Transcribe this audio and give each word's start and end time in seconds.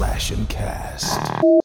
slash 0.00 0.30
and 0.30 0.48
cast. 0.48 1.59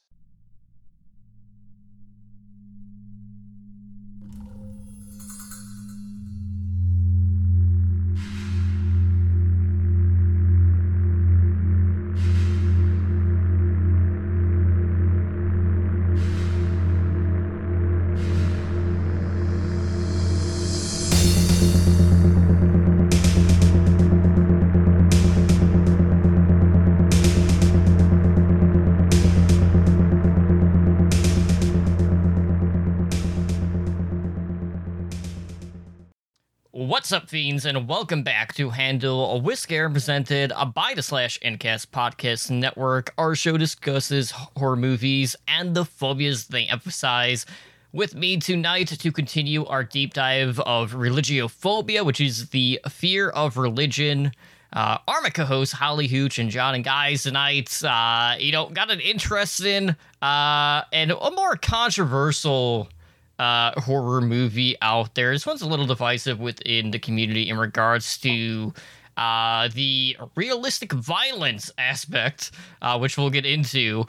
Up, 37.15 37.29
fiends, 37.29 37.65
and 37.65 37.87
welcome 37.87 38.23
back 38.23 38.53
to 38.55 38.71
Handle 38.71 39.39
With 39.39 39.57
Scare, 39.57 39.89
presented 39.89 40.51
by 40.73 40.91
the 40.93 41.01
Slash 41.01 41.39
Endcast 41.39 41.87
Podcast 41.87 42.51
Network. 42.51 43.13
Our 43.17 43.35
show 43.35 43.55
discusses 43.55 44.31
horror 44.31 44.75
movies 44.75 45.33
and 45.47 45.73
the 45.73 45.85
phobias 45.85 46.47
they 46.47 46.65
emphasize. 46.65 47.45
With 47.93 48.15
me 48.15 48.35
tonight 48.35 48.89
to 48.89 49.11
continue 49.13 49.65
our 49.65 49.85
deep 49.85 50.13
dive 50.13 50.59
of 50.59 50.91
religiophobia, 50.91 52.05
which 52.05 52.20
is 52.20 52.49
the 52.49 52.81
fear 52.89 53.29
of 53.29 53.55
religion. 53.55 54.34
Uh, 54.73 54.97
are 55.07 55.21
my 55.21 55.29
co-hosts 55.29 55.73
Holly 55.73 56.07
Hooch 56.07 56.37
and 56.37 56.49
John 56.49 56.75
and 56.75 56.84
guys 56.84 57.23
tonight. 57.23 57.81
Uh, 57.81 58.35
you 58.37 58.51
know, 58.51 58.67
got 58.67 58.91
an 58.91 58.99
interesting 58.99 59.95
uh, 60.21 60.81
and 60.91 61.11
a 61.11 61.31
more 61.31 61.55
controversial 61.55 62.90
uh, 63.39 63.79
horror 63.81 64.22
movie 64.22 64.75
out 64.81 65.16
there. 65.16 65.31
This 65.31 65.45
one's 65.45 65.61
a 65.61 65.67
little 65.67 65.86
divisive 65.86 66.39
within 66.39 66.91
the 66.91 67.00
community 67.00 67.50
in 67.50 67.58
regards 67.58 68.17
to 68.19 68.73
uh, 69.17 69.69
the 69.73 70.17
realistic 70.36 70.91
violence 70.91 71.72
aspect, 71.78 72.52
uh, 72.81 72.97
which 72.97 73.17
we'll 73.17 73.30
get 73.30 73.45
into, 73.45 74.06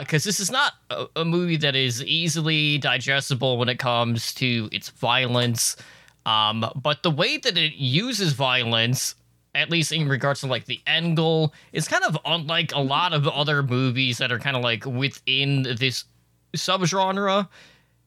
because 0.00 0.24
this 0.24 0.40
is 0.40 0.50
not 0.50 0.74
a, 0.90 1.06
a 1.16 1.24
movie 1.24 1.56
that 1.56 1.76
is 1.76 2.02
easily 2.04 2.78
digestible 2.78 3.58
when 3.58 3.68
it 3.68 3.78
comes 3.78 4.32
to 4.34 4.68
its 4.72 4.90
violence. 4.90 5.76
Um, 6.26 6.64
but 6.74 7.02
the 7.02 7.10
way 7.10 7.38
that 7.38 7.56
it 7.56 7.74
uses 7.74 8.32
violence, 8.32 9.14
at 9.54 9.70
least 9.70 9.92
in 9.92 10.08
regards 10.08 10.40
to 10.40 10.46
like 10.46 10.66
the 10.66 10.80
end 10.86 11.16
goal, 11.16 11.54
is 11.72 11.88
kind 11.88 12.04
of 12.04 12.18
unlike 12.24 12.74
a 12.74 12.80
lot 12.80 13.12
of 13.12 13.26
other 13.28 13.62
movies 13.62 14.18
that 14.18 14.32
are 14.32 14.38
kind 14.38 14.56
of 14.56 14.62
like 14.62 14.84
within 14.84 15.62
this 15.78 16.04
subgenre 16.56 17.48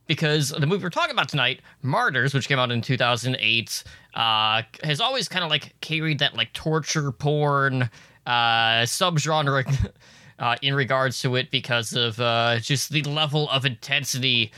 because 0.08 0.50
the 0.50 0.66
movie 0.66 0.84
we're 0.84 0.90
talking 0.90 1.12
about 1.12 1.30
tonight, 1.30 1.62
Martyrs, 1.82 2.34
which 2.34 2.48
came 2.48 2.60
out 2.60 2.72
in 2.72 2.82
2008, 2.82 3.84
uh, 4.14 4.62
has 4.84 5.00
always 5.00 5.30
kind 5.30 5.44
of 5.44 5.50
like 5.50 5.74
carried 5.82 6.20
that 6.20 6.36
like 6.36 6.52
torture 6.54 7.12
porn 7.12 7.90
uh, 8.26 8.82
subgenre 8.84 9.92
uh, 10.40 10.56
in 10.62 10.74
regards 10.74 11.22
to 11.22 11.36
it 11.36 11.52
because 11.52 11.94
of 11.94 12.20
uh, 12.20 12.60
just 12.60 12.92
the 12.92 13.02
level 13.04 13.50
of 13.50 13.66
intensity 13.66 14.52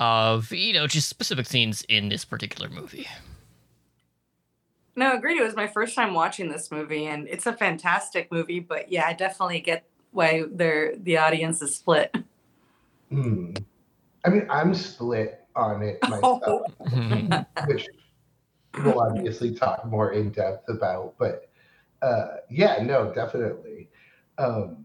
of 0.00 0.50
you 0.52 0.72
know 0.72 0.86
just 0.86 1.08
specific 1.08 1.46
scenes 1.46 1.84
in 1.88 2.08
this 2.08 2.24
particular 2.24 2.68
movie. 2.68 3.06
No, 4.94 5.16
agreed. 5.16 5.38
It 5.38 5.44
was 5.44 5.56
my 5.56 5.66
first 5.66 5.94
time 5.94 6.12
watching 6.12 6.50
this 6.50 6.70
movie, 6.70 7.06
and 7.06 7.26
it's 7.28 7.46
a 7.46 7.52
fantastic 7.52 8.30
movie. 8.30 8.60
But 8.60 8.92
yeah, 8.92 9.06
I 9.06 9.14
definitely 9.14 9.60
get 9.60 9.84
why 10.10 10.44
they're 10.50 10.96
the 10.96 11.16
audience 11.16 11.62
is 11.62 11.76
split. 11.76 12.14
Hmm. 13.10 13.54
I 14.24 14.30
mean, 14.30 14.46
I'm 14.50 14.74
split 14.74 15.44
on 15.56 15.82
it 15.82 15.98
myself, 16.08 16.40
Oh. 16.46 16.64
which 17.66 17.86
we'll 18.78 19.00
obviously 19.00 19.54
talk 19.54 19.84
more 19.86 20.12
in 20.12 20.30
depth 20.30 20.68
about. 20.68 21.14
But 21.18 21.50
uh, 22.02 22.36
yeah, 22.50 22.82
no, 22.82 23.12
definitely. 23.12 23.88
Um, 24.38 24.84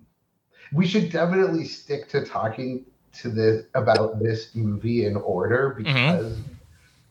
we 0.73 0.85
should 0.85 1.11
definitely 1.11 1.63
stick 1.65 2.09
to 2.09 2.25
talking 2.25 2.85
to 3.13 3.29
this 3.29 3.65
about 3.73 4.19
this 4.19 4.53
movie 4.53 5.05
in 5.05 5.15
order 5.15 5.73
because 5.77 6.37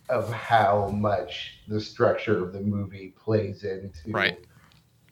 of 0.09 0.31
how 0.33 0.89
much 0.89 1.59
the 1.67 1.81
structure 1.81 2.45
of 2.45 2.53
the 2.53 2.61
movie 2.61 3.15
plays 3.19 3.65
into 3.65 4.11
Right. 4.11 4.39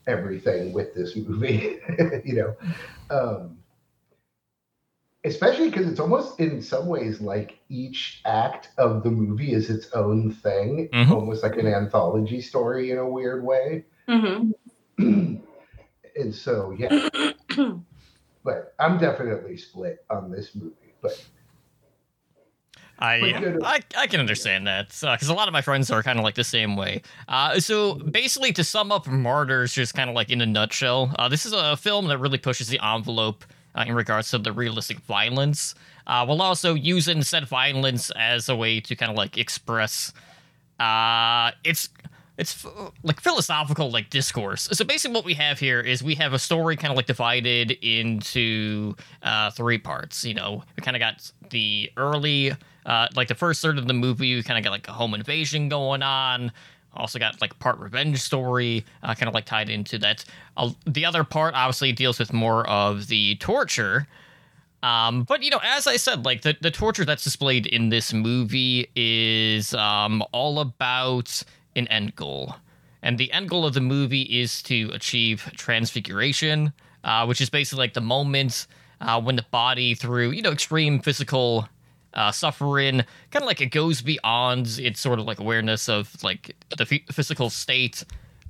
everything 0.07 0.71
with 0.71 0.93
this 0.93 1.15
movie. 1.15 1.79
you 2.23 2.35
know. 2.35 2.55
Um, 3.09 3.57
especially 5.25 5.69
because 5.69 5.87
it's 5.89 5.99
almost 5.99 6.39
in 6.39 6.61
some 6.61 6.85
ways 6.87 7.19
like 7.19 7.59
each 7.69 8.21
act 8.25 8.69
of 8.77 9.03
the 9.03 9.09
movie 9.09 9.53
is 9.53 9.69
its 9.69 9.91
own 9.91 10.31
thing, 10.31 10.87
Mhm. 10.93 11.11
almost 11.11 11.43
like 11.43 11.57
an 11.57 11.67
anthology 11.67 12.39
story 12.41 12.91
in 12.91 12.97
a 12.97 13.09
weird 13.09 13.43
way. 13.43 13.85
hmm 14.07 14.51
and 14.97 16.33
so, 16.33 16.71
yeah, 16.77 16.99
but 18.43 18.73
I'm 18.79 18.97
definitely 18.97 19.57
split 19.57 20.05
on 20.09 20.31
this 20.31 20.55
movie. 20.55 20.93
But 21.01 21.21
I, 22.97 23.57
I 23.61 23.79
I 23.97 24.07
can 24.07 24.19
understand 24.21 24.67
that 24.67 24.89
because 24.89 25.27
a 25.27 25.33
lot 25.33 25.49
of 25.49 25.53
my 25.53 25.61
friends 25.61 25.91
are 25.91 26.01
kind 26.01 26.17
of 26.17 26.23
like 26.23 26.35
the 26.35 26.43
same 26.43 26.77
way. 26.77 27.01
Uh, 27.27 27.59
so 27.59 27.95
basically, 27.95 28.53
to 28.53 28.63
sum 28.63 28.91
up 28.91 29.07
Martyrs, 29.07 29.73
just 29.73 29.93
kind 29.93 30.09
of 30.09 30.15
like 30.15 30.29
in 30.29 30.39
a 30.41 30.45
nutshell, 30.45 31.13
uh, 31.19 31.27
this 31.27 31.45
is 31.45 31.51
a 31.53 31.75
film 31.75 32.07
that 32.07 32.19
really 32.19 32.37
pushes 32.37 32.69
the 32.69 32.79
envelope 32.81 33.43
uh, 33.75 33.83
in 33.85 33.93
regards 33.93 34.31
to 34.31 34.37
the 34.37 34.51
realistic 34.51 34.99
violence, 34.99 35.75
uh, 36.07 36.25
while 36.25 36.41
also 36.41 36.73
using 36.73 37.21
said 37.21 37.47
violence 37.47 38.11
as 38.15 38.49
a 38.49 38.55
way 38.55 38.79
to 38.79 38.95
kind 38.95 39.11
of 39.11 39.17
like 39.17 39.37
express 39.37 40.13
uh, 40.79 41.51
it's 41.63 41.89
it's 42.37 42.65
f- 42.65 42.91
like 43.03 43.21
philosophical 43.21 43.89
like 43.91 44.09
discourse. 44.09 44.67
So 44.71 44.83
basically, 44.83 45.15
what 45.15 45.25
we 45.25 45.33
have 45.35 45.59
here 45.59 45.79
is 45.79 46.03
we 46.03 46.15
have 46.15 46.33
a 46.33 46.39
story 46.39 46.75
kind 46.75 46.91
of 46.91 46.97
like 46.97 47.05
divided 47.05 47.71
into 47.81 48.95
uh, 49.23 49.51
three 49.51 49.77
parts. 49.77 50.25
You 50.25 50.33
know, 50.33 50.63
we 50.75 50.81
kind 50.81 50.97
of 50.97 50.99
got 50.99 51.31
the 51.49 51.89
early, 51.95 52.51
uh, 52.85 53.07
like 53.15 53.29
the 53.29 53.35
first 53.35 53.61
third 53.61 53.77
of 53.77 53.87
the 53.87 53.93
movie. 53.93 54.35
We 54.35 54.43
kind 54.43 54.57
of 54.57 54.63
got 54.63 54.71
like 54.71 54.87
a 54.87 54.93
home 54.93 55.13
invasion 55.13 55.69
going 55.69 56.03
on. 56.03 56.51
Also 56.95 57.19
got 57.19 57.39
like 57.41 57.57
part 57.59 57.77
revenge 57.79 58.19
story, 58.19 58.85
uh, 59.03 59.13
kind 59.15 59.27
of 59.27 59.33
like 59.33 59.45
tied 59.45 59.69
into 59.69 59.97
that. 59.99 60.25
Uh, 60.57 60.71
the 60.85 61.05
other 61.05 61.23
part 61.23 61.53
obviously 61.53 61.91
deals 61.91 62.19
with 62.19 62.33
more 62.33 62.67
of 62.69 63.07
the 63.07 63.35
torture. 63.35 64.07
Um, 64.83 65.23
but 65.23 65.41
you 65.41 65.49
know, 65.49 65.59
as 65.63 65.87
I 65.87 65.97
said, 65.97 66.25
like 66.25 66.43
the, 66.43 66.55
the 66.61 66.71
torture 66.71 67.05
that's 67.05 67.23
displayed 67.23 67.65
in 67.65 67.89
this 67.89 68.13
movie 68.13 68.87
is 68.95 69.73
um, 69.73 70.23
all 70.31 70.59
about 70.59 71.41
an 71.75 71.87
end 71.87 72.15
goal. 72.15 72.55
And 73.01 73.17
the 73.17 73.31
end 73.31 73.49
goal 73.49 73.65
of 73.65 73.73
the 73.73 73.81
movie 73.81 74.23
is 74.23 74.61
to 74.63 74.89
achieve 74.93 75.51
transfiguration, 75.55 76.73
uh, 77.03 77.25
which 77.25 77.41
is 77.41 77.49
basically 77.49 77.83
like 77.83 77.93
the 77.93 78.01
moment 78.01 78.67
uh, 79.01 79.21
when 79.21 79.35
the 79.35 79.45
body, 79.51 79.93
through 79.93 80.31
you 80.31 80.41
know 80.41 80.51
extreme 80.51 80.99
physical 80.99 81.67
uh, 82.15 82.31
suffering, 82.31 83.03
kind 83.31 83.43
of 83.43 83.47
like 83.47 83.61
it 83.61 83.67
goes 83.67 84.01
beyond 84.01 84.79
its 84.79 84.99
sort 84.99 85.19
of 85.19 85.25
like 85.25 85.39
awareness 85.39 85.89
of 85.89 86.15
like 86.23 86.55
the 86.77 86.87
f- 86.89 87.15
physical 87.15 87.49
state, 87.49 88.03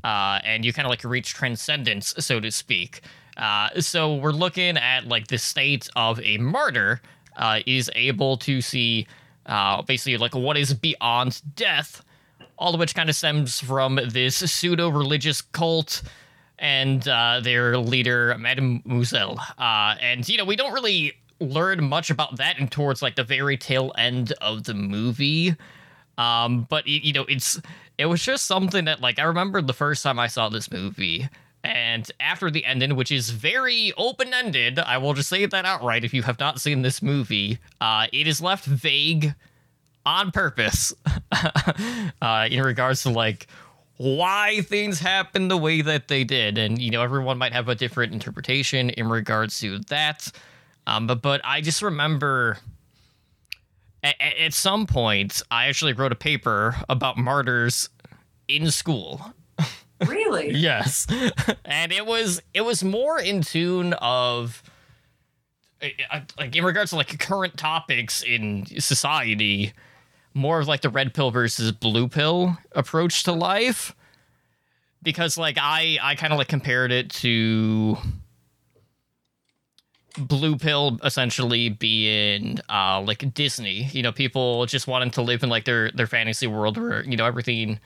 uh, 0.03 0.39
and 0.43 0.63
you 0.63 0.71
kind 0.71 0.85
of 0.85 0.89
like 0.89 1.03
reach 1.03 1.33
transcendence, 1.33 2.13
so 2.19 2.39
to 2.39 2.51
speak. 2.51 3.01
Uh, 3.37 3.69
so 3.79 4.15
we're 4.15 4.31
looking 4.31 4.77
at 4.77 5.07
like 5.07 5.27
the 5.27 5.37
state 5.37 5.89
of 5.95 6.21
a 6.21 6.37
martyr 6.37 7.01
uh, 7.37 7.59
is 7.65 7.91
able 7.95 8.37
to 8.37 8.61
see 8.61 9.07
uh, 9.45 9.81
basically 9.81 10.17
like 10.17 10.33
what 10.35 10.57
is 10.57 10.73
beyond 10.73 11.41
death, 11.55 12.01
all 12.57 12.73
of 12.73 12.79
which 12.79 12.95
kind 12.95 13.09
of 13.09 13.15
stems 13.15 13.59
from 13.59 13.99
this 14.07 14.37
pseudo 14.37 14.89
religious 14.89 15.41
cult 15.41 16.01
and 16.59 17.07
uh, 17.07 17.41
their 17.41 17.77
leader, 17.77 18.35
Mademoiselle. 18.37 19.37
Uh, 19.57 19.95
and, 20.01 20.27
you 20.29 20.37
know, 20.37 20.45
we 20.45 20.55
don't 20.55 20.71
really 20.71 21.13
learn 21.39 21.83
much 21.83 22.09
about 22.09 22.37
that 22.37 22.59
and 22.59 22.71
towards 22.71 23.01
like 23.01 23.15
the 23.15 23.23
very 23.23 23.57
tail 23.57 23.91
end 23.97 24.33
of 24.41 24.63
the 24.63 24.73
movie. 24.73 25.55
Um, 26.17 26.65
but, 26.69 26.87
you 26.87 27.13
know, 27.13 27.25
it's 27.27 27.59
it 27.97 28.05
was 28.05 28.23
just 28.23 28.45
something 28.45 28.85
that, 28.85 29.01
like, 29.01 29.19
I 29.19 29.23
remember 29.23 29.61
the 29.61 29.73
first 29.73 30.03
time 30.03 30.19
I 30.19 30.27
saw 30.27 30.49
this 30.49 30.71
movie. 30.71 31.27
And 31.63 32.09
after 32.19 32.51
the 32.51 32.63
ending, 32.63 32.95
which 32.95 33.11
is 33.11 33.31
very 33.31 33.91
open 33.97 34.33
ended, 34.33 34.77
I 34.77 34.97
will 34.97 35.13
just 35.13 35.29
say 35.29 35.45
that 35.45 35.65
outright 35.65 36.03
if 36.03 36.13
you 36.13 36.21
have 36.23 36.39
not 36.39 36.61
seen 36.61 36.83
this 36.83 37.01
movie, 37.01 37.57
uh, 37.81 38.07
it 38.13 38.27
is 38.27 38.39
left 38.39 38.65
vague 38.65 39.33
on 40.05 40.31
purpose 40.31 40.93
uh, 42.21 42.47
in 42.51 42.61
regards 42.61 43.01
to 43.03 43.09
like 43.09 43.47
why 43.97 44.61
things 44.61 44.99
happened 44.99 45.49
the 45.49 45.57
way 45.57 45.81
that 45.81 46.07
they 46.07 46.23
did 46.23 46.57
and 46.57 46.79
you 46.79 46.91
know 46.91 47.01
everyone 47.01 47.37
might 47.37 47.53
have 47.53 47.69
a 47.69 47.75
different 47.75 48.13
interpretation 48.13 48.89
in 48.91 49.07
regards 49.07 49.59
to 49.59 49.79
that 49.87 50.31
um, 50.87 51.07
but 51.07 51.21
but 51.21 51.41
i 51.43 51.61
just 51.61 51.81
remember 51.81 52.57
at, 54.03 54.15
at 54.21 54.53
some 54.53 54.85
point 54.85 55.41
i 55.51 55.67
actually 55.67 55.93
wrote 55.93 56.11
a 56.11 56.15
paper 56.15 56.75
about 56.89 57.17
martyrs 57.17 57.89
in 58.47 58.69
school 58.71 59.33
Really? 60.05 60.51
yes 60.55 61.07
and 61.63 61.91
it 61.91 62.05
was 62.05 62.41
it 62.53 62.61
was 62.61 62.83
more 62.83 63.19
in 63.19 63.41
tune 63.41 63.93
of 63.93 64.61
like 66.37 66.55
in 66.55 66.63
regards 66.63 66.91
to 66.91 66.95
like 66.95 67.17
current 67.19 67.57
topics 67.57 68.23
in 68.23 68.65
society, 68.79 69.73
more 70.33 70.59
of 70.59 70.67
like 70.67 70.81
the 70.81 70.89
red 70.89 71.13
pill 71.13 71.31
versus 71.31 71.71
blue 71.71 72.07
pill 72.07 72.57
approach 72.73 73.23
to 73.23 73.31
life. 73.31 73.95
Because 75.03 75.37
like 75.37 75.57
I 75.59 75.97
I 76.01 76.15
kind 76.15 76.33
of 76.33 76.39
like 76.39 76.47
compared 76.47 76.91
it 76.91 77.09
to 77.11 77.97
blue 80.17 80.57
pill 80.57 80.99
essentially 81.03 81.69
being 81.69 82.59
uh 82.69 83.01
like 83.01 83.33
Disney. 83.33 83.85
You 83.91 84.03
know, 84.03 84.11
people 84.11 84.65
just 84.65 84.87
wanting 84.87 85.11
to 85.11 85.21
live 85.21 85.43
in 85.43 85.49
like 85.49 85.65
their 85.65 85.91
their 85.91 86.07
fantasy 86.07 86.47
world 86.47 86.77
where 86.77 87.03
you 87.03 87.17
know 87.17 87.25
everything 87.25 87.79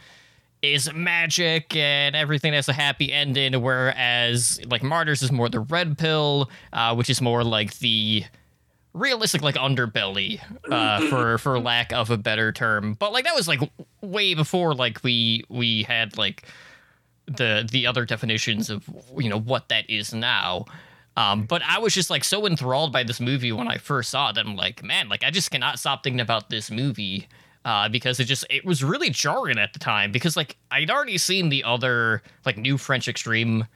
is 0.62 0.92
magic 0.94 1.76
and 1.76 2.16
everything 2.16 2.54
has 2.54 2.68
a 2.68 2.74
happy 2.74 3.12
ending, 3.14 3.62
whereas 3.62 4.60
like 4.70 4.84
Martyrs 4.84 5.22
is 5.22 5.31
more 5.31 5.50
the 5.50 5.62
red 5.62 5.98
pill, 5.98 6.50
uh, 6.74 6.94
which 6.96 7.10
is 7.10 7.22
more 7.22 7.44
like 7.44 7.78
the 7.80 8.26
realistic 8.94 9.42
like 9.42 9.56
underbelly 9.56 10.42
uh, 10.70 11.08
for 11.10 11.38
for 11.40 11.60
lack 11.60 11.94
of 11.94 12.10
a 12.10 12.18
better 12.18 12.52
term. 12.52 12.94
But 12.94 13.14
like 13.14 13.25
that 13.25 13.36
was 13.36 13.48
like 13.48 13.62
way 14.02 14.34
before 14.34 14.74
like 14.74 15.04
we 15.04 15.44
we 15.50 15.84
had 15.84 16.18
like 16.18 16.46
the 17.25 17.68
the 17.70 17.88
other 17.88 18.06
definitions 18.06 18.70
of 18.70 18.84
you 19.18 19.30
know 19.30 19.40
what 19.40 19.70
that 19.70 19.90
is 19.90 20.14
now. 20.14 20.66
Um, 21.18 21.44
but 21.44 21.62
I 21.68 21.80
was 21.80 21.94
just 21.94 22.10
like 22.10 22.24
so 22.24 22.46
enthralled 22.46 22.94
by 22.94 23.04
this 23.04 23.20
movie 23.20 23.52
when 23.52 23.68
I 23.68 23.78
first 23.78 24.10
saw 24.10 24.30
it 24.30 24.36
that 24.36 24.46
I'm 24.46 24.56
like, 24.56 24.84
man, 24.84 25.10
like 25.10 25.24
I 25.24 25.32
just 25.32 25.52
cannot 25.52 25.80
stop 25.80 26.04
thinking 26.04 26.22
about 26.22 26.50
this 26.50 26.72
movie 26.72 27.28
uh, 27.66 27.90
because 27.90 28.20
it 28.20 28.26
just 28.26 28.46
it 28.50 28.64
was 28.64 28.84
really 28.84 29.10
jarring 29.10 29.58
at 29.58 29.74
the 29.74 29.80
time 29.80 30.12
because 30.12 30.38
like 30.38 30.56
I'd 30.72 30.90
already 30.90 31.18
seen 31.18 31.50
the 31.50 31.64
other 31.64 32.22
like 32.46 32.58
new 32.58 32.78
French 32.78 33.08
extreme 33.08 33.68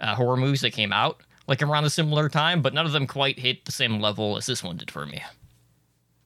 uh, 0.00 0.14
horror 0.14 0.36
movies 0.36 0.60
that 0.60 0.72
came 0.72 0.92
out 0.92 1.22
like 1.46 1.62
around 1.62 1.84
a 1.84 1.90
similar 1.90 2.28
time, 2.28 2.62
but 2.62 2.74
none 2.74 2.86
of 2.86 2.92
them 2.92 3.06
quite 3.06 3.38
hit 3.38 3.64
the 3.64 3.72
same 3.72 4.00
level 4.00 4.36
as 4.36 4.46
this 4.46 4.62
one 4.62 4.76
did 4.76 4.90
for 4.90 5.04
me. 5.06 5.22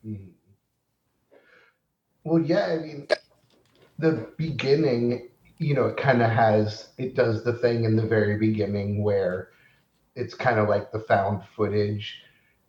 Mhm. 0.05 0.29
Well, 2.23 2.41
yeah, 2.41 2.65
I 2.65 2.77
mean, 2.77 3.07
the 3.97 4.27
beginning, 4.37 5.29
you 5.57 5.73
know, 5.73 5.85
it 5.85 5.97
kind 5.97 6.21
of 6.21 6.29
has, 6.29 6.89
it 6.97 7.15
does 7.15 7.43
the 7.43 7.53
thing 7.53 7.85
in 7.85 7.95
the 7.95 8.05
very 8.05 8.37
beginning 8.37 9.03
where 9.03 9.49
it's 10.15 10.33
kind 10.33 10.59
of 10.59 10.69
like 10.69 10.91
the 10.91 10.99
found 10.99 11.43
footage 11.55 12.21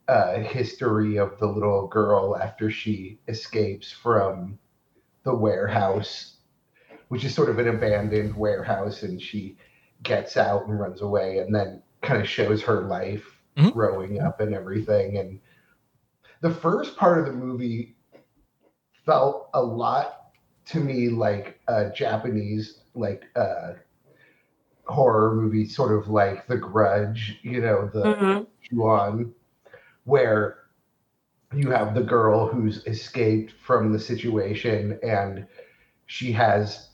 uh, 0.08 0.38
history 0.38 1.16
of 1.16 1.38
the 1.38 1.46
little 1.46 1.86
girl 1.88 2.36
after 2.36 2.70
she 2.70 3.18
escapes 3.28 3.90
from 3.92 4.58
the 5.24 5.34
warehouse, 5.34 6.36
which 7.08 7.24
is 7.24 7.34
sort 7.34 7.50
of 7.50 7.58
an 7.58 7.68
abandoned 7.68 8.34
warehouse, 8.36 9.02
and 9.02 9.20
she 9.20 9.56
gets 10.02 10.36
out 10.36 10.66
and 10.66 10.78
runs 10.78 11.02
away, 11.02 11.38
and 11.38 11.54
then 11.54 11.82
kind 12.02 12.20
of 12.20 12.28
shows 12.28 12.62
her 12.62 12.82
life 12.82 13.42
Mhm. 13.56 13.72
growing 13.72 14.20
up 14.20 14.40
and 14.40 14.54
everything. 14.54 15.18
And 15.18 15.40
the 16.40 16.50
first 16.54 16.96
part 16.96 17.18
of 17.18 17.26
the 17.26 17.32
movie 17.32 17.96
felt 19.04 19.48
a 19.54 19.62
lot 19.62 20.30
to 20.66 20.80
me 20.80 21.08
like 21.08 21.60
a 21.68 21.90
Japanese 21.90 22.80
like 22.94 23.24
uh 23.36 23.74
horror 24.86 25.34
movie, 25.34 25.66
sort 25.66 25.96
of 25.96 26.08
like 26.08 26.46
The 26.46 26.56
Grudge, 26.56 27.38
you 27.42 27.60
know, 27.60 27.90
the 27.92 28.02
Mhm. 28.02 28.46
Ju-On, 28.62 29.34
where 30.04 30.58
you 31.54 31.70
have 31.70 31.94
the 31.94 32.02
girl 32.02 32.46
who's 32.46 32.84
escaped 32.86 33.52
from 33.52 33.92
the 33.92 33.98
situation 33.98 34.98
and 35.02 35.46
she 36.06 36.32
has 36.32 36.88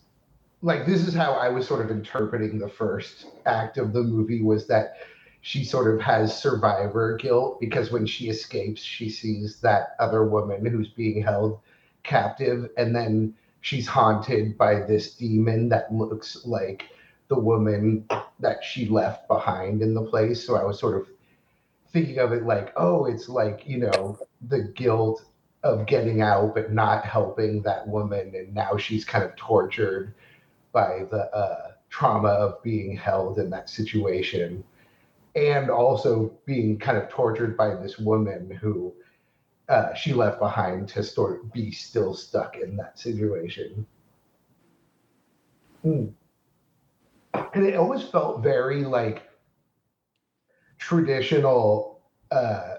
like 0.62 0.87
this 0.87 1.06
is 1.06 1.15
how 1.15 1.33
I 1.33 1.49
was 1.49 1.67
sort 1.67 1.85
of 1.85 1.91
interpreting 1.91 2.59
the 2.59 2.69
first 2.69 3.27
act 3.47 3.79
of 3.79 3.93
the 3.93 4.03
movie 4.03 4.43
was 4.43 4.67
that 4.69 4.97
she 5.41 5.65
sort 5.65 5.93
of 5.93 6.00
has 6.00 6.41
survivor 6.41 7.17
guilt 7.17 7.59
because 7.61 7.91
when 7.91 8.06
she 8.06 8.29
escapes 8.29 8.81
she 8.81 9.09
sees 9.09 9.61
that 9.61 9.97
other 9.99 10.25
woman 10.25 10.65
who's 10.65 10.89
being 10.91 11.23
held 11.23 11.59
captive 12.05 12.71
and 12.77 12.94
then 12.94 13.35
she's 13.61 13.87
haunted 13.87 14.56
by 14.56 14.75
this 14.75 15.15
demon 15.15 15.69
that 15.69 15.93
looks 15.93 16.44
like 16.44 16.85
the 17.32 17.38
woman 17.38 18.06
that 18.40 18.62
she 18.62 18.87
left 18.88 19.26
behind 19.26 19.81
in 19.81 19.94
the 19.94 20.02
place 20.02 20.46
so 20.46 20.55
I 20.55 20.64
was 20.64 20.79
sort 20.79 21.00
of 21.00 21.08
thinking 21.93 22.19
of 22.19 22.32
it 22.32 22.44
like, 22.44 22.73
oh, 22.76 23.06
it's 23.06 23.29
like, 23.29 23.62
you 23.67 23.79
know, 23.79 24.19
the 24.49 24.64
guilt 24.75 25.25
of 25.62 25.87
getting 25.87 26.20
out 26.20 26.55
but 26.55 26.73
not 26.73 27.06
helping 27.06 27.62
that 27.62 27.88
woman. 27.88 28.32
And 28.34 28.55
now 28.55 28.76
she's 28.76 29.05
kind 29.05 29.25
of 29.25 29.34
tortured 29.37 30.14
by 30.73 31.06
the 31.11 31.34
uh, 31.34 31.73
trauma 31.88 32.29
of 32.29 32.62
being 32.62 32.96
held 32.96 33.38
in 33.38 33.49
that 33.50 33.70
situation. 33.70 34.62
And 35.34 35.70
also 35.70 36.32
being 36.44 36.79
kind 36.79 36.99
of 36.99 37.08
tortured 37.08 37.56
by 37.56 37.75
this 37.76 37.99
woman 37.99 38.50
who 38.50 38.93
uh, 39.70 39.94
she 39.94 40.12
left 40.12 40.38
behind 40.38 40.88
to 40.88 41.02
sort 41.02 41.40
of 41.40 41.52
be 41.52 41.70
still 41.70 42.12
stuck 42.12 42.56
in 42.56 42.76
that 42.76 42.99
situation. 42.99 43.87
Hmm. 45.82 46.08
And 47.55 47.67
it 47.67 47.76
always 47.76 48.02
felt 48.02 48.43
very 48.43 48.84
like 48.84 49.29
traditional 50.79 52.02
uh, 52.31 52.76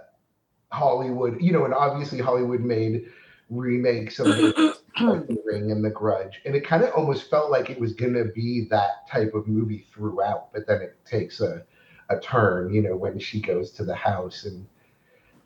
Hollywood, 0.72 1.42
you 1.42 1.52
know, 1.52 1.66
and 1.66 1.74
obviously 1.74 2.20
Hollywood 2.20 2.62
made 2.62 3.06
remakes 3.50 4.20
of 4.20 4.28
the 4.28 4.78
The 4.98 5.42
Ring 5.46 5.72
and 5.72 5.84
The 5.84 5.90
Grudge, 5.90 6.42
and 6.46 6.56
it 6.56 6.68
kind 6.68 6.84
of 6.84 6.92
almost 6.94 7.30
felt 7.30 7.50
like 7.50 7.70
it 7.70 7.80
was 7.80 7.94
going 7.94 8.14
to 8.14 8.26
be 8.26 8.68
that 8.70 9.08
type 9.10 9.34
of 9.34 9.48
movie 9.48 9.88
throughout, 9.92 10.54
but 10.54 10.68
then 10.68 10.82
it 10.82 10.98
takes 11.04 11.42
a, 11.42 11.64
a 12.10 12.20
turn, 12.20 12.72
you 12.74 12.82
know, 12.82 12.96
when 12.96 13.18
she 13.18 13.42
goes 13.42 13.72
to 13.72 13.86
the 13.86 13.96
house 13.96 14.46
and 14.46 14.68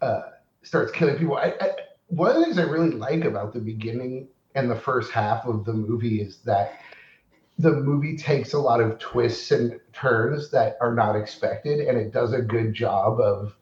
uh, 0.01 0.21
starts 0.63 0.91
killing 0.91 1.17
people. 1.17 1.37
I, 1.37 1.53
I, 1.61 1.71
one 2.07 2.31
of 2.31 2.37
the 2.37 2.43
things 2.43 2.57
I 2.57 2.63
really 2.63 2.91
like 2.91 3.23
about 3.23 3.53
the 3.53 3.59
beginning 3.59 4.27
and 4.55 4.69
the 4.69 4.75
first 4.75 5.11
half 5.11 5.45
of 5.45 5.63
the 5.63 5.73
movie 5.73 6.21
is 6.21 6.37
that 6.39 6.79
the 7.59 7.71
movie 7.71 8.15
takes 8.15 8.53
a 8.53 8.59
lot 8.59 8.79
of 8.79 8.99
twists 8.99 9.51
and 9.51 9.79
turns 9.93 10.51
that 10.51 10.77
are 10.79 10.93
not 10.93 11.15
expected, 11.15 11.79
and 11.87 11.97
it 11.97 12.13
does 12.13 12.33
a 12.33 12.41
good 12.41 12.73
job 12.73 13.19
of 13.19 13.55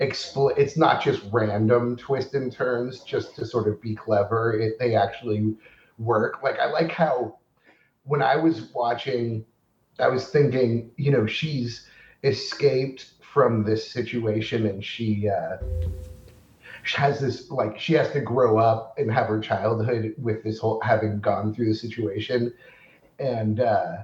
expl- 0.00 0.56
It's 0.56 0.76
not 0.76 1.02
just 1.02 1.22
random 1.30 1.96
twists 1.96 2.34
and 2.34 2.50
turns 2.50 3.00
just 3.00 3.36
to 3.36 3.44
sort 3.44 3.68
of 3.68 3.80
be 3.82 3.94
clever. 3.94 4.58
It, 4.58 4.78
they 4.78 4.94
actually 4.94 5.54
work. 5.98 6.42
Like 6.42 6.58
I 6.58 6.66
like 6.70 6.90
how 6.90 7.38
when 8.04 8.22
I 8.22 8.36
was 8.36 8.72
watching, 8.72 9.44
I 9.98 10.08
was 10.08 10.28
thinking, 10.30 10.90
you 10.96 11.10
know, 11.10 11.26
she's 11.26 11.86
escaped 12.22 13.12
from 13.20 13.62
this 13.64 13.90
situation, 13.90 14.66
and 14.66 14.84
she. 14.84 15.28
Uh, 15.28 15.56
she 16.84 16.98
has 16.98 17.18
this 17.18 17.50
like 17.50 17.80
she 17.80 17.94
has 17.94 18.12
to 18.12 18.20
grow 18.20 18.58
up 18.58 18.94
and 18.98 19.10
have 19.10 19.26
her 19.26 19.40
childhood 19.40 20.14
with 20.18 20.44
this 20.44 20.58
whole 20.58 20.78
having 20.82 21.18
gone 21.18 21.54
through 21.54 21.66
the 21.66 21.74
situation 21.74 22.52
and 23.18 23.60
uh, 23.60 23.98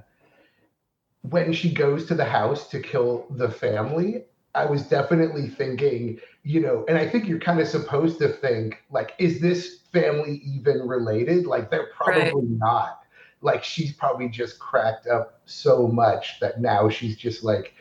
when 1.21 1.53
she 1.53 1.73
goes 1.73 2.05
to 2.05 2.15
the 2.15 2.25
house 2.25 2.67
to 2.69 2.79
kill 2.79 3.25
the 3.31 3.49
family 3.49 4.23
i 4.55 4.65
was 4.65 4.83
definitely 4.83 5.47
thinking 5.47 6.19
you 6.43 6.59
know 6.59 6.83
and 6.87 6.97
i 6.97 7.07
think 7.07 7.27
you're 7.27 7.39
kind 7.39 7.59
of 7.59 7.67
supposed 7.67 8.17
to 8.19 8.27
think 8.27 8.83
like 8.89 9.13
is 9.19 9.39
this 9.39 9.79
family 9.91 10.41
even 10.45 10.79
related 10.87 11.45
like 11.45 11.69
they're 11.69 11.89
probably 11.95 12.31
Right. 12.31 12.33
not 12.47 13.01
like 13.41 13.63
she's 13.63 13.93
probably 13.93 14.27
just 14.29 14.59
cracked 14.59 15.07
up 15.07 15.41
so 15.45 15.87
much 15.87 16.39
that 16.39 16.59
now 16.61 16.89
she's 16.89 17.15
just 17.17 17.43
like 17.43 17.73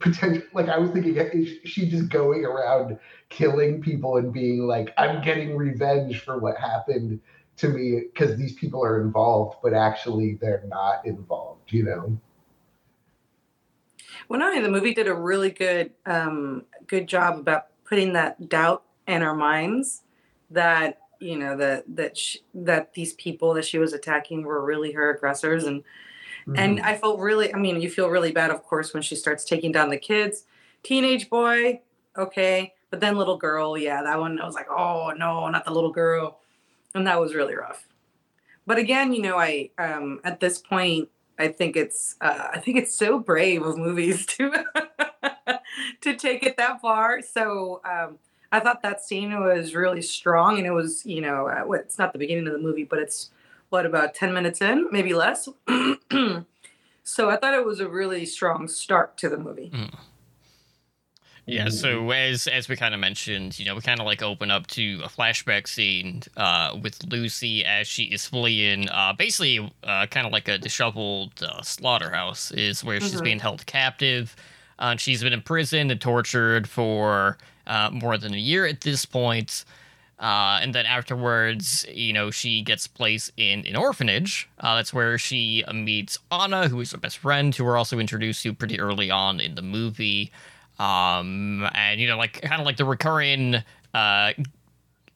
potential 0.00 0.42
like 0.54 0.68
i 0.68 0.78
was 0.78 0.90
thinking 0.90 1.16
is 1.16 1.56
she 1.64 1.88
just 1.88 2.08
going 2.08 2.44
around 2.44 2.98
killing 3.28 3.80
people 3.80 4.16
and 4.16 4.32
being 4.32 4.66
like 4.66 4.92
i'm 4.96 5.20
getting 5.22 5.56
revenge 5.56 6.20
for 6.20 6.38
what 6.38 6.56
happened 6.56 7.20
to 7.58 7.68
me 7.68 8.04
because 8.12 8.36
these 8.36 8.54
people 8.54 8.84
are 8.84 9.00
involved, 9.00 9.58
but 9.62 9.74
actually 9.74 10.38
they're 10.40 10.64
not 10.66 11.04
involved, 11.06 11.72
you 11.72 11.84
know? 11.84 12.18
Well, 14.28 14.38
not 14.38 14.50
only 14.50 14.62
the 14.62 14.68
movie 14.68 14.94
did 14.94 15.08
a 15.08 15.14
really 15.14 15.50
good 15.50 15.92
um, 16.06 16.64
good 16.86 17.06
job 17.06 17.38
about 17.38 17.66
putting 17.84 18.12
that 18.14 18.48
doubt 18.48 18.82
in 19.06 19.22
our 19.22 19.34
minds 19.34 20.02
that 20.50 20.98
you 21.18 21.38
know 21.38 21.56
that 21.56 21.84
that 21.96 22.16
sh- 22.16 22.38
that 22.54 22.94
these 22.94 23.14
people 23.14 23.54
that 23.54 23.64
she 23.64 23.78
was 23.78 23.92
attacking 23.92 24.42
were 24.42 24.64
really 24.64 24.92
her 24.92 25.10
aggressors. 25.10 25.64
And 25.64 25.82
and 26.56 26.80
I 26.80 26.96
felt 26.96 27.20
really 27.20 27.52
I 27.54 27.58
mean 27.58 27.80
you 27.80 27.90
feel 27.90 28.08
really 28.08 28.32
bad 28.32 28.50
of 28.50 28.62
course 28.62 28.94
when 28.94 29.02
she 29.02 29.16
starts 29.16 29.44
taking 29.44 29.72
down 29.72 29.90
the 29.90 29.98
kids. 29.98 30.44
Teenage 30.82 31.28
boy 31.28 31.80
okay. 32.16 32.74
But 32.90 33.00
then 33.00 33.16
little 33.16 33.36
girl 33.36 33.76
yeah 33.76 34.02
that 34.02 34.18
one 34.18 34.40
I 34.40 34.46
was 34.46 34.54
like 34.54 34.70
oh 34.70 35.12
no 35.16 35.48
not 35.48 35.64
the 35.64 35.72
little 35.72 35.92
girl 35.92 36.40
and 36.94 37.06
that 37.06 37.20
was 37.20 37.34
really 37.34 37.54
rough 37.54 37.86
but 38.66 38.78
again 38.78 39.12
you 39.12 39.22
know 39.22 39.38
I 39.38 39.70
um 39.78 40.20
at 40.24 40.40
this 40.40 40.58
point 40.58 41.08
I 41.38 41.48
think 41.48 41.76
it's 41.76 42.16
uh, 42.20 42.48
I 42.52 42.58
think 42.58 42.78
it's 42.78 42.94
so 42.94 43.18
brave 43.18 43.62
of 43.62 43.78
movies 43.78 44.26
to 44.26 44.64
to 46.00 46.16
take 46.16 46.42
it 46.42 46.56
that 46.56 46.80
far. 46.80 47.22
So 47.22 47.80
um, 47.84 48.18
I 48.50 48.60
thought 48.60 48.82
that 48.82 49.02
scene 49.02 49.38
was 49.40 49.74
really 49.74 50.02
strong, 50.02 50.58
and 50.58 50.66
it 50.66 50.72
was 50.72 51.06
you 51.06 51.20
know 51.20 51.48
uh, 51.48 51.70
it's 51.72 51.98
not 51.98 52.12
the 52.12 52.18
beginning 52.18 52.46
of 52.46 52.52
the 52.52 52.58
movie, 52.58 52.84
but 52.84 52.98
it's 52.98 53.30
what 53.70 53.86
about 53.86 54.14
ten 54.14 54.32
minutes 54.32 54.60
in, 54.60 54.88
maybe 54.90 55.14
less. 55.14 55.48
so 57.04 57.30
I 57.30 57.36
thought 57.36 57.54
it 57.54 57.64
was 57.64 57.80
a 57.80 57.88
really 57.88 58.26
strong 58.26 58.66
start 58.66 59.16
to 59.18 59.28
the 59.28 59.38
movie. 59.38 59.70
Yeah, 61.48 61.70
so 61.70 62.10
as 62.10 62.46
as 62.46 62.68
we 62.68 62.76
kind 62.76 62.92
of 62.92 63.00
mentioned, 63.00 63.58
you 63.58 63.64
know, 63.64 63.74
we 63.74 63.80
kind 63.80 64.00
of 64.00 64.06
like 64.06 64.22
open 64.22 64.50
up 64.50 64.66
to 64.68 65.00
a 65.02 65.08
flashback 65.08 65.66
scene 65.66 66.22
uh, 66.36 66.76
with 66.82 67.02
Lucy 67.10 67.64
as 67.64 67.88
she 67.88 68.04
is 68.04 68.26
fleeing, 68.26 68.86
uh, 68.90 69.14
basically 69.14 69.58
uh, 69.82 70.06
kind 70.06 70.26
of 70.26 70.32
like 70.32 70.46
a 70.46 70.58
disheveled 70.58 71.32
uh, 71.42 71.62
slaughterhouse 71.62 72.50
is 72.50 72.84
where 72.84 73.00
she's 73.00 73.20
Mhm. 73.20 73.24
being 73.24 73.38
held 73.40 73.64
captive. 73.64 74.36
Uh, 74.78 74.96
she's 74.96 75.22
been 75.22 75.32
imprisoned 75.32 75.90
and 75.90 76.00
tortured 76.02 76.68
for 76.68 77.38
uh, 77.66 77.88
more 77.92 78.18
than 78.18 78.34
a 78.34 78.38
year 78.38 78.66
at 78.66 78.82
this 78.82 79.06
point. 79.06 79.64
Uh, 80.20 80.58
and 80.60 80.74
then 80.74 80.84
afterwards, 80.84 81.86
you 81.92 82.12
know, 82.12 82.30
she 82.30 82.60
gets 82.60 82.86
placed 82.86 83.30
in 83.36 83.64
an 83.66 83.76
orphanage. 83.76 84.48
Uh, 84.60 84.76
that's 84.76 84.92
where 84.92 85.16
she 85.16 85.64
meets 85.72 86.18
Anna, 86.30 86.68
who 86.68 86.80
is 86.80 86.90
her 86.92 86.98
best 86.98 87.18
friend, 87.18 87.54
who 87.54 87.64
we're 87.64 87.76
also 87.78 87.98
introduced 87.98 88.42
to 88.42 88.52
pretty 88.52 88.78
early 88.80 89.10
on 89.10 89.40
in 89.40 89.54
the 89.54 89.62
movie. 89.62 90.30
Um, 90.78 91.68
and 91.74 92.00
you 92.00 92.08
know, 92.08 92.16
like 92.16 92.40
kind 92.42 92.60
of 92.60 92.66
like 92.66 92.76
the 92.76 92.84
recurring, 92.84 93.56
uh, 93.94 94.32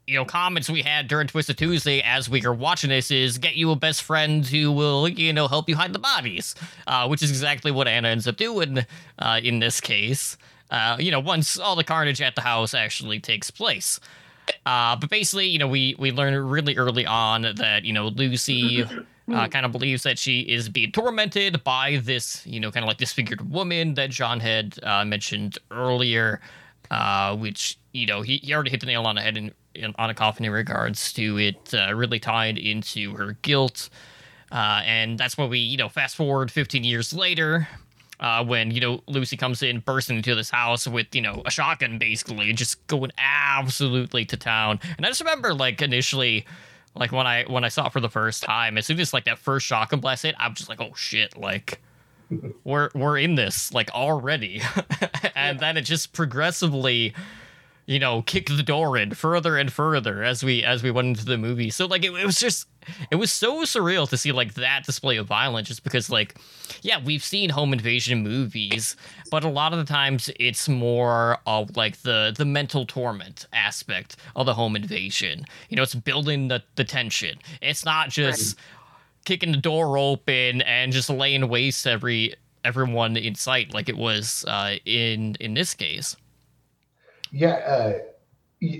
you 0.06 0.14
know, 0.14 0.24
comments 0.24 0.68
we 0.68 0.82
had 0.82 1.06
during 1.08 1.28
Twisted 1.28 1.56
Tuesday 1.56 2.02
as 2.02 2.28
we 2.28 2.44
are 2.44 2.52
watching 2.52 2.90
this 2.90 3.10
is 3.10 3.38
get 3.38 3.54
you 3.54 3.70
a 3.70 3.76
best 3.76 4.02
friend 4.02 4.44
who 4.44 4.72
will, 4.72 5.08
you 5.08 5.32
know, 5.32 5.46
help 5.46 5.68
you 5.68 5.76
hide 5.76 5.92
the 5.92 5.98
bodies, 5.98 6.54
uh, 6.86 7.06
which 7.06 7.22
is 7.22 7.30
exactly 7.30 7.70
what 7.70 7.86
Anna 7.86 8.08
ends 8.08 8.26
up 8.26 8.36
doing 8.36 8.84
uh, 9.18 9.40
in 9.42 9.60
this 9.60 9.80
case. 9.80 10.36
Uh, 10.70 10.96
you 10.98 11.10
know, 11.10 11.20
once 11.20 11.58
all 11.58 11.76
the 11.76 11.84
carnage 11.84 12.20
at 12.20 12.34
the 12.34 12.40
house 12.40 12.74
actually 12.74 13.20
takes 13.20 13.50
place. 13.50 14.00
Uh, 14.66 14.96
but 14.96 15.08
basically, 15.10 15.46
you 15.46 15.58
know, 15.58 15.68
we 15.68 15.94
we 15.98 16.10
learn 16.10 16.34
really 16.34 16.76
early 16.76 17.06
on 17.06 17.42
that 17.42 17.84
you 17.84 17.92
know 17.92 18.08
Lucy 18.08 18.84
uh, 19.30 19.48
kind 19.48 19.64
of 19.64 19.72
believes 19.72 20.02
that 20.02 20.18
she 20.18 20.40
is 20.40 20.68
being 20.68 20.90
tormented 20.92 21.62
by 21.64 22.00
this, 22.02 22.44
you 22.46 22.58
know, 22.60 22.70
kind 22.70 22.84
of 22.84 22.88
like 22.88 22.96
disfigured 22.96 23.50
woman 23.50 23.94
that 23.94 24.10
John 24.10 24.40
had 24.40 24.78
uh, 24.82 25.04
mentioned 25.04 25.58
earlier, 25.70 26.40
uh, 26.90 27.36
which 27.36 27.78
you 27.92 28.06
know 28.06 28.22
he, 28.22 28.38
he 28.38 28.52
already 28.52 28.70
hit 28.70 28.80
the 28.80 28.86
nail 28.86 29.04
on 29.04 29.14
the 29.14 29.20
head 29.20 29.36
in, 29.36 29.52
in 29.74 29.94
on 29.96 30.10
a 30.10 30.14
coffin 30.14 30.44
in 30.44 30.52
regards 30.52 31.12
to 31.14 31.38
it 31.38 31.72
uh, 31.74 31.94
really 31.94 32.18
tied 32.18 32.58
into 32.58 33.14
her 33.14 33.36
guilt, 33.42 33.88
uh, 34.50 34.82
and 34.84 35.18
that's 35.18 35.38
when 35.38 35.48
we 35.48 35.58
you 35.58 35.76
know 35.76 35.88
fast 35.88 36.16
forward 36.16 36.50
15 36.50 36.84
years 36.84 37.12
later. 37.12 37.68
Uh, 38.20 38.44
when 38.44 38.70
you 38.70 38.80
know 38.80 39.02
Lucy 39.08 39.36
comes 39.36 39.64
in, 39.64 39.80
bursting 39.80 40.16
into 40.16 40.34
this 40.36 40.50
house 40.50 40.86
with 40.86 41.12
you 41.12 41.20
know 41.20 41.42
a 41.44 41.50
shotgun, 41.50 41.98
basically 41.98 42.52
just 42.52 42.86
going 42.86 43.10
absolutely 43.18 44.24
to 44.24 44.36
town. 44.36 44.78
And 44.96 45.04
I 45.04 45.08
just 45.08 45.20
remember 45.20 45.52
like 45.54 45.82
initially, 45.82 46.46
like 46.94 47.12
when 47.12 47.26
I 47.26 47.44
when 47.44 47.64
I 47.64 47.68
saw 47.68 47.86
it 47.86 47.92
for 47.92 48.00
the 48.00 48.10
first 48.10 48.42
time, 48.42 48.76
as 48.76 48.86
soon 48.86 49.00
as 49.00 49.12
like 49.12 49.24
that 49.24 49.38
first 49.38 49.66
shotgun 49.66 50.00
blast 50.00 50.22
hit, 50.24 50.34
I'm 50.38 50.54
just 50.54 50.68
like, 50.68 50.80
oh 50.80 50.92
shit, 50.94 51.36
like 51.36 51.80
we're 52.64 52.90
we're 52.94 53.18
in 53.18 53.34
this 53.34 53.72
like 53.72 53.90
already, 53.90 54.62
and 55.34 55.58
then 55.58 55.76
it 55.76 55.82
just 55.82 56.12
progressively, 56.12 57.14
you 57.92 57.98
know, 57.98 58.22
kick 58.22 58.48
the 58.48 58.62
door 58.62 58.96
in 58.96 59.12
further 59.14 59.56
and 59.56 59.72
further 59.72 60.22
as 60.22 60.42
we 60.42 60.64
as 60.64 60.82
we 60.82 60.90
went 60.90 61.08
into 61.08 61.24
the 61.24 61.38
movie. 61.38 61.70
So 61.70 61.86
like 61.86 62.04
it, 62.04 62.12
it 62.12 62.24
was 62.24 62.38
just 62.38 62.66
it 63.10 63.16
was 63.16 63.30
so 63.30 63.62
surreal 63.62 64.08
to 64.08 64.16
see 64.16 64.32
like 64.32 64.54
that 64.54 64.84
display 64.84 65.16
of 65.16 65.26
violence, 65.26 65.68
just 65.68 65.84
because 65.84 66.10
like 66.10 66.36
yeah, 66.80 66.98
we've 67.02 67.22
seen 67.22 67.50
home 67.50 67.72
invasion 67.72 68.22
movies, 68.22 68.96
but 69.30 69.44
a 69.44 69.48
lot 69.48 69.72
of 69.72 69.78
the 69.78 69.84
times 69.84 70.30
it's 70.40 70.68
more 70.68 71.38
of 71.46 71.76
like 71.76 71.98
the 71.98 72.34
the 72.36 72.44
mental 72.44 72.86
torment 72.86 73.46
aspect 73.52 74.16
of 74.34 74.46
the 74.46 74.54
home 74.54 74.74
invasion. 74.76 75.44
You 75.68 75.76
know, 75.76 75.82
it's 75.82 75.94
building 75.94 76.48
the, 76.48 76.62
the 76.76 76.84
tension. 76.84 77.38
It's 77.60 77.84
not 77.84 78.08
just 78.08 78.56
kicking 79.24 79.52
the 79.52 79.58
door 79.58 79.98
open 79.98 80.62
and 80.62 80.92
just 80.92 81.08
laying 81.10 81.48
waste 81.48 81.86
every 81.86 82.34
everyone 82.64 83.16
in 83.16 83.34
sight 83.34 83.74
like 83.74 83.88
it 83.88 83.96
was 83.96 84.44
uh, 84.48 84.76
in 84.84 85.36
in 85.40 85.54
this 85.54 85.74
case. 85.74 86.16
Yeah, 87.32 87.54
uh, 87.54 87.98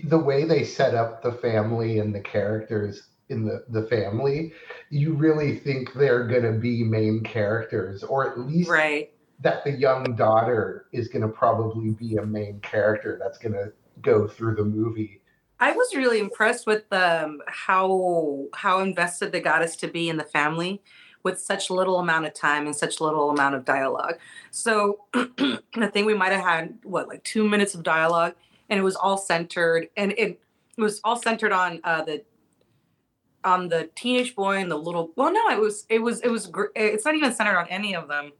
the 0.05 0.19
way 0.19 0.45
they 0.45 0.63
set 0.63 0.95
up 0.95 1.23
the 1.23 1.33
family 1.33 1.99
and 1.99 2.15
the 2.15 2.21
characters 2.21 3.09
in 3.29 3.45
the, 3.45 3.65
the 3.69 3.87
family, 3.89 4.53
you 4.91 5.15
really 5.15 5.59
think 5.59 5.93
they're 5.95 6.27
going 6.27 6.43
to 6.43 6.53
be 6.53 6.85
main 6.85 7.23
characters, 7.23 8.05
or 8.05 8.31
at 8.31 8.39
least 8.39 8.71
Right. 8.71 9.11
that 9.41 9.65
the 9.65 9.73
young 9.73 10.15
daughter 10.15 10.87
is 10.93 11.09
going 11.09 11.23
to 11.23 11.29
probably 11.29 11.91
be 11.91 12.17
a 12.17 12.27
main 12.27 12.61
character 12.61 13.19
that's 13.21 13.39
going 13.39 13.55
to 13.55 13.73
go 14.03 14.29
through 14.29 14.55
the 14.55 14.65
movie. 14.65 15.23
I 15.59 15.73
was 15.73 15.95
really 15.95 16.19
impressed 16.19 16.67
with 16.67 16.93
um, 16.93 17.41
how 17.47 18.47
how 18.55 18.81
invested 18.81 19.33
they 19.33 19.41
got 19.41 19.63
us 19.63 19.77
to 19.77 19.89
be 19.89 20.09
in 20.09 20.17
the 20.17 20.25
family 20.25 20.83
with 21.23 21.41
such 21.41 21.71
little 21.71 21.99
amount 22.01 22.27
of 22.27 22.35
time 22.35 22.67
and 22.67 22.75
such 22.75 23.01
little 23.01 23.31
amount 23.31 23.55
of 23.55 23.65
dialogue. 23.65 24.19
So 24.51 25.05
I 25.15 25.87
think 25.93 26.07
we 26.07 26.15
might 26.15 26.33
have 26.33 26.43
had 26.45 26.79
what 26.83 27.09
like 27.09 27.23
two 27.23 27.49
minutes 27.49 27.75
of 27.75 27.85
dialogue, 27.85 28.35
and 28.73 28.81
it 28.81 28.83
was 28.83 28.97
all 28.97 29.19
centered, 29.19 29.91
and 29.99 30.13
it, 30.17 30.41
was 30.79 30.99
all 31.05 31.17
centered 31.17 31.53
on 31.53 31.79
uh, 31.85 32.03
the 32.03 32.25
on 33.45 33.69
the 33.69 33.91
teenage 33.95 34.35
boy 34.35 34.57
and 34.57 34.71
the 34.71 34.79
little. 34.79 35.13
Well, 35.15 35.31
no, 35.31 35.51
it 35.51 35.61
was 35.61 35.85
it 35.91 35.99
was 35.99 36.21
it 36.23 36.31
was. 36.31 36.51
It's 36.75 37.05
not 37.05 37.15
even 37.15 37.35
centered 37.35 37.59
on 37.59 37.69
any 37.69 37.95
of 37.95 38.09
them, 38.09 38.33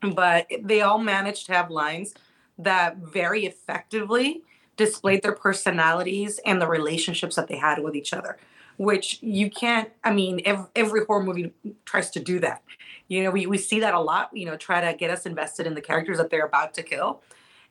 but 0.00 0.48
they 0.60 0.80
all 0.80 0.98
managed 0.98 1.46
to 1.46 1.52
have 1.52 1.70
lines 1.70 2.12
that 2.58 2.96
very 2.96 3.46
effectively 3.46 4.42
displayed 4.76 5.22
their 5.22 5.32
personalities 5.32 6.40
and 6.44 6.60
the 6.60 6.66
relationships 6.66 7.36
that 7.36 7.46
they 7.46 7.56
had 7.56 7.80
with 7.84 7.94
each 7.94 8.12
other 8.12 8.38
which 8.78 9.22
you 9.22 9.50
can't 9.50 9.90
i 10.02 10.10
mean 10.10 10.40
every, 10.46 10.64
every 10.74 11.04
horror 11.04 11.22
movie 11.22 11.52
tries 11.84 12.10
to 12.10 12.18
do 12.18 12.38
that 12.38 12.62
you 13.08 13.22
know 13.22 13.30
we, 13.30 13.46
we 13.46 13.58
see 13.58 13.80
that 13.80 13.92
a 13.92 14.00
lot 14.00 14.30
you 14.32 14.46
know 14.46 14.56
try 14.56 14.80
to 14.80 14.96
get 14.96 15.10
us 15.10 15.26
invested 15.26 15.66
in 15.66 15.74
the 15.74 15.80
characters 15.80 16.16
that 16.16 16.30
they're 16.30 16.46
about 16.46 16.72
to 16.72 16.82
kill 16.82 17.22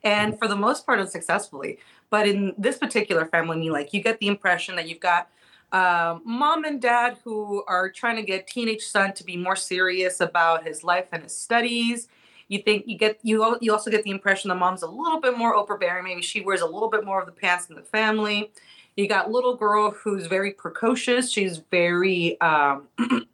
and 0.04 0.38
for 0.38 0.48
the 0.48 0.56
most 0.56 0.84
part 0.86 0.98
unsuccessfully 0.98 1.78
but 2.10 2.26
in 2.26 2.54
this 2.58 2.78
particular 2.78 3.26
family 3.26 3.56
I 3.56 3.60
mean, 3.60 3.72
like 3.72 3.92
you 3.92 4.02
get 4.02 4.18
the 4.18 4.28
impression 4.28 4.76
that 4.76 4.88
you've 4.88 5.00
got 5.00 5.28
um, 5.72 6.20
mom 6.26 6.64
and 6.64 6.80
dad 6.80 7.16
who 7.24 7.64
are 7.66 7.90
trying 7.90 8.16
to 8.16 8.22
get 8.22 8.46
teenage 8.46 8.82
son 8.82 9.14
to 9.14 9.24
be 9.24 9.36
more 9.38 9.56
serious 9.56 10.20
about 10.20 10.66
his 10.66 10.84
life 10.84 11.06
and 11.12 11.22
his 11.22 11.34
studies. 11.34 12.08
You 12.48 12.58
think 12.58 12.84
you 12.86 12.98
get 12.98 13.18
you 13.22 13.56
you 13.62 13.72
also 13.72 13.90
get 13.90 14.04
the 14.04 14.10
impression 14.10 14.50
the 14.50 14.54
mom's 14.54 14.82
a 14.82 14.86
little 14.86 15.18
bit 15.18 15.38
more 15.38 15.54
overbearing. 15.54 16.04
Maybe 16.04 16.20
she 16.20 16.42
wears 16.42 16.60
a 16.60 16.66
little 16.66 16.90
bit 16.90 17.06
more 17.06 17.20
of 17.20 17.26
the 17.26 17.32
pants 17.32 17.70
in 17.70 17.76
the 17.76 17.82
family. 17.82 18.52
You 18.96 19.08
got 19.08 19.30
little 19.30 19.56
girl 19.56 19.92
who's 19.92 20.26
very 20.26 20.52
precocious. 20.52 21.32
She's 21.32 21.62
very 21.70 22.38
um 22.42 22.88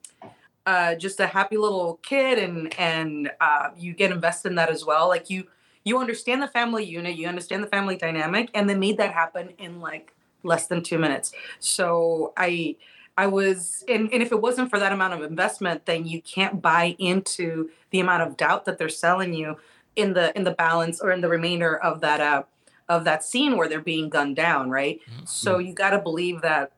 uh 0.65 0.95
just 0.95 1.19
a 1.19 1.27
happy 1.27 1.57
little 1.57 1.99
kid 2.01 2.39
and 2.39 2.73
and 2.79 3.31
uh 3.39 3.69
you 3.77 3.93
get 3.93 4.11
invested 4.11 4.49
in 4.49 4.55
that 4.55 4.71
as 4.71 4.83
well. 4.83 5.07
Like 5.07 5.29
you 5.29 5.45
you 5.83 5.97
understand 5.97 6.41
the 6.41 6.47
family 6.47 6.83
unit 6.83 7.15
you 7.15 7.27
understand 7.27 7.63
the 7.63 7.67
family 7.67 7.95
dynamic 7.95 8.49
and 8.53 8.69
they 8.69 8.75
made 8.75 8.97
that 8.97 9.13
happen 9.13 9.49
in 9.57 9.79
like 9.79 10.13
less 10.43 10.67
than 10.67 10.81
two 10.81 10.97
minutes 10.97 11.31
so 11.59 12.33
i 12.37 12.75
I 13.17 13.27
was, 13.27 13.83
and, 13.87 14.11
and 14.13 14.23
if 14.23 14.31
it 14.31 14.41
wasn't 14.41 14.69
for 14.69 14.79
that 14.79 14.91
amount 14.91 15.13
of 15.13 15.21
investment, 15.21 15.85
then 15.85 16.07
you 16.07 16.21
can't 16.21 16.61
buy 16.61 16.95
into 16.97 17.69
the 17.91 17.99
amount 17.99 18.23
of 18.23 18.37
doubt 18.37 18.65
that 18.65 18.77
they're 18.77 18.89
selling 18.89 19.33
you 19.33 19.57
in 19.95 20.13
the 20.13 20.35
in 20.37 20.45
the 20.45 20.51
balance 20.51 21.01
or 21.01 21.11
in 21.11 21.19
the 21.19 21.27
remainder 21.27 21.77
of 21.77 21.99
that 21.99 22.21
uh 22.21 22.43
of 22.87 23.03
that 23.03 23.23
scene 23.23 23.57
where 23.57 23.67
they're 23.67 23.81
being 23.81 24.09
gunned 24.09 24.35
down, 24.35 24.69
right? 24.69 24.99
So 25.25 25.57
you 25.59 25.73
got 25.73 25.91
to 25.91 25.99
believe 25.99 26.41
that. 26.41 26.71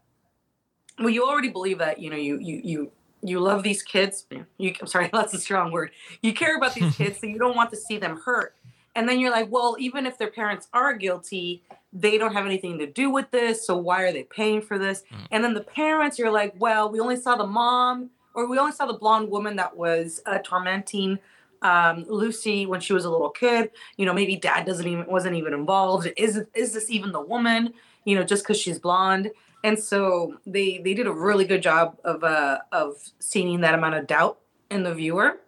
Well, 1.00 1.10
you 1.10 1.24
already 1.24 1.50
believe 1.50 1.78
that 1.80 2.00
you 2.00 2.10
know 2.10 2.18
you 2.18 2.40
you 2.40 2.62
you 2.64 2.92
you 3.22 3.40
love 3.40 3.64
these 3.64 3.82
kids. 3.82 4.26
You 4.58 4.74
I'm 4.82 4.88
sorry, 4.88 5.10
that's 5.14 5.34
a 5.34 5.40
strong 5.40 5.72
word. 5.72 5.92
You 6.22 6.34
care 6.34 6.58
about 6.58 6.74
these 6.74 6.96
kids, 6.98 7.20
so 7.20 7.28
you 7.28 7.40
don't 7.40 7.56
want 7.56 7.70
to 7.70 7.78
see 7.78 7.98
them 7.98 8.20
hurt. 8.26 8.56
And 8.96 9.10
then 9.10 9.20
you're 9.20 9.32
like, 9.32 9.52
well, 9.52 9.76
even 9.80 10.06
if 10.06 10.18
their 10.18 10.30
parents 10.30 10.68
are 10.74 10.94
guilty, 10.94 11.64
they 11.92 12.18
don't 12.18 12.34
have 12.34 12.46
anything 12.46 12.78
to 12.80 12.88
do 12.88 13.10
with 13.10 13.30
this. 13.32 13.66
So 13.66 13.78
why 13.78 14.04
are 14.04 14.12
they 14.12 14.24
paying 14.24 14.62
for 14.62 14.78
this? 14.78 15.04
Mm. 15.12 15.28
And 15.32 15.44
then 15.44 15.54
the 15.54 15.62
parents, 15.62 16.20
you're 16.20 16.32
like, 16.32 16.54
well, 16.58 16.92
we 16.92 17.00
only 17.00 17.16
saw 17.16 17.36
the 17.36 17.48
mom, 17.48 18.12
or 18.36 18.48
we 18.48 18.58
only 18.58 18.72
saw 18.72 18.86
the 18.86 18.94
blonde 18.94 19.30
woman 19.30 19.56
that 19.58 19.76
was 19.76 20.22
uh, 20.26 20.40
tormenting 20.44 21.20
um, 21.62 22.06
Lucy 22.08 22.66
when 22.66 22.82
she 22.82 22.94
was 22.94 23.06
a 23.06 23.10
little 23.10 23.30
kid. 23.30 23.72
You 23.98 24.06
know, 24.06 24.14
maybe 24.14 24.36
dad 24.36 24.66
doesn't 24.66 24.88
even 24.88 25.06
wasn't 25.06 25.36
even 25.36 25.54
involved. 25.54 26.10
Is 26.18 26.42
is 26.54 26.74
this 26.74 26.90
even 26.90 27.12
the 27.12 27.22
woman? 27.22 27.74
You 28.06 28.16
know, 28.16 28.24
just 28.24 28.44
because 28.44 28.60
she's 28.60 28.80
blonde. 28.80 29.32
And 29.64 29.80
so 29.80 30.40
they 30.46 30.80
they 30.80 30.94
did 30.94 31.08
a 31.08 31.14
really 31.14 31.46
good 31.46 31.62
job 31.64 31.98
of 32.04 32.24
uh 32.24 32.60
of 32.72 32.98
seeing 33.20 33.62
that 33.62 33.74
amount 33.74 33.96
of 33.96 34.08
doubt 34.08 34.40
in 34.70 34.84
the 34.84 34.94
viewer, 34.94 35.40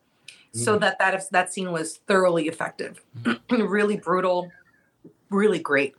so 0.56 0.78
Mhm. 0.78 0.82
that 0.82 1.00
that 1.00 1.24
that 1.32 1.54
scene 1.54 1.72
was 1.72 1.98
thoroughly 2.08 2.48
effective, 2.48 3.02
really 3.52 3.98
brutal, 3.98 4.52
really 5.30 5.60
great. 5.60 5.96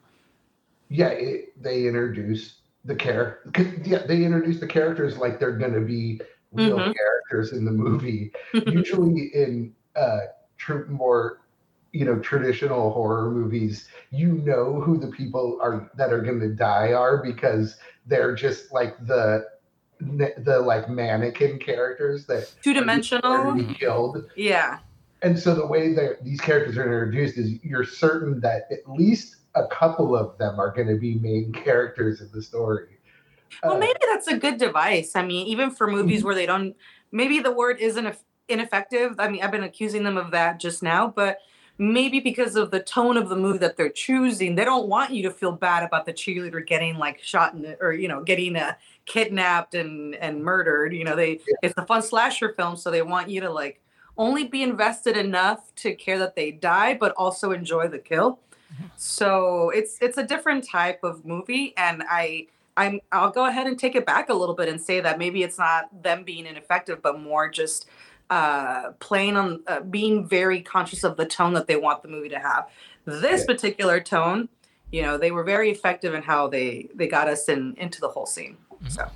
Yeah, 0.89 1.09
it, 1.09 1.61
they 1.63 1.87
introduce 1.87 2.61
the 2.85 2.95
care. 2.95 3.41
'cause, 3.53 3.67
Yeah, 3.85 4.07
they 4.07 4.25
introduce 4.25 4.61
the 4.61 4.67
characters 4.67 5.19
like 5.19 5.39
they're 5.39 5.59
going 5.59 5.75
to 5.75 5.81
be 5.81 6.21
real 6.53 6.79
Mhm. 6.81 6.95
characters 6.95 7.53
in 7.53 7.65
the 7.65 7.71
movie. 7.73 8.33
Usually 8.67 9.31
in 9.35 9.75
uh, 9.95 10.21
tr- 10.57 10.85
more 10.89 11.41
you 11.93 12.05
know 12.05 12.19
traditional 12.19 12.93
horror 12.93 13.31
movies, 13.31 13.89
you 14.11 14.33
know 14.33 14.81
who 14.81 14.97
the 14.99 15.09
people 15.09 15.59
are 15.63 15.91
that 15.97 16.13
are 16.13 16.21
going 16.21 16.41
to 16.41 16.55
die 16.55 16.93
are 16.93 17.23
because 17.23 17.77
they're 18.07 18.35
just 18.35 18.73
like 18.73 18.97
the 19.07 19.47
the 20.00 20.61
like 20.65 20.88
mannequin 20.88 21.59
characters 21.59 22.26
that 22.26 22.53
two 22.62 22.75
dimensional 22.75 23.57
killed. 23.75 24.25
yeah. 24.37 24.79
and 25.23 25.38
so 25.38 25.55
the 25.55 25.67
way 25.67 25.95
that 25.95 26.23
these 26.23 26.41
characters 26.41 26.76
are 26.76 26.83
introduced 26.85 27.38
is 27.38 27.62
you're 27.62 27.85
certain 27.85 28.41
that 28.41 28.62
at 28.71 28.88
least 28.91 29.37
a 29.55 29.67
couple 29.69 30.15
of 30.15 30.37
them 30.38 30.61
are 30.61 30.71
going 30.71 30.88
to 30.88 30.97
be 30.97 31.15
main 31.15 31.50
characters 31.53 32.21
in 32.21 32.31
the 32.33 32.43
story. 32.43 32.88
Well, 33.62 33.76
Uh, 33.76 33.79
maybe 33.79 33.99
that's 34.12 34.26
a 34.26 34.37
good 34.37 34.59
device. 34.59 35.17
I 35.17 35.25
mean, 35.25 35.47
even 35.47 35.71
for 35.71 35.87
movies 35.87 36.23
where 36.23 36.35
they 36.35 36.45
don't, 36.45 36.76
maybe 37.11 37.38
the 37.38 37.53
word 37.53 37.79
isn't 37.81 38.17
ineffective. 38.49 39.15
I 39.19 39.29
mean, 39.29 39.43
I've 39.43 39.50
been 39.50 39.65
accusing 39.65 40.05
them 40.05 40.19
of 40.19 40.31
that 40.33 40.61
just 40.61 40.83
now, 40.83 41.09
but 41.09 41.38
maybe 41.79 42.21
because 42.21 42.57
of 42.57 42.71
the 42.71 42.81
tone 42.81 43.17
of 43.17 43.29
the 43.29 43.37
movie 43.37 43.59
that 43.59 43.76
they're 43.76 43.88
choosing, 43.88 44.55
they 44.57 44.65
don't 44.65 44.88
want 44.88 45.12
you 45.12 45.23
to 45.23 45.31
feel 45.31 45.53
bad 45.53 45.83
about 45.83 46.05
the 46.07 46.12
cheerleader 46.12 46.65
getting 46.67 46.99
like 46.99 47.23
shot 47.23 47.55
in 47.55 47.62
the, 47.62 47.79
or 47.81 47.93
you 47.93 48.09
know 48.09 48.23
getting 48.23 48.57
uh, 48.57 48.75
kidnapped 49.07 49.75
and 49.75 50.15
and 50.17 50.43
murdered. 50.43 50.93
You 50.93 51.05
know, 51.05 51.17
they 51.17 51.41
it's 51.63 51.75
a 51.77 51.87
fun 51.87 52.03
slasher 52.03 52.53
film, 52.55 52.77
so 52.77 52.91
they 52.91 53.03
want 53.03 53.31
you 53.31 53.41
to 53.41 53.51
like 53.51 53.81
only 54.19 54.45
be 54.45 54.63
invested 54.63 55.17
enough 55.17 55.75
to 55.77 55.95
care 55.95 56.19
that 56.19 56.37
they 56.37 56.51
die, 56.51 56.95
but 56.95 57.13
also 57.17 57.53
enjoy 57.53 57.89
the 57.89 57.99
kill. 57.99 58.39
So 58.97 59.71
it's 59.71 59.99
it's 60.01 60.19
a 60.19 60.27
different 60.27 60.65
type 60.65 61.01
of 61.03 61.25
movie, 61.25 61.75
and 61.77 62.03
I 62.09 62.47
I'm 62.77 63.01
I'll 63.13 63.31
go 63.31 63.47
ahead 63.47 63.67
and 63.67 63.79
take 63.79 63.95
it 63.95 64.07
back 64.07 64.29
a 64.29 64.35
little 64.35 64.55
bit 64.55 64.69
and 64.69 64.81
say 64.81 65.01
that 65.01 65.19
maybe 65.19 65.43
it's 65.43 65.59
not 65.59 66.03
them 66.03 66.25
being 66.25 66.47
ineffective, 66.47 67.03
but 67.03 67.21
more 67.21 67.49
just 67.49 67.89
uh, 68.31 68.91
playing 68.99 69.37
on 69.37 69.63
uh, 69.67 69.81
being 69.81 70.27
very 70.27 70.61
conscious 70.61 71.05
of 71.05 71.17
the 71.17 71.27
tone 71.27 71.55
that 71.55 71.67
they 71.67 71.77
want 71.77 72.03
the 72.03 72.09
movie 72.09 72.29
to 72.31 72.39
have. 72.39 72.69
This 73.05 73.43
Yeah. 73.43 73.47
particular 73.55 74.01
tone, 74.01 74.49
you 74.91 75.03
know, 75.03 75.17
they 75.17 75.31
were 75.31 75.45
very 75.45 75.71
effective 75.71 76.15
in 76.15 76.23
how 76.23 76.49
they 76.49 76.89
they 76.95 77.07
got 77.07 77.29
us 77.29 77.49
in 77.49 77.75
into 77.79 78.01
the 78.01 78.09
whole 78.09 78.27
scene. 78.27 78.57
So, 78.88 79.09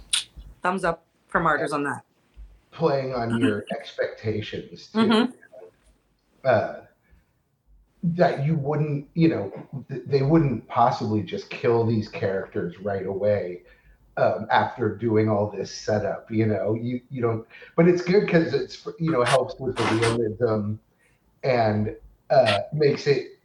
thumbs 0.62 0.84
up 0.84 1.04
for 1.28 1.40
Martyrs 1.40 1.72
on 1.72 1.84
that. 1.84 2.02
playing 2.72 3.12
on 3.14 3.38
your 3.40 3.64
expectations 3.72 4.88
too. 4.92 4.98
Mhm. 4.98 5.32
Uh, 6.44 6.76
that 8.02 8.46
you 8.46 8.54
wouldn't, 8.54 9.06
you 9.14 9.28
know, 9.28 9.52
th- 9.88 10.02
they 10.06 10.22
wouldn't 10.22 10.66
possibly 10.68 11.22
just 11.22 11.50
kill 11.50 11.84
these 11.84 12.08
characters 12.08 12.78
right 12.80 13.04
away 13.06 13.62
um, 14.16 14.46
after 14.50 14.96
doing 14.96 15.28
all 15.28 15.50
this 15.50 15.70
setup. 15.70 16.30
You 16.30 16.46
know, 16.46 16.74
you 16.74 17.00
you 17.10 17.20
don't, 17.22 17.46
but 17.76 17.88
it's 17.88 18.02
good 18.02 18.24
because 18.24 18.54
it's 18.54 18.86
you 18.98 19.10
know 19.10 19.22
helps 19.24 19.58
with 19.58 19.76
the 19.76 19.84
realism 19.96 20.74
and 21.42 21.94
uh, 22.30 22.60
makes 22.72 23.06
it, 23.06 23.38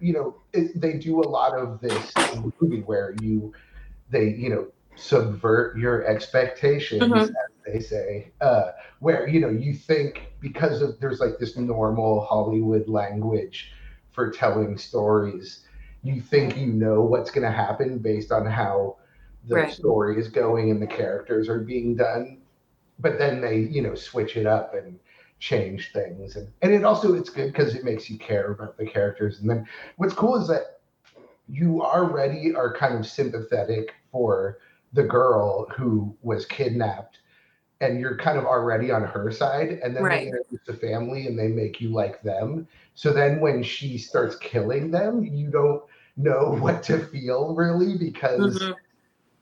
you 0.00 0.12
know, 0.14 0.36
it, 0.52 0.80
they 0.80 0.94
do 0.94 1.20
a 1.20 1.28
lot 1.28 1.54
of 1.56 1.80
this 1.80 2.12
in 2.32 2.42
the 2.42 2.52
movie 2.60 2.80
where 2.80 3.14
you 3.20 3.52
they 4.10 4.30
you 4.30 4.48
know 4.48 4.66
subvert 4.94 5.76
your 5.78 6.04
expectations 6.06 7.24
Mhm. 7.24 7.36
as 7.46 7.72
they 7.72 7.80
say 7.80 8.32
uh, 8.40 8.70
where 9.00 9.26
you 9.28 9.40
know 9.40 9.48
you 9.48 9.72
think 9.74 10.32
because 10.40 10.82
of 10.82 10.98
there's 11.00 11.20
like 11.20 11.38
this 11.38 11.56
normal 11.56 12.20
hollywood 12.24 12.88
language 12.88 13.72
for 14.10 14.30
telling 14.30 14.76
stories 14.76 15.66
you 16.02 16.20
think 16.20 16.56
you 16.56 16.66
know 16.66 17.00
what's 17.00 17.30
going 17.30 17.44
to 17.44 17.50
happen 17.50 17.98
based 17.98 18.30
on 18.32 18.44
how 18.46 18.96
the 19.48 19.64
Right. 19.64 19.68
story 19.68 20.18
is 20.18 20.28
going 20.28 20.70
and 20.70 20.80
the 20.82 20.86
characters 20.86 21.48
are 21.48 21.60
being 21.60 21.96
done 21.96 22.40
but 22.98 23.18
then 23.18 23.40
they 23.40 23.58
you 23.58 23.82
know 23.82 23.94
switch 23.94 24.36
it 24.36 24.46
up 24.46 24.74
and 24.74 24.98
change 25.38 25.92
things 25.92 26.36
and, 26.36 26.48
and 26.62 26.72
it 26.72 26.84
also 26.84 27.14
it's 27.14 27.30
good 27.30 27.52
because 27.52 27.74
it 27.74 27.84
makes 27.84 28.08
you 28.10 28.18
care 28.18 28.52
about 28.52 28.76
the 28.76 28.86
characters 28.86 29.40
and 29.40 29.50
then 29.50 29.66
what's 29.96 30.14
cool 30.14 30.40
is 30.40 30.46
that 30.48 30.80
you 31.48 31.82
already 31.82 32.54
are 32.54 32.74
kind 32.74 32.94
of 32.98 33.06
sympathetic 33.06 33.94
for 34.10 34.58
the 34.92 35.02
girl 35.04 35.66
who 35.76 36.16
was 36.22 36.46
kidnapped 36.46 37.18
and 37.80 38.00
you're 38.00 38.16
kind 38.16 38.38
of 38.38 38.44
already 38.44 38.90
on 38.90 39.02
her 39.04 39.30
side 39.30 39.80
and 39.82 39.96
then 39.96 40.08
Right. 40.08 40.22
they 40.22 40.26
introduce 40.26 40.60
the 40.66 40.74
family 40.74 41.26
and 41.26 41.38
they 41.38 41.48
make 41.48 41.80
you 41.80 41.90
like 41.90 42.22
them 42.22 42.66
so 42.94 43.12
then 43.12 43.40
when 43.40 43.62
she 43.62 43.98
starts 43.98 44.36
killing 44.36 44.90
them 44.90 45.24
you 45.24 45.50
don't 45.50 45.82
know 46.16 46.56
what 46.60 46.82
to 46.82 46.98
feel 47.06 47.54
really 47.54 47.96
because 47.98 48.70
Mhm. 48.70 48.84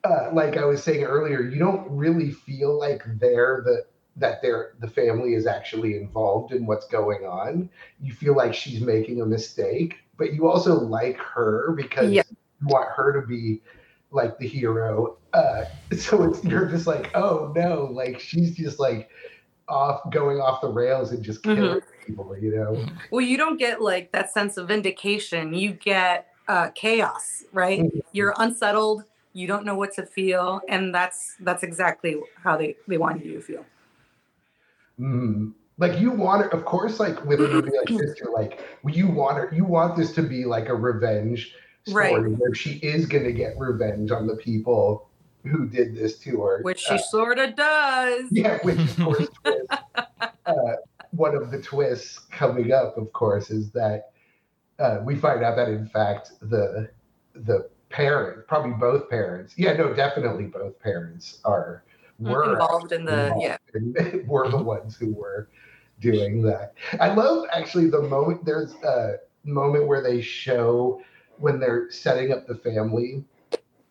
uh, 0.05 0.31
like 0.33 0.57
I 0.57 0.65
was 0.65 0.83
saying 0.83 1.05
earlier, 1.05 1.43
you 1.43 1.59
don't 1.59 1.91
really 1.91 2.31
feel 2.31 2.79
like 2.79 3.03
they're 3.19 3.63
the 3.65 3.85
that 4.17 4.43
they're 4.43 4.73
the 4.81 4.89
family 4.89 5.35
is 5.35 5.47
actually 5.47 5.97
involved 5.97 6.53
in 6.53 6.67
what's 6.67 6.87
going 6.89 7.25
on. 7.25 7.69
You 8.01 8.13
feel 8.13 8.37
like 8.37 8.55
she's 8.55 8.81
making 8.81 9.21
a 9.21 9.27
mistake, 9.27 9.97
but 10.17 10.33
you 10.33 10.49
also 10.49 10.75
like 10.81 11.17
her 11.19 11.73
because 11.77 12.17
Yeah. 12.17 12.25
you 12.61 12.69
want 12.69 12.89
her 12.97 13.21
to 13.21 13.27
be 13.27 13.63
like 14.11 14.39
the 14.39 14.47
hero. 14.47 15.17
Uh, 15.33 15.65
so 15.97 16.25
it's 16.25 16.45
you're 16.45 16.67
just 16.67 16.87
like, 16.87 17.11
oh 17.15 17.53
no, 17.55 17.89
like 17.93 18.21
she's 18.21 18.57
just 18.57 18.79
like 18.79 19.11
off 19.69 20.01
going 20.11 20.41
off 20.41 20.61
the 20.61 20.69
rails 20.69 21.13
and 21.13 21.23
just 21.23 21.43
killing 21.43 21.81
people, 22.05 22.37
you 22.37 22.55
know? 22.55 22.85
Well, 23.11 23.21
you 23.21 23.37
don't 23.37 23.57
get 23.57 23.81
like 23.81 24.13
that 24.13 24.33
sense 24.33 24.57
of 24.57 24.69
vindication. 24.69 25.55
You 25.55 25.73
get 25.73 26.29
uh, 26.49 26.71
chaos, 26.71 27.45
right? 27.53 27.81
Mhm. 27.81 28.01
You're 28.13 28.35
unsettled. 28.39 29.05
You 29.33 29.47
don't 29.47 29.65
know 29.65 29.77
what 29.77 29.95
to 29.95 30.05
feel, 30.05 30.61
and 30.69 30.93
that's 30.93 31.37
that's 31.41 31.63
exactly 31.63 32.21
how 32.43 32.57
they 32.57 32.77
they 32.89 32.99
want 32.99 33.25
you 33.25 33.35
to 33.35 33.41
feel. 33.41 33.65
Mm. 34.99 35.53
Like 35.79 35.99
you 35.99 36.11
want 36.11 36.45
it, 36.45 36.53
of 36.53 36.65
course. 36.65 36.99
Like 36.99 37.25
with 37.25 37.41
a 37.41 37.49
movie 37.49 37.71
like 37.71 37.89
sister 37.89 38.27
like, 38.35 38.61
you 38.87 39.07
want 39.07 39.39
her, 39.39 39.51
you 39.55 39.65
want 39.65 39.97
this 39.97 40.13
to 40.15 40.23
be 40.23 40.45
like 40.45 40.69
a 40.69 40.75
revenge 40.75 41.55
story 41.87 42.15
Right. 42.15 42.39
where 42.39 42.55
she 42.55 42.75
is 42.79 43.07
going 43.07 43.25
to 43.25 43.33
get 43.33 43.59
revenge 43.59 44.11
on 44.11 44.27
the 44.27 44.37
people 44.37 45.09
who 45.45 45.67
did 45.67 45.95
this 45.97 46.19
to 46.21 46.41
her. 46.43 46.61
Which 46.63 46.81
she 46.81 46.95
Uh, 46.95 46.99
sort 46.99 47.39
of 47.39 47.57
does. 47.57 48.25
yeah, 48.31 48.59
which 48.63 48.79
of 48.79 48.97
course, 48.99 49.29
is, 49.47 49.67
uh, 50.47 50.53
one 51.13 51.35
of 51.35 51.51
the 51.51 51.61
twists 51.61 52.19
coming 52.31 52.73
up, 52.73 52.97
of 52.99 53.13
course, 53.13 53.51
is 53.51 53.71
that 53.73 54.11
uh, 54.79 55.01
we 55.05 55.17
find 55.17 55.43
out 55.43 55.57
that 55.57 55.69
in 55.69 55.87
fact 55.87 56.33
the 56.41 56.91
the 57.35 57.69
parent, 57.91 58.47
probably 58.47 58.73
both 58.73 59.09
parents, 59.11 59.55
yeah, 59.57 59.73
no, 59.73 59.93
definitely 59.95 60.45
both 60.45 60.79
parents 60.81 61.41
are 61.45 61.85
were 62.19 62.53
involved 62.53 62.93
in 62.93 63.05
the 63.07 63.25
involved 63.29 63.43
yeah. 63.43 63.57
and 63.75 64.27
were 64.29 64.49
the 64.51 64.63
ones 64.63 64.97
who 64.97 65.13
were 65.15 65.49
doing 66.01 66.43
that. 66.43 66.75
I 67.01 67.13
love 67.15 67.47
actually 67.53 67.89
the 67.89 68.03
moment 68.03 68.45
there's 68.45 68.75
a 68.85 69.17
moment 69.45 69.87
where 69.87 70.03
they 70.03 70.21
show 70.21 71.01
when 71.41 71.59
they're 71.59 71.91
setting 71.91 72.33
up 72.33 72.47
the 72.47 72.57
family, 72.57 73.25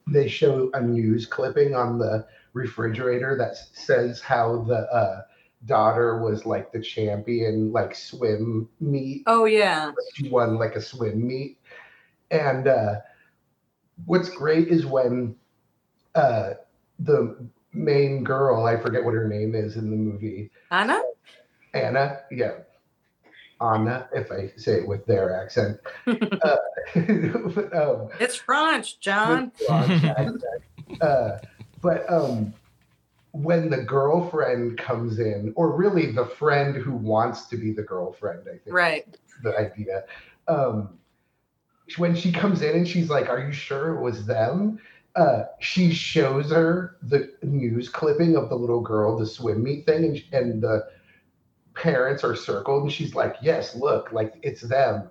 they 0.07 0.27
show 0.27 0.69
a 0.73 0.81
news 0.81 1.25
clipping 1.25 1.75
on 1.75 1.97
the 1.97 2.25
refrigerator 2.53 3.37
that 3.37 3.57
says 3.57 4.21
how 4.21 4.63
the 4.63 4.91
uh, 4.91 5.21
daughter 5.65 6.19
was 6.19 6.45
like 6.45 6.71
the 6.71 6.81
champion, 6.81 7.71
like 7.71 7.93
swim 7.95 8.67
meet 8.79 9.23
Oh 9.27 9.45
yeah. 9.45 9.91
she 10.15 10.29
won 10.29 10.55
like 10.57 10.75
a 10.75 10.81
swim 10.81 11.27
meet. 11.27 11.59
And 12.31 12.67
uh, 12.67 12.95
what's 14.05 14.29
great 14.29 14.67
is 14.67 14.85
when 14.85 15.35
uh, 16.15 16.51
the 16.99 17.49
main 17.73 18.23
girl, 18.23 18.65
I 18.65 18.77
forget 18.77 19.03
what 19.03 19.13
her 19.13 19.27
name 19.27 19.55
is 19.55 19.75
in 19.75 19.89
the 19.89 19.97
movie, 19.97 20.51
Anna? 20.71 21.01
Anna, 21.73 22.19
yeah, 22.31 22.53
Anna, 23.61 24.09
if 24.13 24.31
I 24.31 24.51
say 24.57 24.79
it 24.79 24.87
with 24.87 25.05
their 25.05 25.39
accent. 25.41 25.79
uh, 26.07 26.55
but, 27.55 27.75
um, 27.75 28.09
It's 28.19 28.35
French, 28.35 28.99
John. 28.99 29.51
with 29.59 30.43
uh, 31.01 31.37
but 31.81 32.11
um, 32.11 32.53
when 33.31 33.69
the 33.69 33.83
girlfriend 33.83 34.77
comes 34.77 35.19
in, 35.19 35.53
or 35.55 35.75
really 35.75 36.11
the 36.11 36.25
friend 36.25 36.75
who 36.75 36.93
wants 36.93 37.45
to 37.47 37.57
be 37.57 37.71
the 37.71 37.83
girlfriend, 37.83 38.41
I 38.47 38.57
think 38.57 38.75
Right. 38.75 39.17
the 39.43 39.57
idea. 39.57 40.03
Um, 40.47 40.97
when 41.97 42.15
she 42.15 42.31
comes 42.31 42.61
in 42.61 42.75
and 42.75 42.87
she's 42.87 43.09
like, 43.09 43.29
"Are 43.29 43.39
you 43.39 43.51
sure 43.51 43.95
it 43.95 44.01
was 44.01 44.25
them?" 44.25 44.79
Uh, 45.15 45.43
she 45.59 45.91
shows 45.91 46.51
her 46.51 46.97
the 47.01 47.31
news 47.41 47.89
clipping 47.89 48.35
of 48.35 48.49
the 48.49 48.55
little 48.55 48.81
girl, 48.81 49.17
the 49.17 49.25
swim 49.25 49.63
meet 49.63 49.85
thing, 49.85 50.03
and, 50.05 50.23
and 50.31 50.61
the 50.63 50.87
parents 51.73 52.23
are 52.23 52.35
circled, 52.35 52.83
and 52.83 52.91
she's 52.91 53.15
like, 53.15 53.35
"Yes, 53.41 53.75
look, 53.75 54.11
like 54.11 54.35
it's 54.43 54.61
them." 54.61 55.09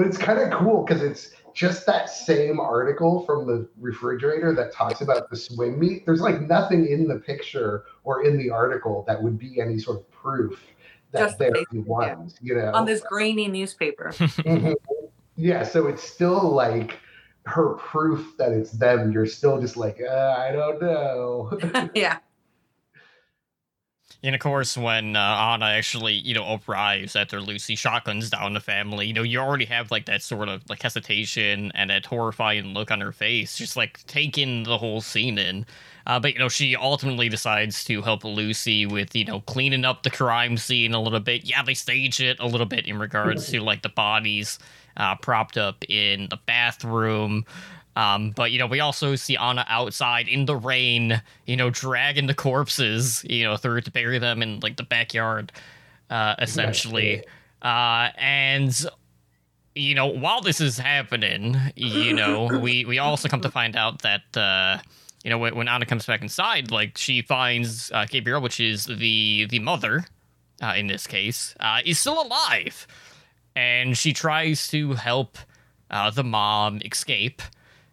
But 0.00 0.06
it's 0.06 0.16
kind 0.16 0.38
of 0.38 0.50
cool 0.58 0.82
because 0.82 1.02
it's 1.02 1.32
just 1.52 1.84
that 1.84 2.08
same 2.08 2.58
article 2.58 3.22
from 3.26 3.46
the 3.46 3.68
refrigerator 3.78 4.54
that 4.54 4.72
talks 4.72 5.02
about 5.02 5.28
the 5.28 5.36
swim 5.36 5.78
meet. 5.78 6.06
There's 6.06 6.22
like 6.22 6.40
nothing 6.40 6.86
in 6.86 7.06
the 7.06 7.16
picture 7.16 7.84
or 8.04 8.24
in 8.24 8.38
the 8.38 8.48
article 8.48 9.04
that 9.06 9.22
would 9.22 9.38
be 9.38 9.60
any 9.60 9.78
sort 9.78 9.98
of 9.98 10.10
proof 10.10 10.64
that 11.12 11.18
Just 11.18 11.38
they're 11.38 11.50
the- 11.50 11.66
the 11.70 11.80
ones, 11.82 12.38
you 12.40 12.54
know. 12.54 12.70
On 12.72 12.86
this 12.86 13.02
grainy 13.02 13.46
newspaper. 13.48 14.08
Mhm. 14.16 14.74
Yeah, 15.36 15.64
so 15.64 15.86
it's 15.86 16.02
still 16.02 16.48
like 16.50 16.98
her 17.44 17.74
proof 17.74 18.38
that 18.38 18.52
it's 18.52 18.70
them. 18.70 19.12
You're 19.12 19.26
still 19.26 19.60
just 19.60 19.76
like, 19.76 20.00
uh, 20.00 20.34
I 20.38 20.50
don't 20.50 20.80
know. 20.80 21.90
yeah. 21.94 22.20
And 24.22 24.34
of 24.34 24.40
course, 24.40 24.76
when 24.76 25.16
uh, 25.16 25.20
Anna 25.20 25.66
actually, 25.66 26.12
you 26.12 26.34
know, 26.34 26.60
arrives 26.68 27.16
after 27.16 27.40
Lucy 27.40 27.74
shotguns 27.74 28.28
down 28.28 28.52
the 28.52 28.60
family, 28.60 29.06
you 29.06 29.14
know, 29.14 29.22
you 29.22 29.38
already 29.38 29.64
have 29.64 29.90
like 29.90 30.04
that 30.06 30.22
sort 30.22 30.48
of 30.50 30.62
like 30.68 30.82
hesitation 30.82 31.72
and 31.74 31.88
that 31.88 32.04
horrifying 32.04 32.74
look 32.74 32.90
on 32.90 33.00
her 33.00 33.12
face, 33.12 33.56
just 33.56 33.76
like 33.76 34.04
taking 34.06 34.64
the 34.64 34.76
whole 34.76 35.00
scene 35.00 35.38
in. 35.38 35.64
Uh, 36.06 36.20
but 36.20 36.34
you 36.34 36.38
know, 36.38 36.50
she 36.50 36.76
ultimately 36.76 37.30
decides 37.30 37.82
to 37.84 38.02
help 38.02 38.24
Lucy 38.24 38.84
with 38.84 39.14
you 39.16 39.24
know 39.24 39.40
cleaning 39.40 39.86
up 39.86 40.02
the 40.02 40.10
crime 40.10 40.58
scene 40.58 40.92
a 40.92 41.00
little 41.00 41.20
bit. 41.20 41.44
Yeah, 41.44 41.62
they 41.62 41.74
stage 41.74 42.20
it 42.20 42.38
a 42.40 42.46
little 42.46 42.66
bit 42.66 42.86
in 42.86 42.98
regards 42.98 43.50
to 43.50 43.60
like 43.60 43.80
the 43.82 43.88
bodies 43.88 44.58
uh, 44.96 45.14
propped 45.16 45.56
up 45.56 45.82
in 45.88 46.28
the 46.28 46.38
bathroom. 46.46 47.46
Um, 48.00 48.30
but 48.30 48.50
you 48.50 48.58
know, 48.58 48.66
we 48.66 48.80
also 48.80 49.14
see 49.14 49.36
Anna 49.36 49.66
outside 49.68 50.26
in 50.26 50.46
the 50.46 50.56
rain, 50.56 51.20
you 51.44 51.56
know, 51.56 51.68
dragging 51.68 52.26
the 52.26 52.34
corpses, 52.34 53.22
you 53.28 53.44
know, 53.44 53.58
through 53.58 53.82
to 53.82 53.90
bury 53.90 54.18
them 54.18 54.40
in 54.40 54.60
like 54.60 54.76
the 54.76 54.84
backyard, 54.84 55.52
uh, 56.08 56.34
essentially. 56.38 57.22
Uh, 57.60 58.08
and 58.16 58.86
you 59.74 59.94
know, 59.94 60.06
while 60.06 60.40
this 60.40 60.62
is 60.62 60.78
happening, 60.78 61.58
you 61.76 62.14
know, 62.14 62.46
we 62.62 62.86
we 62.86 62.98
also 62.98 63.28
come 63.28 63.42
to 63.42 63.50
find 63.50 63.76
out 63.76 64.00
that 64.00 64.34
uh, 64.34 64.78
you 65.22 65.28
know, 65.28 65.36
when, 65.36 65.54
when 65.54 65.68
Anna 65.68 65.84
comes 65.84 66.06
back 66.06 66.22
inside, 66.22 66.70
like 66.70 66.96
she 66.96 67.20
finds 67.20 67.92
uh, 67.92 68.06
Gabrielle, 68.08 68.40
which 68.40 68.60
is 68.60 68.86
the 68.86 69.46
the 69.50 69.58
mother, 69.58 70.06
uh, 70.62 70.72
in 70.74 70.86
this 70.86 71.06
case, 71.06 71.54
uh, 71.60 71.80
is 71.84 71.98
still 71.98 72.22
alive, 72.22 72.86
and 73.54 73.98
she 73.98 74.14
tries 74.14 74.68
to 74.68 74.94
help 74.94 75.36
uh, 75.90 76.10
the 76.10 76.24
mom 76.24 76.80
escape. 76.82 77.42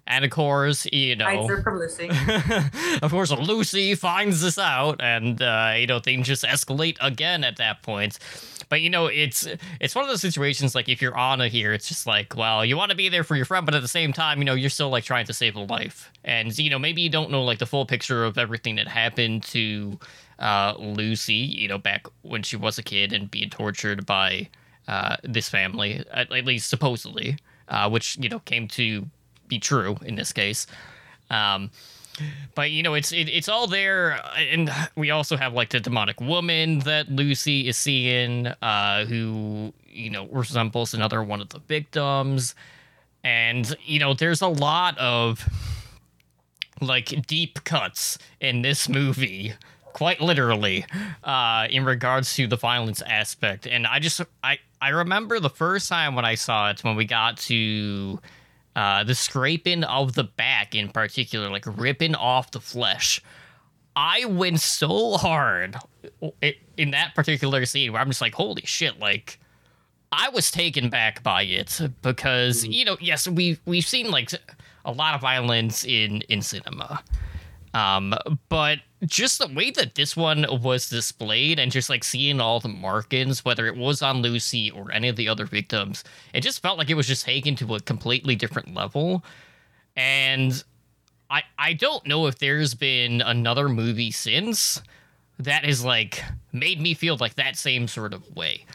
And 0.08 0.24
of 0.24 0.32
course, 0.32 0.88
you 0.92 1.16
know, 1.16 1.26
Hides 1.26 1.50
her 1.50 1.62
from 1.62 1.80
Lucy. 1.80 2.10
of 3.02 3.12
course, 3.12 3.32
Lucy 3.32 3.94
finds 3.96 4.42
this 4.42 4.58
out, 4.58 5.02
and 5.02 5.42
uh, 5.42 5.74
you 5.78 5.86
know 5.86 6.00
things 6.00 6.28
just 6.28 6.44
escalate 6.44 6.98
again 7.02 7.44
at 7.44 7.58
that 7.58 7.84
point. 7.84 8.18
But 8.70 8.82
you 8.82 8.90
know, 8.90 9.08
it's 9.08 9.48
it's 9.80 9.96
one 9.96 10.04
of 10.04 10.10
those 10.10 10.22
situations 10.22 10.76
like 10.76 10.90
if 10.90 11.02
you're 11.02 11.18
Anna 11.18 11.50
here, 11.50 11.74
it's 11.74 11.88
just 11.88 12.08
like, 12.08 12.36
well, 12.36 12.66
you 12.66 12.78
want 12.78 12.92
to 12.92 12.98
be 12.98 13.10
there 13.10 13.24
for 13.24 13.36
your 13.36 13.46
friend, 13.46 13.66
but 13.66 13.76
at 13.76 13.82
the 13.82 13.88
same 13.88 14.14
time, 14.14 14.40
you 14.40 14.46
know, 14.46 14.54
you're 14.54 14.70
still 14.70 14.90
like 14.90 15.04
trying 15.04 15.26
to 15.26 15.34
save 15.34 15.56
a 15.56 15.60
life, 15.62 16.12
and 16.24 16.58
you 16.58 16.70
know, 16.70 16.80
maybe 16.80 17.02
you 17.02 17.10
don't 17.10 17.30
know 17.30 17.44
like 17.44 17.60
the 17.60 17.66
full 17.66 17.86
picture 17.86 18.24
of 18.24 18.38
everything 18.38 18.76
that 18.76 18.88
happened 18.88 19.44
to 19.44 20.00
uh, 20.40 20.74
Lucy, 20.78 21.34
you 21.34 21.68
know, 21.68 21.78
back 21.78 22.08
when 22.22 22.44
she 22.44 22.56
was 22.56 22.78
a 22.78 22.84
kid 22.84 23.14
and 23.14 23.30
being 23.30 23.50
tortured 23.50 24.06
by 24.06 24.48
uh, 24.88 25.18
this 25.24 25.50
family, 25.50 26.04
at, 26.12 26.32
at 26.32 26.46
least 26.46 26.70
supposedly, 26.70 27.38
uh, 27.68 27.90
which 27.90 28.18
you 28.18 28.30
know 28.30 28.40
came 28.40 28.68
to 28.70 29.08
be 29.48 29.60
true 29.60 29.98
in 30.06 30.16
this 30.16 30.34
case. 30.34 30.68
Um, 31.30 31.72
but 32.56 32.72
you 32.72 32.84
know, 32.84 32.94
it's 32.94 33.12
it, 33.12 33.30
it's 33.30 33.48
all 33.48 33.68
there, 33.68 34.20
and 34.38 34.72
we 34.96 35.12
also 35.12 35.38
have 35.38 35.54
like 35.54 35.70
the 35.70 35.80
demonic 35.80 36.20
woman 36.20 36.80
that 36.80 37.10
Lucy 37.10 37.68
is 37.68 37.78
seeing, 37.78 38.48
uh, 38.62 39.06
who 39.06 39.74
you 39.88 40.10
know 40.10 40.28
resembles 40.28 40.94
another 40.94 41.22
one 41.24 41.42
of 41.42 41.50
the 41.50 41.60
victims, 41.60 42.56
and 43.24 43.76
you 43.86 44.00
know, 44.00 44.14
there's 44.14 44.42
a 44.42 44.48
lot 44.48 44.98
of 44.98 45.48
like 46.82 47.26
deep 47.28 47.64
cuts 47.64 48.18
in 48.40 48.62
this 48.62 48.88
movie 48.88 49.54
quite 49.94 50.22
literally 50.22 50.86
uh 51.24 51.66
in 51.72 51.84
regards 51.84 52.36
to 52.36 52.46
the 52.46 52.56
violence 52.56 53.02
aspect. 53.02 53.66
And 53.66 53.88
i 53.88 53.98
just 53.98 54.22
i 54.44 54.60
i 54.80 54.90
remember 54.90 55.40
the 55.40 55.50
first 55.50 55.90
time 55.90 56.14
when 56.14 56.24
i 56.24 56.36
saw 56.36 56.70
it 56.70 56.84
when 56.84 56.96
we 56.96 57.06
got 57.06 57.38
to 57.38 58.20
uh, 58.78 59.04
the 59.04 59.16
scraping 59.16 59.84
of 59.84 60.14
the 60.14 60.24
back 60.24 60.76
in 60.76 60.88
particular, 60.90 61.50
like 61.50 61.66
ripping 61.66 62.14
off 62.14 62.52
the 62.52 62.60
flesh. 62.60 63.20
I 63.96 64.26
went 64.26 64.60
so 64.62 65.18
hard 65.18 65.78
in 66.78 66.92
that 66.92 67.16
particular 67.16 67.66
scene 67.66 67.92
where 67.92 68.00
I'm 68.00 68.08
just 68.08 68.22
like, 68.22 68.36
holy 68.36 68.62
shit, 68.66 69.00
like 69.00 69.40
I 70.12 70.30
was 70.30 70.52
taken 70.52 70.92
back 70.92 71.24
by 71.24 71.42
it 71.42 71.82
because 72.04 72.62
mm-hmm. 72.62 72.72
you 72.72 72.86
know, 72.86 72.98
yes, 73.02 73.28
we 73.28 73.58
we've 73.66 73.88
seen 73.88 74.12
like 74.12 74.30
a 74.86 74.92
lot 74.92 75.16
of 75.16 75.22
violence 75.22 75.84
in 75.84 76.22
in 76.30 76.44
cinema, 76.44 77.04
um, 77.78 78.16
but 78.50 78.80
just 79.06 79.38
the 79.38 79.54
way 79.54 79.70
that 79.70 79.94
this 79.94 80.18
one 80.18 80.48
was 80.64 80.90
displayed 80.90 81.60
and 81.60 81.72
just 81.72 81.92
like 81.92 82.04
seeing 82.04 82.42
all 82.42 82.60
the 82.60 82.68
markings, 82.68 83.46
whether 83.46 83.68
it 83.68 83.78
was 83.78 84.02
on 84.02 84.24
Lucy 84.24 84.72
or 84.72 84.92
any 84.92 85.08
of 85.10 85.16
the 85.16 85.30
other 85.30 85.46
victims, 85.46 86.04
it 86.34 86.42
just 86.42 86.60
felt 86.60 86.80
like 86.80 86.90
it 86.90 86.96
was 86.96 87.06
just 87.06 87.24
taken 87.24 87.56
to 87.58 87.76
a 87.76 87.80
completely 87.80 88.36
different 88.36 88.74
level. 88.74 89.24
And 89.96 90.64
I 91.30 91.44
I 91.60 91.74
don't 91.74 92.04
know 92.08 92.26
if 92.26 92.40
there's 92.40 92.74
been 92.74 93.22
another 93.22 93.70
movie 93.70 94.12
since 94.12 94.82
that 95.38 95.64
has 95.64 95.86
like 95.86 96.24
made 96.52 96.82
me 96.82 96.96
feel 96.96 97.16
like 97.18 97.36
that 97.36 97.58
same 97.58 97.88
sort 97.88 98.12
of 98.12 98.36
way. 98.36 98.66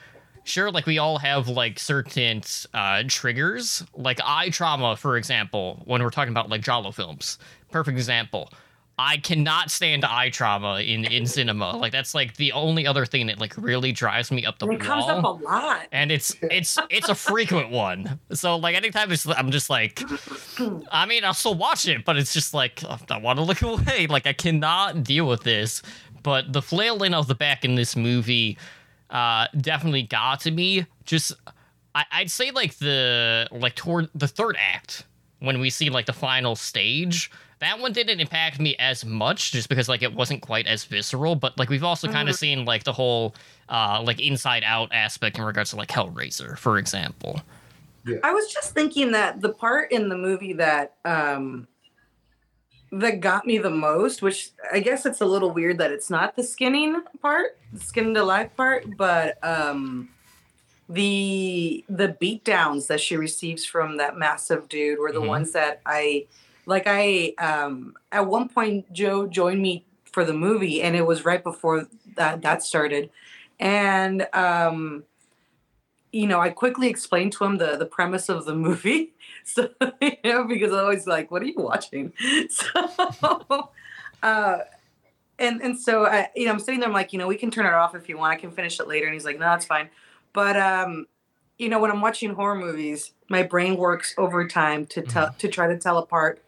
Sure, 0.44 0.70
like 0.70 0.86
we 0.86 0.98
all 0.98 1.18
have 1.18 1.48
like 1.48 1.80
certain 1.80 2.42
uh, 2.72 3.02
triggers, 3.08 3.82
like 3.94 4.20
eye 4.24 4.50
trauma, 4.50 4.96
for 4.96 5.16
example, 5.16 5.82
when 5.86 6.00
we're 6.00 6.10
talking 6.10 6.32
about 6.32 6.48
like 6.48 6.62
Giallo 6.62 6.92
films. 6.92 7.38
Perfect 7.72 7.98
example 7.98 8.52
I 8.98 9.16
cannot 9.16 9.70
stand 9.70 10.04
eye 10.04 10.30
trauma 10.30 10.80
in 10.80 11.04
in 11.04 11.26
cinema. 11.26 11.76
Like 11.76 11.92
that's 11.92 12.14
like 12.14 12.36
the 12.36 12.52
only 12.52 12.86
other 12.86 13.06
thing 13.06 13.26
that 13.28 13.40
like 13.40 13.54
really 13.56 13.90
drives 13.90 14.30
me 14.30 14.44
up 14.44 14.58
the 14.58 14.66
it 14.66 14.68
wall. 14.68 14.76
It 14.76 14.80
comes 14.82 15.04
up 15.06 15.24
a 15.24 15.28
lot, 15.28 15.86
and 15.92 16.12
it's 16.12 16.36
it's 16.42 16.78
it's 16.90 17.08
a 17.08 17.14
frequent 17.14 17.70
one. 17.70 18.20
So 18.32 18.56
like 18.56 18.76
anytime 18.76 19.10
it's, 19.10 19.26
I'm 19.26 19.50
just 19.50 19.70
like, 19.70 20.02
I 20.90 21.06
mean, 21.06 21.24
I'll 21.24 21.34
still 21.34 21.54
watch 21.54 21.88
it, 21.88 22.04
but 22.04 22.16
it's 22.16 22.34
just 22.34 22.52
like 22.52 22.84
I 22.84 23.18
want 23.18 23.38
to 23.38 23.44
look 23.44 23.62
away. 23.62 24.06
Like 24.08 24.26
I 24.26 24.34
cannot 24.34 25.02
deal 25.02 25.26
with 25.26 25.42
this. 25.42 25.82
But 26.22 26.52
the 26.52 26.62
flailing 26.62 27.14
of 27.14 27.26
the 27.26 27.34
back 27.34 27.64
in 27.64 27.74
this 27.74 27.96
movie 27.96 28.56
uh, 29.10 29.48
definitely 29.60 30.02
got 30.02 30.40
to 30.40 30.50
me. 30.50 30.86
Just 31.04 31.32
I, 31.94 32.04
I'd 32.12 32.30
say 32.30 32.50
like 32.50 32.76
the 32.76 33.48
like 33.50 33.74
toward 33.74 34.10
the 34.14 34.28
third 34.28 34.56
act 34.58 35.06
when 35.40 35.60
we 35.60 35.70
see 35.70 35.90
like 35.90 36.06
the 36.06 36.12
final 36.12 36.54
stage 36.54 37.30
that 37.62 37.78
one 37.78 37.92
didn't 37.92 38.20
impact 38.20 38.60
me 38.60 38.74
as 38.78 39.04
much 39.04 39.52
just 39.52 39.68
because 39.68 39.88
like 39.88 40.02
it 40.02 40.14
wasn't 40.14 40.42
quite 40.42 40.66
as 40.66 40.84
visceral 40.84 41.34
but 41.34 41.56
like 41.58 41.68
we've 41.68 41.84
also 41.84 42.08
kind 42.08 42.28
of 42.28 42.34
mm-hmm. 42.34 42.40
seen 42.40 42.64
like 42.64 42.84
the 42.84 42.92
whole 42.92 43.34
uh 43.68 44.02
like 44.04 44.20
inside 44.20 44.62
out 44.64 44.88
aspect 44.92 45.38
in 45.38 45.44
regards 45.44 45.70
to 45.70 45.76
like 45.76 45.88
hellraiser 45.88 46.58
for 46.58 46.78
example 46.78 47.40
yeah. 48.06 48.18
i 48.24 48.32
was 48.32 48.52
just 48.52 48.72
thinking 48.74 49.12
that 49.12 49.40
the 49.40 49.48
part 49.48 49.90
in 49.92 50.08
the 50.08 50.16
movie 50.16 50.52
that 50.52 50.96
um 51.04 51.66
that 52.90 53.20
got 53.20 53.46
me 53.46 53.58
the 53.58 53.70
most 53.70 54.22
which 54.22 54.50
i 54.72 54.80
guess 54.80 55.06
it's 55.06 55.20
a 55.20 55.26
little 55.26 55.50
weird 55.50 55.78
that 55.78 55.92
it's 55.92 56.10
not 56.10 56.36
the 56.36 56.42
skinning 56.42 57.02
part 57.20 57.58
the 57.72 57.80
skin 57.80 58.12
to 58.12 58.22
life 58.22 58.54
part 58.56 58.84
but 58.96 59.42
um 59.44 60.08
the 60.88 61.84
the 61.88 62.08
beat 62.20 62.44
downs 62.44 62.88
that 62.88 63.00
she 63.00 63.16
receives 63.16 63.64
from 63.64 63.96
that 63.96 64.18
massive 64.18 64.68
dude 64.68 64.98
were 64.98 65.12
the 65.12 65.18
mm-hmm. 65.18 65.28
ones 65.28 65.52
that 65.52 65.80
i 65.86 66.26
like 66.66 66.84
I 66.86 67.34
um 67.38 67.94
at 68.10 68.26
one 68.26 68.48
point 68.48 68.92
Joe 68.92 69.26
joined 69.26 69.60
me 69.60 69.84
for 70.04 70.24
the 70.24 70.34
movie 70.34 70.82
and 70.82 70.94
it 70.94 71.06
was 71.06 71.24
right 71.24 71.42
before 71.42 71.86
that 72.16 72.42
that 72.42 72.62
started. 72.62 73.10
And 73.58 74.26
um 74.32 75.04
you 76.12 76.26
know, 76.26 76.40
I 76.40 76.50
quickly 76.50 76.88
explained 76.88 77.32
to 77.32 77.44
him 77.44 77.56
the 77.56 77.76
the 77.76 77.86
premise 77.86 78.28
of 78.28 78.44
the 78.44 78.54
movie. 78.54 79.12
So 79.44 79.70
you 80.00 80.12
know, 80.24 80.44
because 80.44 80.72
I 80.72 80.84
was 80.84 81.08
like, 81.08 81.32
"What 81.32 81.42
are 81.42 81.46
you 81.46 81.56
watching?" 81.56 82.12
So, 82.48 83.70
uh, 84.22 84.58
and 85.36 85.60
and 85.60 85.76
so 85.76 86.06
I, 86.06 86.28
you 86.36 86.46
know, 86.46 86.52
I'm 86.52 86.60
sitting 86.60 86.78
there. 86.78 86.88
I'm 86.88 86.94
like, 86.94 87.12
you 87.12 87.18
know, 87.18 87.26
we 87.26 87.36
can 87.36 87.50
turn 87.50 87.66
it 87.66 87.72
off 87.72 87.96
if 87.96 88.08
you 88.08 88.16
want. 88.16 88.34
I 88.34 88.36
can 88.36 88.52
finish 88.52 88.78
it 88.78 88.86
later. 88.86 89.06
And 89.06 89.14
he's 89.14 89.24
like, 89.24 89.40
"No, 89.40 89.46
that's 89.46 89.66
fine." 89.66 89.90
But 90.32 90.56
um, 90.56 91.06
you 91.58 91.68
know, 91.68 91.80
when 91.80 91.90
I'm 91.90 92.00
watching 92.00 92.34
horror 92.34 92.54
movies, 92.54 93.12
my 93.28 93.42
brain 93.42 93.76
works 93.76 94.14
overtime 94.16 94.86
to 94.86 95.02
tell 95.02 95.26
mm-hmm. 95.26 95.38
to 95.38 95.48
try 95.48 95.66
to 95.66 95.76
tell 95.76 95.98
apart 95.98 96.40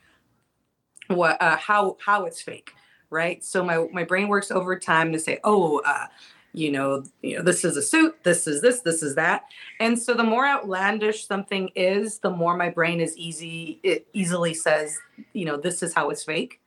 what 1.08 1.40
uh, 1.40 1.56
how 1.56 1.96
how 2.04 2.24
it's 2.24 2.40
fake, 2.40 2.72
right? 3.10 3.44
So 3.44 3.64
my 3.64 3.86
my 3.92 4.04
brain 4.04 4.28
works 4.28 4.50
overtime 4.50 5.12
to 5.12 5.18
say, 5.18 5.40
oh, 5.44 5.80
uh, 5.84 6.06
you 6.52 6.70
know, 6.70 7.02
you 7.22 7.36
know, 7.36 7.42
this 7.42 7.64
is 7.64 7.76
a 7.76 7.82
suit, 7.82 8.16
this 8.22 8.46
is 8.46 8.62
this, 8.62 8.80
this 8.80 9.02
is 9.02 9.16
that, 9.16 9.44
and 9.80 9.98
so 9.98 10.14
the 10.14 10.22
more 10.22 10.46
outlandish 10.46 11.26
something 11.26 11.68
is, 11.74 12.18
the 12.18 12.30
more 12.30 12.56
my 12.56 12.70
brain 12.70 13.00
is 13.00 13.16
easy. 13.16 13.80
It 13.82 14.06
easily 14.12 14.54
says, 14.54 14.96
you 15.32 15.44
know, 15.44 15.56
this 15.56 15.82
is 15.82 15.92
how 15.92 16.10
it's 16.10 16.22
fake. 16.22 16.60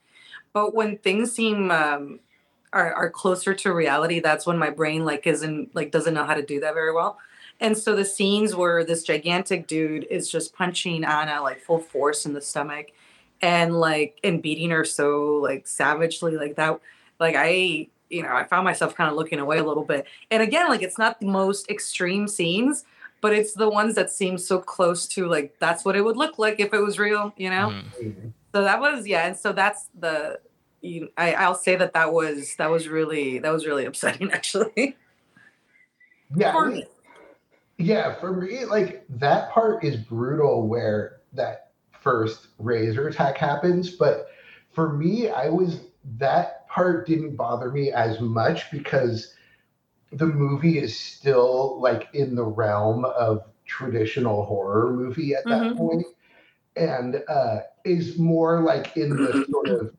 But 0.51 0.75
when 0.75 0.97
things 0.97 1.31
seem 1.31 1.71
um, 1.71 2.19
are, 2.73 2.93
are 2.93 3.09
closer 3.09 3.53
to 3.53 3.73
reality, 3.73 4.19
that's 4.19 4.45
when 4.45 4.57
my 4.57 4.69
brain 4.69 5.05
like 5.05 5.25
isn't 5.25 5.73
like 5.73 5.91
doesn't 5.91 6.13
know 6.13 6.25
how 6.25 6.33
to 6.33 6.45
do 6.45 6.59
that 6.59 6.73
very 6.73 6.93
well. 6.93 7.17
And 7.59 7.77
so 7.77 7.95
the 7.95 8.05
scenes 8.05 8.55
where 8.55 8.83
this 8.83 9.03
gigantic 9.03 9.67
dude 9.67 10.05
is 10.09 10.29
just 10.29 10.53
punching 10.53 11.03
Anna 11.03 11.41
like 11.41 11.61
full 11.61 11.79
force 11.79 12.25
in 12.25 12.33
the 12.33 12.41
stomach 12.41 12.87
and 13.41 13.79
like 13.79 14.19
and 14.23 14.41
beating 14.41 14.69
her 14.69 14.83
so 14.83 15.39
like 15.41 15.67
savagely 15.67 16.37
like 16.37 16.55
that 16.55 16.79
like 17.19 17.35
i 17.35 17.87
you 18.09 18.23
know 18.23 18.33
i 18.33 18.43
found 18.43 18.63
myself 18.63 18.95
kind 18.95 19.09
of 19.09 19.15
looking 19.15 19.39
away 19.39 19.57
a 19.57 19.63
little 19.63 19.83
bit 19.83 20.05
and 20.31 20.41
again 20.41 20.67
like 20.69 20.81
it's 20.81 20.97
not 20.97 21.19
the 21.19 21.25
most 21.25 21.69
extreme 21.69 22.27
scenes 22.27 22.85
but 23.19 23.33
it's 23.33 23.53
the 23.53 23.69
ones 23.69 23.95
that 23.95 24.11
seem 24.11 24.37
so 24.37 24.59
close 24.59 25.07
to 25.07 25.27
like 25.27 25.55
that's 25.59 25.83
what 25.83 25.95
it 25.95 26.01
would 26.01 26.17
look 26.17 26.39
like 26.39 26.59
if 26.59 26.73
it 26.73 26.79
was 26.79 26.97
real 26.97 27.33
you 27.37 27.49
know 27.49 27.69
mm-hmm. 27.69 28.29
so 28.53 28.63
that 28.63 28.79
was 28.79 29.05
yeah 29.05 29.27
and 29.27 29.37
so 29.37 29.51
that's 29.51 29.89
the 29.99 30.39
you, 30.81 31.09
I, 31.17 31.33
I'll 31.33 31.55
say 31.55 31.75
that 31.75 31.93
that 31.93 32.13
was 32.13 32.55
that 32.57 32.69
was 32.69 32.87
really 32.87 33.39
that 33.39 33.51
was 33.51 33.65
really 33.65 33.85
upsetting 33.89 34.31
actually. 34.31 34.95
Yeah, 36.35 36.51
For 36.51 36.67
me. 36.67 36.85
yeah. 37.77 38.19
For 38.19 38.33
me, 38.33 38.65
like 38.65 39.05
that 39.09 39.51
part 39.51 39.83
is 39.83 39.95
brutal 39.95 40.67
where 40.67 41.21
that 41.33 41.66
first 42.07 42.49
razor 42.59 43.09
attack 43.09 43.37
happens. 43.37 43.91
But 43.95 44.27
for 44.71 44.93
me, 44.93 45.29
I 45.29 45.49
was 45.49 45.87
that 46.17 46.67
part 46.69 47.07
didn't 47.07 47.35
bother 47.35 47.71
me 47.71 47.91
as 47.91 48.21
much 48.21 48.71
because 48.71 49.35
the 50.11 50.27
movie 50.27 50.79
is 50.79 50.97
still 50.97 51.79
like 51.81 52.07
in 52.13 52.35
the 52.35 52.45
realm 52.45 53.05
of 53.05 53.43
traditional 53.65 54.45
horror 54.45 54.93
movie 54.93 55.35
at 55.35 55.49
that 55.49 55.71
Mhm. 55.71 55.77
point, 55.77 56.05
and 56.75 57.23
uh, 57.27 57.59
is 57.85 58.17
more 58.17 58.61
like 58.61 58.97
in 58.97 59.17
the 59.17 59.33
sort 59.51 59.69
of 59.69 59.95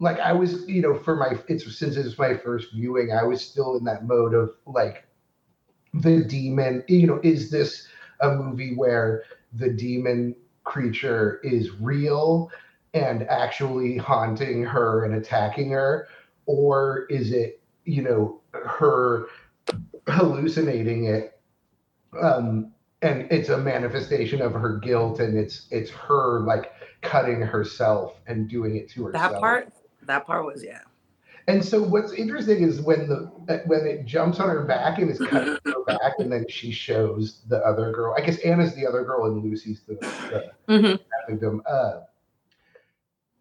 like 0.00 0.18
I 0.20 0.32
was, 0.32 0.68
you 0.68 0.82
know, 0.82 0.94
for 0.98 1.16
my 1.16 1.38
it's 1.48 1.76
since 1.78 1.96
it's 1.96 2.18
my 2.18 2.36
first 2.36 2.72
viewing, 2.72 3.12
I 3.12 3.24
was 3.24 3.42
still 3.44 3.76
in 3.76 3.84
that 3.84 4.06
mode 4.06 4.34
of 4.34 4.50
like 4.66 5.06
the 5.94 6.24
demon, 6.24 6.84
you 6.88 7.06
know, 7.06 7.20
is 7.22 7.50
this 7.50 7.88
a 8.20 8.34
movie 8.34 8.74
where 8.74 9.24
the 9.54 9.70
demon 9.70 10.36
creature 10.68 11.40
is 11.42 11.72
real 11.80 12.50
and 12.94 13.22
actually 13.24 13.96
haunting 13.96 14.62
her 14.62 15.04
and 15.04 15.14
attacking 15.14 15.70
her? 15.70 16.08
Or 16.46 17.06
is 17.10 17.32
it, 17.32 17.60
you 17.84 18.02
know, 18.02 18.40
her 18.52 19.26
hallucinating 20.06 21.06
it? 21.06 21.40
Um, 22.20 22.72
and 23.02 23.26
it's 23.30 23.48
a 23.48 23.58
manifestation 23.58 24.40
of 24.42 24.52
her 24.52 24.78
guilt 24.78 25.20
and 25.20 25.38
it's 25.38 25.66
it's 25.70 25.90
her 25.90 26.40
like 26.40 26.72
cutting 27.02 27.40
herself 27.40 28.14
and 28.26 28.48
doing 28.48 28.76
it 28.76 28.90
to 28.90 29.06
herself. 29.06 29.32
That 29.32 29.40
part, 29.40 29.72
that 30.02 30.26
part 30.26 30.44
was 30.44 30.64
yeah. 30.64 30.80
And 31.48 31.64
so 31.64 31.82
what's 31.82 32.12
interesting 32.12 32.62
is 32.62 32.82
when 32.82 33.08
the 33.08 33.62
when 33.66 33.86
it 33.86 34.04
jumps 34.04 34.38
on 34.38 34.48
her 34.50 34.64
back 34.64 34.98
and 34.98 35.10
is 35.10 35.18
cutting 35.18 35.56
her 35.64 35.84
back, 35.86 36.12
and 36.18 36.30
then 36.30 36.44
she 36.48 36.70
shows 36.70 37.42
the 37.48 37.58
other 37.66 37.90
girl. 37.90 38.14
I 38.16 38.20
guess 38.20 38.38
Anna's 38.40 38.74
the 38.74 38.86
other 38.86 39.02
girl, 39.02 39.24
and 39.26 39.42
Lucy's 39.42 39.82
the, 39.88 39.98
the 40.30 40.52
hmm 40.68 40.94
victim. 41.28 41.62
Uh, 41.68 42.00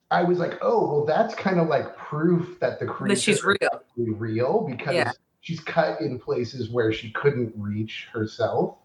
I 0.09 0.23
was 0.23 0.39
like, 0.39 0.57
oh, 0.61 0.87
well, 0.87 1.05
that's 1.05 1.35
kind 1.35 1.59
of 1.59 1.67
like 1.67 1.97
proof 1.97 2.59
that 2.61 2.79
the 2.79 2.85
creature 2.85 3.15
That 3.15 3.21
she's 3.21 3.43
real. 3.43 3.57
is 3.97 4.09
real 4.17 4.65
because 4.69 4.95
Yeah. 4.95 5.11
she's 5.41 5.59
cut 5.59 5.99
in 6.01 6.17
places 6.17 6.69
where 6.69 6.93
she 6.93 7.11
couldn't 7.11 7.53
reach 7.57 8.07
herself 8.13 8.77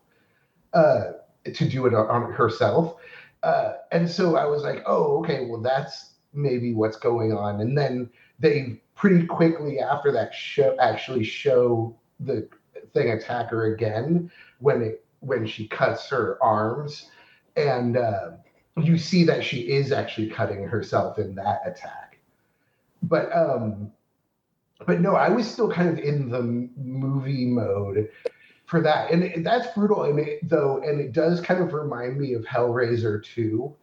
uh, 0.75 1.13
to 1.55 1.69
do 1.69 1.87
it 1.87 1.95
on 1.95 2.33
herself. 2.33 2.97
Uh, 3.45 3.75
and 3.93 4.09
so 4.11 4.37
I 4.37 4.47
was 4.47 4.63
like, 4.63 4.83
oh, 4.87 5.19
okay, 5.21 5.47
well, 5.47 5.61
that's 5.61 6.15
maybe 6.33 6.75
what's 6.75 6.97
going 6.97 7.33
on. 7.33 7.61
And 7.61 7.79
then 7.79 8.11
they 8.43 8.81
pretty 8.95 9.27
quickly 9.27 9.79
after 9.79 10.13
that 10.13 10.35
show 10.35 10.77
actually 10.79 11.25
show 11.25 11.97
the 12.21 12.47
thing 12.93 13.11
attack 13.11 13.49
her 13.49 13.73
again 13.73 14.31
when 14.59 14.83
it 14.83 15.05
when 15.21 15.47
she 15.47 15.69
cuts 15.69 16.09
her 16.11 16.37
arms. 16.43 17.09
And 17.57 17.97
uh, 17.97 18.33
you 18.77 18.99
see 18.99 19.25
that 19.25 19.45
she 19.45 19.61
is 19.61 19.93
actually 19.93 20.29
cutting 20.29 20.65
herself 20.65 21.19
in 21.19 21.35
that 21.37 21.63
attack. 21.65 22.19
But 23.03 23.35
um 23.35 23.91
but 24.85 25.01
no 25.01 25.15
i 25.15 25.29
was 25.29 25.49
still 25.49 25.71
kind 25.71 25.89
of 25.89 25.99
in 25.99 26.29
the 26.29 26.69
movie 26.77 27.47
mode 27.47 28.09
for 28.67 28.81
that. 28.81 29.11
And 29.11 29.45
that's 29.45 29.67
brutal. 29.75 30.05
And 30.05 30.19
it, 30.19 30.49
though 30.49 30.83
and 30.83 31.01
it 31.01 31.13
does 31.13 31.41
kind 31.41 31.63
of 31.63 31.73
remind 31.73 32.19
me 32.19 32.35
of 32.35 32.43
hellraiser 32.45 33.23
2 33.23 33.75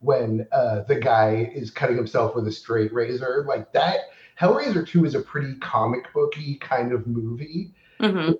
when 0.00 0.46
uh, 0.52 0.82
the 0.82 0.96
guy 0.96 1.50
is 1.54 1.70
cutting 1.70 1.96
himself 1.96 2.34
with 2.34 2.46
a 2.48 2.52
straight 2.52 2.92
razor 2.92 3.44
like 3.46 3.72
that 3.72 4.00
hellraiser 4.38 4.86
2 4.86 5.04
is 5.04 5.14
a 5.14 5.20
pretty 5.20 5.54
comic 5.56 6.12
booky 6.12 6.56
kind 6.56 6.92
of 6.92 7.06
movie. 7.06 7.72
Hmm 8.00 8.32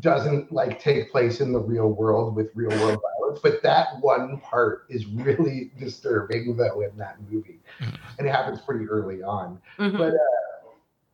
doesn't 0.00 0.52
like 0.52 0.80
take 0.80 1.10
place 1.10 1.40
in 1.40 1.52
the 1.52 1.58
real 1.58 1.88
world 1.88 2.36
with 2.36 2.50
real 2.54 2.70
world 2.70 3.00
violence 3.18 3.40
but 3.42 3.62
that 3.62 3.88
one 4.00 4.38
part 4.40 4.86
is 4.88 5.06
really 5.06 5.72
disturbing 5.78 6.56
though 6.56 6.80
in 6.82 6.96
that 6.96 7.16
movie. 7.30 7.60
Mhm. 7.80 7.98
and 8.18 8.26
it 8.26 8.30
happens 8.30 8.60
pretty 8.60 8.86
early 8.86 9.22
on. 9.22 9.60
Hmm 9.76 9.96
but 9.96 10.14
uh 10.14 10.68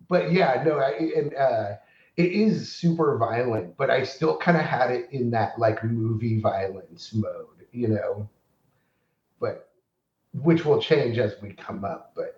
but 0.09 0.33
yeah 0.33 0.63
no 0.65 0.79
I, 0.79 0.91
and 1.17 1.35
uh 1.35 1.73
it 2.17 2.33
is 2.33 2.71
super 2.73 3.17
violent 3.17 3.77
but 3.77 3.91
i 3.91 4.03
still 4.03 4.37
kind 4.37 4.57
of 4.57 4.65
had 4.65 4.91
it 4.91 5.09
in 5.13 5.31
that 5.31 5.59
like 5.59 5.83
movie 5.83 6.41
violence 6.41 7.13
mode 7.15 7.47
you 7.73 7.89
know? 7.89 8.29
But 9.41 9.68
which 10.33 10.65
will 10.65 10.81
change 10.81 11.19
as 11.19 11.35
we 11.43 11.53
come 11.53 11.85
up 11.85 12.13
but 12.15 12.35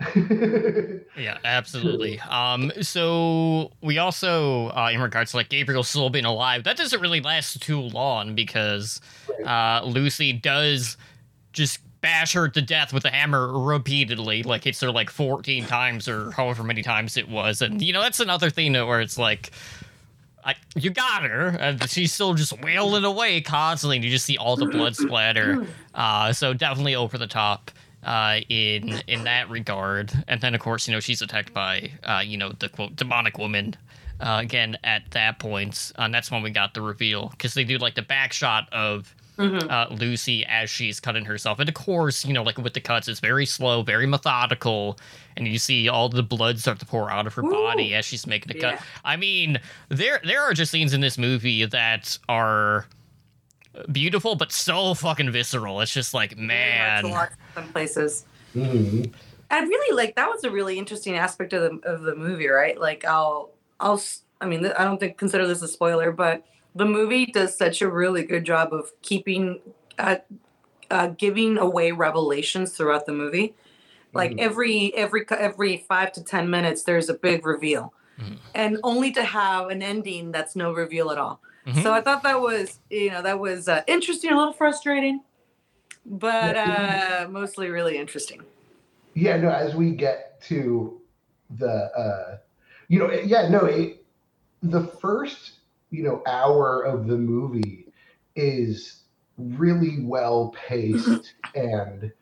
Yeah, 1.16 1.38
absolutely. 1.44 2.18
Um, 2.20 2.72
so 2.80 3.70
we 3.82 3.98
also, 3.98 4.68
uh, 4.68 4.90
in 4.92 5.00
regards 5.00 5.32
to 5.32 5.36
like 5.36 5.48
Gabrielle 5.48 5.82
still 5.82 6.10
being 6.10 6.24
alive, 6.24 6.64
that 6.64 6.76
doesn't 6.76 7.00
really 7.00 7.20
last 7.20 7.60
too 7.62 7.80
long 7.80 8.34
because 8.34 9.00
uh, 9.46 9.82
Lucy 9.84 10.32
does 10.32 10.96
just 11.52 11.80
bash 12.00 12.32
her 12.32 12.48
to 12.48 12.60
death 12.60 12.92
with 12.92 13.04
a 13.04 13.10
hammer 13.10 13.56
repeatedly, 13.58 14.42
like 14.42 14.64
hits 14.64 14.80
her 14.80 14.90
like 14.90 15.10
14 15.10 15.66
times 15.66 16.08
or 16.08 16.32
however 16.32 16.64
many 16.64 16.82
times 16.82 17.16
it 17.16 17.28
was, 17.28 17.62
and 17.62 17.80
you 17.80 17.92
know 17.92 18.02
that's 18.02 18.20
another 18.20 18.50
thing 18.50 18.72
where 18.72 19.00
it's 19.00 19.18
like. 19.18 19.50
I, 20.44 20.54
you 20.74 20.90
got 20.90 21.22
her, 21.22 21.48
and 21.48 21.88
she's 21.88 22.12
still 22.12 22.34
just 22.34 22.60
wailing 22.62 23.04
away 23.04 23.40
constantly. 23.40 23.96
And 23.96 24.04
you 24.04 24.10
just 24.10 24.24
see 24.26 24.36
all 24.36 24.56
the 24.56 24.66
blood 24.66 24.96
splatter. 24.96 25.66
Uh, 25.94 26.32
so 26.32 26.52
definitely 26.54 26.94
over 26.94 27.18
the 27.18 27.26
top 27.26 27.70
uh, 28.04 28.40
in 28.48 29.02
in 29.06 29.24
that 29.24 29.48
regard. 29.50 30.12
And 30.28 30.40
then 30.40 30.54
of 30.54 30.60
course, 30.60 30.88
you 30.88 30.94
know, 30.94 31.00
she's 31.00 31.22
attacked 31.22 31.52
by 31.52 31.90
uh, 32.04 32.22
you 32.24 32.36
know 32.36 32.52
the 32.58 32.68
quote 32.68 32.96
demonic 32.96 33.38
woman. 33.38 33.76
Uh, 34.20 34.38
again, 34.40 34.76
at 34.84 35.02
that 35.10 35.40
point, 35.40 35.92
uh, 35.98 36.02
and 36.02 36.14
that's 36.14 36.30
when 36.30 36.42
we 36.42 36.50
got 36.50 36.74
the 36.74 36.80
reveal 36.80 37.28
because 37.30 37.54
they 37.54 37.64
do 37.64 37.76
like 37.78 37.96
the 37.96 38.02
back 38.02 38.32
shot 38.32 38.72
of 38.72 39.14
hmm 39.38 39.58
uh, 39.70 39.86
Lucy 39.90 40.44
as 40.46 40.68
she's 40.68 41.00
cutting 41.00 41.24
herself. 41.24 41.58
And 41.58 41.68
of 41.68 41.74
course, 41.74 42.24
you 42.24 42.32
know, 42.32 42.42
like 42.42 42.58
with 42.58 42.74
the 42.74 42.80
cuts, 42.80 43.08
it's 43.08 43.20
very 43.20 43.46
slow, 43.46 43.82
very 43.82 44.06
methodical, 44.06 44.98
and 45.36 45.48
you 45.48 45.58
see 45.58 45.88
all 45.88 46.08
the 46.08 46.22
blood 46.22 46.58
start 46.58 46.78
to 46.80 46.86
pour 46.86 47.10
out 47.10 47.26
of 47.26 47.34
her 47.34 47.44
Ooh. 47.44 47.50
body 47.50 47.94
as 47.94 48.04
she's 48.04 48.26
making 48.26 48.56
a 48.56 48.60
cut. 48.60 48.74
Yeah. 48.74 48.82
I 49.04 49.16
mean, 49.16 49.60
there 49.88 50.20
there 50.24 50.42
are 50.42 50.52
just 50.52 50.70
scenes 50.70 50.92
in 50.92 51.00
this 51.00 51.16
movie 51.16 51.64
that 51.64 52.18
are 52.28 52.86
beautiful, 53.90 54.34
but 54.34 54.52
so 54.52 54.94
fucking 54.94 55.30
visceral. 55.30 55.80
It's 55.80 55.92
just 55.92 56.14
like, 56.14 56.36
man, 56.36 57.04
Some 57.54 57.68
places. 57.72 58.26
Mhm. 58.54 59.12
I 59.50 59.60
really 59.60 59.96
like 59.96 60.16
that 60.16 60.28
was 60.28 60.44
a 60.44 60.50
really 60.50 60.78
interesting 60.78 61.14
aspect 61.14 61.52
of 61.52 61.62
the 61.62 61.88
of 61.88 62.02
the 62.02 62.14
movie, 62.14 62.48
right? 62.48 62.78
Like 62.78 63.04
I'll 63.04 63.50
I'll 63.80 64.02
I 64.40 64.46
mean 64.46 64.64
I 64.66 64.84
don't 64.84 64.98
think 64.98 65.18
consider 65.18 65.46
this 65.46 65.62
a 65.62 65.68
spoiler, 65.68 66.10
but 66.10 66.42
the 66.74 66.84
movie 66.86 67.26
does 67.26 67.56
such 67.56 67.82
a 67.82 67.88
really 67.90 68.24
good 68.24 68.44
job 68.44 68.72
of 68.72 68.90
keeping 69.02 69.60
uh, 69.98 70.16
uh 70.90 71.08
giving 71.08 71.58
away 71.58 71.92
revelations 71.92 72.76
throughout 72.76 73.06
the 73.06 73.12
movie. 73.12 73.54
Like 74.14 74.32
Mhm. 74.32 74.40
every 74.40 74.94
every 74.94 75.24
every 75.30 75.84
5 75.88 76.12
to 76.12 76.24
10 76.24 76.50
minutes 76.50 76.82
there's 76.84 77.08
a 77.08 77.14
big 77.14 77.46
reveal. 77.46 77.92
Mhm. 78.18 78.38
And 78.54 78.78
only 78.82 79.10
to 79.12 79.22
have 79.24 79.68
an 79.70 79.82
ending 79.82 80.32
that's 80.32 80.54
no 80.56 80.72
reveal 80.72 81.10
at 81.10 81.18
all. 81.18 81.40
Mhm. 81.66 81.82
So 81.82 81.92
I 81.92 82.00
thought 82.02 82.22
that 82.24 82.40
was, 82.40 82.80
you 82.90 83.10
know, 83.10 83.22
that 83.22 83.38
was 83.38 83.68
uh, 83.68 83.82
interesting, 83.86 84.30
a 84.32 84.36
little 84.36 84.52
frustrating, 84.52 85.22
but 86.04 86.56
uh, 86.56 87.26
mostly 87.30 87.70
really 87.70 87.96
interesting. 87.98 88.42
yeah 89.14 89.36
no 89.36 89.50
as 89.50 89.74
we 89.74 89.90
get 89.92 90.40
to 90.40 90.98
the 91.58 91.68
uh 92.02 92.38
you 92.88 92.98
know 92.98 93.10
yeah 93.12 93.46
no 93.48 93.66
it, 93.66 94.02
the 94.62 94.84
first 95.02 95.58
you 95.92 96.02
know 96.02 96.22
hour 96.26 96.82
of 96.82 97.06
the 97.06 97.18
movie 97.18 97.86
is 98.36 99.04
really 99.38 100.04
well 100.04 100.54
paced 100.68 101.34
and 101.54 102.12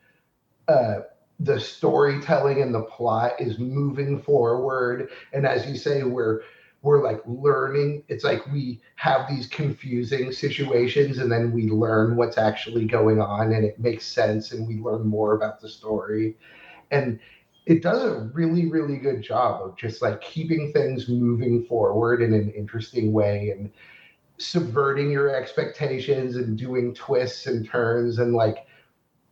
uh 0.67 1.01
the 1.41 1.59
storytelling 1.59 2.61
and 2.61 2.73
the 2.73 2.83
plot 2.83 3.33
is 3.39 3.57
moving 3.57 4.21
forward. 4.21 5.09
And 5.33 5.47
as 5.47 5.65
you 5.65 5.75
say 5.75 6.03
we're 6.03 6.41
we're 6.83 7.03
like 7.03 7.21
learning. 7.27 8.03
It's 8.07 8.23
like 8.23 8.45
we 8.51 8.81
have 8.95 9.29
these 9.29 9.47
confusing 9.47 10.31
situations 10.31 11.19
and 11.19 11.31
then 11.31 11.51
we 11.51 11.69
learn 11.69 12.15
what's 12.15 12.39
actually 12.39 12.85
going 12.85 13.21
on 13.21 13.53
and 13.53 13.63
it 13.65 13.79
makes 13.79 14.05
sense 14.05 14.51
and 14.51 14.67
we 14.67 14.77
learn 14.77 15.05
more 15.07 15.35
about 15.35 15.61
the 15.61 15.69
story. 15.69 16.37
And 16.89 17.19
it 17.65 17.81
does 17.83 18.03
a 18.03 18.21
really 18.33 18.65
really 18.67 18.97
good 18.97 19.21
job 19.21 19.61
of 19.61 19.77
just 19.77 20.01
like 20.01 20.21
keeping 20.21 20.71
things 20.73 21.07
moving 21.07 21.63
forward 21.65 22.21
in 22.21 22.33
an 22.33 22.51
interesting 22.51 23.13
way 23.13 23.51
and 23.51 23.71
subverting 24.37 25.11
your 25.11 25.33
expectations 25.35 26.35
and 26.35 26.57
doing 26.57 26.93
twists 26.93 27.45
and 27.45 27.67
turns 27.67 28.17
and 28.17 28.33
like 28.33 28.65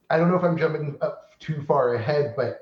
i 0.09 0.17
don't 0.17 0.29
know 0.29 0.35
if 0.37 0.43
i'm 0.43 0.57
jumping 0.57 0.97
up 1.01 1.31
too 1.39 1.63
far 1.67 1.95
ahead 1.95 2.33
but 2.37 2.61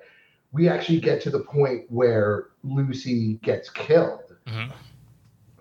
we 0.54 0.70
actually 0.70 1.00
get 1.00 1.22
to 1.22 1.30
the 1.30 1.40
point 1.40 1.84
where 1.90 2.46
lucy 2.64 3.34
gets 3.44 3.70
killed 3.70 4.36
Mhm. 4.48 4.72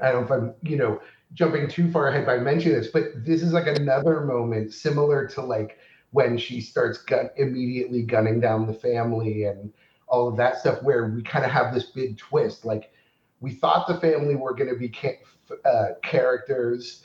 i 0.00 0.12
don't 0.12 0.20
know 0.20 0.36
if 0.36 0.42
i'm 0.42 0.54
you 0.62 0.76
know 0.76 1.00
jumping 1.34 1.68
too 1.68 1.90
far 1.90 2.08
ahead 2.08 2.24
by 2.24 2.38
mentioning 2.38 2.78
this 2.78 2.92
but 2.92 3.06
this 3.24 3.42
is 3.42 3.52
like 3.52 3.66
another 3.66 4.20
moment 4.20 4.72
similar 4.72 5.26
to 5.26 5.42
like 5.42 5.78
when 6.12 6.38
she 6.38 6.60
starts 6.60 6.98
gun- 7.02 7.30
immediately 7.36 8.02
gunning 8.02 8.38
down 8.38 8.66
the 8.66 8.72
family 8.72 9.44
and 9.44 9.72
all 10.08 10.28
of 10.28 10.36
that 10.36 10.58
stuff 10.58 10.82
where 10.82 11.06
we 11.06 11.22
kind 11.22 11.44
of 11.44 11.50
have 11.50 11.74
this 11.74 11.90
big 11.90 12.18
twist. 12.18 12.64
Like 12.64 12.92
we 13.40 13.52
thought 13.52 13.86
the 13.86 14.00
family 14.00 14.36
were 14.36 14.54
going 14.54 14.70
to 14.70 14.78
be 14.78 14.88
ca- 14.88 15.20
uh, 15.64 15.94
characters. 16.02 17.02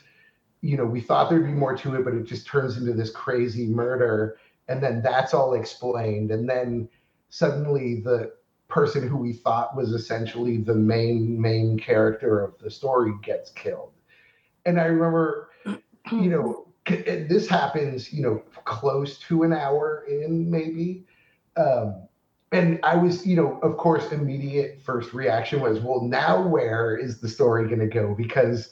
You 0.61 0.77
know, 0.77 0.85
we 0.85 1.01
thought 1.01 1.29
there'd 1.29 1.45
be 1.45 1.51
more 1.51 1.75
to 1.77 1.95
it, 1.95 2.05
but 2.05 2.13
it 2.13 2.25
just 2.25 2.47
turns 2.47 2.77
into 2.77 2.93
this 2.93 3.11
crazy 3.11 3.67
murder. 3.67 4.37
And 4.67 4.81
then 4.81 5.01
that's 5.01 5.33
all 5.33 5.53
explained. 5.53 6.31
And 6.31 6.47
then 6.47 6.87
suddenly 7.29 8.01
the 8.01 8.33
person 8.67 9.07
who 9.07 9.17
we 9.17 9.33
thought 9.33 9.75
was 9.75 9.91
essentially 9.91 10.57
the 10.57 10.73
main 10.73 11.39
main 11.39 11.77
character 11.77 12.41
of 12.41 12.57
the 12.59 12.69
story 12.69 13.13
gets 13.21 13.51
killed. 13.51 13.91
And 14.65 14.79
I 14.79 14.85
remember, 14.85 15.49
you 15.65 16.29
know, 16.29 16.67
this 16.85 17.47
happens, 17.47 18.13
you 18.13 18.23
know, 18.23 18.43
close 18.65 19.17
to 19.19 19.43
an 19.43 19.53
hour 19.53 20.05
in 20.07 20.49
maybe. 20.49 21.05
Um, 21.57 22.07
and 22.51 22.79
I 22.83 22.95
was, 22.97 23.25
you 23.25 23.35
know, 23.35 23.59
of 23.59 23.77
course, 23.77 24.11
immediate 24.11 24.81
first 24.81 25.13
reaction 25.13 25.61
was, 25.61 25.79
well, 25.79 26.01
now 26.01 26.45
where 26.45 26.97
is 26.97 27.21
the 27.21 27.29
story 27.29 27.67
going 27.67 27.79
to 27.79 27.87
go? 27.87 28.13
Because 28.13 28.69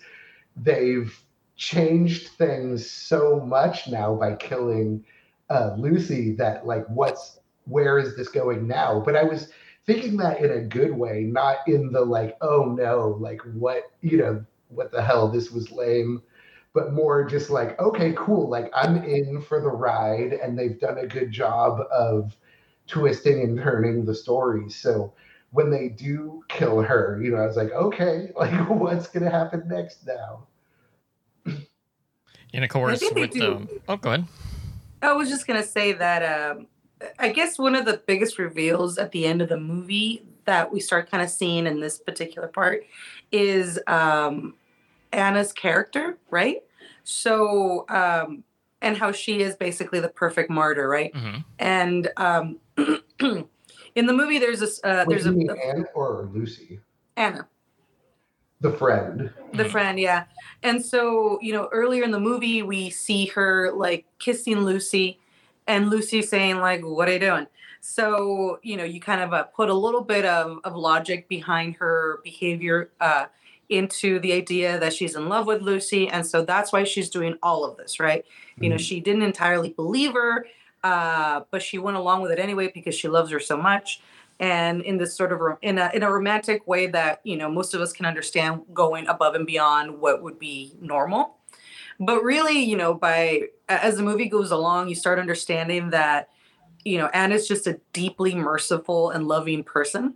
they've 0.58 1.18
changed 1.56 2.30
things 2.30 2.90
so 2.90 3.40
much 3.40 3.88
now 3.88 4.16
by 4.16 4.36
killing 4.36 5.06
uh, 5.50 5.76
Lucy 5.78 6.34
that, 6.36 6.68
like, 6.68 6.86
what's 6.90 7.40
where 7.66 8.00
is 8.00 8.16
this 8.18 8.30
going 8.30 8.68
now? 8.68 9.00
But 9.00 9.16
I 9.16 9.24
was 9.24 9.50
thinking 9.86 10.18
that 10.18 10.42
in 10.42 10.52
a 10.52 10.62
good 10.62 10.92
way, 10.92 11.24
not 11.24 11.58
in 11.68 11.92
the 11.92 12.02
like, 12.02 12.36
oh 12.42 12.76
no, 12.78 13.18
like 13.20 13.42
what, 13.54 13.92
you 14.02 14.18
know, 14.18 14.44
what 14.70 14.92
the 14.92 15.02
hell, 15.02 15.30
this 15.30 15.52
was 15.52 15.72
lame, 15.72 16.22
but 16.74 16.94
more 16.94 17.26
just 17.26 17.50
like, 17.50 17.80
okay, 17.80 18.14
cool, 18.18 18.50
like 18.50 18.72
I'm 18.74 19.04
in 19.04 19.42
for 19.42 19.62
the 19.62 19.70
ride, 19.70 20.34
and 20.34 20.58
they've 20.58 20.80
done 20.80 20.98
a 20.98 21.08
good 21.08 21.32
job 21.32 21.80
of 21.92 22.36
twisting 22.90 23.42
and 23.42 23.58
turning 23.58 24.06
the 24.06 24.16
story. 24.16 24.70
So 24.70 25.14
when 25.52 25.70
they 25.70 25.90
do 25.90 26.44
kill 26.50 26.82
her, 26.82 27.20
you 27.22 27.32
know, 27.32 27.38
I 27.38 27.48
was 27.48 27.58
like, 27.58 27.72
okay, 27.72 28.32
like 28.36 28.70
what's 28.70 29.08
gonna 29.08 29.30
happen 29.30 29.68
next 29.68 30.06
now? 30.06 30.48
And 32.52 32.64
of 32.64 32.70
course, 32.70 33.02
with 33.02 33.32
the 33.32 33.68
oh, 33.88 33.98
go 33.98 34.10
ahead. 34.10 34.26
I 35.02 35.14
was 35.14 35.30
just 35.30 35.48
gonna 35.48 35.64
say 35.64 35.94
that 35.94 36.24
um, 36.24 36.68
I 37.20 37.30
guess 37.30 37.58
one 37.58 37.76
of 37.76 37.86
the 37.86 38.02
biggest 38.06 38.40
reveals 38.40 38.98
at 38.98 39.12
the 39.12 39.26
end 39.26 39.42
of 39.42 39.50
the 39.50 39.60
movie 39.60 40.24
that 40.46 40.72
we 40.72 40.80
start 40.80 41.12
kind 41.12 41.24
of 41.24 41.30
seeing 41.30 41.68
in 41.68 41.80
this 41.80 42.00
particular 42.00 42.48
part 42.48 42.84
is 43.32 43.80
um, 43.88 44.56
Anna's 45.14 45.54
character, 45.54 46.18
right? 46.32 46.64
So, 47.04 47.86
um, 47.90 48.44
and 48.82 48.98
how 48.98 49.12
she 49.12 49.42
is 49.42 49.56
basically 49.56 50.00
the 50.00 50.10
perfect 50.10 50.50
martyr, 50.50 50.88
right? 50.88 51.14
Mm-hmm. 51.14 51.40
And 51.60 52.10
um, 52.18 52.58
in 53.96 54.06
the 54.06 54.14
movie, 54.14 54.40
there's 54.40 54.62
a 54.62 54.88
uh, 54.88 55.06
there's 55.06 55.26
a, 55.26 55.34
a 55.34 55.54
Anna 55.66 55.86
or 55.94 56.30
Lucy. 56.34 56.80
Anna. 57.16 57.48
The 58.62 58.72
friend. 58.74 59.30
The 59.54 59.66
friend, 59.66 59.98
yeah. 59.98 60.26
And 60.64 60.84
so, 60.84 61.40
you 61.42 61.54
know, 61.54 61.70
earlier 61.72 62.04
in 62.04 62.12
the 62.12 62.20
movie, 62.20 62.62
we 62.62 62.90
see 62.90 63.28
her 63.28 63.72
like 63.72 64.06
kissing 64.20 64.60
Lucy 64.60 65.18
and 65.66 65.90
Lucy 65.90 66.22
saying 66.22 66.58
like, 66.58 66.82
"What 66.84 67.08
are 67.08 67.14
you 67.14 67.20
doing?" 67.20 67.48
So 67.82 68.60
you 68.62 68.76
know, 68.76 68.84
you 68.84 69.00
kind 69.00 69.22
of 69.22 69.34
uh, 69.34 69.44
put 69.44 69.70
a 69.70 69.74
little 69.74 70.02
bit 70.02 70.26
of, 70.26 70.60
of 70.66 70.76
logic 70.76 71.30
behind 71.30 71.76
her 71.76 72.20
behavior 72.24 72.92
uh, 73.00 73.28
into 73.70 74.20
the 74.20 74.34
idea 74.34 74.78
that 74.80 74.94
she's 74.94 75.16
in 75.16 75.30
love 75.30 75.46
with 75.48 75.62
Lucy, 75.62 76.10
and 76.10 76.26
so 76.26 76.44
that's 76.44 76.74
why 76.74 76.84
she's 76.84 77.10
doing 77.10 77.38
all 77.42 77.64
of 77.64 77.78
this, 77.78 78.00
right? 78.00 78.26
Mm-hmm. 78.26 78.64
You 78.64 78.70
know, 78.72 78.76
mm-hmm. 78.76 78.82
she 78.82 79.00
didn't 79.00 79.22
entirely 79.22 79.70
believe 79.70 80.14
her, 80.14 80.48
uh, 80.84 81.42
but 81.52 81.62
she 81.62 81.78
went 81.78 81.98
along 81.98 82.22
with 82.22 82.32
it 82.32 82.40
anyway 82.40 82.72
because 82.74 82.96
she 82.96 83.08
loves 83.08 83.32
her 83.32 83.40
so 83.40 83.58
much. 83.58 84.02
And 84.40 84.82
in 84.82 84.98
this 84.98 85.16
sort 85.18 85.34
of 85.34 85.42
in 85.62 85.78
a 85.78 85.92
in 85.94 86.02
a 86.02 86.10
romantic 86.10 86.66
way 86.66 86.88
that 86.88 87.20
you 87.26 87.36
know 87.36 87.50
most 87.50 87.74
of 87.74 87.82
us 87.82 87.92
can 87.92 88.06
understand, 88.06 88.62
going 88.74 89.06
above 89.08 89.36
and 89.36 89.46
beyond 89.46 90.00
what 90.00 90.24
would 90.24 90.40
be 90.40 90.76
normal. 90.80 91.36
But 92.00 92.24
really, 92.24 92.60
you 92.60 92.78
know, 92.78 92.94
by 92.94 93.50
as 93.68 93.98
the 93.98 94.04
movie 94.04 94.30
goes 94.30 94.52
along, 94.52 94.88
you 94.88 94.96
start 94.96 95.20
understanding 95.20 95.90
that, 95.90 96.30
you 96.86 96.98
know, 96.98 97.08
Anna's 97.08 97.48
just 97.48 97.68
a 97.68 97.82
deeply 97.92 98.34
merciful 98.34 99.10
and 99.10 99.28
loving 99.28 99.64
person. 99.64 100.16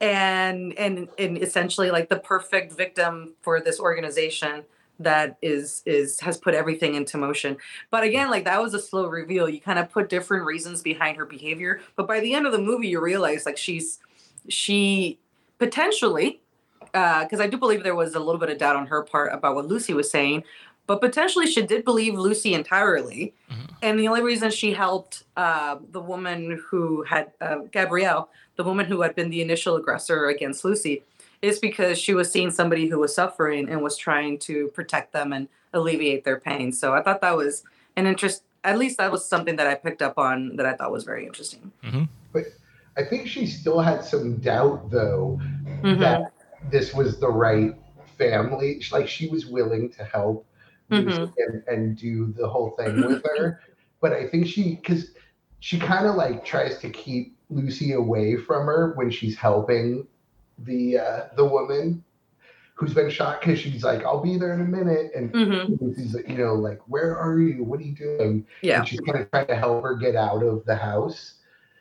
And 0.00 0.72
and 0.78 1.08
and 1.18 1.38
essentially 1.38 1.90
like 1.90 2.08
the 2.08 2.20
perfect 2.20 2.72
victim 2.72 3.34
for 3.40 3.60
this 3.60 3.80
organization 3.80 4.64
that 4.98 5.36
is 5.42 5.82
is 5.86 6.20
has 6.20 6.38
put 6.38 6.54
everything 6.54 6.94
into 6.94 7.18
motion. 7.18 7.56
But 7.90 8.04
again, 8.04 8.30
like 8.30 8.44
that 8.44 8.62
was 8.62 8.74
a 8.74 8.80
slow 8.80 9.06
reveal. 9.06 9.48
You 9.48 9.60
kind 9.60 9.78
of 9.78 9.90
put 9.90 10.08
different 10.08 10.44
reasons 10.44 10.82
behind 10.82 11.16
her 11.16 11.26
behavior, 11.26 11.80
but 11.96 12.06
by 12.06 12.20
the 12.20 12.34
end 12.34 12.46
of 12.46 12.52
the 12.52 12.58
movie, 12.58 12.88
you 12.88 13.00
realize 13.00 13.46
like 13.46 13.56
she's 13.56 13.98
she 14.48 15.18
potentially 15.58 16.40
because 16.80 17.40
uh, 17.40 17.44
I 17.44 17.46
do 17.46 17.56
believe 17.56 17.82
there 17.82 17.94
was 17.94 18.14
a 18.14 18.18
little 18.18 18.38
bit 18.38 18.50
of 18.50 18.58
doubt 18.58 18.76
on 18.76 18.86
her 18.86 19.02
part 19.02 19.32
about 19.32 19.54
what 19.54 19.66
Lucy 19.66 19.94
was 19.94 20.10
saying, 20.10 20.44
but 20.86 21.00
potentially 21.00 21.46
she 21.46 21.62
did 21.62 21.84
believe 21.84 22.14
Lucy 22.14 22.54
entirely. 22.54 23.32
Mm-hmm. 23.50 23.74
And 23.82 23.98
the 23.98 24.08
only 24.08 24.22
reason 24.22 24.50
she 24.50 24.72
helped 24.72 25.24
uh, 25.36 25.78
the 25.90 26.00
woman 26.00 26.60
who 26.68 27.02
had, 27.04 27.32
uh, 27.40 27.60
Gabrielle, 27.70 28.28
the 28.56 28.64
woman 28.64 28.86
who 28.86 29.00
had 29.00 29.14
been 29.14 29.30
the 29.30 29.40
initial 29.40 29.76
aggressor 29.76 30.26
against 30.26 30.64
Lucy, 30.64 31.02
is 31.42 31.58
because 31.58 31.98
she 31.98 32.14
was 32.14 32.30
seeing 32.30 32.50
somebody 32.50 32.88
who 32.88 33.00
was 33.00 33.14
suffering 33.14 33.68
and 33.68 33.82
was 33.82 33.96
trying 33.96 34.38
to 34.38 34.68
protect 34.68 35.12
them 35.12 35.32
and 35.32 35.48
alleviate 35.72 36.24
their 36.24 36.38
pain. 36.38 36.72
So 36.72 36.94
I 36.94 37.02
thought 37.02 37.20
that 37.20 37.36
was 37.36 37.64
an 37.96 38.06
interest. 38.06 38.44
At 38.64 38.78
least 38.78 38.98
that 38.98 39.10
was 39.10 39.28
something 39.28 39.56
that 39.56 39.66
I 39.66 39.74
picked 39.74 40.02
up 40.02 40.18
on 40.18 40.56
that 40.56 40.66
I 40.66 40.74
thought 40.74 40.92
was 40.92 41.02
very 41.02 41.26
interesting. 41.26 41.72
Mm-hmm. 41.82 42.04
But 42.32 42.44
I 42.96 43.04
think 43.04 43.26
she 43.26 43.46
still 43.46 43.80
had 43.80 44.04
some 44.04 44.36
doubt, 44.36 44.88
though, 44.90 45.40
mm-hmm. 45.64 46.00
that 46.00 46.32
this 46.70 46.94
was 46.94 47.18
the 47.18 47.28
right 47.28 47.74
family. 48.16 48.80
Like 48.92 49.08
she 49.08 49.28
was 49.28 49.46
willing 49.46 49.90
to 49.90 50.04
help 50.04 50.46
mm-hmm. 50.90 51.24
and, 51.38 51.64
and 51.66 51.96
do 51.96 52.32
the 52.36 52.48
whole 52.48 52.70
thing 52.78 53.04
with 53.04 53.24
her. 53.36 53.60
But 54.00 54.12
I 54.12 54.28
think 54.28 54.46
she, 54.46 54.76
because 54.76 55.10
she 55.58 55.78
kind 55.78 56.06
of 56.06 56.14
like 56.14 56.44
tries 56.44 56.78
to 56.78 56.90
keep 56.90 57.36
Lucy 57.50 57.92
away 57.94 58.36
from 58.36 58.66
her 58.66 58.92
when 58.94 59.10
she's 59.10 59.36
helping 59.36 60.06
the 60.64 60.98
uh, 60.98 61.20
the 61.36 61.44
woman 61.44 62.04
who's 62.74 62.94
been 62.94 63.10
shot 63.10 63.40
because 63.40 63.58
she's 63.58 63.84
like, 63.84 64.04
I'll 64.04 64.22
be 64.22 64.36
there 64.38 64.54
in 64.54 64.60
a 64.60 64.64
minute. 64.64 65.12
And 65.14 65.32
mm-hmm. 65.32 66.30
You 66.30 66.38
know, 66.38 66.54
like, 66.54 66.80
where 66.88 67.16
are 67.16 67.40
you? 67.40 67.62
What 67.62 67.80
are 67.80 67.84
you 67.84 67.94
doing? 67.94 68.46
Yeah. 68.62 68.80
And 68.80 68.88
she's 68.88 69.00
kind 69.00 69.20
of 69.20 69.30
trying 69.30 69.46
to 69.46 69.56
help 69.56 69.84
her 69.84 69.94
get 69.94 70.16
out 70.16 70.42
of 70.42 70.64
the 70.64 70.74
house. 70.74 71.34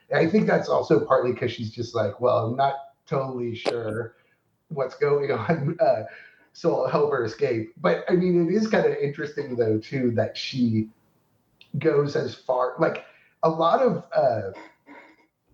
And 0.10 0.20
I 0.20 0.30
think 0.30 0.46
that's 0.46 0.70
also 0.70 1.06
partly 1.06 1.32
because 1.32 1.52
she's 1.52 1.72
just 1.72 1.96
like, 1.96 2.20
well, 2.20 2.46
I'm 2.46 2.56
not 2.56 2.76
totally 3.08 3.56
sure 3.56 4.16
what's 4.68 4.96
going 4.96 5.32
on. 5.32 5.78
Uh, 5.80 6.04
so 6.54 6.82
I'll 6.84 6.90
help 6.90 7.12
her 7.12 7.26
escape. 7.26 7.74
But 7.78 8.04
I 8.10 8.14
mean, 8.14 8.48
it 8.48 8.54
is 8.54 8.68
kind 8.68 8.86
of 8.86 8.94
interesting 8.94 9.56
though 9.56 9.80
too 9.80 10.12
that 10.12 10.38
she 10.38 10.90
goes 11.80 12.16
as 12.16 12.36
far. 12.36 12.76
Like 12.78 13.06
a 13.44 13.50
lot 13.50 13.82
of 13.82 14.06
uh, 14.14 14.52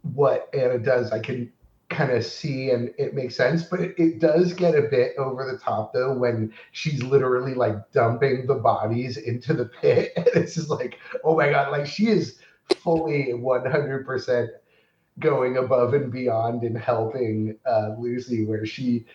what 0.01 0.49
Anna 0.53 0.79
does, 0.79 1.11
I 1.11 1.19
can 1.19 1.51
kind 1.89 2.11
of 2.11 2.25
see 2.25 2.71
and 2.71 2.93
it 2.97 3.13
makes 3.13 3.35
sense 3.35 3.63
but 3.63 3.79
it, 3.79 3.95
it, 3.97 4.19
does 4.19 4.51
get 4.51 4.75
a 4.75 4.81
bit 4.81 5.13
over 5.17 5.49
the 5.49 5.57
top 5.57 5.93
though 5.93 6.13
when 6.13 6.51
she's 6.73 7.01
literally 7.01 7.53
like 7.53 7.75
dumping 7.91 8.45
the 8.45 8.55
bodies 8.55 9.15
into 9.15 9.53
the 9.53 9.65
pit 9.65 10.11
and 10.17 10.27
it's 10.35 10.55
just 10.55 10.69
like 10.69 10.99
oh 11.23 11.37
my 11.37 11.49
god 11.49 11.71
like 11.71 11.85
she 11.85 12.07
is 12.07 12.39
fully 12.81 13.27
100% 13.31 14.47
going 15.19 15.57
above 15.57 15.93
and 15.93 16.11
beyond 16.11 16.63
in 16.63 16.75
helping 16.75 17.57
uh, 17.65 17.91
lucy 17.97 18.45
where 18.45 18.65
she 18.65 19.05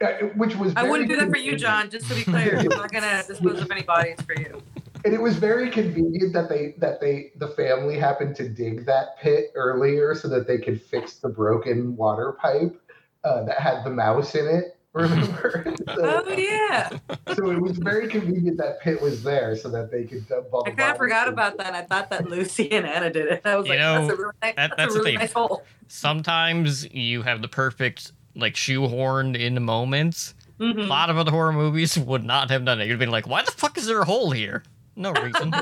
uh, 0.00 0.12
which 0.36 0.54
was 0.56 0.72
I 0.76 0.88
wouldn't 0.88 1.08
do 1.08 1.16
that 1.16 1.28
for 1.28 1.38
you, 1.38 1.56
John. 1.56 1.90
Just 1.90 2.08
to 2.08 2.14
be 2.14 2.22
clear, 2.22 2.56
I'm 2.56 2.68
not 2.68 2.92
gonna 2.92 3.24
dispose 3.26 3.60
of 3.60 3.68
any 3.68 3.82
bodies 3.82 4.20
for 4.20 4.40
you. 4.40 4.62
And 5.04 5.14
it 5.14 5.20
was 5.20 5.36
very 5.36 5.70
convenient 5.70 6.32
that 6.32 6.48
they 6.48 6.74
that 6.78 7.00
they 7.00 7.32
the 7.36 7.48
family 7.48 7.98
happened 7.98 8.36
to 8.36 8.48
dig 8.48 8.86
that 8.86 9.18
pit 9.20 9.52
earlier 9.54 10.14
so 10.14 10.28
that 10.28 10.46
they 10.46 10.58
could 10.58 10.80
fix 10.80 11.14
the 11.14 11.28
broken 11.28 11.96
water 11.96 12.32
pipe 12.32 12.80
uh, 13.24 13.44
that 13.44 13.58
had 13.58 13.84
the 13.84 13.90
mouse 13.90 14.34
in 14.34 14.46
it. 14.46 14.74
Remember? 14.94 15.64
so, 15.94 16.24
oh 16.26 16.32
yeah. 16.32 16.88
So 17.36 17.50
it 17.50 17.60
was 17.60 17.76
very 17.76 18.08
convenient 18.08 18.56
that 18.56 18.80
pit 18.80 19.00
was 19.00 19.22
there 19.22 19.54
so 19.54 19.68
that 19.68 19.92
they 19.92 20.04
could 20.04 20.26
dump 20.26 20.46
all. 20.50 20.64
I 20.66 20.70
kind 20.70 20.90
of 20.90 20.96
forgot 20.96 21.28
about 21.28 21.58
that. 21.58 21.74
I 21.74 21.82
thought 21.82 22.10
that 22.10 22.28
Lucy 22.28 22.72
and 22.72 22.86
Anna 22.86 23.10
did 23.10 23.26
it. 23.26 23.42
I 23.44 23.56
was 23.56 23.66
you 23.66 23.74
like, 23.74 23.80
know, 23.80 24.06
that's 24.06 24.12
a 24.12 24.16
really, 24.16 24.32
nice, 24.42 24.54
that, 24.56 24.70
that's 24.76 24.76
that's 24.76 24.94
a 24.94 24.98
really 24.98 25.16
nice 25.16 25.32
hole. 25.32 25.62
Sometimes 25.86 26.92
you 26.92 27.22
have 27.22 27.42
the 27.42 27.48
perfect 27.48 28.12
like 28.34 28.54
shoehorned 28.54 29.38
in 29.38 29.54
the 29.54 29.60
moments. 29.60 30.34
Mm-hmm. 30.58 30.80
A 30.80 30.84
lot 30.84 31.10
of 31.10 31.18
other 31.18 31.30
horror 31.30 31.52
movies 31.52 31.96
would 31.98 32.24
not 32.24 32.50
have 32.50 32.64
done 32.64 32.80
it. 32.80 32.88
You'd 32.88 32.98
be 32.98 33.06
like, 33.06 33.28
why 33.28 33.44
the 33.44 33.52
fuck 33.52 33.78
is 33.78 33.86
there 33.86 34.00
a 34.00 34.04
hole 34.04 34.30
here? 34.30 34.62
No 34.98 35.12
reason. 35.12 35.54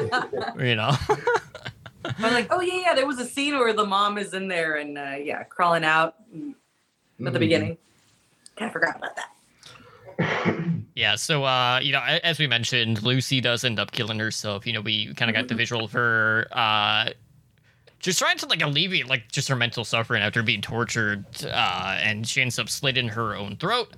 you 0.59 0.75
know. 0.75 0.97
I'm 2.05 2.33
like, 2.33 2.49
oh 2.51 2.61
yeah, 2.61 2.81
yeah. 2.81 2.95
There 2.95 3.07
was 3.07 3.19
a 3.19 3.27
scene 3.27 3.59
where 3.59 3.73
the 3.73 3.85
mom 3.85 4.17
is 4.17 4.33
in 4.33 4.49
there 4.49 4.77
and 4.77 4.97
uh, 4.97 5.17
yeah, 5.23 5.43
crawling 5.45 5.85
out 5.85 6.15
at 6.33 6.37
mm-hmm. 6.37 7.25
the 7.33 7.39
beginning. 7.39 7.77
Kind 8.57 8.69
of 8.69 8.73
forgot 8.73 8.97
about 8.97 9.17
that. 9.17 10.57
yeah, 10.95 11.17
so 11.17 11.45
uh, 11.45 11.81
you 11.83 11.93
know, 11.93 12.01
as 12.01 12.39
we 12.39 12.47
mentioned, 12.47 13.03
Lucy 13.03 13.41
does 13.43 13.65
end 13.65 13.79
up 13.79 13.93
killing 13.93 14.19
herself. 14.19 14.67
You 14.67 14.73
know, 14.73 14.81
we 14.81 15.13
kind 15.15 15.31
of 15.31 15.35
got 15.35 15.49
the 15.49 15.55
mm-hmm. 15.55 15.59
visual 15.59 15.85
of 15.85 15.93
her 15.93 16.49
uh, 16.53 17.11
just 18.01 18.19
trying 18.19 18.39
to 18.39 18.47
like 18.47 18.63
alleviate 18.63 19.09
like 19.09 19.31
just 19.31 19.49
her 19.49 19.57
mental 19.57 19.85
suffering 19.85 20.23
after 20.23 20.43
being 20.43 20.63
tortured, 20.63 21.27
uh, 21.45 21.99
and 22.01 22.27
she 22.27 22.41
ends 22.41 22.59
up 22.59 22.69
slitting 22.69 23.09
her 23.09 23.37
own 23.37 23.57
throat. 23.57 23.95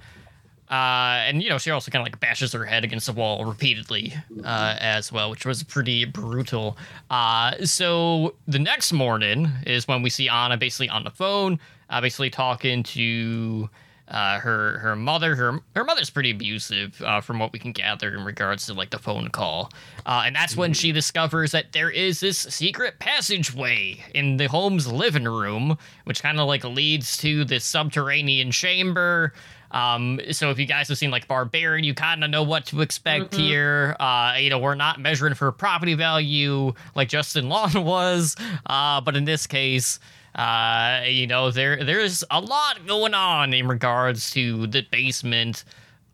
Uh, 0.71 1.25
and 1.27 1.43
you 1.43 1.49
know 1.49 1.57
she 1.57 1.71
also 1.71 1.91
kind 1.91 2.07
of 2.07 2.13
like 2.13 2.21
bashes 2.21 2.53
her 2.53 2.65
head 2.65 2.85
against 2.85 3.07
the 3.07 3.13
wall 3.13 3.45
repeatedly 3.45 4.15
uh, 4.45 4.77
as 4.79 5.11
well, 5.11 5.31
which 5.31 5.47
was 5.47 5.63
pretty 5.63 6.05
brutal. 6.05 6.77
Uh, 7.11 7.53
so 7.65 8.35
the 8.47 8.59
next 8.59 8.93
morning 8.93 9.49
is 9.67 9.89
when 9.89 10.03
we 10.03 10.11
see 10.11 10.29
Anna 10.29 10.57
basically 10.57 10.91
on 10.91 11.05
the 11.05 11.11
phone, 11.11 11.59
uh, 11.89 12.01
basically 12.01 12.29
talking 12.29 12.83
to 12.83 13.71
uh, 14.09 14.39
her 14.41 14.79
her 14.79 14.97
mother. 14.97 15.35
Her 15.37 15.61
her 15.75 15.85
mother's 15.85 16.11
pretty 16.11 16.31
abusive, 16.31 17.01
uh, 17.03 17.21
from 17.21 17.39
what 17.39 17.53
we 17.53 17.59
can 17.59 17.73
gather 17.73 18.15
in 18.15 18.25
regards 18.25 18.67
to 18.67 18.75
like 18.75 18.91
the 18.91 18.99
phone 18.99 19.29
call. 19.29 19.71
Uh, 20.07 20.25
and 20.27 20.35
that's 20.35 20.57
when 20.57 20.73
she 20.73 20.93
discovers 20.93 21.53
that 21.53 21.73
there 21.73 21.91
is 21.91 22.21
this 22.21 22.39
secret 22.39 22.99
passageway 22.99 24.03
in 24.15 24.37
the 24.37 24.47
home's 24.47 24.91
living 24.91 25.25
room, 25.25 25.77
which 26.05 26.23
kind 26.23 26.41
of 26.41 26.47
like 26.47 26.65
leads 26.65 27.17
to 27.19 27.45
this 27.45 27.65
subterranean 27.65 28.51
chamber. 28.51 29.33
Um, 29.71 30.21
so 30.33 30.51
if 30.51 30.59
you 30.59 30.65
guys 30.67 30.89
have 30.89 30.97
seen 30.99 31.11
like 31.11 31.29
Barbarian, 31.29 31.85
you 31.85 31.95
kind 31.95 32.25
of 32.25 32.31
know 32.31 32.43
what 32.43 32.67
to 32.67 32.81
expect 32.81 33.33
Mhm. 33.33 33.37
here. 33.39 33.97
Uh, 34.01 34.35
you 34.39 34.49
know, 34.51 34.59
we're 34.59 34.75
not 34.75 34.99
measuring 35.01 35.35
for 35.35 35.53
property 35.53 35.95
value 35.95 36.73
like 36.95 37.09
Justin 37.09 37.49
Long 37.51 37.73
was, 37.85 38.35
uh, 38.67 39.01
but 39.03 39.15
in 39.17 39.25
this 39.25 39.47
case, 39.47 39.99
uh, 40.35 41.03
you 41.07 41.27
know, 41.27 41.51
there 41.51 41.83
there's 41.85 42.25
a 42.31 42.41
lot 42.41 42.87
going 42.87 43.13
on 43.15 43.53
in 43.53 43.67
regards 43.69 44.31
to 44.33 44.67
the 44.69 44.83
basement 44.91 45.65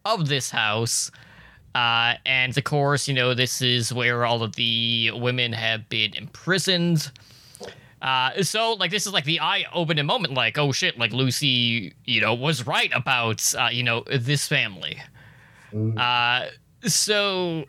of 0.04 0.28
this 0.28 0.50
house. 0.50 1.10
Uh, 1.74 2.14
and 2.24 2.56
of 2.56 2.62
course, 2.64 3.08
you 3.08 3.14
know, 3.14 3.34
this 3.34 3.60
is 3.60 3.92
where 3.92 4.24
all 4.24 4.42
of 4.42 4.54
the 4.56 5.10
women 5.14 5.52
have 5.52 5.88
been 5.88 6.14
imprisoned. 6.14 7.10
Uh, 8.04 8.42
so 8.42 8.74
like 8.74 8.90
this 8.90 9.06
is 9.06 9.14
like 9.14 9.24
the 9.24 9.40
eye-opening 9.40 10.04
moment, 10.04 10.34
like 10.34 10.58
oh 10.58 10.72
shit, 10.72 10.98
like 10.98 11.10
Lucy, 11.10 11.94
you 12.04 12.20
know, 12.20 12.34
was 12.34 12.66
right 12.66 12.92
about 12.94 13.54
uh, 13.58 13.70
you 13.72 13.82
know 13.82 14.04
this 14.12 14.46
family. 14.46 15.00
Mm. 15.72 15.98
Uh, 15.98 16.50
so 16.86 17.64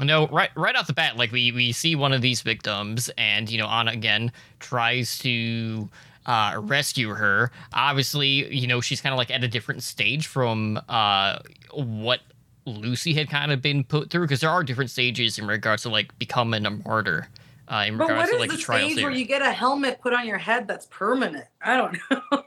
no, 0.00 0.26
right 0.28 0.48
right 0.56 0.74
off 0.74 0.86
the 0.86 0.94
bat, 0.94 1.18
like 1.18 1.32
we 1.32 1.52
we 1.52 1.70
see 1.70 1.96
one 1.96 2.14
of 2.14 2.22
these 2.22 2.40
victims, 2.40 3.10
and 3.18 3.50
you 3.50 3.58
know, 3.58 3.66
Anna 3.66 3.90
again 3.92 4.32
tries 4.58 5.18
to 5.18 5.90
uh, 6.24 6.54
rescue 6.58 7.10
her. 7.10 7.50
Obviously, 7.74 8.54
you 8.54 8.66
know, 8.66 8.80
she's 8.80 9.02
kind 9.02 9.12
of 9.12 9.18
like 9.18 9.30
at 9.30 9.44
a 9.44 9.48
different 9.48 9.82
stage 9.82 10.26
from 10.26 10.80
uh, 10.88 11.40
what 11.74 12.20
Lucy 12.64 13.12
had 13.12 13.28
kind 13.28 13.52
of 13.52 13.60
been 13.60 13.84
put 13.84 14.08
through, 14.08 14.22
because 14.22 14.40
there 14.40 14.50
are 14.50 14.64
different 14.64 14.90
stages 14.90 15.38
in 15.38 15.46
regards 15.46 15.82
to 15.82 15.90
like 15.90 16.18
becoming 16.18 16.64
a 16.64 16.70
martyr. 16.70 17.28
Uh, 17.68 17.84
in 17.86 17.96
But 17.98 18.08
regards 18.08 18.30
what 18.30 18.38
to 18.38 18.42
is 18.44 18.48
like 18.48 18.58
the 18.58 18.62
trials 18.62 18.92
stage 18.92 19.04
where 19.04 19.12
you 19.12 19.26
get 19.26 19.42
a 19.42 19.52
helmet 19.52 20.00
put 20.00 20.12
on 20.14 20.26
your 20.26 20.38
head 20.38 20.66
that's 20.66 20.86
permanent? 20.86 21.44
I 21.62 21.76
don't 21.76 21.98
know. 22.10 22.44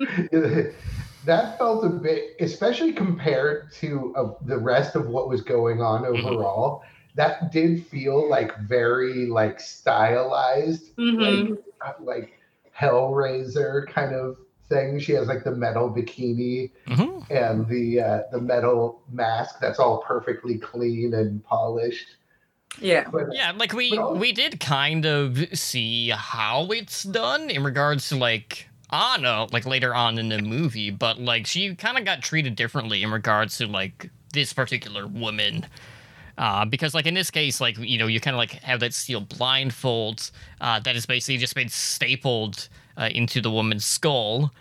that 1.24 1.58
felt 1.58 1.84
a 1.84 1.88
bit, 1.88 2.36
especially 2.40 2.92
compared 2.92 3.72
to 3.72 4.14
uh, 4.16 4.34
the 4.42 4.58
rest 4.58 4.94
of 4.94 5.06
what 5.08 5.28
was 5.28 5.40
going 5.42 5.80
on 5.80 6.02
Mhm. 6.02 6.06
overall. 6.24 6.82
That 7.16 7.52
did 7.52 7.86
feel 7.86 8.28
like 8.28 8.56
very 8.60 9.26
like 9.26 9.60
stylized, 9.60 10.96
Mhm. 10.96 11.20
like 11.20 11.58
uh, 11.80 11.92
like 12.00 12.38
Hellraiser 12.76 13.86
kind 13.88 14.14
of 14.14 14.36
thing. 14.68 14.98
She 14.98 15.12
has 15.12 15.28
like 15.28 15.44
the 15.44 15.52
metal 15.52 15.88
bikini 15.90 16.70
Mhm. 16.86 17.24
and 17.30 17.66
the 17.68 18.00
uh, 18.00 18.22
the 18.32 18.40
metal 18.40 19.02
mask 19.10 19.60
that's 19.60 19.78
all 19.78 19.98
perfectly 20.02 20.58
clean 20.58 21.14
and 21.14 21.42
polished. 21.44 22.16
Yeah. 22.80 23.08
Yeah, 23.32 23.52
like 23.56 23.72
we 23.72 23.98
we 23.98 24.32
did 24.32 24.60
kind 24.60 25.06
of 25.06 25.56
see 25.56 26.10
how 26.10 26.66
it's 26.70 27.02
done 27.04 27.50
in 27.50 27.62
regards 27.62 28.08
to 28.08 28.16
like 28.16 28.68
Anna, 28.90 29.46
like 29.52 29.66
later 29.66 29.94
on 29.94 30.18
in 30.18 30.28
the 30.28 30.40
movie, 30.42 30.90
but 30.90 31.18
like 31.18 31.46
she 31.46 31.74
kind 31.74 31.98
of 31.98 32.04
got 32.04 32.22
treated 32.22 32.56
differently 32.56 33.02
in 33.02 33.10
regards 33.10 33.58
to 33.58 33.66
like 33.66 34.10
this 34.32 34.52
particular 34.52 35.06
woman. 35.06 35.66
Uh, 36.36 36.64
because 36.64 36.94
like 36.94 37.06
in 37.06 37.14
this 37.14 37.30
case, 37.30 37.60
like 37.60 37.78
you 37.78 37.98
know, 37.98 38.06
you 38.06 38.20
kind 38.20 38.34
of 38.34 38.38
like 38.38 38.52
have 38.62 38.80
that 38.80 38.92
steel 38.92 39.20
blindfold 39.20 40.30
uh, 40.60 40.80
that 40.80 40.96
is 40.96 41.06
basically 41.06 41.38
just 41.38 41.54
been 41.54 41.68
stapled 41.68 42.68
uh, 42.96 43.08
into 43.12 43.40
the 43.40 43.50
woman's 43.50 43.84
skull. 43.84 44.52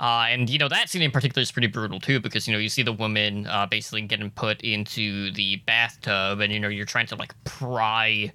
Uh, 0.00 0.24
and 0.30 0.48
you 0.48 0.58
know 0.58 0.68
that 0.68 0.88
scene 0.88 1.02
in 1.02 1.10
particular 1.10 1.42
is 1.42 1.52
pretty 1.52 1.68
brutal 1.68 2.00
too, 2.00 2.18
because 2.20 2.48
you 2.48 2.54
know 2.54 2.58
you 2.58 2.70
see 2.70 2.82
the 2.82 2.92
woman 2.92 3.46
uh, 3.46 3.66
basically 3.66 4.00
getting 4.00 4.30
put 4.30 4.60
into 4.62 5.30
the 5.32 5.56
bathtub, 5.66 6.40
and 6.40 6.50
you 6.52 6.58
know 6.58 6.68
you're 6.68 6.86
trying 6.86 7.06
to 7.06 7.16
like 7.16 7.34
pry 7.44 8.32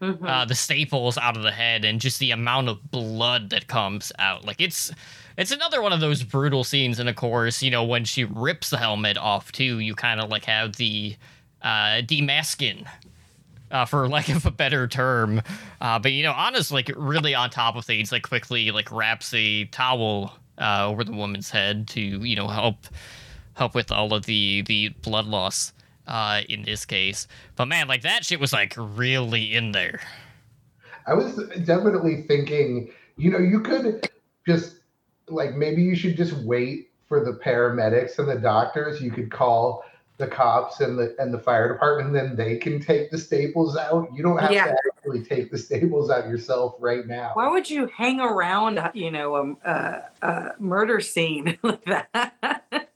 Mhm. 0.00 0.28
uh, 0.28 0.44
the 0.44 0.54
staples 0.56 1.16
out 1.16 1.36
of 1.36 1.42
the 1.44 1.52
head, 1.52 1.84
and 1.84 2.00
just 2.00 2.18
the 2.18 2.30
amount 2.32 2.68
of 2.68 2.90
blood 2.90 3.50
that 3.50 3.66
comes 3.68 4.12
out. 4.18 4.44
Like 4.44 4.60
it's 4.60 4.90
it's 5.36 5.50
another 5.50 5.82
one 5.82 5.92
of 5.92 6.00
those 6.00 6.22
brutal 6.22 6.64
scenes, 6.64 6.98
and 6.98 7.08
of 7.08 7.16
course, 7.16 7.62
you 7.62 7.70
know 7.70 7.84
when 7.84 8.04
she 8.04 8.24
rips 8.24 8.70
the 8.70 8.78
helmet 8.78 9.18
off 9.18 9.52
too, 9.52 9.78
you 9.80 9.94
kind 9.94 10.20
of 10.20 10.30
like 10.30 10.46
have 10.46 10.76
the 10.76 11.16
uh, 11.62 12.00
demasking. 12.02 12.86
Uh, 13.70 13.84
for 13.84 14.08
lack 14.16 14.28
of 14.28 14.46
a 14.46 14.50
better 14.52 14.86
term, 14.86 15.42
uh, 15.80 15.98
but 15.98 16.12
you 16.12 16.22
know, 16.22 16.32
honestly, 16.32 16.76
like 16.76 16.92
really 16.96 17.34
on 17.34 17.50
top 17.50 17.74
of 17.76 17.84
things, 17.84 18.12
like 18.12 18.22
quickly 18.22 18.70
like 18.70 18.90
wraps 18.92 19.34
a 19.34 19.64
towel 19.66 20.32
uh, 20.58 20.86
over 20.86 21.04
the 21.04 21.12
woman's 21.12 21.50
head 21.50 21.88
to 21.88 22.00
you 22.00 22.36
know 22.36 22.48
help 22.48 22.76
help 23.54 23.74
with 23.74 23.90
all 23.90 24.12
of 24.14 24.26
the 24.26 24.62
the 24.62 24.88
blood 25.02 25.26
loss 25.26 25.72
uh, 26.06 26.42
in 26.48 26.62
this 26.62 26.84
case. 26.84 27.26
But 27.56 27.66
man, 27.66 27.88
like 27.88 28.02
that 28.02 28.24
shit 28.24 28.40
was 28.40 28.52
like 28.52 28.74
really 28.76 29.54
in 29.54 29.72
there. 29.72 30.00
I 31.06 31.14
was 31.14 31.36
definitely 31.64 32.22
thinking, 32.22 32.90
you 33.16 33.30
know, 33.30 33.38
you 33.38 33.60
could 33.60 34.08
just 34.46 34.76
like 35.28 35.54
maybe 35.54 35.82
you 35.82 35.96
should 35.96 36.16
just 36.16 36.32
wait 36.44 36.90
for 37.08 37.24
the 37.24 37.32
paramedics 37.32 38.18
and 38.18 38.28
the 38.28 38.36
doctors. 38.36 39.00
You 39.00 39.10
could 39.10 39.30
call 39.30 39.84
the 40.16 40.26
cops 40.26 40.80
and 40.80 40.98
the 40.98 41.14
and 41.18 41.32
the 41.32 41.38
fire 41.38 41.72
department, 41.72 42.08
and 42.08 42.16
then 42.16 42.36
they 42.36 42.56
can 42.56 42.80
take 42.80 43.10
the 43.10 43.18
staples 43.18 43.76
out. 43.76 44.08
You 44.14 44.22
don't 44.22 44.38
have 44.38 44.52
Yeah. 44.52 44.66
to 44.66 44.76
actually 45.04 45.24
take 45.24 45.50
the 45.50 45.58
staples 45.58 46.10
out 46.10 46.28
yourself 46.28 46.76
right 46.78 47.06
now. 47.06 47.32
Why 47.34 47.48
would 47.48 47.68
you 47.68 47.86
hang 47.86 48.20
around, 48.20 48.78
uh, 48.78 48.90
you 48.94 49.10
know, 49.10 49.56
a, 49.64 49.70
a, 49.70 50.02
a 50.22 50.52
murder 50.58 51.00
scene 51.00 51.58
like 51.62 51.84
that? 51.84 52.88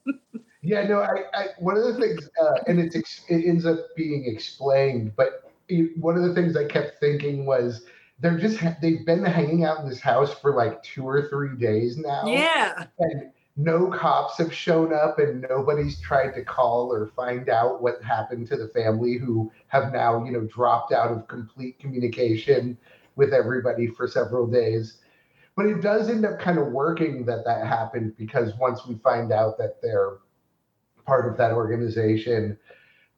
Yeah, 0.63 0.87
no, 0.87 1.01
I, 1.01 1.23
I 1.35 1.47
one 1.59 1.77
of 1.77 1.85
the 1.85 1.95
things, 1.95 2.29
uh, 2.43 2.55
and 2.67 2.79
it's 2.79 2.95
ex- 2.97 3.25
it 3.29 3.47
ends 3.47 3.65
up 3.65 3.79
being 3.97 4.27
explained, 4.27 5.13
but 5.17 5.51
it, 5.69 5.97
one 5.97 6.17
of 6.17 6.23
the 6.23 6.35
things 6.35 6.57
I 6.57 6.65
kept 6.65 7.01
thinking 7.01 7.47
was 7.47 7.87
they're 8.21 8.37
just 8.37 8.59
they've 8.83 9.07
been 9.07 9.25
hanging 9.25 9.65
out 9.65 9.81
in 9.81 9.89
this 9.89 10.01
house 10.01 10.35
for 10.35 10.55
like 10.55 10.83
two 10.83 11.09
or 11.09 11.29
three 11.29 11.57
days 11.57 11.97
now. 11.97 12.27
yeah. 12.27 12.87
and 12.99 13.31
no 13.59 13.91
cops 13.91 14.39
have 14.39 14.55
shown 14.55 14.95
up 14.95 15.19
and 15.19 15.45
nobody's 15.51 16.01
tried 16.01 16.31
to 16.31 16.45
call 16.45 16.93
or 16.93 17.09
find 17.17 17.49
out 17.49 17.83
what 17.83 18.01
happened 18.05 18.47
to 18.47 18.57
the 18.57 18.69
family 18.69 19.19
who 19.19 19.51
have 19.67 19.93
now 19.93 20.25
you 20.25 20.31
know 20.31 20.45
dropped 20.47 20.93
out 20.93 21.11
of 21.11 21.27
complete 21.27 21.79
communication 21.81 22.79
with 23.17 23.35
everybody 23.35 23.89
for 23.89 24.07
several 24.07 24.47
days. 24.47 24.99
But 25.57 25.67
it 25.67 25.83
does 25.83 26.09
end 26.09 26.25
up 26.25 26.39
kind 26.39 26.59
of 26.59 26.69
working 26.69 27.27
that 27.27 27.45
that 27.45 27.67
happened 27.67 28.17
because 28.17 28.53
once 28.61 28.87
we 28.87 28.95
find 28.95 29.33
out 29.33 29.59
that 29.59 29.83
they're 29.83 30.19
part 31.05 31.31
of 31.31 31.37
that 31.39 31.53
organization 31.53 32.57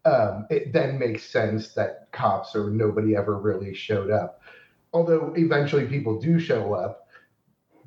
um, 0.06 0.46
it 0.48 0.72
then 0.72 0.98
makes 0.98 1.24
sense 1.24 1.74
that 1.74 2.08
cops 2.12 2.56
or 2.56 2.70
nobody 2.70 3.14
ever 3.14 3.38
really 3.38 3.74
showed 3.74 4.10
up. 4.10 4.40
Although 4.94 5.34
eventually 5.36 5.86
people 5.86 6.18
do 6.18 6.40
show 6.40 6.72
up 6.72 7.08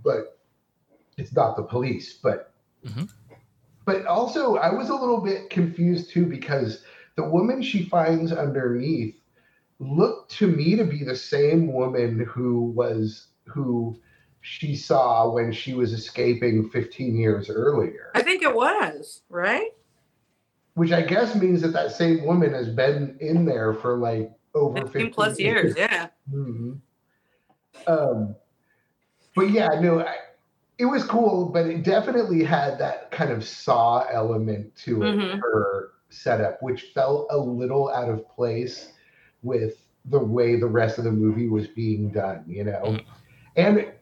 but 0.04 0.40
it's 1.18 1.34
not 1.34 1.56
the 1.56 1.64
police 1.64 2.14
but 2.22 2.54
Mhm. 2.86 3.10
but 3.86 4.06
also 4.06 4.56
i 4.58 4.72
was 4.74 4.90
a 4.90 4.96
little 4.96 5.22
bit 5.22 5.50
confused 5.50 6.12
too 6.12 6.26
because 6.26 6.84
the 7.16 7.24
woman 7.24 7.62
she 7.62 7.84
finds 7.86 8.32
underneath 8.32 9.16
looked 9.80 10.32
to 10.32 10.48
me 10.48 10.76
to 10.76 10.84
be 10.84 11.04
the 11.04 11.16
same 11.16 11.72
woman 11.72 12.20
who 12.20 12.72
was 12.72 13.28
who 13.46 14.00
she 14.42 14.76
saw 14.76 15.32
when 15.32 15.52
she 15.52 15.74
was 15.74 15.94
escaping 15.94 16.70
15 16.70 17.16
years 17.16 17.50
earlier 17.50 18.12
I 18.14 18.22
think 18.22 18.44
it 18.44 18.54
was, 18.54 19.22
right? 19.30 19.72
which 20.76 20.92
i 20.92 21.02
guess 21.02 21.36
means 21.36 21.62
that 21.62 21.68
that 21.74 21.92
same 21.92 22.26
woman 22.26 22.52
has 22.52 22.68
been 22.68 23.16
in 23.22 23.46
there 23.46 23.74
for 23.76 23.98
like 23.98 24.32
over 24.56 24.78
15 24.78 24.92
15 24.92 25.14
plus 25.14 25.40
years, 25.40 25.76
yeah. 25.78 26.08
Mhm. 26.32 26.80
Um, 27.88 28.36
but 29.36 29.50
yeah, 29.50 29.80
no, 29.80 30.00
I, 30.00 30.16
it 30.78 30.86
was 30.86 31.04
cool, 31.06 31.50
but 31.50 31.66
it 31.68 31.84
definitely 31.84 32.44
had 32.44 32.78
that 32.80 33.12
kind 33.12 33.32
of 33.32 33.46
saw 33.46 34.06
element 34.12 34.76
to 34.78 35.04
it, 35.04 35.18
Mhm. 35.18 35.40
her 35.42 35.92
setup, 36.10 36.62
which 36.62 36.92
felt 36.94 37.28
a 37.30 37.38
little 37.38 37.90
out 37.90 38.10
of 38.10 38.28
place 38.30 38.94
with 39.44 39.86
the 40.06 40.20
way 40.20 40.56
the 40.56 40.68
rest 40.68 40.98
of 40.98 41.04
the 41.06 41.12
movie 41.12 41.48
was 41.48 41.68
being 41.68 42.10
done, 42.12 42.44
you 42.48 42.64
know. 42.64 42.98
Mhm. 42.98 43.06
And 43.56 43.94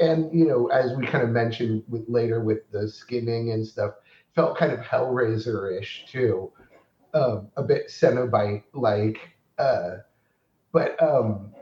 and 0.00 0.32
you 0.32 0.46
know, 0.46 0.68
as 0.68 0.94
we 0.96 1.06
kind 1.06 1.24
of 1.24 1.30
mentioned 1.30 1.84
with 1.88 2.08
later 2.08 2.40
with 2.42 2.70
the 2.70 2.88
skinning 2.88 3.50
and 3.52 3.66
stuff, 3.66 3.94
felt 4.34 4.56
kind 4.56 4.72
of 4.72 4.80
Hellraiser-ish 4.80 6.06
too, 6.10 6.52
um, 7.14 7.48
a 7.56 7.62
bit 7.62 7.88
Cenobite 7.88 8.64
like. 8.74 9.18
Uh, 9.58 9.96
but 10.72 11.00
um, 11.02 11.52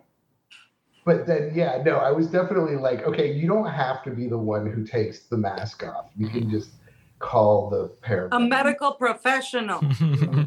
but 1.05 1.27
then 1.27 1.53
yeah, 1.55 1.83
no, 1.85 1.97
I 1.97 2.11
was 2.13 2.27
definitely 2.29 2.77
like, 2.77 3.03
okay, 3.07 3.33
you 3.33 3.49
don't 3.49 3.67
have 3.71 4.03
to 4.05 4.11
be 4.11 4.29
the 4.29 4.39
one 4.39 4.71
who 4.71 4.85
takes 4.85 5.21
the 5.21 5.37
mask 5.37 5.83
off. 5.85 6.07
You 6.17 6.29
can 6.29 6.51
just 6.51 6.71
call 7.19 7.69
the 7.71 7.89
paramedic. 8.07 8.29
A 8.33 8.41
medical 8.41 8.93
professional. 8.93 9.81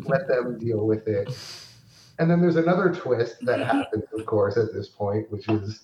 let 0.06 0.28
them 0.28 0.58
deal 0.60 0.86
with 0.86 1.08
it. 1.08 1.30
And 2.20 2.30
then 2.30 2.42
there's 2.42 2.56
another 2.56 2.94
twist 2.94 3.38
that 3.42 3.60
happens, 3.66 4.04
of 4.18 4.26
course, 4.26 4.58
at 4.58 4.74
this 4.74 4.88
point, 4.88 5.32
which 5.32 5.48
is 5.50 5.82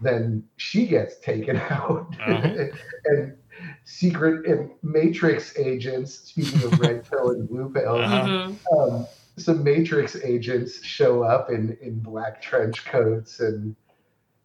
then 0.00 0.44
she 0.56 0.86
gets 0.86 1.18
taken 1.20 1.56
out. 1.70 2.14
Uh-huh. 2.26 2.66
and 3.06 3.36
secret 3.84 4.46
and 4.46 4.70
Matrix 4.82 5.56
agents, 5.58 6.14
speaking 6.28 6.62
of 6.64 6.78
red 6.78 7.08
pill 7.08 7.30
and 7.30 7.48
blue 7.48 7.70
pill, 7.70 7.96
Uh-huh. 7.96 8.26
Mhm. 8.26 8.56
um, 8.78 9.06
some 9.38 9.62
Matrix 9.64 10.16
agents 10.24 10.82
show 10.84 11.22
up 11.22 11.50
in, 11.50 11.76
in 11.80 11.98
black 12.00 12.40
trench 12.42 12.84
coats 12.86 13.40
and 13.40 13.74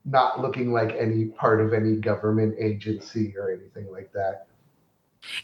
not 0.05 0.41
looking 0.41 0.71
like 0.71 0.95
any 0.97 1.25
part 1.25 1.61
of 1.61 1.73
any 1.73 1.95
government 1.95 2.55
agency 2.57 3.33
or 3.37 3.51
anything 3.51 3.91
like 3.91 4.11
that. 4.13 4.47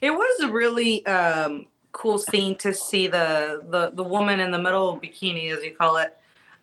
It 0.02 0.12
was 0.12 0.40
a 0.42 0.52
really 0.52 1.06
um, 1.06 1.68
cool 1.92 2.18
scene 2.18 2.56
to 2.58 2.74
see 2.74 3.08
the, 3.08 3.62
the 3.70 3.92
the 3.94 4.04
woman 4.04 4.40
in 4.40 4.52
the 4.52 4.58
middle 4.58 5.00
bikini, 5.00 5.56
as 5.56 5.64
you 5.64 5.76
call 5.76 5.98
it, 5.98 6.18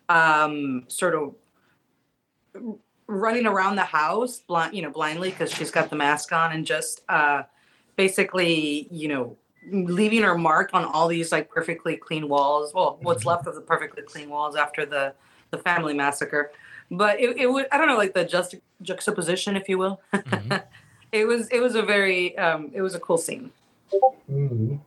um, 0.09 0.83
sort 0.87 1.15
of 1.15 1.35
running 3.07 3.45
around 3.45 3.75
the 3.75 3.83
house, 3.83 4.39
blind, 4.39 4.75
you 4.75 4.81
know, 4.81 4.89
blindly 4.89 5.29
because 5.29 5.51
she's 5.51 5.71
got 5.71 5.89
the 5.89 5.95
mask 5.95 6.31
on, 6.33 6.51
and 6.51 6.65
just 6.65 7.01
uh, 7.09 7.43
basically, 7.95 8.87
you 8.91 9.07
know, 9.07 9.37
leaving 9.71 10.21
her 10.21 10.37
mark 10.37 10.71
on 10.73 10.83
all 10.85 11.07
these 11.07 11.31
like 11.31 11.49
perfectly 11.49 11.95
clean 11.95 12.27
walls. 12.27 12.73
Well, 12.73 12.97
what's 13.01 13.23
Mhm. 13.23 13.27
left 13.27 13.47
of 13.47 13.55
the 13.55 13.61
perfectly 13.61 14.03
clean 14.03 14.29
walls 14.29 14.55
after 14.55 14.85
the 14.85 15.13
the 15.51 15.57
family 15.59 15.93
massacre. 15.93 16.51
But 16.91 17.19
it, 17.19 17.37
it 17.37 17.47
would 17.47 17.67
I 17.71 17.77
don't 17.77 17.87
know 17.87 17.97
like 17.97 18.13
the 18.13 18.25
just 18.25 18.55
juxtaposition, 18.81 19.55
if 19.55 19.67
you 19.67 19.77
will. 19.77 20.01
Mhm. 20.13 20.63
it 21.11 21.25
was 21.25 21.47
it 21.49 21.59
was 21.59 21.75
a 21.75 21.81
very 21.81 22.37
um, 22.37 22.71
it 22.73 22.81
was 22.81 22.95
a 22.95 22.99
cool 22.99 23.17
scene. 23.17 23.51
Mhm. 24.31 24.79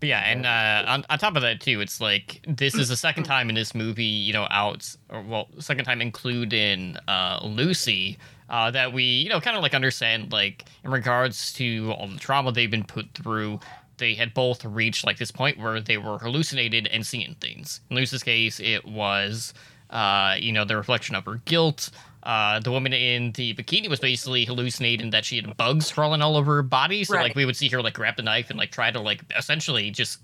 But 0.00 0.08
yeah, 0.08 0.20
and 0.20 0.46
uh, 0.46 0.88
on, 0.88 1.04
on 1.10 1.18
top 1.18 1.34
of 1.34 1.42
that 1.42 1.60
too, 1.60 1.80
it's 1.80 2.00
like 2.00 2.44
this 2.46 2.76
is 2.76 2.88
the 2.88 2.96
second 2.96 3.24
time 3.24 3.48
in 3.48 3.56
this 3.56 3.74
movie, 3.74 4.04
you 4.04 4.32
know, 4.32 4.46
out 4.48 4.94
or 5.10 5.22
well, 5.22 5.48
second 5.58 5.86
time 5.86 6.00
including 6.00 6.96
uh, 7.08 7.40
Lucy, 7.42 8.16
uh, 8.48 8.70
that 8.70 8.92
we 8.92 9.02
you 9.02 9.28
know 9.28 9.40
kind 9.40 9.56
of 9.56 9.62
like 9.62 9.74
understand 9.74 10.30
like 10.32 10.66
in 10.84 10.92
regards 10.92 11.52
to 11.54 11.92
all 11.98 12.06
the 12.06 12.18
trauma 12.18 12.52
they've 12.52 12.70
been 12.70 12.84
put 12.84 13.12
through. 13.14 13.58
They 13.98 14.14
had 14.14 14.32
both 14.34 14.64
reached 14.64 15.04
like 15.04 15.18
this 15.18 15.30
point 15.30 15.58
where 15.58 15.80
they 15.80 15.98
were 15.98 16.18
hallucinated 16.18 16.86
and 16.88 17.06
seeing 17.06 17.34
things. 17.40 17.80
In 17.90 17.96
Lucy's 17.96 18.22
case, 18.22 18.58
it 18.60 18.84
was 18.86 19.52
uh, 19.90 20.36
you 20.38 20.52
know 20.52 20.64
the 20.64 20.76
reflection 20.76 21.14
of 21.14 21.24
her 21.26 21.36
guilt. 21.44 21.90
Uh, 22.22 22.58
the 22.60 22.70
woman 22.70 22.92
in 22.92 23.32
the 23.32 23.54
bikini 23.54 23.88
was 23.88 24.00
basically 24.00 24.44
hallucinating 24.44 25.10
that 25.10 25.24
she 25.24 25.36
had 25.36 25.56
bugs 25.56 25.90
crawling 25.92 26.20
all 26.20 26.36
over 26.36 26.56
her 26.56 26.62
body. 26.62 27.04
So 27.04 27.14
Right. 27.14 27.22
like 27.22 27.34
we 27.36 27.44
would 27.44 27.56
see 27.56 27.68
her 27.68 27.80
like 27.80 27.94
grab 27.94 28.16
the 28.16 28.22
knife 28.22 28.50
and 28.50 28.58
like 28.58 28.70
try 28.70 28.90
to 28.90 29.00
like 29.00 29.22
essentially 29.36 29.90
just 29.90 30.18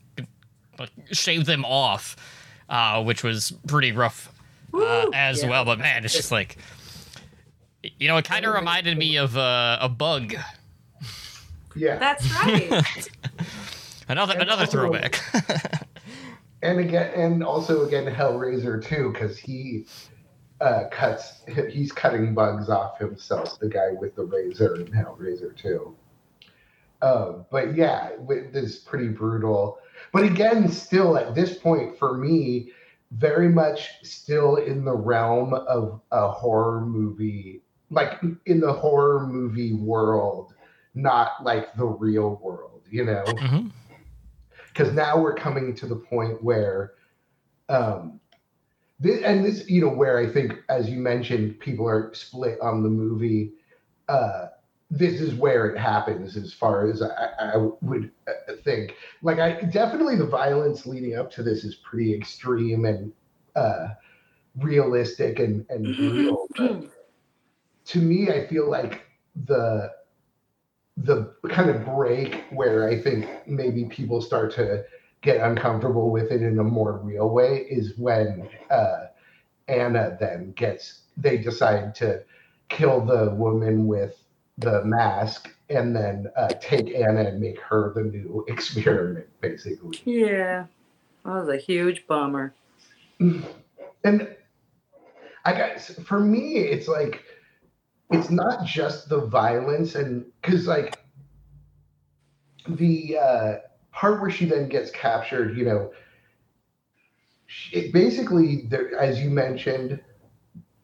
like 0.78 0.90
shave 1.12 1.46
them 1.46 1.64
off, 1.64 2.16
uh, 2.68 3.02
which 3.02 3.22
was 3.22 3.52
pretty 3.68 3.92
rough 3.92 4.30
uh, 4.74 5.06
as 5.14 5.42
Yeah. 5.42 5.50
well. 5.50 5.64
But 5.64 5.78
man, 5.78 6.04
it's 6.04 6.14
just 6.14 6.32
like 6.32 6.58
you 7.98 8.08
know, 8.08 8.16
it 8.16 8.24
kind 8.24 8.44
of 8.44 8.54
reminded 8.54 8.98
me 8.98 9.16
of 9.16 9.36
uh, 9.36 9.78
a 9.80 9.88
bug. 9.88 10.34
Yeah. 11.76 11.96
That's 11.96 12.30
right. 12.44 13.08
Another 14.08 14.34
And 14.34 14.42
another 14.42 14.62
also- 14.62 14.72
throwback. 14.78 15.20
and 16.62 16.80
again 16.80 17.12
and 17.14 17.42
also 17.44 17.86
again 17.86 18.06
hellraiser 18.12 18.82
too 18.84 19.12
because 19.12 19.36
he 19.36 19.86
uh 20.60 20.84
cuts 20.90 21.42
he's 21.70 21.92
cutting 21.92 22.32
bugs 22.34 22.70
off 22.70 22.98
himself 22.98 23.58
the 23.58 23.68
guy 23.68 23.90
with 23.92 24.14
the 24.16 24.24
razor 24.24 24.76
in 24.76 24.86
hellraiser 24.86 25.54
too 25.56 25.94
um 27.02 27.44
but 27.50 27.74
yeah 27.76 28.10
this 28.52 28.64
is 28.72 28.76
pretty 28.78 29.08
brutal 29.08 29.78
but 30.12 30.24
again 30.24 30.68
still 30.70 31.18
at 31.18 31.34
this 31.34 31.58
point 31.58 31.98
for 31.98 32.16
me 32.16 32.70
very 33.10 33.48
much 33.48 33.90
still 34.02 34.56
in 34.56 34.84
the 34.84 34.94
realm 34.94 35.52
of 35.52 36.00
a 36.12 36.28
horror 36.30 36.80
movie 36.80 37.60
like 37.90 38.20
in 38.46 38.60
the 38.60 38.72
horror 38.72 39.26
movie 39.26 39.74
world 39.74 40.54
not 40.94 41.42
like 41.44 41.74
the 41.76 41.84
real 41.84 42.36
world 42.42 42.82
you 42.90 43.04
know 43.04 43.24
Mhm. 43.26 43.70
Because 44.74 44.92
now 44.92 45.16
we're 45.16 45.34
coming 45.34 45.74
to 45.74 45.86
the 45.86 45.96
point 45.96 46.42
where 46.42 46.94
um 47.68 48.20
this, 49.00 49.22
and 49.22 49.44
this 49.44 49.68
you 49.68 49.80
know 49.80 49.88
where 49.88 50.18
i 50.18 50.26
think 50.30 50.54
as 50.68 50.90
you 50.90 50.98
mentioned 50.98 51.58
people 51.60 51.88
are 51.88 52.12
split 52.12 52.58
on 52.60 52.82
the 52.82 52.88
movie 52.88 53.52
uh 54.08 54.46
this 54.90 55.20
is 55.20 55.34
where 55.34 55.66
it 55.66 55.78
happens 55.78 56.36
as 56.36 56.52
far 56.52 56.88
as 56.88 57.02
i, 57.02 57.28
I 57.38 57.56
would 57.80 58.10
uh, 58.28 58.52
think. 58.64 58.94
Like 59.22 59.38
i 59.38 59.62
definitely 59.62 60.16
the 60.16 60.26
violence 60.26 60.86
leading 60.86 61.16
up 61.16 61.30
to 61.32 61.42
this 61.42 61.64
is 61.64 61.76
pretty 61.76 62.14
extreme 62.14 62.84
and 62.84 63.12
uh 63.56 63.88
realistic 64.58 65.38
and 65.38 65.64
and 65.70 65.98
real 65.98 66.46
but 66.56 66.84
to 67.86 67.98
me 67.98 68.30
i 68.30 68.46
feel 68.46 68.70
like 68.70 69.02
the 69.46 69.90
the 70.96 71.34
kind 71.48 71.70
of 71.70 71.84
break 71.84 72.44
where 72.50 72.88
I 72.88 73.00
think 73.00 73.28
maybe 73.46 73.84
people 73.86 74.20
start 74.20 74.52
to 74.54 74.84
get 75.22 75.38
uncomfortable 75.38 76.10
with 76.10 76.30
it 76.30 76.42
in 76.42 76.58
a 76.58 76.64
more 76.64 76.98
real 76.98 77.30
way 77.30 77.66
is 77.68 77.94
when 77.96 78.48
uh, 78.70 79.06
Anna 79.68 80.16
then 80.20 80.52
gets, 80.52 81.00
they 81.16 81.38
decide 81.38 81.94
to 81.96 82.22
kill 82.68 83.00
the 83.04 83.34
woman 83.34 83.86
with 83.86 84.22
the 84.58 84.84
mask 84.84 85.50
and 85.70 85.96
then 85.96 86.26
uh, 86.36 86.48
take 86.60 86.94
Anna 86.94 87.22
and 87.22 87.40
make 87.40 87.58
her 87.60 87.92
the 87.94 88.02
new 88.02 88.44
experiment, 88.48 89.26
basically. 89.40 89.98
yeah. 90.04 90.66
That 91.24 91.30
was 91.30 91.48
a 91.48 91.56
huge 91.56 92.06
bummer. 92.06 92.52
and 93.18 94.36
I 95.46 95.52
guess 95.52 95.98
for 96.00 96.20
me, 96.20 96.58
it's 96.58 96.86
like 96.86 97.22
it's 98.10 98.30
not 98.30 98.66
just 98.66 99.08
the 99.08 99.20
violence 99.26 99.94
and 99.94 100.24
because 100.40 100.66
like 100.66 100.98
the 102.68 103.18
uh, 103.18 103.54
part 103.92 104.20
where 104.20 104.30
she 104.30 104.44
then 104.44 104.68
gets 104.68 104.90
captured, 104.90 105.56
you 105.56 105.64
know, 105.64 105.92
it 107.72 107.92
basically 107.92 108.66
there, 108.68 108.96
as 108.98 109.20
you 109.20 109.30
mentioned, 109.30 110.00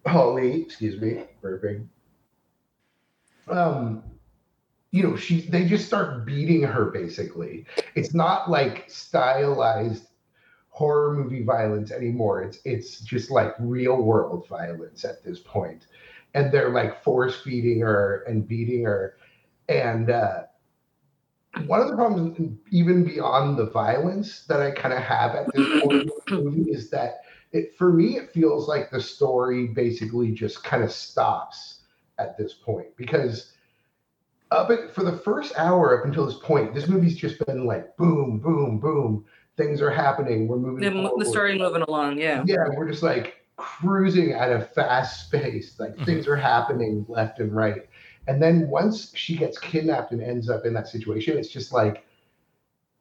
Holly, 0.07 0.63
excuse 0.63 1.01
me, 1.01 1.25
burping. 1.43 1.87
Um, 3.49 4.03
you 4.93 5.03
know, 5.03 5.17
she 5.17 5.43
they 5.43 5.67
just 5.67 5.87
start 5.87 6.25
beating 6.27 6.63
her 6.63 6.87
basically. 6.87 7.67
It's 7.95 8.15
not 8.15 8.51
like 8.51 8.85
stylized 8.89 10.07
horror 10.71 11.15
movie 11.15 11.43
violence 11.43 11.91
anymore. 11.91 12.43
It's 12.43 12.59
it's 12.65 13.01
just 13.01 13.31
like 13.31 13.55
real 13.59 14.03
world 14.03 14.49
violence 14.49 15.05
at 15.05 15.23
this 15.23 15.39
point. 15.41 15.87
And 16.35 16.53
they're 16.53 16.71
like 16.71 17.03
force 17.03 17.41
feeding 17.41 17.81
her 17.81 18.25
and 18.29 18.47
beating 18.47 18.85
her. 18.85 19.17
And 19.69 20.11
uh, 20.11 20.43
one 21.67 21.81
of 21.81 21.89
the 21.89 21.95
problems, 21.95 22.59
even 22.71 23.05
beyond 23.05 23.59
the 23.59 23.67
violence 23.67 24.45
that 24.47 24.61
I 24.61 24.71
kind 24.71 24.95
of 24.95 25.03
have 25.03 25.35
at 25.35 25.53
this 25.55 25.83
point 25.83 26.03
in 26.03 26.07
the 26.07 26.21
movie, 26.43 26.71
is 26.71 26.91
that 26.91 27.21
it 27.53 27.77
for 27.77 27.93
me 27.93 28.17
it 28.17 28.33
feels 28.33 28.69
like 28.69 28.91
the 28.91 29.01
story 29.01 29.69
basically 29.69 30.31
just 30.31 30.63
kind 30.63 30.85
of 30.85 30.93
stops 30.93 31.81
at 32.19 32.39
this 32.39 32.55
point 32.55 32.97
because 32.97 33.55
up 34.51 34.71
at, 34.71 34.95
for 34.95 35.05
the 35.05 35.17
first 35.19 35.53
hour 35.57 35.99
up 35.99 36.07
until 36.07 36.27
this 36.27 36.39
point, 36.39 36.75
this 36.75 36.89
movie's 36.89 37.17
just 37.17 37.45
been 37.47 37.67
like 37.67 37.97
boom, 37.97 38.39
boom, 38.39 38.79
boom. 38.79 39.25
Things 39.57 39.83
are 39.83 39.91
happening. 39.91 40.49
We're 40.49 40.57
moving. 40.57 41.03
The, 41.03 41.13
the 41.19 41.25
story 41.27 41.59
moving 41.59 41.83
along, 41.83 42.19
yeah. 42.19 42.43
Yeah, 42.47 42.65
we're 42.77 42.89
just 42.89 43.03
like 43.03 43.40
cruising 43.61 44.33
at 44.33 44.51
a 44.51 44.65
fast 44.65 45.31
pace. 45.31 45.79
Like 45.79 45.97
Mhm. 45.97 46.05
things 46.07 46.27
are 46.27 46.37
happening 46.37 47.05
left 47.09 47.39
and 47.39 47.55
right. 47.55 47.89
And 48.27 48.43
then 48.43 48.69
once 48.69 49.13
she 49.15 49.37
gets 49.37 49.59
kidnapped 49.59 50.13
and 50.13 50.23
ends 50.23 50.49
up 50.49 50.65
in 50.65 50.73
that 50.75 50.89
situation, 50.89 51.37
it's 51.37 51.49
just 51.51 51.73
like 51.73 52.05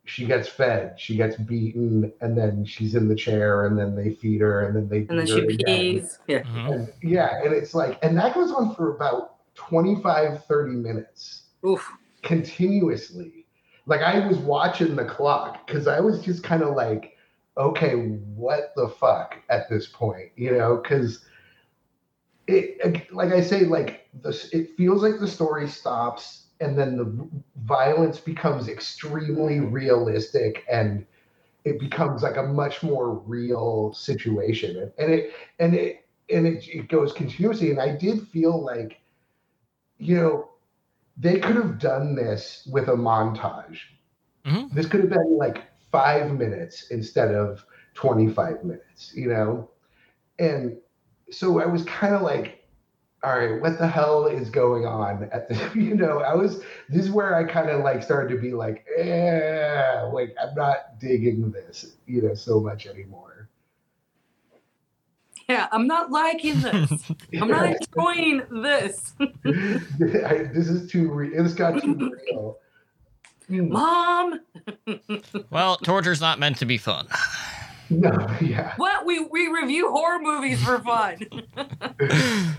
she 0.06 0.26
gets 0.26 0.50
fed, 0.50 1.00
she 1.00 1.16
gets 1.16 1.38
beaten, 1.38 2.12
and 2.22 2.38
then 2.38 2.66
she's 2.66 2.96
in 2.96 3.08
the 3.08 3.16
chair, 3.16 3.68
and 3.68 3.78
then 3.78 3.96
they 3.96 4.12
feed 4.12 4.42
her, 4.42 4.66
and 4.66 4.76
then 4.76 4.90
they 4.90 5.06
And 5.10 5.20
then 5.20 5.28
she 5.28 5.42
again. 5.42 5.94
pees. 5.94 6.20
Yeah. 6.28 6.44
Mhm. 6.44 6.74
And 6.74 6.94
yeah, 7.04 7.44
and 7.44 7.54
it's 7.54 7.74
like, 7.74 8.00
and 8.02 8.18
that 8.18 8.34
goes 8.34 8.52
on 8.52 8.74
for 8.76 8.96
about 8.96 9.36
25, 9.56 10.46
30 10.46 10.74
minutes 10.74 11.44
Oof. 11.64 11.88
continuously. 12.24 13.46
Like 13.86 14.02
I 14.02 14.26
was 14.28 14.38
watching 14.38 14.96
the 14.96 15.06
clock 15.06 15.66
because 15.68 15.88
I 15.88 16.00
was 16.00 16.22
just 16.22 16.44
kind 16.44 16.64
of 16.64 16.76
like, 16.76 17.16
okay, 17.58 17.94
what 17.94 18.74
the 18.76 18.88
fuck 18.88 19.36
at 19.50 19.70
this 19.70 19.88
point, 19.88 20.30
you 20.36 20.52
know? 20.52 20.78
Because 20.78 21.26
it, 22.48 23.12
like 23.14 23.32
I 23.32 23.42
say, 23.42 23.66
like 23.66 24.08
this, 24.22 24.50
it 24.54 24.76
feels 24.76 25.04
like 25.04 25.20
the 25.20 25.28
story 25.28 25.68
stops 25.68 26.48
and 26.60 26.78
then 26.78 26.98
the 26.98 27.30
violence 27.64 28.20
becomes 28.20 28.68
extremely 28.68 29.60
realistic 29.60 30.64
and 30.70 31.06
it 31.66 31.80
becomes 31.80 32.24
like 32.24 32.38
a 32.38 32.44
much 32.44 32.82
more 32.84 33.14
real 33.14 33.94
situation, 33.94 34.92
and 34.98 35.12
it 35.12 35.34
and 35.60 35.76
it 35.76 36.06
and 36.30 36.48
it, 36.48 36.66
it 36.68 36.88
goes 36.90 37.12
continuously. 37.12 37.70
And 37.72 37.80
I 37.80 37.96
did 37.96 38.28
feel 38.30 38.64
like, 38.64 39.00
you 39.98 40.16
know, 40.16 40.50
they 41.18 41.40
could 41.40 41.58
have 41.58 41.78
done 41.80 42.16
this 42.16 42.68
with 42.72 42.88
a 42.88 42.94
montage. 42.96 43.80
Mhm. 44.46 44.74
This 44.74 44.88
could 44.88 45.02
have 45.02 45.10
been 45.10 45.38
like 45.38 45.64
five 45.92 46.32
minutes 46.32 46.90
instead 46.92 47.34
of 47.34 47.66
25 47.94 48.64
minutes, 48.64 49.12
you 49.16 49.28
know? 49.28 49.70
And 50.38 50.78
so 51.32 51.60
I 51.60 51.66
was 51.66 51.84
kind 51.84 52.16
of 52.16 52.22
like, 52.22 52.64
all 53.24 53.38
right, 53.38 53.62
what 53.62 53.78
the 53.78 53.88
hell 53.88 54.28
is 54.28 54.50
going 54.50 54.86
on 54.86 55.30
at 55.34 55.50
the, 55.50 55.72
you 55.76 55.96
know, 55.96 56.20
I 56.20 56.34
was, 56.34 56.62
this 56.88 57.06
is 57.06 57.12
where 57.12 57.36
I 57.36 57.44
kind 57.44 57.70
of 57.70 57.84
like 57.84 58.02
started 58.02 58.34
to 58.36 58.42
be 58.42 58.54
like, 58.54 58.86
eh, 58.98 60.02
like 60.14 60.36
I'm 60.42 60.56
not 60.56 61.00
digging 61.00 61.52
this, 61.52 61.96
you 62.06 62.22
know, 62.22 62.34
so 62.34 62.60
much 62.60 62.88
anymore. 62.88 63.50
Yeah, 65.50 65.68
I'm 65.72 65.88
not 65.88 66.12
liking 66.12 66.62
this. 66.62 67.12
I'm 67.42 67.50
not 67.50 67.76
enjoying 67.76 68.44
this. 68.62 69.14
I, 69.20 70.50
this 70.54 70.70
is 70.70 70.90
too 70.90 71.12
real. 71.12 71.44
This 71.44 71.56
got 71.56 71.82
too 71.82 71.96
real. 71.96 72.60
Mom, 73.50 74.40
Well, 75.50 75.78
torture's 75.78 76.22
not 76.22 76.40
meant 76.40 76.58
to 76.58 76.66
be 76.66 76.78
fun. 76.78 77.08
No, 77.92 78.12
yeah. 78.40 78.74
what? 78.78 79.04
We 79.04 79.26
we 79.26 79.48
review 79.48 79.90
horror 79.90 80.20
movies 80.22 80.64
for 80.64 80.78
fun. 80.80 81.18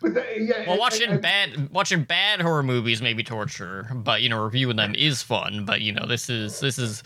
But 0.00 0.14
the, 0.14 0.24
yeah, 0.38 0.64
Well, 0.68 0.78
watching 0.78 1.10
I- 1.10 1.16
bad 1.16 1.70
watching 1.72 2.04
bad 2.04 2.40
horror 2.40 2.62
movies 2.62 3.02
may 3.02 3.12
be 3.12 3.24
torture, 3.24 3.88
but 3.92 4.22
you 4.22 4.28
know, 4.28 4.40
reviewing 4.42 4.76
them 4.76 4.94
is 4.96 5.20
fun. 5.22 5.64
But 5.64 5.80
you 5.80 5.92
know, 5.92 6.06
this 6.06 6.30
is 6.30 6.60
this 6.60 6.78
is 6.78 7.02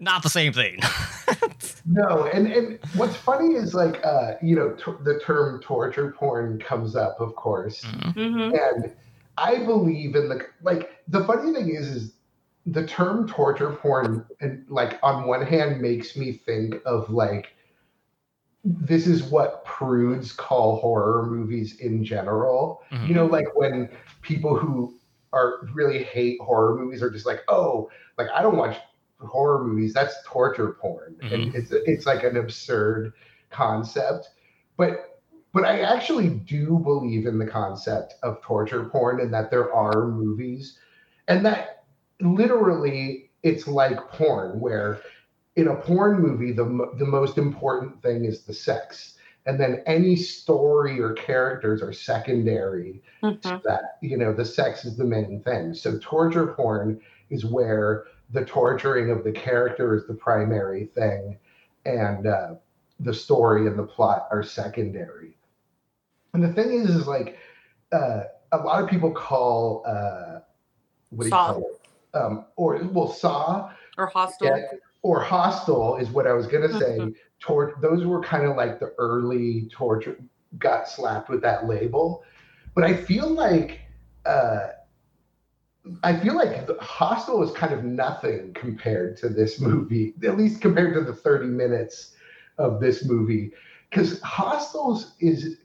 not 0.00 0.22
the 0.24 0.28
same 0.30 0.52
thing. 0.52 0.80
No, 1.86 2.24
and 2.32 2.48
and 2.52 2.78
what's 2.94 3.14
funny 3.16 3.54
is 3.54 3.74
like 3.74 4.04
uh, 4.04 4.32
you 4.42 4.56
know 4.56 4.70
t- 4.72 4.92
the 5.04 5.20
term 5.24 5.60
torture 5.62 6.12
porn 6.18 6.58
comes 6.60 6.96
up, 6.96 7.20
of 7.20 7.36
course, 7.36 7.82
Mhm. 7.82 8.12
hmm 8.14 8.54
and 8.56 8.92
I 9.38 9.58
believe 9.64 10.16
in 10.16 10.28
the 10.28 10.44
like. 10.62 10.90
The 11.08 11.22
funny 11.24 11.52
thing 11.52 11.68
is, 11.74 11.86
is 11.86 12.12
the 12.66 12.86
term 12.86 13.28
torture 13.28 13.72
porn, 13.72 14.24
and 14.40 14.64
like 14.68 14.98
on 15.02 15.26
one 15.26 15.44
hand, 15.44 15.80
makes 15.80 16.16
me 16.16 16.32
think 16.32 16.76
of 16.86 17.10
like 17.10 17.54
this 18.64 19.06
is 19.06 19.22
what 19.24 19.64
prudes 19.66 20.32
call 20.32 20.76
horror 20.80 21.26
movies 21.26 21.80
in 21.80 22.02
general. 22.02 22.82
Mhm. 22.90 23.08
You 23.08 23.14
know, 23.14 23.26
like 23.26 23.54
when 23.54 23.90
people 24.22 24.56
who 24.56 24.94
are 25.32 25.66
really 25.74 26.02
hate 26.02 26.40
horror 26.40 26.76
movies 26.76 27.02
are 27.02 27.10
just 27.10 27.26
like, 27.26 27.42
oh, 27.48 27.90
like 28.16 28.28
I 28.34 28.40
don't 28.40 28.56
watch 28.56 28.78
horror 29.20 29.64
movies. 29.64 29.92
That's 29.92 30.16
torture 30.24 30.72
porn, 30.80 31.16
and 31.22 31.54
it's 31.54 31.70
it's 31.72 32.06
like 32.06 32.24
an 32.24 32.36
absurd 32.36 33.12
concept. 33.50 34.30
But 34.76 35.20
but 35.52 35.64
I 35.64 35.80
actually 35.80 36.30
do 36.30 36.80
believe 36.82 37.26
in 37.26 37.38
the 37.38 37.46
concept 37.46 38.14
of 38.22 38.40
torture 38.42 38.86
porn 38.86 39.20
and 39.20 39.32
that 39.34 39.50
there 39.50 39.72
are 39.72 40.08
movies, 40.08 40.78
and 41.28 41.44
that 41.44 41.83
literally 42.24 43.30
it's 43.42 43.66
like 43.68 43.98
porn, 44.08 44.58
where 44.58 45.00
in 45.56 45.68
a 45.68 45.76
porn 45.76 46.20
movie 46.20 46.52
the 46.52 46.64
the 46.98 47.06
most 47.06 47.38
important 47.38 48.02
thing 48.02 48.24
is 48.24 48.42
the 48.42 48.54
sex, 48.54 49.16
and 49.46 49.60
then 49.60 49.82
any 49.86 50.16
story 50.16 51.00
or 51.00 51.12
characters 51.12 51.82
are 51.82 51.92
secondary 51.92 53.02
hmm 53.20 53.32
to 53.42 53.60
that. 53.64 53.98
You 54.00 54.16
know 54.16 54.32
the 54.32 54.44
sex 54.44 54.84
is 54.84 54.96
the 54.96 55.04
main 55.04 55.42
thing. 55.42 55.74
So 55.74 55.98
torture 55.98 56.48
porn 56.48 57.00
is 57.30 57.44
where 57.44 58.04
the 58.30 58.44
torturing 58.44 59.10
of 59.10 59.22
the 59.22 59.32
character 59.32 59.94
is 59.94 60.06
the 60.06 60.14
primary 60.14 60.86
thing 60.86 61.38
and 61.84 62.26
uh, 62.26 62.54
the 63.00 63.12
story 63.12 63.66
and 63.66 63.78
the 63.78 63.84
plot 63.84 64.26
are 64.30 64.42
secondary. 64.42 65.36
And 66.32 66.42
the 66.42 66.52
thing 66.52 66.72
is 66.72 66.90
is 66.90 67.06
like 67.06 67.38
uh, 67.92 68.24
a 68.52 68.58
lot 68.58 68.82
of 68.82 68.88
people 68.88 69.12
call 69.12 69.84
uh, 69.86 70.40
what 71.10 71.24
do 71.24 71.28
you 71.28 71.30
call 71.30 71.58
it 71.58 71.73
um, 72.14 72.46
or 72.56 72.78
well 72.92 73.08
saw 73.08 73.70
Or 73.98 74.06
Hostel. 74.06 74.48
yeah, 74.48 74.62
or 75.02 75.20
Hostel 75.20 75.96
is 75.96 76.10
what 76.10 76.26
I 76.26 76.32
was 76.32 76.46
gonna 76.46 76.72
say. 76.78 77.12
Tor- 77.40 77.76
those 77.82 78.06
were 78.06 78.22
kind 78.22 78.46
of 78.46 78.56
like 78.56 78.80
the 78.80 78.94
early 78.98 79.68
torture 79.70 80.16
got 80.58 80.88
slapped 80.88 81.28
with 81.28 81.42
that 81.42 81.66
label, 81.66 82.22
but 82.74 82.84
I 82.84 82.94
feel 82.94 83.28
like 83.28 83.80
uh, 84.24 84.68
I 86.02 86.16
feel 86.18 86.34
like 86.34 86.66
Hostel 86.80 87.42
is 87.42 87.50
kind 87.54 87.74
of 87.74 87.84
nothing 87.84 88.54
compared 88.54 89.18
to 89.18 89.28
this 89.28 89.60
movie, 89.60 90.14
at 90.24 90.38
least 90.38 90.62
compared 90.62 90.94
to 90.94 91.00
the 91.02 91.12
thirty 91.12 91.46
minutes 91.46 92.14
of 92.56 92.80
this 92.80 93.04
movie, 93.04 93.52
because 93.90 94.20
Hostel's 94.22 95.14
is 95.20 95.58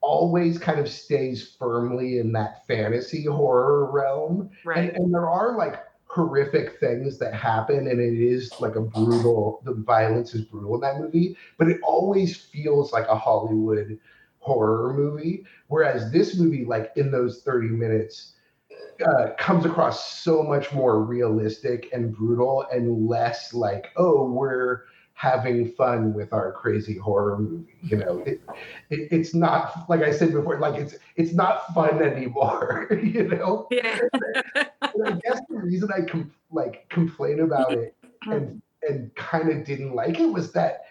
always 0.00 0.56
kind 0.58 0.78
of 0.78 0.88
stays 0.88 1.56
firmly 1.58 2.18
in 2.18 2.30
that 2.32 2.64
fantasy 2.66 3.24
horror 3.24 3.90
realm 3.90 4.48
Right. 4.64 4.90
and, 4.90 4.96
and 4.96 5.12
there 5.14 5.28
are 5.28 5.56
like 5.58 5.82
horrific 6.16 6.80
things 6.80 7.18
that 7.18 7.34
happen 7.34 7.88
and 7.88 8.00
it 8.00 8.14
is 8.14 8.50
like 8.58 8.74
a 8.74 8.80
brutal 8.80 9.60
the 9.64 9.74
violence 9.74 10.34
is 10.34 10.40
brutal 10.40 10.74
in 10.74 10.80
that 10.80 10.98
movie 10.98 11.36
but 11.58 11.68
it 11.68 11.78
always 11.82 12.34
feels 12.34 12.90
like 12.90 13.06
a 13.08 13.14
hollywood 13.14 13.98
horror 14.38 14.94
movie 14.94 15.44
whereas 15.68 16.10
this 16.10 16.38
movie 16.38 16.64
like 16.64 16.90
in 16.96 17.10
those 17.10 17.42
30 17.42 17.68
minutes 17.68 18.32
uh, 19.06 19.34
comes 19.36 19.66
across 19.66 20.22
so 20.22 20.42
much 20.42 20.72
more 20.72 21.04
realistic 21.04 21.90
and 21.92 22.16
brutal 22.16 22.64
and 22.72 23.06
less 23.06 23.52
like 23.52 23.88
oh 23.96 24.24
we're 24.24 24.84
having 25.16 25.72
fun 25.72 26.12
with 26.12 26.30
our 26.32 26.52
crazy 26.52 26.96
horror 26.98 27.38
movie 27.38 27.74
you 27.82 27.96
know 27.96 28.18
it, 28.26 28.40
it, 28.90 29.08
it's 29.10 29.34
not 29.34 29.88
like 29.88 30.02
i 30.02 30.12
said 30.12 30.30
before 30.30 30.58
like 30.58 30.78
it's 30.78 30.96
it's 31.16 31.32
not 31.32 31.72
fun 31.74 32.02
anymore 32.02 32.86
you 33.02 33.26
know 33.26 33.66
yeah. 33.70 33.98
and 34.54 35.06
I 35.06 35.12
guess 35.12 35.40
the 35.48 35.56
reason 35.56 35.90
I 35.92 36.02
com- 36.02 36.32
like 36.50 36.88
complain 36.88 37.40
about 37.40 37.72
it 37.72 37.94
and 38.26 38.60
and 38.86 39.14
kind 39.14 39.50
of 39.50 39.64
didn't 39.64 39.94
like 39.94 40.20
it 40.20 40.26
was 40.26 40.52
that 40.52 40.84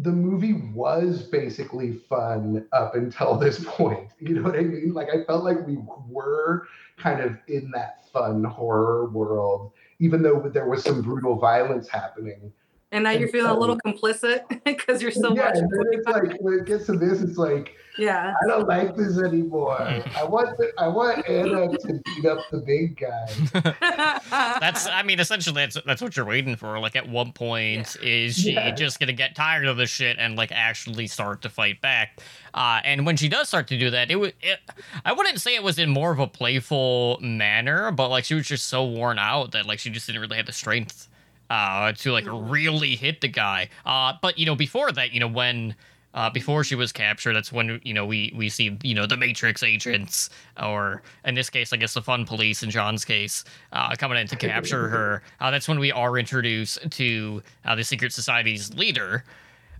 the 0.00 0.12
movie 0.12 0.52
was 0.72 1.22
basically 1.22 1.92
fun 2.08 2.64
up 2.72 2.94
until 2.94 3.36
this 3.36 3.64
point. 3.64 4.10
You 4.20 4.34
know 4.34 4.42
what 4.42 4.56
I 4.56 4.62
mean? 4.62 4.92
Like 4.94 5.08
I 5.10 5.24
felt 5.24 5.44
like 5.44 5.64
we 5.64 5.78
were 6.08 6.66
kind 6.96 7.20
of 7.20 7.36
in 7.46 7.70
that 7.70 8.08
fun 8.12 8.42
horror 8.42 9.08
world, 9.10 9.72
even 10.00 10.22
though 10.22 10.40
there 10.52 10.68
was 10.68 10.82
some 10.82 11.02
brutal 11.02 11.36
violence 11.36 11.88
happening. 11.88 12.52
And 12.90 13.04
now 13.04 13.10
you're 13.10 13.28
feeling 13.28 13.50
a 13.50 13.58
little 13.58 13.78
complicit 13.86 14.40
because 14.64 15.02
you're 15.02 15.10
still 15.10 15.36
yeah, 15.36 15.48
watching. 15.48 15.62
and 15.64 15.72
then 15.72 15.86
it's 15.92 16.06
like 16.06 16.40
when 16.40 16.54
it 16.60 16.64
gets 16.64 16.86
to 16.86 16.92
this, 16.92 17.20
it's 17.20 17.36
like 17.36 17.74
Yeah. 17.98 18.32
I 18.42 18.46
don't 18.46 18.66
like 18.66 18.96
this 18.96 19.18
anymore. 19.20 19.78
I 19.78 20.24
want 20.24 20.56
the, 20.56 20.72
I 20.78 20.88
want 20.88 21.28
Anna 21.28 21.68
to 21.68 22.00
beat 22.04 22.24
up 22.24 22.38
the 22.50 22.58
big 22.58 22.98
guy. 22.98 24.20
That's 24.60 24.86
I 24.88 25.02
mean, 25.02 25.20
essentially 25.20 25.54
that's 25.66 25.76
that's 25.84 26.00
what 26.00 26.16
you're 26.16 26.24
waiting 26.24 26.56
for. 26.56 26.78
Like 26.78 26.96
at 26.96 27.06
one 27.06 27.32
point 27.32 27.94
is 28.02 28.36
she 28.36 28.52
Yeah. 28.52 28.70
just 28.70 28.98
gonna 29.00 29.12
get 29.12 29.34
tired 29.36 29.66
of 29.66 29.76
this 29.76 29.90
shit 29.90 30.16
and 30.18 30.36
like 30.36 30.50
actually 30.50 31.08
start 31.08 31.42
to 31.42 31.50
fight 31.50 31.82
back. 31.82 32.20
Uh, 32.54 32.80
and 32.84 33.04
when 33.04 33.18
she 33.18 33.28
does 33.28 33.48
start 33.48 33.68
to 33.68 33.78
do 33.78 33.90
that, 33.90 34.10
it 34.10 34.16
was 34.16 34.32
it, 34.40 34.60
I 35.04 35.12
wouldn't 35.12 35.40
say 35.42 35.54
it 35.54 35.62
was 35.62 35.78
in 35.78 35.90
more 35.90 36.10
of 36.10 36.18
a 36.20 36.26
playful 36.26 37.18
manner, 37.20 37.90
but 37.92 38.08
like 38.08 38.24
she 38.24 38.34
was 38.34 38.46
just 38.46 38.66
so 38.68 38.84
worn 38.86 39.18
out 39.18 39.52
that 39.52 39.66
like 39.66 39.78
she 39.78 39.90
just 39.90 40.06
didn't 40.06 40.22
really 40.22 40.36
have 40.38 40.46
the 40.46 40.52
strength 40.52 41.08
uh 41.50 41.92
to 41.92 42.12
like 42.12 42.26
really 42.28 42.96
hit 42.96 43.20
the 43.20 43.28
guy. 43.28 43.68
Uh 43.86 44.12
but 44.20 44.38
you 44.38 44.46
know, 44.46 44.54
before 44.56 44.92
that, 44.92 45.12
you 45.12 45.20
know, 45.20 45.28
when 45.28 45.74
uh, 46.14 46.30
before 46.30 46.64
she 46.64 46.74
was 46.74 46.90
captured, 46.90 47.34
that's 47.34 47.52
when 47.52 47.80
you 47.84 47.92
know 47.92 48.06
we 48.06 48.32
we 48.34 48.48
see 48.48 48.76
you 48.82 48.94
know 48.94 49.06
the 49.06 49.16
Matrix 49.16 49.62
agents, 49.62 50.30
or 50.60 51.02
in 51.24 51.34
this 51.34 51.50
case, 51.50 51.72
I 51.72 51.76
guess 51.76 51.94
the 51.94 52.02
Fun 52.02 52.24
Police 52.24 52.62
in 52.62 52.70
John's 52.70 53.04
case, 53.04 53.44
uh, 53.72 53.94
coming 53.94 54.18
in 54.18 54.26
to 54.28 54.36
capture 54.36 54.88
her. 54.88 55.22
Uh, 55.38 55.50
that's 55.50 55.68
when 55.68 55.78
we 55.78 55.92
are 55.92 56.18
introduced 56.18 56.90
to 56.90 57.42
uh, 57.64 57.74
the 57.74 57.84
secret 57.84 58.12
society's 58.12 58.74
leader, 58.74 59.22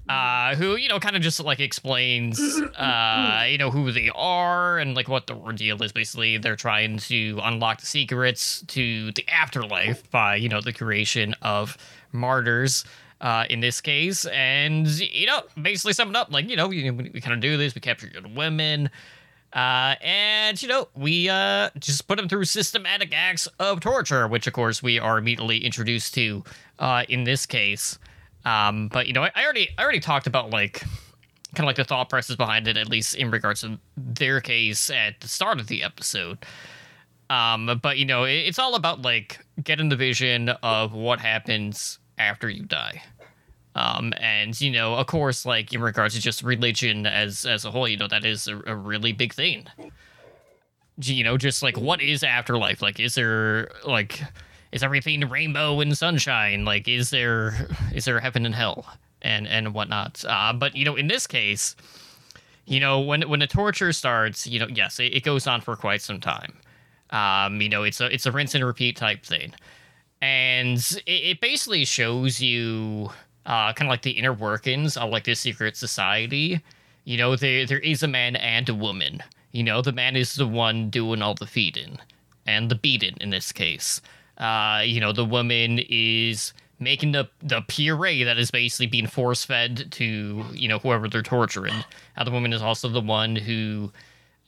uh, 0.08 0.54
who 0.56 0.76
you 0.76 0.88
know 0.88 0.98
kind 0.98 1.16
of 1.16 1.22
just 1.22 1.38
like 1.40 1.60
explains 1.60 2.40
uh, 2.76 3.44
you 3.48 3.58
know 3.58 3.70
who 3.70 3.92
they 3.92 4.10
are 4.14 4.78
and 4.78 4.94
like 4.94 5.08
what 5.08 5.26
the 5.26 5.34
ordeal 5.34 5.82
is. 5.82 5.92
Basically, 5.92 6.38
they're 6.38 6.56
trying 6.56 6.98
to 6.98 7.38
unlock 7.42 7.80
the 7.80 7.86
secrets 7.86 8.62
to 8.68 9.12
the 9.12 9.24
afterlife 9.28 10.10
by 10.10 10.36
you 10.36 10.48
know 10.48 10.60
the 10.60 10.72
creation 10.72 11.34
of 11.42 11.76
martyrs 12.12 12.84
uh, 13.20 13.44
in 13.50 13.60
this 13.60 13.80
case. 13.80 14.26
And, 14.26 14.86
you 14.86 15.26
know, 15.26 15.42
basically 15.60 15.92
sum 15.92 16.10
it 16.10 16.16
up 16.16 16.32
like, 16.32 16.48
you 16.48 16.56
know, 16.56 16.68
we, 16.68 16.90
we 16.90 17.20
kind 17.20 17.34
of 17.34 17.40
do 17.40 17.56
this, 17.56 17.74
we 17.74 17.80
capture 17.80 18.06
good 18.06 18.36
women. 18.36 18.90
Uh, 19.52 19.94
and, 20.02 20.60
you 20.62 20.68
know, 20.68 20.88
we 20.94 21.28
uh, 21.28 21.70
just 21.78 22.06
put 22.06 22.16
them 22.16 22.28
through 22.28 22.44
systematic 22.44 23.14
acts 23.14 23.48
of 23.58 23.80
torture, 23.80 24.28
which, 24.28 24.46
of 24.46 24.52
course, 24.52 24.82
we 24.82 24.98
are 24.98 25.18
immediately 25.18 25.64
introduced 25.64 26.14
to 26.14 26.44
uh, 26.78 27.04
in 27.08 27.24
this 27.24 27.46
case. 27.46 27.98
Um, 28.44 28.88
but, 28.88 29.06
you 29.06 29.12
know, 29.12 29.22
I, 29.24 29.30
I 29.34 29.44
already 29.44 29.68
I 29.76 29.82
already 29.82 30.00
talked 30.00 30.26
about, 30.26 30.50
like, 30.50 30.82
kind 31.54 31.60
of 31.60 31.66
like 31.66 31.76
the 31.76 31.84
thought 31.84 32.08
process 32.08 32.36
behind 32.36 32.68
it, 32.68 32.76
at 32.76 32.88
least 32.88 33.16
in 33.16 33.30
regards 33.30 33.62
to 33.62 33.78
their 33.96 34.40
case 34.40 34.90
at 34.90 35.20
the 35.20 35.28
start 35.28 35.60
of 35.60 35.66
the 35.66 35.82
episode. 35.82 36.38
Um, 37.30 37.78
but 37.82 37.98
you 37.98 38.04
know, 38.04 38.24
it, 38.24 38.36
it's 38.36 38.58
all 38.58 38.74
about 38.74 39.02
like 39.02 39.44
getting 39.62 39.88
the 39.88 39.96
vision 39.96 40.50
of 40.62 40.92
what 40.92 41.20
happens 41.20 41.98
after 42.18 42.48
you 42.48 42.64
die. 42.64 43.02
Um, 43.74 44.12
and 44.18 44.58
you 44.60 44.70
know, 44.70 44.94
of 44.94 45.06
course, 45.06 45.44
like 45.44 45.72
in 45.72 45.80
regards 45.80 46.14
to 46.14 46.20
just 46.20 46.42
religion 46.42 47.06
as 47.06 47.44
as 47.44 47.64
a 47.64 47.70
whole, 47.70 47.86
you 47.86 47.96
know, 47.96 48.08
that 48.08 48.24
is 48.24 48.48
a, 48.48 48.60
a 48.66 48.74
really 48.74 49.12
big 49.12 49.34
thing. 49.34 49.66
You 51.00 51.22
know, 51.22 51.36
just 51.36 51.62
like 51.62 51.78
what 51.78 52.00
is 52.00 52.24
afterlife? 52.24 52.82
Like, 52.82 52.98
is 52.98 53.14
there 53.14 53.70
like 53.84 54.22
is 54.72 54.82
everything 54.82 55.20
rainbow 55.28 55.80
and 55.80 55.96
sunshine? 55.96 56.64
Like, 56.64 56.88
is 56.88 57.10
there 57.10 57.68
is 57.92 58.04
there 58.04 58.20
heaven 58.20 58.46
and 58.46 58.54
hell 58.54 58.86
and 59.22 59.46
and 59.46 59.74
whatnot? 59.74 60.24
Uh, 60.26 60.52
but 60.52 60.76
you 60.76 60.84
know, 60.84 60.96
in 60.96 61.08
this 61.08 61.26
case, 61.26 61.76
you 62.66 62.80
know, 62.80 63.00
when 63.00 63.22
when 63.28 63.40
the 63.40 63.46
torture 63.46 63.92
starts, 63.92 64.46
you 64.46 64.58
know, 64.58 64.68
yes, 64.68 65.00
it, 65.00 65.14
it 65.14 65.24
goes 65.24 65.46
on 65.46 65.60
for 65.60 65.76
quite 65.76 66.02
some 66.02 66.20
time. 66.20 66.54
Um, 67.10 67.60
you 67.60 67.68
know, 67.68 67.82
it's 67.84 68.00
a 68.00 68.12
it's 68.12 68.26
a 68.26 68.32
rinse 68.32 68.54
and 68.54 68.64
repeat 68.64 68.96
type 68.96 69.24
thing, 69.24 69.54
and 70.20 70.78
it, 71.06 71.10
it 71.10 71.40
basically 71.40 71.84
shows 71.86 72.40
you 72.40 73.10
uh, 73.46 73.72
kind 73.72 73.88
of 73.88 73.90
like 73.90 74.02
the 74.02 74.10
inner 74.12 74.32
workings 74.32 74.96
of 74.96 75.10
like 75.10 75.24
this 75.24 75.40
secret 75.40 75.76
society. 75.76 76.60
You 77.04 77.16
know, 77.16 77.36
there 77.36 77.64
there 77.64 77.78
is 77.78 78.02
a 78.02 78.08
man 78.08 78.36
and 78.36 78.68
a 78.68 78.74
woman. 78.74 79.22
You 79.52 79.62
know, 79.62 79.80
the 79.80 79.92
man 79.92 80.14
is 80.14 80.34
the 80.34 80.46
one 80.46 80.90
doing 80.90 81.22
all 81.22 81.34
the 81.34 81.46
feeding 81.46 81.98
and 82.46 82.70
the 82.70 82.74
beating 82.74 83.16
in 83.20 83.30
this 83.30 83.50
case. 83.50 84.02
Uh, 84.38 84.82
you 84.84 85.00
know, 85.00 85.12
the 85.12 85.24
woman 85.24 85.80
is 85.88 86.52
making 86.80 87.12
the 87.12 87.28
the 87.42 87.60
puree 87.62 88.22
that 88.22 88.38
is 88.38 88.50
basically 88.50 88.86
being 88.86 89.06
force 89.06 89.44
fed 89.44 89.90
to 89.90 90.44
you 90.52 90.68
know 90.68 90.78
whoever 90.78 91.08
they're 91.08 91.22
torturing. 91.22 91.84
Uh, 92.16 92.24
the 92.24 92.30
woman 92.30 92.52
is 92.52 92.62
also 92.62 92.88
the 92.88 93.00
one 93.00 93.34
who 93.34 93.92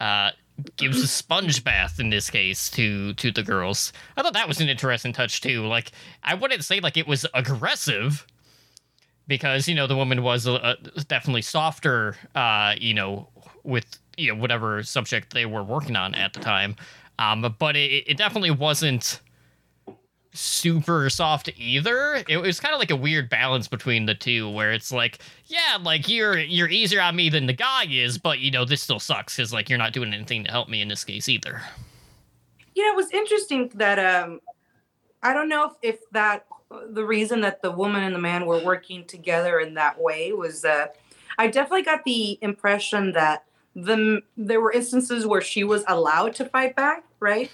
uh, 0.01 0.30
gives 0.76 1.03
a 1.03 1.07
sponge 1.09 1.64
bath 1.64 1.99
in 1.99 2.11
this 2.11 2.30
case 2.30 2.70
to 2.70 3.14
to 3.14 3.30
the 3.32 3.43
girls. 3.43 3.93
I 4.16 4.22
thought 4.22 4.34
that 4.34 4.49
was 4.49 4.61
an 4.61 4.68
interesting 4.68 5.12
touch 5.12 5.41
too. 5.41 5.66
Like 5.66 5.93
I 6.22 6.34
wouldn't 6.34 6.64
say 6.64 6.80
like 6.80 6.97
it 6.97 7.07
was 7.07 7.26
aggressive 7.34 8.26
because 9.26 9.68
you 9.68 9.74
know 9.74 9.86
the 9.86 9.97
woman 9.97 10.22
was 10.22 10.47
uh, 10.47 10.76
definitely 11.09 11.43
softer. 11.43 12.16
Uh, 12.34 12.74
you 12.78 12.95
know 12.95 13.28
with 13.64 13.99
you 14.16 14.32
know 14.32 14.41
whatever 14.41 14.82
subject 14.82 15.32
they 15.32 15.47
were 15.47 15.62
working 15.62 15.97
on 15.97 16.14
at 16.14 16.32
the 16.32 16.41
time. 16.41 16.76
Um, 17.18 17.55
but 17.59 17.76
it, 17.76 18.05
it 18.07 18.16
definitely 18.16 18.51
wasn't 18.51 19.20
super 20.33 21.11
soft 21.11 21.51
either. 21.57 22.22
It 22.28 22.39
was 22.39 22.61
kind 22.61 22.74
of 22.74 22.78
like 22.78 22.91
a 22.91 22.97
weird 22.97 23.28
balance 23.28 23.68
between 23.68 24.07
the 24.07 24.14
two, 24.14 24.49
where 24.51 24.72
it's 24.72 24.93
like, 24.93 25.18
yeah, 25.47 25.78
like 25.83 26.09
you're 26.09 26.39
you're 26.39 26.68
easier 26.68 27.01
on 27.01 27.16
me 27.16 27.28
than 27.28 27.47
the 27.47 27.53
guy 27.53 27.87
is, 27.89 28.18
but 28.18 28.39
you 28.39 28.51
know 28.51 28.64
this 28.64 28.83
still 28.83 29.01
sucks 29.01 29.37
because 29.37 29.53
like 29.53 29.68
you're 29.68 29.78
not 29.78 29.93
doing 29.93 30.12
anything 30.12 30.45
to 30.45 30.51
help 30.51 30.68
me 30.68 30.81
in 30.81 30.89
this 30.89 31.05
case 31.05 31.28
either. 31.28 31.62
Yeah, 32.74 32.93
it 32.93 32.97
was 32.97 33.11
interesting 33.11 33.70
that 33.74 33.99
um, 33.99 34.41
I 35.22 35.35
don't 35.35 35.49
know 35.49 35.72
if, 35.83 35.95
if 35.95 36.11
that 36.11 36.47
the 36.91 37.05
reason 37.05 37.41
that 37.41 37.62
the 37.62 37.70
woman 37.70 38.05
and 38.05 38.14
the 38.14 38.20
man 38.20 38.47
were 38.47 38.62
working 38.62 39.05
together 39.05 39.59
in 39.59 39.74
that 39.74 40.01
way 40.01 40.33
was 40.33 40.62
that 40.62 40.97
I 41.39 41.49
definitely 41.49 41.83
got 41.83 42.05
the 42.05 42.39
impression 42.43 43.12
that 43.12 43.45
the 43.74 44.22
there 44.37 44.61
were 44.61 44.72
instances 44.72 45.26
where 45.26 45.41
she 45.41 45.64
was 45.64 45.85
allowed 45.89 46.35
to 46.37 46.45
fight 46.45 46.76
back, 46.76 47.05
right? 47.18 47.51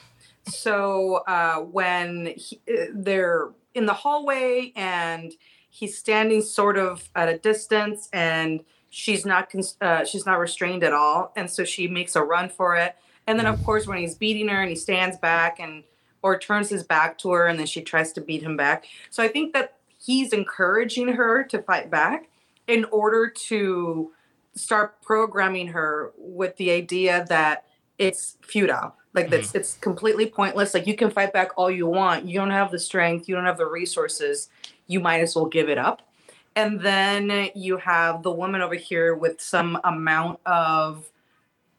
So 0.49 1.23
uh, 1.27 1.57
when 1.57 2.35
he, 2.37 2.61
uh, 2.69 2.87
they're 2.95 3.51
in 3.75 3.87
the 3.87 3.95
hallway 3.95 4.73
and 4.77 5.33
he's 5.71 5.99
standing 5.99 6.43
sort 6.43 6.79
of 6.79 7.09
at 7.15 7.29
a 7.29 7.39
distance 7.39 8.09
and 8.13 8.65
she's 8.89 9.27
not 9.27 9.53
uh, 9.81 10.05
she's 10.05 10.25
not 10.25 10.39
restrained 10.39 10.83
at 10.83 10.93
all, 10.93 11.33
and 11.37 11.51
so 11.51 11.65
she 11.65 11.89
makes 11.89 12.17
a 12.17 12.23
run 12.23 12.49
for 12.49 12.77
it. 12.77 12.97
And 13.27 13.39
then 13.39 13.47
of 13.47 13.63
course 13.65 13.87
when 13.87 13.99
he's 13.99 14.15
beating 14.15 14.49
her 14.49 14.61
and 14.61 14.71
he 14.71 14.77
stands 14.77 15.19
back 15.19 15.59
and 15.59 15.85
or 16.23 16.39
turns 16.39 16.71
his 16.71 16.83
back 16.83 17.19
to 17.19 17.31
her 17.33 17.47
and 17.47 17.59
then 17.59 17.67
she 17.67 17.83
tries 17.83 18.13
to 18.15 18.21
beat 18.21 18.43
him 18.43 18.57
back. 18.57 18.87
So 19.11 19.23
I 19.23 19.29
think 19.29 19.53
that 19.53 19.77
he's 19.99 20.33
encouraging 20.33 21.09
her 21.09 21.45
to 21.45 21.63
fight 21.63 21.91
back 21.91 22.29
in 22.67 22.85
order 22.87 23.29
to 23.29 24.13
start 24.55 25.03
programming 25.03 25.69
her 25.69 26.13
with 26.17 26.57
the 26.57 26.71
idea 26.71 27.27
that 27.29 27.66
it's 27.99 28.37
futile 28.43 28.95
like 29.17 29.31
that's 29.31 29.49
mm-hmm. 29.49 29.57
it's 29.57 29.79
completely 29.79 30.27
pointless. 30.27 30.75
Like 30.75 30.87
you 30.87 30.95
can 30.95 31.11
fight 31.11 31.33
back 31.33 31.53
all 31.57 31.71
you 31.71 31.87
want. 31.87 32.27
You 32.27 32.39
don't 32.39 32.51
have 32.51 32.71
the 32.71 32.79
strength, 32.79 33.29
you 33.29 33.35
don't 33.35 33.47
have 33.47 33.57
the 33.57 33.67
resources. 33.67 34.51
You 34.87 35.01
might 35.01 35.21
as 35.21 35.35
well 35.35 35.47
give 35.47 35.69
it 35.69 35.79
up. 35.79 36.03
And 36.55 36.81
then 36.81 37.51
you 37.55 37.79
have 37.79 38.23
the 38.23 38.31
woman 38.31 38.61
over 38.61 38.75
here 38.75 39.15
with 39.15 39.41
some 39.41 39.81
amount 39.85 40.39
of 40.47 41.09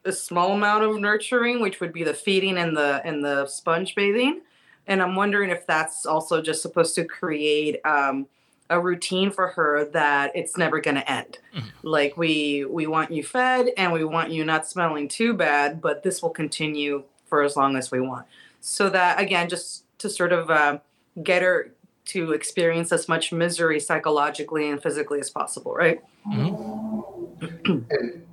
a 0.03 0.11
small 0.11 0.53
amount 0.53 0.83
of 0.83 0.99
nurturing, 0.99 1.61
which 1.61 1.79
would 1.79 1.93
be 1.93 2.03
the 2.03 2.13
feeding 2.13 2.57
and 2.57 2.75
the 2.75 3.01
and 3.05 3.23
the 3.23 3.45
sponge 3.45 3.93
bathing. 3.93 4.41
And 4.87 5.01
I'm 5.01 5.15
wondering 5.15 5.51
if 5.51 5.67
that's 5.67 6.07
also 6.07 6.41
just 6.41 6.63
supposed 6.63 6.95
to 6.95 7.05
create 7.05 7.79
um, 7.85 8.25
a 8.69 8.79
routine 8.79 9.31
for 9.31 9.47
her 9.47 9.85
that 9.85 10.31
it's 10.35 10.57
never 10.57 10.79
going 10.79 10.95
to 10.95 11.11
end. 11.11 11.39
Mm-hmm. 11.55 11.67
Like 11.83 12.17
we 12.17 12.65
we 12.65 12.87
want 12.87 13.11
you 13.11 13.23
fed 13.23 13.69
and 13.77 13.93
we 13.93 14.03
want 14.03 14.31
you 14.31 14.43
not 14.43 14.67
smelling 14.67 15.07
too 15.07 15.33
bad, 15.33 15.81
but 15.81 16.03
this 16.03 16.21
will 16.21 16.29
continue 16.29 17.03
for 17.25 17.43
as 17.43 17.55
long 17.55 17.75
as 17.75 17.91
we 17.91 18.01
want. 18.01 18.25
So 18.61 18.89
that 18.89 19.19
again, 19.19 19.49
just 19.49 19.83
to 19.99 20.09
sort 20.09 20.33
of 20.33 20.49
uh, 20.49 20.79
get 21.23 21.41
her 21.41 21.73
to 22.05 22.31
experience 22.31 22.91
as 22.91 23.09
much 23.09 23.33
misery 23.33 23.79
psychologically 23.79 24.69
and 24.69 24.81
physically 24.81 25.19
as 25.19 25.29
possible, 25.29 25.73
right? 25.73 26.01
Mm-hmm. 26.27 27.79
and 27.89 28.25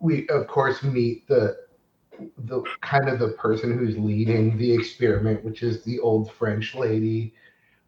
we 0.00 0.28
of 0.28 0.46
course 0.46 0.82
meet 0.82 1.26
the 1.28 1.56
the 2.38 2.62
kind 2.82 3.08
of 3.08 3.18
the 3.18 3.28
person 3.28 3.78
who's 3.78 3.96
leading 3.96 4.56
the 4.58 4.72
experiment, 4.72 5.42
which 5.44 5.62
is 5.62 5.82
the 5.84 5.98
old 6.00 6.30
French 6.32 6.74
lady 6.74 7.34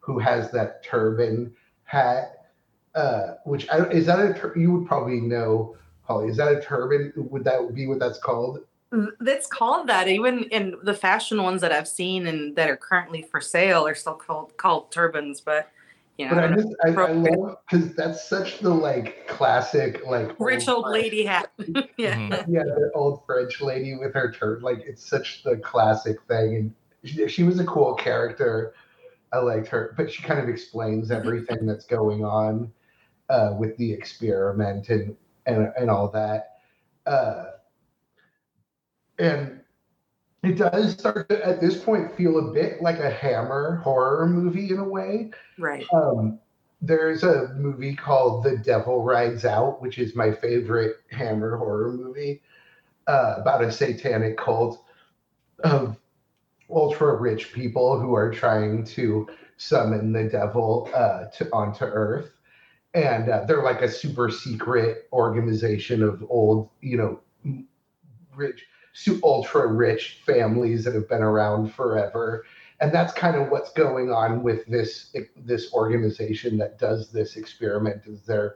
who 0.03 0.19
has 0.19 0.51
that 0.51 0.83
turban 0.83 1.53
hat. 1.85 2.49
Uh, 2.93 3.35
which 3.45 3.67
I, 3.71 3.77
don't, 3.77 3.91
is 3.91 4.05
that 4.05 4.19
a 4.19 4.33
tur- 4.33 4.53
you 4.55 4.71
would 4.71 4.87
probably 4.87 5.19
know, 5.19 5.75
Holly? 6.03 6.29
Is 6.29 6.37
that 6.37 6.51
a 6.51 6.61
turban? 6.61 7.11
Would 7.15 7.43
that 7.45 7.73
be 7.73 7.87
what 7.87 7.99
that's 7.99 8.19
called? 8.19 8.59
That's 9.19 9.47
called 9.47 9.87
that. 9.87 10.07
Even 10.07 10.43
in 10.43 10.75
the 10.83 10.93
fashion 10.93 11.41
ones 11.41 11.61
that 11.61 11.71
I've 11.71 11.87
seen 11.87 12.27
and 12.27 12.55
that 12.55 12.69
are 12.69 12.77
currently 12.77 13.23
for 13.23 13.41
sale 13.41 13.87
are 13.87 13.95
still 13.95 14.13
called 14.13 14.55
called 14.57 14.91
turbans. 14.91 15.41
But 15.41 15.71
you 16.17 16.27
know, 16.27 16.35
but 16.35 16.43
I 16.43 16.55
just 16.55 16.67
I, 16.85 16.89
I 16.89 17.11
love 17.13 17.57
because 17.67 17.95
that's 17.95 18.27
such 18.29 18.59
the 18.59 18.69
like 18.69 19.27
classic 19.27 20.05
like 20.05 20.35
rich 20.37 20.67
old, 20.67 20.85
old 20.85 20.93
lady 20.93 21.25
hat. 21.25 21.51
yeah, 21.97 22.15
mm-hmm. 22.15 22.33
yeah, 22.53 22.63
the 22.63 22.91
old 22.93 23.25
French 23.25 23.61
lady 23.61 23.95
with 23.95 24.13
her 24.13 24.31
turban. 24.31 24.63
Like 24.63 24.83
it's 24.85 25.09
such 25.09 25.41
the 25.41 25.57
classic 25.57 26.21
thing, 26.27 26.55
and 26.55 26.73
she, 27.03 27.27
she 27.27 27.43
was 27.43 27.59
a 27.59 27.65
cool 27.65 27.95
character. 27.95 28.75
I 29.33 29.39
liked 29.39 29.67
her, 29.69 29.93
but 29.97 30.11
she 30.11 30.21
kind 30.23 30.39
of 30.39 30.47
explains 30.47 31.11
everything 31.11 31.65
that's 31.65 31.85
going 31.85 32.23
on 32.23 32.71
uh, 33.29 33.55
with 33.57 33.75
the 33.77 33.91
experiment 33.91 34.89
and 34.89 35.15
and 35.45 35.71
and 35.77 35.89
all 35.89 36.09
that. 36.09 36.57
Uh, 37.05 37.45
and 39.19 39.61
it 40.43 40.57
does 40.57 40.93
start 40.93 41.29
to, 41.29 41.45
at 41.45 41.61
this 41.61 41.81
point 41.81 42.15
feel 42.15 42.37
a 42.37 42.53
bit 42.53 42.81
like 42.81 42.99
a 42.99 43.09
Hammer 43.09 43.77
horror 43.77 44.27
movie 44.27 44.69
in 44.69 44.79
a 44.79 44.87
way. 44.87 45.31
Right. 45.57 45.85
Um, 45.93 46.39
there's 46.81 47.23
a 47.23 47.53
movie 47.55 47.95
called 47.95 48.43
The 48.43 48.57
Devil 48.57 49.03
Rides 49.03 49.45
Out, 49.45 49.81
which 49.81 49.97
is 49.97 50.15
my 50.15 50.33
favorite 50.33 50.97
Hammer 51.11 51.57
horror 51.57 51.93
movie 51.93 52.41
uh, 53.07 53.35
about 53.37 53.63
a 53.63 53.71
satanic 53.71 54.37
cult 54.37 54.83
of 55.63 55.97
ultra 56.69 57.15
rich 57.15 57.53
people 57.53 57.99
who 57.99 58.13
are 58.15 58.31
trying 58.31 58.83
to 58.83 59.27
summon 59.57 60.11
the 60.11 60.23
devil 60.23 60.89
uh, 60.93 61.25
to 61.25 61.49
onto 61.53 61.85
Earth, 61.85 62.31
and 62.93 63.29
uh, 63.29 63.45
they're 63.45 63.63
like 63.63 63.81
a 63.81 63.89
super 63.89 64.29
secret 64.29 65.07
organization 65.11 66.03
of 66.03 66.23
old, 66.29 66.69
you 66.81 66.97
know, 66.97 67.19
rich 68.35 68.65
ultra 69.23 69.67
rich 69.67 70.21
families 70.25 70.83
that 70.83 70.93
have 70.93 71.09
been 71.09 71.23
around 71.23 71.73
forever. 71.73 72.45
And 72.79 72.91
that's 72.91 73.13
kind 73.13 73.35
of 73.35 73.49
what's 73.49 73.71
going 73.73 74.11
on 74.11 74.43
with 74.43 74.65
this 74.67 75.15
this 75.35 75.73
organization 75.73 76.57
that 76.57 76.77
does 76.77 77.11
this 77.11 77.37
experiment 77.37 78.03
is 78.05 78.21
there 78.21 78.55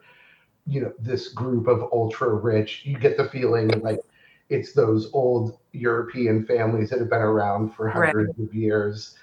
you 0.66 0.82
know 0.82 0.94
this 1.00 1.30
group 1.30 1.68
of 1.68 1.90
ultra 1.92 2.34
rich. 2.34 2.84
You 2.86 3.00
get 3.00 3.18
the 3.18 3.30
feeling 3.30 3.70
like 3.82 4.02
it's 4.50 4.74
those 4.74 5.10
old 5.14 5.58
european 5.78 6.46
families 6.46 6.90
that 6.90 7.00
have 7.00 7.10
been 7.10 7.22
around 7.22 7.74
for 7.74 7.88
hundreds 7.90 8.38
right. 8.38 8.48
of 8.48 8.54
years 8.54 9.16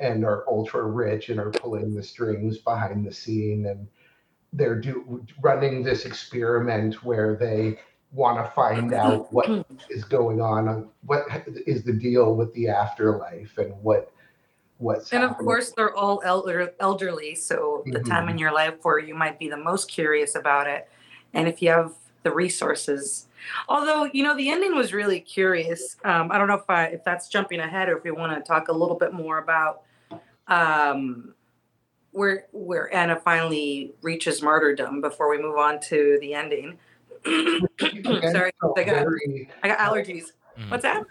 and 0.00 0.24
are 0.24 0.44
ultra 0.48 0.82
rich 0.82 1.28
and 1.28 1.38
are 1.38 1.50
pulling 1.50 1.94
the 1.94 2.02
strings 2.02 2.58
behind 2.58 3.06
the 3.06 3.12
scene 3.12 3.66
and 3.66 3.86
they're 4.52 4.80
do, 4.80 5.24
running 5.40 5.82
this 5.82 6.04
experiment 6.04 7.04
where 7.04 7.36
they 7.36 7.78
want 8.12 8.44
to 8.44 8.50
find 8.52 8.92
out 8.92 9.28
what 9.32 9.66
is 9.88 10.04
going 10.04 10.40
on, 10.40 10.88
what 11.02 11.24
is 11.66 11.84
the 11.84 11.92
deal 11.92 12.34
with 12.34 12.52
the 12.54 12.68
afterlife, 12.68 13.56
and 13.58 13.72
what 13.82 14.12
what's. 14.78 15.12
And 15.12 15.24
of 15.24 15.36
course, 15.36 15.72
they're 15.72 15.94
all 15.94 16.20
elder, 16.24 16.72
elderly, 16.80 17.34
so 17.34 17.82
the 17.86 17.98
mm-hmm. 17.98 18.10
time 18.10 18.28
in 18.28 18.38
your 18.38 18.52
life 18.52 18.74
where 18.82 18.98
you 18.98 19.14
might 19.14 19.38
be 19.38 19.48
the 19.48 19.56
most 19.56 19.90
curious 19.90 20.34
about 20.34 20.66
it, 20.66 20.88
and 21.32 21.46
if 21.46 21.62
you 21.62 21.70
have 21.70 21.94
the 22.22 22.30
resources. 22.32 23.26
Although 23.68 24.04
you 24.12 24.22
know 24.22 24.36
the 24.36 24.50
ending 24.50 24.74
was 24.74 24.92
really 24.92 25.20
curious. 25.20 25.96
Um, 26.04 26.30
I 26.30 26.38
don't 26.38 26.48
know 26.48 26.54
if 26.54 26.68
I 26.68 26.84
if 26.86 27.04
that's 27.04 27.28
jumping 27.28 27.60
ahead 27.60 27.88
or 27.88 27.96
if 27.98 28.04
we 28.04 28.10
want 28.10 28.34
to 28.36 28.46
talk 28.46 28.68
a 28.68 28.72
little 28.72 28.96
bit 28.96 29.12
more 29.12 29.38
about 29.38 29.82
um, 30.48 31.34
where 32.12 32.46
where 32.52 32.92
Anna 32.94 33.16
finally 33.16 33.94
reaches 34.02 34.42
martyrdom 34.42 35.00
before 35.00 35.30
we 35.30 35.40
move 35.40 35.56
on 35.56 35.80
to 35.80 36.18
the 36.20 36.34
ending. 36.34 36.78
Sorry, 37.26 38.50
I 38.76 38.82
got 38.84 38.84
very- 38.84 39.50
I 39.62 39.68
got 39.68 39.78
allergies. 39.78 40.32
Mhm. 40.58 40.70
What's 40.70 40.82
that? 40.82 41.02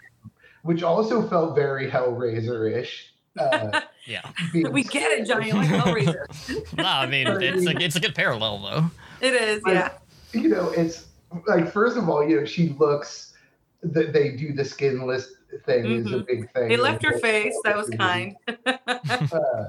which 0.62 0.82
also 0.82 1.26
felt 1.26 1.54
very 1.54 1.90
Hellraiser-ish. 1.90 3.14
Uh, 3.38 3.80
Yeah. 4.06 4.20
We 4.52 4.82
get 4.82 5.10
it, 5.12 5.26
Johnny. 5.26 5.52
Like 5.52 5.68
Hellraiser. 5.68 6.26
No, 6.76 6.84
I 6.84 7.06
mean 7.06 7.26
it's 7.28 7.66
a, 7.66 7.82
it's 7.82 7.96
a 7.96 8.00
good 8.00 8.14
parallel 8.14 8.58
though. 8.60 9.26
It 9.26 9.34
is, 9.34 9.62
yeah. 9.66 9.92
You 10.32 10.48
know, 10.48 10.70
it's 10.70 11.06
like 11.46 11.70
first 11.72 11.96
of 11.96 12.08
all, 12.08 12.26
you 12.28 12.40
know, 12.40 12.44
she 12.44 12.70
looks 12.70 13.34
that 13.82 14.12
they 14.12 14.36
do 14.36 14.52
the 14.52 14.64
skinless 14.64 15.32
thing 15.64 15.90
is 15.90 16.06
a 16.12 16.18
Mhm. 16.18 16.26
big 16.26 16.52
thing. 16.52 16.68
They 16.68 16.76
left 16.76 17.04
her 17.04 17.18
face. 17.18 17.58
That 17.64 17.76
was 17.76 17.88
kind. 17.96 18.36
uh, 19.10 19.64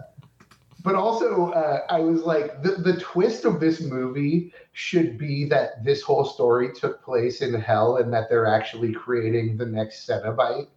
but 0.83 0.95
also, 0.95 1.51
uh, 1.51 1.85
I 1.89 1.99
was 1.99 2.23
like, 2.23 2.63
the, 2.63 2.71
the 2.71 2.99
twist 2.99 3.45
of 3.45 3.59
this 3.59 3.81
movie 3.81 4.53
should 4.73 5.17
be 5.17 5.45
that 5.45 5.83
this 5.83 6.01
whole 6.01 6.25
story 6.25 6.73
took 6.73 7.03
place 7.03 7.41
in 7.41 7.53
hell 7.53 7.97
and 7.97 8.11
that 8.13 8.29
they're 8.29 8.47
actually 8.47 8.91
creating 8.91 9.57
the 9.57 9.65
next 9.65 10.07
Cenobite. 10.07 10.67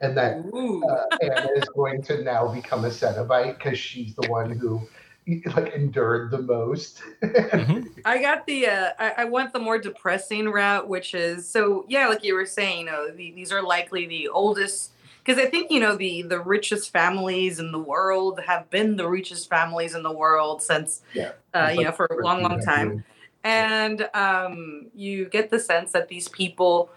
And 0.00 0.16
that 0.16 0.44
uh, 0.88 1.02
Anna 1.20 1.48
is 1.56 1.68
going 1.74 2.02
to 2.02 2.22
now 2.22 2.52
become 2.52 2.84
a 2.84 2.88
Cenobite 2.88 3.58
because 3.58 3.78
she's 3.78 4.14
the 4.14 4.28
one 4.28 4.50
who 4.50 4.80
like 5.56 5.74
endured 5.74 6.30
the 6.30 6.42
most. 6.42 7.02
Mhm. 7.22 7.88
I 8.04 8.20
got 8.20 8.46
the 8.46 8.66
uh, 8.66 8.90
I, 8.98 9.12
I 9.18 9.24
went 9.24 9.52
the 9.52 9.58
more 9.58 9.78
depressing 9.78 10.48
route, 10.48 10.88
which 10.88 11.14
is 11.14 11.48
so 11.48 11.84
yeah, 11.88 12.08
like 12.08 12.24
you 12.24 12.34
were 12.34 12.46
saying, 12.46 12.80
you 12.80 12.86
know, 12.86 13.10
the, 13.10 13.32
these 13.32 13.52
are 13.52 13.62
likely 13.62 14.06
the 14.06 14.28
oldest 14.28 14.92
because 15.24 15.42
I 15.42 15.46
think 15.46 15.70
you 15.70 15.80
know 15.80 15.96
the 15.96 16.22
the 16.22 16.40
richest 16.40 16.90
families 16.92 17.58
in 17.58 17.72
the 17.72 17.78
world 17.78 18.40
have 18.46 18.70
been 18.70 18.96
the 18.96 19.08
richest 19.08 19.48
families 19.50 19.94
in 19.94 20.02
the 20.02 20.12
world 20.12 20.62
since 20.62 21.02
Yeah. 21.12 21.32
uh, 21.54 21.66
It's 21.70 21.78
you 21.78 21.84
know 21.84 21.92
for 21.92 22.06
a 22.06 22.24
long, 22.24 22.42
long 22.42 22.60
time, 22.60 23.04
and 23.44 24.08
um, 24.14 24.86
you 24.94 25.26
get 25.26 25.50
the 25.50 25.58
sense 25.60 25.92
that 25.92 26.08
these 26.08 26.28
people 26.28 26.90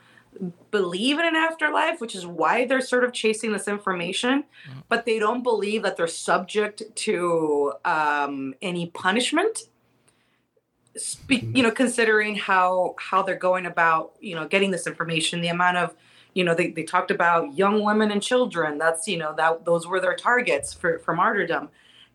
believe 0.72 1.20
in 1.20 1.26
an 1.26 1.36
afterlife, 1.36 2.00
which 2.02 2.16
is 2.16 2.26
why 2.26 2.66
they're 2.66 2.82
sort 2.82 3.04
of 3.04 3.14
chasing 3.14 3.52
this 3.52 3.68
information, 3.68 4.44
Mhm. 4.68 4.84
but 4.90 5.06
they 5.06 5.20
don't 5.20 5.44
believe 5.44 5.84
that 5.84 5.98
they're 5.98 6.08
subject 6.08 6.84
to 6.96 7.74
um, 7.86 8.56
any 8.62 8.88
punishment. 8.88 9.64
Speak, 10.98 11.46
you 11.54 11.64
know, 11.64 11.72
considering 11.72 12.36
how 12.36 12.96
how 12.98 13.22
they're 13.22 13.36
going 13.36 13.66
about, 13.66 14.14
you 14.20 14.36
know, 14.36 14.46
getting 14.48 14.72
this 14.72 14.88
information, 14.88 15.40
the 15.40 15.48
amount 15.48 15.78
of, 15.78 15.96
you 16.34 16.44
know, 16.44 16.54
they, 16.54 16.72
they 16.72 16.84
talked 16.84 17.12
about 17.12 17.58
young 17.58 17.82
women 17.84 18.12
and 18.12 18.22
children. 18.22 18.78
That's 18.78 19.08
you 19.08 19.18
know 19.18 19.34
that 19.38 19.64
those 19.64 19.88
were 19.88 20.02
their 20.02 20.16
targets 20.16 20.74
for 20.74 21.00
for 21.00 21.14
martyrdom, 21.14 21.70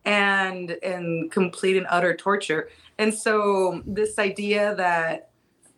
and 0.04 0.76
and 0.82 1.30
complete 1.30 1.78
and 1.78 1.86
utter 1.88 2.14
torture. 2.14 2.68
And 2.98 3.14
so 3.14 3.82
this 3.86 4.18
idea 4.18 4.74
that 4.74 5.30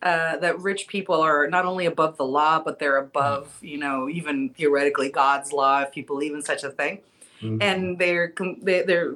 uh, 0.03 0.37
that 0.39 0.59
rich 0.61 0.87
people 0.87 1.21
are 1.21 1.49
not 1.49 1.65
only 1.65 1.87
above 1.87 2.17
the 2.17 2.25
law, 2.25 2.61
but 2.63 2.79
they're 2.79 2.99
above, 2.99 3.57
you 3.61 3.79
know, 3.79 4.09
even 4.09 4.51
theoretically 4.51 5.11
God's 5.11 5.53
law, 5.53 5.81
if 5.81 5.97
you 5.97 6.05
believe 6.05 6.35
in 6.35 6.43
such 6.43 6.63
a 6.63 6.71
thing. 6.71 7.01
Mhm. 7.41 7.63
And 7.63 7.99
they're 7.99 8.29
com- 8.29 8.61
they, 8.63 8.83
they're 8.83 9.15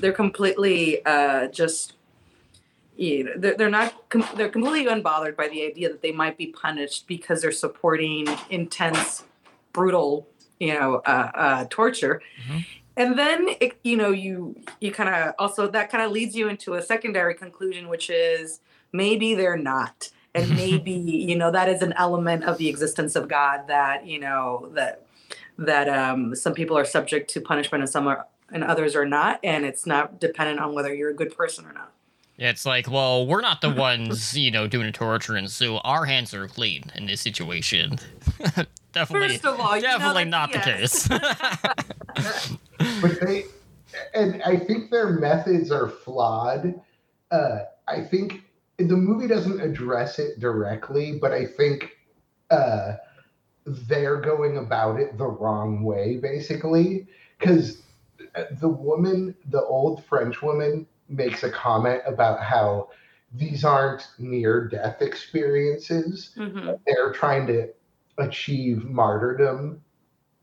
they're 0.00 0.12
completely 0.12 1.04
uh, 1.04 1.48
just, 1.48 1.94
you 2.96 3.24
know, 3.24 3.32
they're, 3.36 3.56
they're 3.56 3.70
not 3.70 4.08
com- 4.08 4.28
they're 4.36 4.48
completely 4.48 4.86
unbothered 4.90 5.36
by 5.36 5.48
the 5.48 5.64
idea 5.66 5.88
that 5.88 6.00
they 6.02 6.12
might 6.12 6.36
be 6.38 6.46
punished 6.46 7.06
because 7.06 7.42
they're 7.42 7.52
supporting 7.52 8.26
intense, 8.50 9.24
brutal, 9.72 10.28
you 10.58 10.74
know, 10.74 10.96
uh, 11.06 11.30
uh, 11.34 11.64
torture. 11.70 12.22
Mhm. 12.48 12.66
And 12.96 13.18
then 13.18 13.48
it, 13.60 13.78
you 13.82 13.96
know 13.96 14.10
you 14.10 14.56
you 14.80 14.92
kind 14.92 15.08
of 15.08 15.34
also 15.38 15.68
that 15.68 15.90
kind 15.90 16.04
of 16.04 16.12
leads 16.12 16.36
you 16.36 16.48
into 16.48 16.74
a 16.74 16.82
secondary 16.82 17.34
conclusion, 17.34 17.88
which 17.88 18.10
is 18.10 18.60
maybe 18.92 19.34
they're 19.34 19.56
not 19.56 20.10
and 20.34 20.50
maybe 20.56 20.92
you 20.92 21.36
know 21.36 21.50
that 21.50 21.68
is 21.68 21.82
an 21.82 21.92
element 21.94 22.44
of 22.44 22.58
the 22.58 22.68
existence 22.68 23.16
of 23.16 23.28
god 23.28 23.66
that 23.68 24.06
you 24.06 24.18
know 24.18 24.70
that 24.74 25.06
that 25.58 25.88
um 25.88 26.34
some 26.34 26.54
people 26.54 26.76
are 26.76 26.84
subject 26.84 27.30
to 27.30 27.40
punishment 27.40 27.82
and 27.82 27.90
some 27.90 28.06
are 28.06 28.26
and 28.52 28.64
others 28.64 28.96
are 28.96 29.06
not 29.06 29.38
and 29.44 29.64
it's 29.64 29.86
not 29.86 30.20
dependent 30.20 30.58
on 30.58 30.74
whether 30.74 30.94
you're 30.94 31.10
a 31.10 31.14
good 31.14 31.36
person 31.36 31.64
or 31.66 31.72
not 31.72 31.92
it's 32.42 32.64
like, 32.64 32.90
well, 32.90 33.26
we're 33.26 33.42
not 33.42 33.60
the 33.60 33.68
ones, 33.74 34.34
you 34.34 34.50
know, 34.50 34.66
doing 34.66 34.86
the 34.86 34.92
torturing, 34.92 35.46
so 35.46 35.76
our 35.80 36.06
hands 36.06 36.32
are 36.32 36.48
clean 36.48 36.90
in 36.94 37.04
this 37.04 37.20
situation. 37.20 37.98
definitely, 38.92 39.36
First 39.36 39.44
of 39.44 39.60
all, 39.60 39.76
you 39.76 39.82
know 39.82 39.88
definitely 39.88 40.24
that- 40.24 40.30
not 40.30 40.50
yes. 40.54 41.02
the 41.06 41.18
case. 42.16 42.56
but 43.02 43.20
they 43.20 43.44
and 44.14 44.42
i 44.42 44.56
think 44.56 44.90
their 44.90 45.10
methods 45.10 45.70
are 45.70 45.88
flawed 45.88 46.80
uh 47.30 47.58
i 47.88 48.00
think 48.00 48.42
the 48.88 48.96
movie 48.96 49.26
doesn't 49.26 49.60
address 49.60 50.18
it 50.18 50.40
directly 50.40 51.18
but 51.20 51.32
i 51.32 51.44
think 51.46 51.96
uh 52.50 52.94
they're 53.66 54.20
going 54.20 54.56
about 54.56 54.98
it 54.98 55.16
the 55.18 55.26
wrong 55.26 55.82
way 55.82 56.16
basically 56.16 57.06
because 57.38 57.82
the 58.60 58.68
woman 58.68 59.34
the 59.50 59.62
old 59.62 60.04
french 60.04 60.42
woman 60.42 60.86
makes 61.08 61.42
a 61.42 61.50
comment 61.50 62.00
about 62.06 62.40
how 62.40 62.88
these 63.34 63.64
aren't 63.64 64.08
near 64.18 64.66
death 64.68 65.02
experiences 65.02 66.30
Mhm. 66.36 66.78
they're 66.86 67.12
trying 67.12 67.46
to 67.48 67.68
achieve 68.18 68.84
martyrdom 68.84 69.80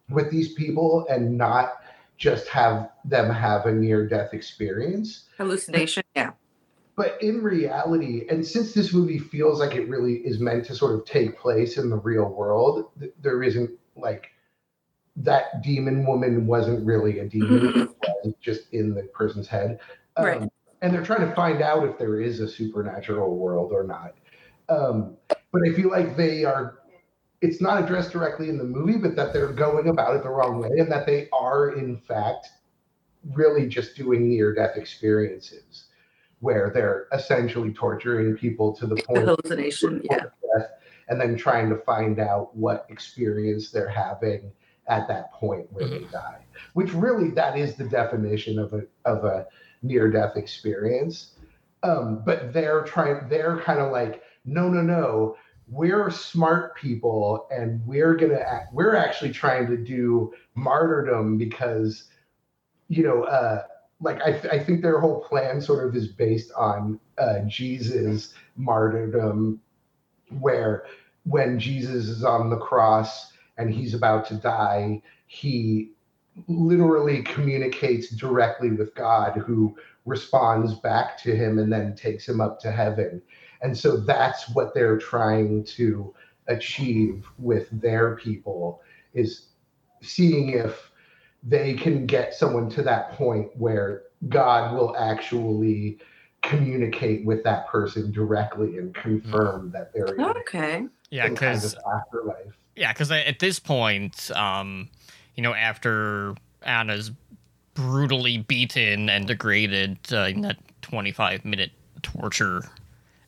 with 0.10 0.30
these 0.32 0.54
people 0.54 1.06
and 1.10 1.38
not 1.38 1.82
just 2.18 2.48
have 2.48 2.90
them 3.06 3.30
have 3.30 3.66
a 3.68 3.72
near 3.72 4.08
death 4.08 4.34
experience. 4.34 5.26
hallucination 5.38 6.04
yeah 6.16 6.32
But 6.98 7.22
in 7.22 7.43
reality, 7.43 8.26
and 8.28 8.45
since 8.45 8.74
this 8.74 8.91
movie 8.91 9.20
feels 9.20 9.60
like 9.60 9.76
it 9.76 9.88
really 9.88 10.16
is 10.16 10.39
meant 10.39 10.66
to 10.66 10.76
sort 10.76 10.95
of 10.95 11.06
take 11.06 11.38
place 11.38 11.78
in 11.78 11.91
the 11.91 11.95
real 11.95 12.26
world, 12.26 12.89
th- 13.00 13.14
there 13.22 13.43
isn't 13.43 13.70
like 13.95 14.32
that 15.16 15.62
demon 15.62 16.08
woman 16.08 16.48
wasn't 16.48 16.84
really 16.84 17.20
a 17.20 17.26
demon, 17.26 17.93
just 18.41 18.74
in 18.74 18.95
the 18.95 19.04
person's 19.04 19.48
head. 19.48 19.80
Um, 20.18 20.26
Right. 20.26 20.50
And 20.82 20.93
they're 20.93 21.04
trying 21.04 21.28
to 21.28 21.34
find 21.34 21.62
out 21.62 21.88
if 21.88 21.98
there 21.98 22.20
is 22.20 22.39
a 22.39 22.48
supernatural 22.48 23.36
world 23.36 23.72
or 23.72 23.84
not. 23.84 24.14
Um, 24.70 25.18
but 25.52 25.62
I 25.68 25.74
feel 25.74 25.89
like 25.89 26.18
they 26.18 26.45
are 26.45 26.80
it's 27.41 27.62
not 27.62 27.84
addressed 27.84 28.12
directly 28.12 28.50
in 28.50 28.58
the 28.58 28.64
movie, 28.64 28.98
but 28.98 29.16
that 29.16 29.34
they're 29.34 29.54
going 29.54 29.89
about 29.89 30.16
it 30.16 30.24
the 30.24 30.30
wrong 30.30 30.60
way 30.60 30.70
and 30.80 30.91
that 30.91 31.06
they 31.06 31.30
are, 31.32 31.72
in 31.72 31.98
fact, 31.98 32.50
really 33.34 33.68
just 33.68 33.95
doing 33.95 34.28
near 34.30 34.54
death 34.54 34.76
experiences 34.76 35.87
where 36.40 36.72
they're 36.74 37.08
essentially 37.12 37.74
torturing 37.74 38.36
people 38.36 38.74
to 38.76 38.86
the 38.86 38.96
the 38.96 39.04
point 39.04 39.20
of 39.20 39.26
hallucination 39.26 40.02
yeah 40.10 40.18
death 40.18 40.70
and 41.10 41.20
then 41.20 41.38
trying 41.38 41.70
to 41.70 41.78
find 41.78 42.20
out 42.20 42.56
what 42.56 42.86
experience 42.90 43.72
they're 43.72 43.90
having 43.90 44.52
at 44.88 45.08
that 45.08 45.32
point 45.34 45.68
where 45.72 45.88
they 45.88 46.04
die. 46.06 46.40
Which 46.74 46.94
really 46.94 47.32
that 47.32 47.58
is 47.58 47.76
the 47.76 47.86
definition 47.86 48.60
of 48.60 48.74
a 48.74 48.84
of 49.06 49.26
a 49.26 49.48
near 49.82 50.10
death 50.10 50.36
experience. 50.36 51.34
Um, 51.84 52.24
but 52.26 52.54
they're 52.54 52.84
trying 52.84 53.28
they're 53.30 53.60
kind 53.60 53.80
of 53.80 53.92
like, 53.92 54.24
no, 54.46 54.70
no, 54.70 54.82
no, 54.82 55.38
we're 55.68 56.10
smart 56.10 56.76
people 56.76 57.48
and 57.52 57.86
we're 57.86 58.16
gonna 58.16 58.36
act, 58.36 58.74
we're 58.74 58.96
actually 58.96 59.32
trying 59.32 59.68
to 59.68 59.78
do 59.78 60.34
martyrdom 60.56 61.38
because 61.38 62.06
you 62.88 63.04
know 63.04 63.24
uh 63.24 63.64
like 64.02 64.22
I, 64.22 64.32
th- 64.32 64.54
I 64.54 64.60
think 64.60 64.82
their 64.82 65.00
whole 65.00 65.22
plan 65.22 65.62
sort 65.62 65.88
of 65.88 65.95
is 65.95 66.08
based 66.08 66.52
on 66.56 67.00
uh 67.18 67.39
jesus 67.48 68.34
martyrdom 68.56 69.62
where 70.39 70.86
when 71.24 71.60
jesus 71.60 72.08
is 72.08 72.24
on 72.24 72.50
the 72.50 72.58
cross 72.58 73.32
and 73.58 73.74
he's 73.74 73.93
about 73.93 74.26
to 74.28 74.36
die 74.36 75.02
he 75.26 75.91
literally 76.48 77.24
communicates 77.24 78.10
directly 78.10 78.72
with 78.72 78.93
god 78.95 79.38
who 79.38 79.76
responds 80.08 80.74
back 80.76 81.22
to 81.22 81.36
him 81.36 81.60
and 81.60 81.72
then 81.72 81.93
takes 81.93 82.28
him 82.28 82.41
up 82.41 82.60
to 82.62 82.72
heaven. 82.72 83.22
And 83.62 83.78
so 83.78 83.98
that's 83.98 84.50
what 84.50 84.74
they're 84.74 84.98
trying 84.98 85.66
to 85.66 86.14
achieve 86.48 87.28
with 87.38 87.68
their 87.72 88.16
people 88.16 88.82
is 89.14 89.50
seeing 90.02 90.50
if 90.50 90.87
they 91.48 91.74
can 91.74 92.06
get 92.06 92.34
someone 92.34 92.70
to 92.72 92.82
that 92.84 93.14
point 93.14 93.50
where 93.58 94.04
God 94.30 94.74
will 94.74 94.95
actually 94.98 96.00
communicate 96.43 97.26
with 97.26 97.43
that 97.43 97.68
person 97.68 98.12
directly 98.12 98.78
and 98.78 98.93
confirm 98.93 99.72
that 99.72 99.93
they're 99.93 100.14
in 100.14 100.22
okay 100.22 100.88
yeah, 101.10 101.26
some 101.26 101.36
kind 101.36 101.56
because 101.56 101.74
of 101.74 101.84
afterlife. 101.93 102.58
Yeah, 102.76 102.93
because 102.93 103.12
at 103.12 103.39
this 103.39 103.60
point, 103.60 104.30
um, 104.36 104.89
you 105.36 105.43
know, 105.43 105.54
after 105.54 106.36
Anna's 106.62 107.12
brutally 107.74 108.39
beaten 108.39 109.10
and 109.10 109.28
degraded 109.28 110.00
uh, 110.12 110.26
in 110.26 110.41
that 110.41 110.58
25 110.82 111.45
minute 111.45 111.72
torture 112.02 112.62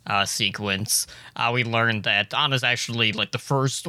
uh, 0.07 0.26
sequence, 0.26 1.07
uh, 1.36 1.51
we 1.53 1.63
learned 1.63 2.03
that 2.03 2.34
Anna's 2.34 2.63
actually 2.63 3.11
like 3.11 3.32
the 3.32 3.39
first 3.39 3.88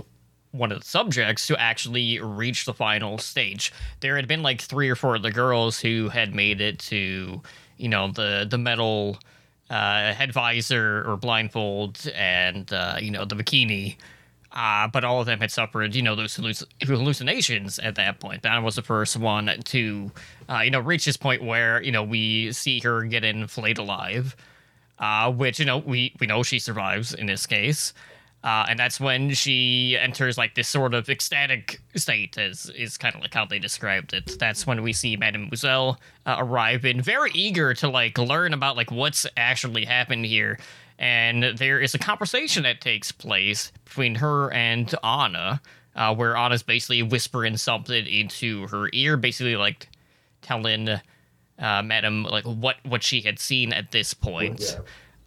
one 0.53 0.73
of 0.73 0.81
the 0.81 0.85
subjects 0.87 1.47
to 1.47 1.61
actually 1.61 2.21
reach 2.21 2.65
the 2.65 2.75
final 2.75 3.19
stage. 3.19 3.73
There 4.01 4.17
had 4.17 4.27
been 4.27 4.43
like 4.43 4.61
three 4.61 4.89
or 4.89 4.97
four 4.97 5.15
of 5.17 5.23
the 5.23 5.31
girls 5.31 5.81
who 5.81 6.09
had 6.09 6.35
made 6.35 6.61
it 6.61 6.79
to, 6.81 7.41
you 7.77 7.89
know 7.89 8.11
the 8.13 8.47
the 8.49 8.59
metal 8.59 9.19
uh, 9.71 10.13
head 10.13 10.33
visor 10.33 11.05
or 11.07 11.17
blindfold 11.17 12.11
and 12.15 12.73
uh, 12.73 12.97
you 13.01 13.11
know 13.11 13.25
the 13.25 13.37
bikini. 13.37 13.97
Uh, 14.53 14.89
but 14.89 15.05
all 15.05 15.21
of 15.21 15.27
them 15.27 15.39
had 15.39 15.51
suffered, 15.51 15.95
you 15.95 16.03
know, 16.03 16.17
those 16.17 16.37
halluc- 16.37 16.67
hallucinations 16.83 17.79
at 17.79 17.95
that 17.95 18.19
point. 18.19 18.43
Donna 18.43 18.61
was 18.61 18.75
the 18.75 18.83
first 18.83 19.17
one 19.17 19.47
to, 19.67 20.11
uh, 20.49 20.59
you 20.65 20.73
know, 20.73 20.81
reach 20.81 21.05
this 21.05 21.17
point 21.17 21.45
where, 21.45 21.81
you 21.81 21.93
know, 21.93 22.03
we 22.03 22.51
see 22.51 22.81
her 22.81 23.05
get 23.05 23.23
inflated 23.23 23.79
alive, 23.79 24.35
uh, 24.99 25.31
which, 25.31 25.61
you 25.61 25.65
know, 25.65 25.79
we, 25.79 26.17
we 26.19 26.27
know 26.27 26.43
she 26.43 26.59
survives 26.59 27.15
in 27.15 27.27
this 27.27 27.47
case. 27.47 27.95
Uh, 28.43 28.65
and 28.71 28.79
that's 28.79 28.99
when 28.99 29.35
she 29.35 29.99
enters 30.01 30.39
like 30.39 30.55
this 30.55 30.67
sort 30.67 30.95
of 30.95 31.11
ecstatic 31.11 31.81
state, 31.95 32.39
as 32.39 32.71
is 32.71 32.97
kind 32.97 33.15
of 33.15 33.21
like 33.21 33.35
how 33.35 33.45
they 33.45 33.59
described 33.59 34.15
it. 34.15 34.39
That's 34.39 34.67
when 34.67 34.83
we 34.83 34.95
see 34.95 35.17
Mademoiselle 35.17 36.01
uh, 36.25 36.37
arrive 36.39 36.87
in, 36.87 37.03
very 37.03 37.31
eager 37.35 37.75
to 37.75 37.89
like 37.89 38.17
learn 38.17 38.55
about 38.55 38.77
like 38.77 38.91
what's 38.91 39.27
actually 39.37 39.85
happened 39.85 40.25
here. 40.25 40.59
And 40.99 41.59
there 41.59 41.81
is 41.81 41.95
a 41.95 41.99
conversation 41.99 42.63
that 42.63 42.81
takes 42.81 43.13
place 43.13 43.73
between 43.85 44.15
her 44.17 44.51
and 44.53 44.95
Anna, 45.05 45.61
uh, 45.95 46.15
where 46.15 46.35
Anna's 46.35 46.63
basically 46.63 47.03
whispering 47.03 47.59
something 47.59 48.07
into 48.07 48.67
her 48.69 48.89
ear, 48.95 49.19
basically 49.19 49.57
like 49.57 49.89
telling 50.41 50.89
uh, 50.89 51.83
Madam 51.83 52.25
like 52.25 52.45
what 52.45 52.77
what 52.85 53.03
she 53.03 53.21
had 53.21 53.39
seen 53.39 53.73
at 53.75 53.93
this 53.93 54.15
point. 54.15 54.61
Yeah. 54.61 54.81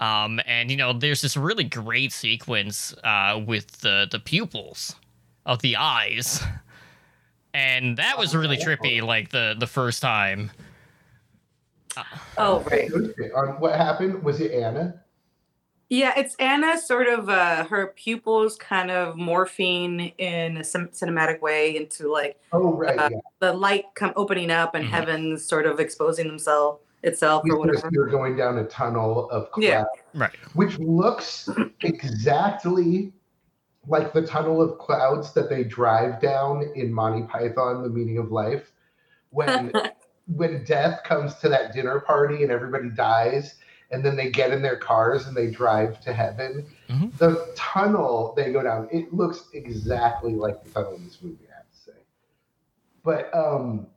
Um, 0.04 0.42
and 0.46 0.70
you 0.70 0.76
know, 0.76 0.92
there's 0.92 1.22
this 1.22 1.38
really 1.38 1.64
great 1.64 2.12
sequence 2.12 2.94
uh, 3.04 3.40
with 3.46 3.80
the 3.82 4.08
the 4.12 4.20
pupils 4.20 4.96
of 5.46 5.62
the 5.62 5.78
eyes, 5.78 6.44
and 7.54 7.98
that 7.98 8.18
was 8.18 8.36
really 8.36 8.58
trippy. 8.58 9.02
Like 9.02 9.30
the 9.30 9.56
the 9.58 9.68
first 9.68 10.02
time. 10.02 10.52
Oh, 12.38 12.60
right. 12.72 12.92
On 13.36 13.60
what 13.60 13.76
happened? 13.76 14.24
Was 14.24 14.42
it 14.42 14.52
Anna? 14.52 15.00
Yeah, 15.90 16.14
it's 16.18 16.36
Anna 16.40 16.80
sort 16.82 17.08
of 17.08 17.30
uh 17.30 17.66
her 17.66 17.94
pupils 17.96 18.56
kind 18.58 18.90
of 18.90 19.16
morphing 19.16 20.14
in 20.18 20.58
a 20.58 20.64
cin- 20.64 20.88
cinematic 20.90 21.40
way 21.40 21.78
into 21.78 22.12
like 22.12 22.40
Oh, 22.52 22.74
right. 22.74 22.98
Uh, 22.98 23.10
yeah. 23.12 23.18
the 23.40 23.54
light 23.54 23.86
come 23.94 24.12
opening 24.16 24.50
up 24.50 24.74
and 24.74 24.86
Mhm. 24.86 24.90
heavens 24.90 25.46
sort 25.46 25.68
of 25.68 25.80
exposing 25.80 26.28
themselves 26.28 26.82
itself 27.04 27.44
or 27.50 27.58
whatever. 27.58 27.90
You're 27.92 28.08
going 28.10 28.36
down 28.36 28.58
a 28.58 28.66
tunnel 28.66 29.30
of 29.30 29.52
cloud, 29.52 29.64
Yeah. 29.64 29.84
Right. 30.14 30.36
which 30.54 30.80
looks 30.80 31.50
exactly 31.82 33.14
like 33.88 34.14
the 34.14 34.26
tunnel 34.26 34.62
of 34.62 34.78
clouds 34.80 35.34
that 35.34 35.50
they 35.50 35.64
drive 35.64 36.22
down 36.22 36.72
in 36.76 36.92
Monty 36.94 37.24
Python: 37.28 37.84
The 37.84 37.90
Meaning 37.90 38.18
of 38.18 38.32
Life, 38.32 38.72
when 39.32 39.72
when 40.36 40.64
death 40.64 41.02
comes 41.04 41.36
to 41.36 41.50
that 41.50 41.74
dinner 41.74 42.00
party 42.00 42.44
and 42.44 42.52
everybody 42.52 42.90
dies, 42.90 43.56
and 43.92 44.04
then 44.04 44.16
they 44.16 44.30
get 44.32 44.52
in 44.52 44.62
their 44.62 44.78
cars 44.78 45.28
and 45.28 45.36
they 45.36 45.52
drive 45.52 46.00
to 46.02 46.14
heaven. 46.14 46.66
Mhm. 46.90 47.18
The 47.18 47.52
tunnel 47.56 48.34
they 48.38 48.52
go 48.54 48.64
down, 48.64 48.88
it 48.92 49.14
looks 49.14 49.50
exactly 49.54 50.34
like 50.36 50.64
the 50.64 50.70
tunnel 50.72 50.96
in 50.96 51.04
this 51.04 51.18
movie. 51.22 51.46
I 51.52 51.58
have 51.58 51.70
to 51.70 51.78
say, 51.92 52.00
but 53.04 53.36
um, 53.36 53.88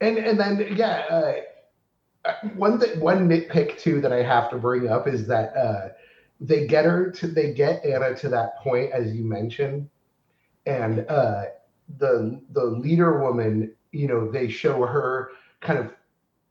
and 0.00 0.16
and 0.18 0.38
then 0.38 0.76
yeah. 0.76 1.06
Uh, 1.10 1.32
one 2.56 2.80
thing, 2.80 3.00
one 3.00 3.28
nitpick 3.28 3.78
too 3.78 4.00
that 4.00 4.12
I 4.12 4.22
have 4.22 4.50
to 4.50 4.56
bring 4.56 4.88
up 4.88 5.06
is 5.06 5.26
that 5.28 5.56
uh, 5.56 5.88
they 6.40 6.66
get 6.66 6.84
her 6.84 7.10
to 7.12 7.26
they 7.26 7.52
get 7.52 7.84
Anna 7.84 8.14
to 8.16 8.28
that 8.30 8.58
point 8.58 8.92
as 8.92 9.14
you 9.14 9.24
mentioned, 9.24 9.88
and 10.66 11.06
uh, 11.08 11.44
the 11.98 12.40
the 12.52 12.64
leader 12.64 13.20
woman, 13.22 13.74
you 13.92 14.08
know, 14.08 14.30
they 14.30 14.48
show 14.48 14.84
her 14.86 15.30
kind 15.60 15.78
of 15.78 15.92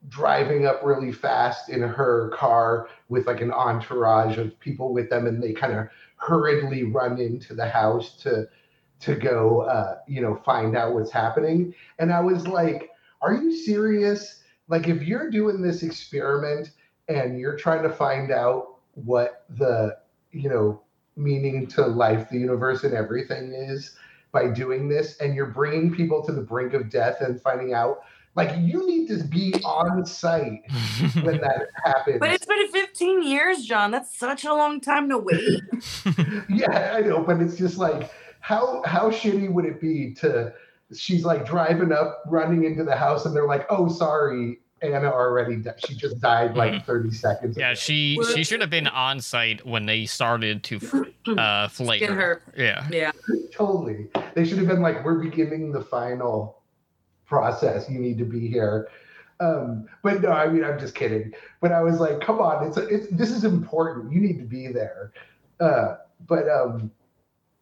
driving 0.09 0.65
up 0.67 0.81
really 0.83 1.11
fast 1.11 1.69
in 1.69 1.81
her 1.81 2.29
car 2.33 2.89
with 3.09 3.27
like 3.27 3.41
an 3.41 3.51
entourage 3.51 4.37
of 4.37 4.59
people 4.59 4.93
with 4.93 5.09
them, 5.09 5.27
and 5.27 5.41
they 5.41 5.53
kind 5.53 5.73
of 5.73 5.87
hurriedly 6.17 6.83
run 6.83 7.19
into 7.19 7.53
the 7.53 7.67
house 7.67 8.17
to 8.17 8.47
to 9.01 9.15
go, 9.15 9.61
uh, 9.63 9.97
you 10.07 10.21
know, 10.21 10.35
find 10.45 10.77
out 10.77 10.93
what's 10.93 11.11
happening. 11.11 11.73
And 11.99 12.11
I 12.13 12.21
was 12.21 12.47
like, 12.47 12.89
"Are 13.21 13.33
you 13.33 13.55
serious?" 13.55 14.42
Like 14.67 14.87
if 14.87 15.03
you're 15.03 15.29
doing 15.29 15.61
this 15.61 15.83
experiment 15.83 16.71
and 17.07 17.39
you're 17.39 17.57
trying 17.57 17.83
to 17.83 17.89
find 17.89 18.31
out 18.31 18.75
what 18.95 19.45
the 19.49 19.97
you 20.31 20.49
know 20.49 20.81
meaning 21.15 21.67
to 21.67 21.85
life 21.85 22.29
the 22.29 22.37
universe 22.37 22.83
and 22.83 22.93
everything 22.93 23.53
is 23.53 23.95
by 24.31 24.47
doing 24.47 24.89
this 24.89 25.17
and 25.17 25.35
you're 25.35 25.47
bringing 25.47 25.93
people 25.93 26.23
to 26.23 26.31
the 26.31 26.41
brink 26.41 26.73
of 26.73 26.89
death 26.89 27.21
and 27.21 27.41
finding 27.41 27.73
out 27.73 28.01
like 28.35 28.51
you 28.59 28.87
need 28.87 29.07
to 29.07 29.23
be 29.25 29.53
on 29.63 30.05
site 30.05 30.63
when 31.21 31.39
that 31.39 31.67
happens 31.85 32.17
But 32.19 32.31
it's 32.31 32.47
been 32.47 32.67
15 32.71 33.21
years, 33.21 33.63
John. 33.63 33.91
That's 33.91 34.17
such 34.17 34.43
a 34.43 34.51
long 34.55 34.81
time 34.81 35.07
to 35.09 35.19
wait. 35.19 35.61
yeah 36.49 36.95
i 36.95 37.01
know 37.01 37.21
but 37.21 37.39
it's 37.41 37.57
just 37.57 37.77
like 37.77 38.11
how 38.39 38.81
how 38.85 39.11
shitty 39.11 39.51
would 39.51 39.65
it 39.65 39.79
be 39.79 40.13
to 40.15 40.51
she's 40.99 41.25
like 41.25 41.45
driving 41.45 41.91
up 41.91 42.23
running 42.27 42.63
into 42.65 42.83
the 42.83 42.95
house 42.95 43.25
and 43.25 43.35
they're 43.35 43.47
like 43.47 43.65
oh 43.69 43.87
sorry 43.87 44.59
anna 44.81 45.09
already 45.09 45.55
di- 45.55 45.73
she 45.87 45.95
just 45.95 46.19
died 46.19 46.55
like 46.55 46.85
30 46.85 47.11
seconds 47.11 47.57
yeah, 47.57 47.69
ago." 47.69 47.75
she 47.75 48.19
she 48.33 48.43
should 48.43 48.61
have 48.61 48.69
been 48.69 48.87
on 48.87 49.21
site 49.21 49.65
when 49.65 49.85
they 49.85 50.05
started 50.05 50.63
to 50.63 50.79
uh 51.37 51.67
flay 51.69 51.99
Skin 51.99 52.13
her. 52.15 52.41
Yeah. 52.57 52.85
Yeah. 52.91 53.11
totally. 53.51 54.07
They 54.35 54.45
should 54.45 54.57
have 54.57 54.67
been 54.67 54.81
like, 54.81 55.03
we're 55.03 55.19
beginning 55.19 55.71
the 55.71 55.81
final 55.81 56.61
process. 57.25 57.89
You 57.89 57.99
need 57.99 58.17
to 58.17 58.25
be 58.25 58.47
here. 58.47 58.89
Um, 59.39 59.87
but 60.03 60.21
no, 60.21 60.29
I 60.31 60.47
mean, 60.47 60.63
I'm 60.63 60.79
just 60.79 60.95
kidding. 60.95 61.33
But 61.61 61.71
I 61.71 61.81
was 61.81 61.99
like, 61.99 62.21
come 62.21 62.39
on, 62.39 62.67
it's, 62.67 62.77
it's 62.77 63.07
this 63.07 63.31
is 63.31 63.43
important. 63.43 64.11
You 64.11 64.21
need 64.21 64.37
to 64.39 64.45
be 64.45 64.67
there. 64.67 65.11
Uh, 65.59 65.97
but 66.27 66.49
um, 66.49 66.91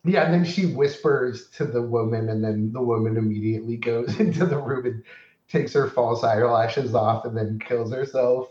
yeah, 0.03 0.23
and 0.23 0.33
then 0.33 0.43
she 0.45 0.65
whispers 0.65 1.49
to 1.51 1.65
the 1.65 1.81
woman, 1.81 2.29
and 2.29 2.43
then 2.43 2.71
the 2.73 2.81
woman 2.81 3.17
immediately 3.17 3.77
goes 3.77 4.19
into 4.19 4.45
the 4.45 4.57
room 4.57 4.85
and 4.85 5.03
takes 5.47 5.73
her 5.73 5.89
false 5.89 6.23
eyelashes 6.23 6.95
off, 6.95 7.25
and 7.25 7.37
then 7.37 7.59
kills 7.59 7.93
herself. 7.93 8.49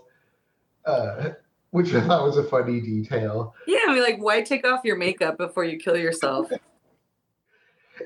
Uh, 0.85 1.31
which 1.71 1.95
I 1.95 2.01
thought 2.01 2.25
was 2.25 2.37
a 2.37 2.43
funny 2.43 2.81
detail. 2.81 3.55
Yeah, 3.67 3.79
I 3.89 3.95
mean, 3.95 4.03
like, 4.03 4.21
why 4.21 4.43
take 4.43 4.67
off 4.67 4.81
your 4.85 4.97
makeup 4.97 5.39
before 5.39 5.65
you 5.65 5.79
kill 5.79 5.97
yourself? 5.97 6.51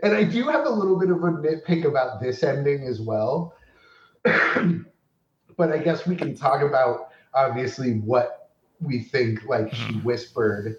And 0.02 0.12
I 0.12 0.24
do 0.24 0.42
have 0.44 0.66
a 0.66 0.70
little 0.70 0.98
bit 0.98 1.08
of 1.10 1.18
a 1.18 1.28
nitpick 1.28 1.84
about 1.86 2.20
this 2.20 2.42
ending 2.42 2.86
as 2.86 3.00
well. 3.00 3.54
but 4.24 5.72
I 5.72 5.78
guess 5.78 6.06
we 6.06 6.16
can 6.16 6.34
talk 6.34 6.62
about 6.62 7.10
obviously 7.32 8.00
what 8.00 8.50
we 8.80 9.00
think 9.00 9.44
like 9.46 9.72
she 9.72 9.94
Mhm. 9.94 10.04
whispered 10.04 10.76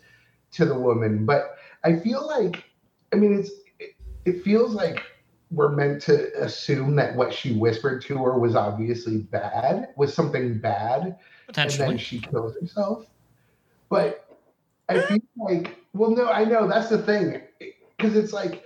to 0.51 0.65
the 0.65 0.77
woman. 0.77 1.25
But 1.25 1.55
I 1.85 1.95
feel 1.97 2.27
like 2.27 2.63
I 3.13 3.15
mean 3.15 3.39
it's 3.39 3.51
it, 3.79 3.95
it 4.25 4.43
feels 4.43 4.73
like 4.73 5.03
we're 5.51 5.69
meant 5.69 6.01
to 6.01 6.31
assume 6.43 6.95
that 6.95 7.15
what 7.15 7.33
she 7.33 7.53
whispered 7.53 8.01
to 8.01 8.17
her 8.23 8.37
was 8.37 8.55
obviously 8.55 9.19
bad, 9.19 9.89
was 9.95 10.13
something 10.13 10.57
bad, 10.59 11.03
and 11.03 11.15
Potentially. 11.47 11.87
then 11.87 11.97
she 11.97 12.19
kills 12.19 12.57
herself. 12.59 13.05
But 13.89 14.27
I 14.89 14.99
feel 15.01 15.21
like, 15.37 15.77
well, 15.93 16.09
no, 16.09 16.27
I 16.29 16.43
know 16.43 16.67
that's 16.67 16.89
the 16.89 16.97
thing, 16.97 17.41
because 17.95 18.15
it's 18.15 18.33
like, 18.33 18.63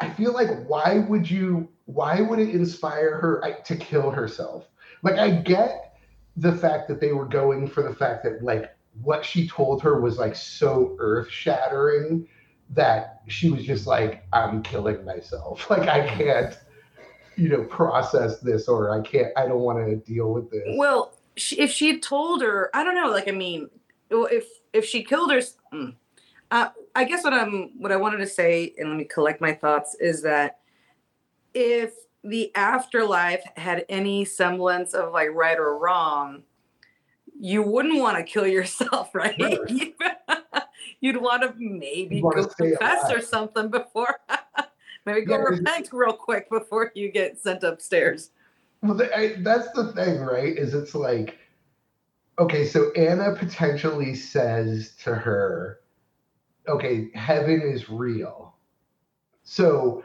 I 0.00 0.08
feel 0.10 0.32
like, 0.32 0.66
why 0.66 1.00
would 1.00 1.30
you? 1.30 1.68
Why 1.86 2.22
would 2.22 2.38
it 2.38 2.54
inspire 2.54 3.18
her 3.18 3.42
to 3.64 3.76
kill 3.76 4.10
herself? 4.10 4.64
Like, 5.02 5.18
I 5.18 5.30
get 5.30 5.98
the 6.36 6.52
fact 6.52 6.88
that 6.88 7.00
they 7.00 7.12
were 7.12 7.26
going 7.26 7.68
for 7.68 7.82
the 7.82 7.94
fact 7.94 8.24
that 8.24 8.42
like 8.42 8.73
what 9.02 9.24
she 9.24 9.48
told 9.48 9.82
her 9.82 10.00
was 10.00 10.18
like 10.18 10.36
so 10.36 10.96
earth 10.98 11.30
shattering 11.30 12.28
that 12.70 13.22
she 13.28 13.50
was 13.50 13.64
just 13.64 13.86
like, 13.86 14.24
I'm 14.32 14.62
killing 14.62 15.04
myself. 15.04 15.66
Like, 15.70 15.88
I 15.88 16.06
can't, 16.06 16.58
you 17.36 17.48
know, 17.48 17.64
process 17.64 18.40
this, 18.40 18.68
or 18.68 18.90
I 18.90 19.02
can't. 19.02 19.28
I 19.36 19.46
don't 19.46 19.60
want 19.60 19.84
to 19.86 19.96
deal 19.96 20.32
with 20.32 20.50
this. 20.50 20.62
Well, 20.76 21.16
she, 21.36 21.58
if 21.58 21.70
she 21.70 21.88
had 21.88 22.02
told 22.02 22.42
her, 22.42 22.70
I 22.74 22.84
don't 22.84 22.94
know. 22.94 23.10
Like, 23.10 23.28
I 23.28 23.32
mean, 23.32 23.68
if 24.10 24.46
if 24.72 24.84
she 24.84 25.02
killed 25.02 25.32
her, 25.32 25.40
mm, 25.72 25.94
uh, 26.50 26.68
I 26.94 27.04
guess 27.04 27.24
what 27.24 27.32
I'm 27.32 27.70
what 27.78 27.90
I 27.90 27.96
wanted 27.96 28.18
to 28.18 28.26
say, 28.26 28.74
and 28.78 28.88
let 28.88 28.96
me 28.96 29.04
collect 29.04 29.40
my 29.40 29.52
thoughts, 29.52 29.96
is 29.98 30.22
that 30.22 30.60
if 31.54 31.92
the 32.22 32.54
afterlife 32.54 33.42
had 33.56 33.84
any 33.88 34.24
semblance 34.24 34.94
of 34.94 35.12
like 35.12 35.30
right 35.32 35.58
or 35.58 35.78
wrong, 35.78 36.42
you 37.44 37.60
wouldn't 37.60 38.00
want 38.00 38.16
to 38.16 38.22
kill 38.22 38.46
yourself, 38.46 39.14
right? 39.14 39.36
You'd 41.00 41.20
want 41.20 41.42
to 41.42 41.52
maybe 41.58 42.22
wanna 42.22 42.42
go 42.42 42.48
stay 42.48 42.70
confess 42.70 43.12
or 43.12 43.20
something 43.20 43.68
before. 43.68 44.18
maybe 45.04 45.26
go 45.26 45.36
Yeah, 45.36 45.42
repent 45.42 45.90
real 45.92 46.14
quick 46.14 46.48
before 46.48 46.90
you 46.94 47.12
get 47.12 47.38
sent 47.38 47.62
upstairs. 47.62 48.30
Well, 48.82 48.94
the, 48.94 49.14
I, 49.14 49.34
that's 49.42 49.70
the 49.72 49.92
thing, 49.92 50.20
right? 50.20 50.56
Is 50.56 50.72
it's 50.72 50.94
like, 50.94 51.38
okay, 52.38 52.64
so 52.64 52.90
Anna 52.92 53.36
potentially 53.36 54.14
says 54.14 54.94
to 55.04 55.14
her, 55.14 55.80
okay, 56.66 57.10
heaven 57.14 57.60
is 57.60 57.90
real. 57.90 58.56
So 59.42 60.02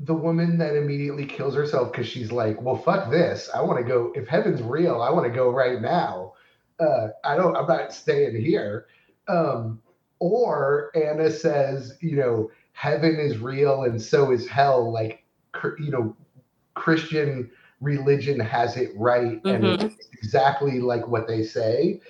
the 0.00 0.14
woman 0.14 0.58
that 0.58 0.76
immediately 0.76 1.24
kills 1.24 1.54
herself 1.54 1.92
because 1.92 2.06
she's 2.06 2.30
like, 2.30 2.60
well, 2.60 2.76
fuck 2.76 3.10
this. 3.10 3.48
I 3.54 3.62
want 3.62 3.78
to 3.78 3.90
go. 3.90 4.12
If 4.14 4.28
heaven's 4.28 4.60
real, 4.60 5.00
I 5.00 5.10
want 5.10 5.24
to 5.24 5.32
go 5.32 5.48
right 5.48 5.80
now. 5.80 6.34
Uh, 6.80 7.08
I 7.24 7.36
don't. 7.36 7.56
I'm 7.56 7.66
not 7.66 7.92
staying 7.92 8.36
here. 8.40 8.86
Um, 9.28 9.80
or 10.20 10.90
Anna 10.94 11.30
says, 11.30 11.96
you 12.00 12.16
know, 12.16 12.50
heaven 12.72 13.16
is 13.16 13.38
real 13.38 13.84
and 13.84 14.00
so 14.00 14.32
is 14.32 14.48
hell. 14.48 14.92
Like, 14.92 15.24
you 15.78 15.90
know, 15.90 16.16
Christian 16.74 17.50
religion 17.80 18.40
has 18.40 18.76
it 18.76 18.90
right 18.96 19.42
mm-hmm. 19.42 19.48
and 19.48 19.96
exactly 20.12 20.80
like 20.80 21.06
what 21.06 21.28
they 21.28 21.42
say. 21.42 22.00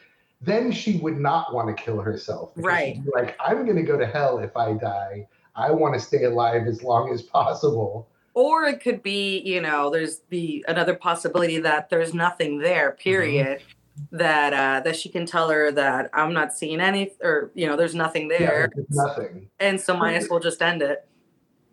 Then 0.41 0.71
she 0.71 0.99
would 0.99 1.19
not 1.19 1.53
want 1.53 1.75
to 1.75 1.83
kill 1.83 2.01
herself. 2.01 2.53
Right. 2.55 3.01
Like, 3.15 3.37
I'm 3.41 3.65
going 3.65 3.77
to 3.77 3.83
go 3.83 3.99
to 3.99 4.07
hell 4.07 4.39
if 4.39 4.57
I 4.57 4.75
die. 4.75 5.27
I 5.57 5.73
want 5.73 5.95
to 5.95 6.01
stay 6.01 6.25
alive 6.25 6.67
as 6.69 6.83
long 6.83 7.13
as 7.13 7.23
possible. 7.23 8.09
Or 8.35 8.65
it 8.65 8.81
could 8.81 9.03
be, 9.03 9.41
you 9.41 9.61
know, 9.61 9.91
there's 9.91 10.21
the 10.29 10.65
another 10.69 10.95
possibility 10.95 11.59
that 11.59 11.91
there's 11.91 12.15
nothing 12.15 12.59
there, 12.59 12.91
mm-hmm. 12.91 13.03
period. 13.03 13.59
Mm-hmm 13.59 13.73
that 14.11 14.53
uh, 14.53 14.81
that 14.85 14.97
she 14.97 15.09
can 15.09 15.27
tell 15.27 15.49
her 15.51 15.71
that 15.73 16.11
I'm 16.13 16.33
not 16.33 16.55
seeing 16.55 16.81
any 16.81 17.13
or 17.23 17.51
you 17.55 17.67
know 17.67 17.77
there's 17.77 17.95
nothing 17.95 18.29
there. 18.29 18.71
Yeah, 18.77 18.83
nothing. 18.91 19.49
And 19.61 19.81
so 19.81 19.97
might 19.97 20.15
as 20.15 20.29
well 20.29 20.41
just 20.41 20.63
end 20.63 20.83
it. 20.83 21.07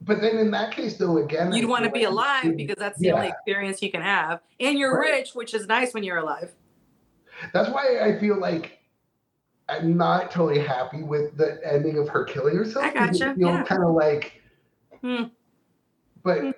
But 0.02 0.22
then 0.22 0.38
in 0.38 0.52
that 0.52 0.72
case 0.72 0.98
though 0.98 1.18
again 1.18 1.52
you'd 1.54 1.70
want 1.70 1.86
to 1.86 1.92
be 1.92 2.04
alive 2.04 2.56
because 2.56 2.76
that's 2.78 3.00
the 3.00 3.08
yeah. 3.08 3.14
only 3.14 3.28
experience 3.30 3.82
you 3.82 3.92
can 3.92 4.02
have. 4.02 4.42
And 4.60 4.78
you're 4.78 5.00
right. 5.00 5.12
rich, 5.12 5.32
which 5.34 5.54
is 5.54 5.68
nice 5.68 5.94
when 5.94 6.04
you're 6.04 6.18
alive. 6.18 6.54
That's 7.54 7.70
why 7.70 8.00
I 8.02 8.20
feel 8.20 8.40
like 8.40 8.80
I'm 9.68 9.98
not 9.98 10.32
totally 10.32 10.60
happy 10.60 11.04
with 11.04 11.38
the 11.38 11.60
ending 11.66 11.98
of 11.98 12.08
her 12.10 12.24
killing 12.24 12.56
herself. 12.56 12.86
I 12.86 12.94
gotcha. 12.94 13.32
It 13.32 13.38
feels 13.38 13.40
yeah. 13.40 13.64
kind 13.64 13.84
of 13.84 13.94
like 13.94 14.42
hmm. 15.02 15.24
but 16.24 16.40
hmm. 16.40 16.52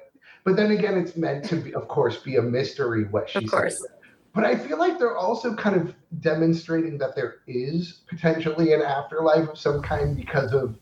but 0.43 0.55
then 0.55 0.71
again 0.71 0.97
it's 0.97 1.15
meant 1.15 1.45
to 1.45 1.57
be 1.57 1.73
of 1.73 1.87
course 1.87 2.17
be 2.17 2.35
a 2.35 2.41
mystery 2.41 3.05
what 3.05 3.29
she 3.29 3.39
of 3.39 3.51
course. 3.51 3.79
Said 3.79 3.96
but 4.37 4.45
I 4.45 4.55
feel 4.55 4.77
like 4.77 4.99
they're 4.99 5.17
also 5.17 5.55
kind 5.55 5.75
of 5.75 5.95
demonstrating 6.19 6.99
that 6.99 7.15
there 7.15 7.37
is 7.47 8.01
potentially 8.07 8.71
an 8.71 8.83
afterlife 8.83 9.49
of 9.49 9.57
some 9.57 9.81
kind 9.81 10.15
because 10.15 10.53
of, 10.53 10.77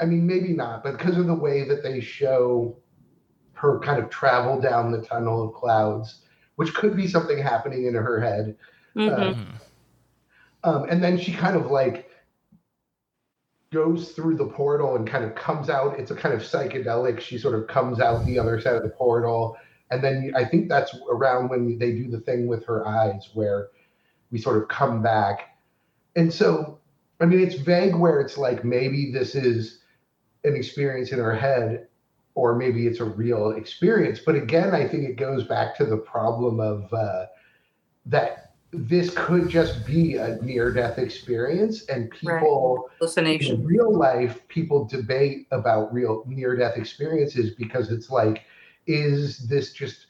I 0.00 0.04
mean, 0.04 0.26
maybe 0.26 0.48
not, 0.48 0.82
but 0.82 0.98
because 0.98 1.16
of 1.16 1.28
the 1.28 1.34
way 1.34 1.62
that 1.68 1.84
they 1.84 2.00
show 2.00 2.76
her 3.52 3.78
kind 3.78 4.02
of 4.02 4.10
travel 4.10 4.60
down 4.60 4.90
the 4.90 5.00
tunnel 5.00 5.44
of 5.46 5.54
clouds, 5.54 6.22
which 6.56 6.74
could 6.74 6.96
be 6.96 7.06
something 7.06 7.38
happening 7.38 7.86
in 7.86 7.94
her 7.94 8.20
head. 8.20 8.56
Mm-hmm. 8.96 9.42
Uh, 10.64 10.68
um, 10.68 10.88
and 10.88 11.04
then 11.04 11.16
she 11.16 11.32
kind 11.32 11.54
of 11.54 11.70
like 11.70 12.10
goes 13.72 14.10
through 14.10 14.38
the 14.38 14.46
portal 14.46 14.96
and 14.96 15.06
kind 15.06 15.24
of 15.24 15.36
comes 15.36 15.70
out. 15.70 16.00
It's 16.00 16.10
a 16.10 16.16
kind 16.16 16.34
of 16.34 16.40
psychedelic. 16.40 17.20
She 17.20 17.38
sort 17.38 17.54
of 17.54 17.68
comes 17.68 18.00
out 18.00 18.26
the 18.26 18.40
other 18.40 18.60
side 18.60 18.74
of 18.74 18.82
the 18.82 18.88
portal 18.88 19.56
and 19.90 20.02
then 20.02 20.32
I 20.36 20.44
think 20.44 20.68
that's 20.68 20.96
around 21.10 21.48
when 21.48 21.78
they 21.78 21.92
do 21.92 22.08
the 22.08 22.20
thing 22.20 22.46
with 22.46 22.64
her 22.66 22.86
eyes 22.86 23.30
where 23.34 23.68
we 24.30 24.38
sort 24.38 24.60
of 24.60 24.68
come 24.68 25.02
back. 25.02 25.58
And 26.16 26.32
so, 26.32 26.78
I 27.20 27.26
mean, 27.26 27.40
it's 27.40 27.54
vague 27.54 27.94
where 27.94 28.20
it's 28.20 28.36
like 28.36 28.64
maybe 28.64 29.12
this 29.12 29.34
is 29.34 29.80
an 30.44 30.56
experience 30.56 31.12
in 31.12 31.18
her 31.18 31.34
head 31.34 31.86
or 32.34 32.54
maybe 32.54 32.86
it's 32.86 33.00
a 33.00 33.04
real 33.04 33.52
experience. 33.52 34.20
But 34.24 34.34
again, 34.34 34.74
I 34.74 34.86
think 34.86 35.08
it 35.08 35.16
goes 35.16 35.44
back 35.44 35.76
to 35.76 35.86
the 35.86 35.96
problem 35.96 36.60
of 36.60 36.92
uh, 36.92 37.26
that 38.06 38.46
this 38.72 39.10
could 39.14 39.48
just 39.48 39.86
be 39.86 40.16
a 40.16 40.36
near 40.42 40.70
death 40.72 40.98
experience 40.98 41.86
and 41.86 42.10
people 42.10 42.90
right. 43.00 43.06
in 43.48 43.64
real 43.64 43.96
life 43.96 44.46
people 44.48 44.84
debate 44.84 45.46
about 45.50 45.92
real 45.94 46.24
near 46.26 46.56
death 46.56 46.76
experiences 46.76 47.54
because 47.54 47.90
it's 47.90 48.10
like 48.10 48.42
is 48.86 49.38
this 49.48 49.72
just 49.72 50.06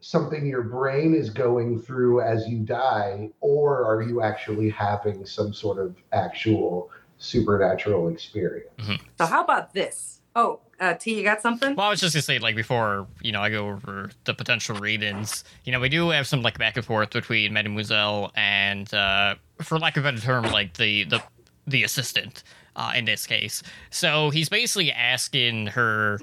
something 0.00 0.46
your 0.46 0.62
brain 0.62 1.14
is 1.14 1.30
going 1.30 1.80
through 1.80 2.20
as 2.20 2.46
you 2.46 2.58
die, 2.58 3.30
or 3.40 3.84
are 3.84 4.02
you 4.02 4.22
actually 4.22 4.70
having 4.70 5.26
some 5.26 5.52
sort 5.52 5.78
of 5.78 5.96
actual 6.12 6.90
supernatural 7.18 8.08
experience? 8.08 8.70
Mm-hmm. 8.78 9.04
So, 9.18 9.26
how 9.26 9.42
about 9.42 9.72
this? 9.72 10.20
Oh, 10.36 10.60
uh, 10.78 10.94
T, 10.94 11.16
you 11.16 11.24
got 11.24 11.42
something? 11.42 11.74
Well, 11.74 11.86
I 11.86 11.90
was 11.90 12.00
just 12.00 12.14
gonna 12.14 12.22
say, 12.22 12.38
like 12.38 12.54
before, 12.54 13.08
you 13.22 13.32
know, 13.32 13.40
I 13.40 13.50
go 13.50 13.68
over 13.68 14.10
the 14.24 14.34
potential 14.34 14.76
read-ins. 14.76 15.42
You 15.64 15.72
know, 15.72 15.80
we 15.80 15.88
do 15.88 16.10
have 16.10 16.26
some 16.26 16.42
like 16.42 16.58
back 16.58 16.76
and 16.76 16.86
forth 16.86 17.10
between 17.10 17.52
Mademoiselle 17.52 18.30
and, 18.36 18.92
uh, 18.94 19.34
for 19.60 19.78
lack 19.78 19.96
of 19.96 20.04
a 20.04 20.12
better 20.12 20.24
term, 20.24 20.44
like 20.44 20.74
the 20.74 21.04
the 21.04 21.22
the 21.66 21.82
assistant 21.82 22.44
uh, 22.76 22.92
in 22.94 23.04
this 23.04 23.26
case. 23.26 23.62
So 23.90 24.30
he's 24.30 24.48
basically 24.48 24.92
asking 24.92 25.66
her 25.68 26.20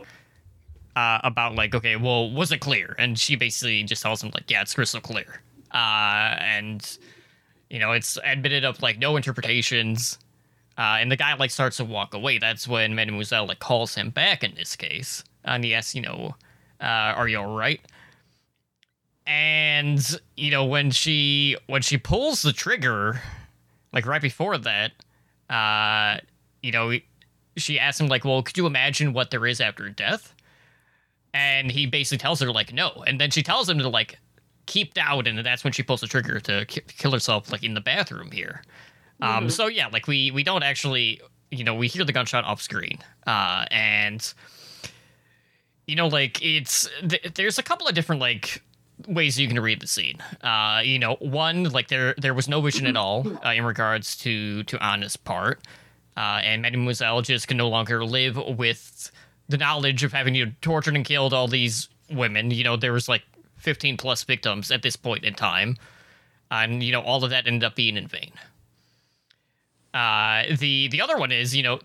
uh, 0.95 1.19
about 1.23 1.55
like, 1.55 1.75
okay, 1.75 1.95
well, 1.95 2.31
was 2.31 2.51
it 2.51 2.59
clear? 2.59 2.95
And 2.97 3.19
she 3.19 3.35
basically 3.35 3.83
just 3.83 4.01
tells 4.01 4.23
him 4.23 4.31
like, 4.33 4.49
yeah, 4.49 4.61
it's 4.61 4.73
crystal 4.73 5.01
clear. 5.01 5.41
Uh, 5.73 6.37
and 6.39 6.97
you 7.69 7.79
know, 7.79 7.91
it's 7.91 8.17
admitted 8.23 8.63
of 8.63 8.81
like 8.81 8.97
no 8.99 9.17
interpretations. 9.17 10.17
Uh, 10.77 10.97
and 10.99 11.11
the 11.11 11.15
guy 11.15 11.33
like 11.35 11.51
starts 11.51 11.77
to 11.77 11.85
walk 11.85 12.13
away. 12.13 12.37
That's 12.37 12.67
when 12.67 12.95
Mademoiselle 12.95 13.47
like 13.47 13.59
calls 13.59 13.95
him 13.95 14.09
back 14.09 14.43
in 14.43 14.55
this 14.55 14.75
case, 14.75 15.23
and 15.43 15.63
he 15.63 15.73
asks, 15.73 15.95
you 15.95 16.01
know, 16.01 16.35
uh, 16.81 16.83
"Are 17.15 17.27
you 17.27 17.39
all 17.39 17.55
right?" 17.55 17.81
And 19.25 20.05
you 20.35 20.51
know, 20.51 20.65
when 20.65 20.91
she 20.91 21.55
when 21.67 21.81
she 21.81 21.97
pulls 21.97 22.41
the 22.41 22.51
trigger, 22.53 23.21
like 23.93 24.05
right 24.05 24.21
before 24.21 24.57
that, 24.57 24.91
uh, 25.49 26.19
you 26.61 26.71
know, 26.71 26.91
she 27.55 27.79
asks 27.79 28.01
him 28.01 28.07
like, 28.07 28.25
"Well, 28.25 28.43
could 28.43 28.57
you 28.57 28.65
imagine 28.67 29.13
what 29.13 29.31
there 29.31 29.45
is 29.47 29.61
after 29.61 29.89
death?" 29.89 30.34
And 31.35 31.69
he 31.69 31.85
basically 31.85 32.17
tells 32.17 32.39
her 32.39 32.49
like 32.49 32.73
no, 32.73 33.03
and 33.05 33.19
then 33.19 33.29
she 33.29 33.43
tells 33.43 33.69
him 33.69 33.77
to 33.79 33.89
like 33.89 34.17
keep 34.67 34.93
down, 34.93 35.27
and 35.27 35.37
that's 35.45 35.65
when 35.65 35.73
she 35.73 35.83
pulls 35.83 35.99
the 35.99 36.07
trigger 36.07 36.39
to 36.39 36.65
k- 36.65 36.81
kill 36.87 37.11
herself 37.11 37.51
like 37.51 37.61
in 37.61 37.73
the 37.73 37.81
bathroom 37.81 38.31
here. 38.31 38.63
Um, 39.21 39.29
mm-hmm. 39.29 39.43
Um, 39.43 39.49
so 39.49 39.67
yeah, 39.67 39.87
like 39.87 40.07
we 40.07 40.31
we 40.31 40.43
don't 40.43 40.63
actually, 40.63 41.21
you 41.51 41.65
know, 41.65 41.75
we 41.75 41.89
hear 41.89 42.05
the 42.05 42.13
gunshot 42.13 42.45
off 42.45 42.61
screen, 42.61 42.99
uh, 43.27 43.65
and 43.69 44.33
you 45.87 45.97
know, 45.97 46.07
like 46.07 46.41
it's 46.41 46.89
th- 47.07 47.33
there's 47.35 47.59
a 47.59 47.63
couple 47.63 47.85
of 47.85 47.93
different 47.93 48.21
like 48.21 48.63
ways 49.05 49.37
you 49.37 49.49
can 49.49 49.59
read 49.59 49.81
the 49.81 49.87
scene. 49.87 50.19
Uh, 50.41 50.81
you 50.85 50.97
know, 50.97 51.15
one 51.19 51.65
like 51.65 51.89
there 51.89 52.15
there 52.17 52.33
was 52.33 52.47
no 52.47 52.61
vision 52.61 52.87
at 52.87 52.95
all 52.95 53.27
uh, 53.45 53.49
in 53.49 53.65
regards 53.65 54.15
to 54.19 54.63
to 54.63 54.81
Anna's 54.81 55.17
part, 55.17 55.59
uh, 56.15 56.39
and 56.43 56.61
Mademoiselle 56.61 57.21
just 57.21 57.49
can 57.49 57.57
no 57.57 57.67
longer 57.67 58.05
live 58.05 58.37
with 58.37 59.11
the 59.49 59.57
knowledge 59.57 60.03
of 60.03 60.11
having 60.13 60.35
you 60.35 60.45
know, 60.45 60.51
tortured 60.61 60.95
and 60.95 61.05
killed 61.05 61.33
all 61.33 61.47
these 61.47 61.89
women. 62.09 62.51
You 62.51 62.63
know, 62.63 62.75
there 62.75 62.93
was 62.93 63.07
like 63.07 63.23
15 63.57 63.97
plus 63.97 64.23
victims 64.23 64.71
at 64.71 64.81
this 64.81 64.95
point 64.95 65.23
in 65.23 65.33
time, 65.33 65.77
and 66.51 66.83
you 66.83 66.91
know 66.91 67.01
all 67.01 67.23
of 67.23 67.29
that 67.29 67.47
ended 67.47 67.63
up 67.63 67.75
being 67.75 67.97
in 67.97 68.07
vain. 68.07 68.31
Uh, 69.93 70.43
the 70.59 70.87
the 70.89 71.01
other 71.01 71.17
one 71.17 71.31
is 71.31 71.55
you 71.55 71.63
know 71.63 71.79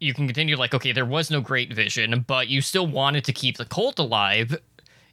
you 0.00 0.14
can 0.14 0.26
continue 0.26 0.56
like 0.56 0.74
okay 0.74 0.92
there 0.92 1.04
was 1.06 1.30
no 1.30 1.40
great 1.40 1.72
vision, 1.72 2.24
but 2.26 2.48
you 2.48 2.60
still 2.60 2.86
wanted 2.86 3.24
to 3.24 3.32
keep 3.32 3.56
the 3.56 3.64
cult 3.64 3.98
alive 3.98 4.56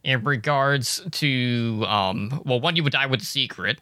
in 0.03 0.23
regards 0.23 1.01
to 1.11 1.83
um 1.87 2.41
well 2.45 2.59
one 2.59 2.75
you 2.75 2.83
would 2.83 2.93
die 2.93 3.05
with 3.07 3.21
the 3.21 3.25
secret, 3.25 3.79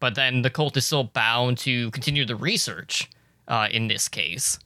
but 0.00 0.14
then 0.14 0.42
the 0.42 0.50
cult 0.50 0.76
is 0.76 0.86
still 0.86 1.04
bound 1.04 1.58
to 1.58 1.90
continue 1.90 2.24
the 2.24 2.36
research. 2.36 3.08
Uh, 3.48 3.66
in 3.72 3.88
this 3.88 4.08
case. 4.08 4.60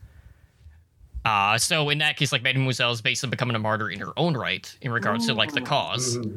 Uh, 1.25 1.57
so 1.57 1.89
in 1.89 1.99
that 1.99 2.17
case, 2.17 2.33
like 2.33 2.43
Mademoiselle 2.43 2.93
is 2.93 3.01
basically 3.01 3.31
becoming 3.31 3.57
a 3.57 3.59
martyr 3.59 3.91
in 3.91 3.99
her 4.01 4.13
own 4.19 4.37
right 4.37 4.77
in 4.83 4.93
regards 4.93 5.27
to 5.27 5.35
like 5.35 5.53
the 5.53 5.61
cause. 5.61 6.19
Mm-hmm. 6.19 6.37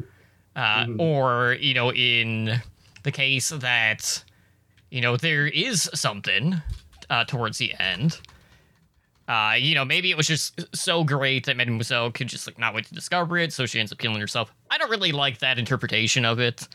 Uh, 0.56 0.86
Mm-hmm. 0.86 1.00
Or, 1.00 1.56
you 1.60 1.76
know, 1.76 1.94
in 1.94 2.60
the 3.04 3.12
case 3.12 3.50
that, 3.50 4.24
you 4.90 5.02
know, 5.02 5.16
there 5.16 5.46
is 5.46 5.88
something 5.94 6.56
uh, 7.12 7.26
towards 7.26 7.60
the 7.60 7.74
end. 7.80 8.20
Uh, 9.28 9.56
you 9.60 9.76
know, 9.76 9.86
maybe 9.86 10.10
it 10.10 10.18
was 10.18 10.26
just 10.26 10.76
so 10.76 11.04
great 11.04 11.46
that 11.46 11.58
Mademoiselle 11.58 12.10
could 12.10 12.28
just 12.28 12.48
like 12.48 12.58
not 12.58 12.74
wait 12.74 12.86
to 12.86 12.94
discover 12.96 13.38
it, 13.38 13.54
so 13.54 13.66
she 13.66 13.80
ends 13.80 13.92
up 13.92 13.98
killing 13.98 14.20
herself. 14.20 14.52
I 14.72 14.78
don't 14.78 14.90
really 14.90 15.12
like 15.12 15.40
that 15.40 15.60
interpretation 15.60 16.26
of 16.26 16.40
it. 16.40 16.68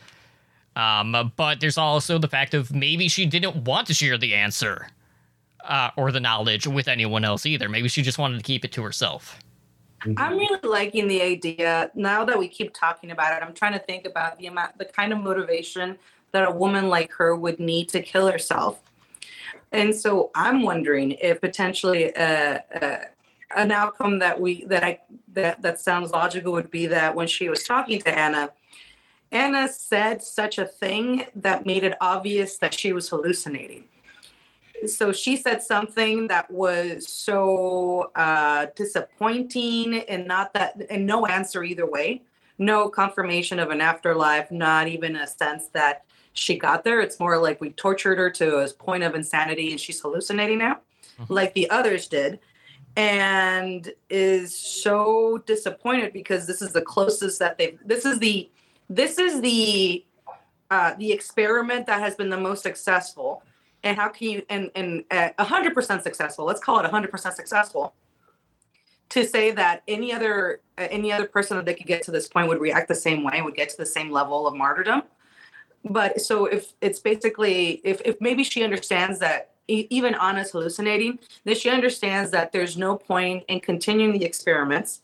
Um, 0.76 1.32
but 1.36 1.60
there's 1.60 1.78
also 1.78 2.18
the 2.18 2.28
fact 2.28 2.54
of 2.54 2.72
maybe 2.72 3.08
she 3.08 3.26
didn't 3.26 3.64
want 3.64 3.88
to 3.88 3.94
share 3.94 4.16
the 4.16 4.34
answer 4.34 4.86
uh, 5.64 5.90
or 5.96 6.12
the 6.12 6.20
knowledge 6.20 6.66
with 6.66 6.88
anyone 6.88 7.24
else 7.24 7.46
either. 7.46 7.68
Maybe 7.68 7.88
she 7.88 8.02
just 8.02 8.18
wanted 8.18 8.38
to 8.38 8.42
keep 8.42 8.64
it 8.64 8.72
to 8.72 8.82
herself. 8.82 9.38
I'm 10.16 10.36
really 10.36 10.58
liking 10.64 11.06
the 11.06 11.22
idea. 11.22 11.90
Now 11.94 12.24
that 12.24 12.38
we 12.38 12.48
keep 12.48 12.74
talking 12.74 13.12
about 13.12 13.36
it, 13.36 13.46
I'm 13.46 13.54
trying 13.54 13.74
to 13.74 13.78
think 13.78 14.04
about 14.04 14.38
the 14.38 14.46
amount, 14.46 14.78
the 14.78 14.84
kind 14.84 15.12
of 15.12 15.20
motivation 15.20 15.96
that 16.32 16.48
a 16.48 16.50
woman 16.50 16.88
like 16.88 17.12
her 17.12 17.36
would 17.36 17.60
need 17.60 17.88
to 17.90 18.02
kill 18.02 18.26
herself. 18.26 18.80
And 19.70 19.94
so 19.94 20.30
I'm 20.34 20.62
wondering 20.62 21.12
if 21.12 21.40
potentially 21.40 22.14
uh, 22.16 22.58
uh, 22.80 22.98
an 23.54 23.70
outcome 23.70 24.18
that 24.18 24.40
we 24.40 24.64
that 24.64 24.82
I 24.82 25.00
that 25.34 25.62
that 25.62 25.80
sounds 25.80 26.10
logical 26.10 26.52
would 26.52 26.70
be 26.70 26.86
that 26.86 27.14
when 27.14 27.26
she 27.26 27.48
was 27.48 27.62
talking 27.64 28.00
to 28.02 28.18
Anna, 28.18 28.50
Anna 29.30 29.68
said 29.68 30.22
such 30.22 30.58
a 30.58 30.66
thing 30.66 31.24
that 31.36 31.64
made 31.64 31.84
it 31.84 31.96
obvious 32.00 32.58
that 32.58 32.74
she 32.74 32.92
was 32.92 33.08
hallucinating 33.08 33.84
so 34.86 35.12
she 35.12 35.36
said 35.36 35.62
something 35.62 36.26
that 36.28 36.50
was 36.50 37.08
so 37.08 38.10
uh, 38.14 38.66
disappointing 38.74 40.00
and 40.08 40.26
not 40.26 40.52
that 40.54 40.80
and 40.90 41.06
no 41.06 41.26
answer 41.26 41.62
either 41.64 41.86
way. 41.86 42.22
No 42.58 42.88
confirmation 42.88 43.58
of 43.58 43.70
an 43.70 43.80
afterlife 43.80 44.50
not 44.50 44.88
even 44.88 45.16
a 45.16 45.26
sense 45.26 45.68
that 45.68 46.04
she 46.34 46.56
got 46.56 46.84
there. 46.84 47.00
It's 47.00 47.18
more 47.20 47.38
like 47.38 47.60
we 47.60 47.70
tortured 47.70 48.18
her 48.18 48.30
to 48.30 48.58
a 48.58 48.68
point 48.72 49.02
of 49.02 49.14
insanity 49.14 49.70
and 49.70 49.80
she's 49.80 50.00
hallucinating 50.00 50.58
now 50.58 50.80
Mhm. 51.18 51.26
like 51.28 51.52
the 51.54 51.68
others 51.68 52.08
did 52.08 52.38
and 52.96 53.92
is 54.08 54.56
so 54.56 55.38
disappointed 55.46 56.12
because 56.12 56.46
this 56.46 56.62
is 56.62 56.72
the 56.72 56.80
closest 56.82 57.38
that 57.38 57.58
they've 57.58 57.78
this 57.84 58.04
is 58.04 58.18
the 58.18 58.50
this 58.88 59.18
is 59.18 59.40
the 59.40 60.04
uh, 60.70 60.94
the 60.98 61.12
experiment 61.12 61.86
that 61.86 62.00
has 62.00 62.14
been 62.14 62.30
the 62.30 62.38
most 62.40 62.62
successful 62.62 63.42
and 63.84 63.96
how 63.96 64.08
can 64.08 64.28
you 64.28 64.42
and 64.48 64.70
and 64.74 65.04
a 65.10 65.44
hundred 65.44 65.74
percent 65.74 66.02
successful 66.02 66.44
let's 66.44 66.60
call 66.60 66.78
it 66.78 66.84
a 66.84 66.88
hundred 66.88 67.10
percent 67.10 67.34
successful 67.34 67.94
to 69.12 69.26
say 69.26 69.50
that 69.50 69.82
any 69.88 70.12
other 70.12 70.60
uh, 70.78 70.88
any 70.90 71.12
other 71.12 71.26
person 71.26 71.56
that 71.56 71.66
they 71.66 71.74
could 71.74 71.86
get 71.86 72.02
to 72.02 72.10
this 72.10 72.28
point 72.28 72.48
would 72.48 72.60
react 72.60 72.88
the 72.88 72.94
same 72.94 73.22
way 73.22 73.42
would 73.42 73.54
get 73.54 73.68
to 73.68 73.76
the 73.76 73.86
same 73.86 74.10
level 74.10 74.46
of 74.46 74.54
martyrdom. 74.54 75.02
But 75.84 76.20
so 76.20 76.46
if 76.46 76.72
it's 76.80 76.98
basically 76.98 77.82
if, 77.84 78.00
if 78.04 78.20
maybe 78.20 78.42
she 78.42 78.64
understands 78.64 79.18
that 79.18 79.50
even 79.68 80.14
Anna's 80.14 80.50
hallucinating 80.50 81.18
then 81.44 81.54
she 81.54 81.68
understands 81.68 82.30
that 82.30 82.52
there's 82.52 82.76
no 82.76 82.96
point 82.96 83.44
in 83.48 83.60
continuing 83.60 84.12
the 84.12 84.24
experiments 84.24 85.02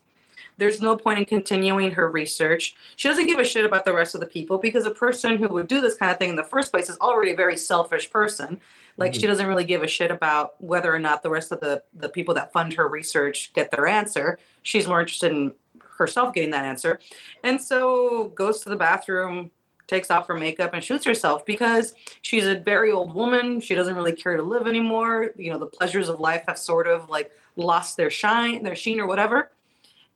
there's 0.58 0.82
no 0.82 0.96
point 0.96 1.20
in 1.20 1.24
continuing 1.24 1.92
her 1.92 2.10
research. 2.10 2.74
She 2.96 3.08
doesn't 3.08 3.26
give 3.26 3.38
a 3.38 3.44
shit 3.44 3.64
about 3.64 3.84
the 3.84 3.94
rest 3.94 4.14
of 4.14 4.20
the 4.20 4.26
people 4.26 4.58
because 4.58 4.84
a 4.84 4.90
person 4.90 5.38
who 5.38 5.48
would 5.48 5.68
do 5.68 5.80
this 5.80 5.94
kind 5.94 6.12
of 6.12 6.18
thing 6.18 6.30
in 6.30 6.36
the 6.36 6.44
first 6.44 6.72
place 6.72 6.90
is 6.90 6.98
already 6.98 7.30
a 7.30 7.36
very 7.36 7.56
selfish 7.56 8.10
person. 8.10 8.60
Like 8.96 9.14
she 9.14 9.20
mm-hmm. 9.20 9.28
doesn't 9.28 9.46
really 9.46 9.64
give 9.64 9.84
a 9.84 9.88
shit 9.88 10.10
about 10.10 10.60
whether 10.60 10.92
or 10.92 10.98
not 10.98 11.22
the 11.22 11.30
rest 11.30 11.52
of 11.52 11.60
the 11.60 11.82
the 11.94 12.08
people 12.08 12.34
that 12.34 12.52
fund 12.52 12.74
her 12.74 12.88
research 12.88 13.52
get 13.54 13.70
their 13.70 13.86
answer. 13.86 14.38
She's 14.62 14.88
more 14.88 15.00
interested 15.00 15.30
in 15.30 15.52
herself 15.96 16.34
getting 16.34 16.50
that 16.50 16.64
answer. 16.64 16.98
And 17.44 17.60
so 17.60 18.28
goes 18.34 18.60
to 18.60 18.68
the 18.68 18.76
bathroom 18.76 19.52
takes 19.86 20.10
off 20.10 20.26
her 20.26 20.34
makeup 20.34 20.74
and 20.74 20.84
shoots 20.84 21.06
herself 21.06 21.46
because 21.46 21.94
she's 22.20 22.46
a 22.46 22.56
very 22.56 22.92
old 22.92 23.14
woman. 23.14 23.58
She 23.58 23.74
doesn't 23.74 23.94
really 23.94 24.12
care 24.12 24.36
to 24.36 24.42
live 24.42 24.66
anymore. 24.66 25.30
You 25.36 25.52
know 25.52 25.58
the 25.58 25.66
pleasures 25.66 26.08
of 26.08 26.18
life 26.18 26.42
have 26.48 26.58
sort 26.58 26.88
of 26.88 27.08
like 27.08 27.30
lost 27.54 27.96
their 27.96 28.10
shine 28.10 28.64
their 28.64 28.76
sheen 28.76 28.98
or 28.98 29.06
whatever 29.06 29.50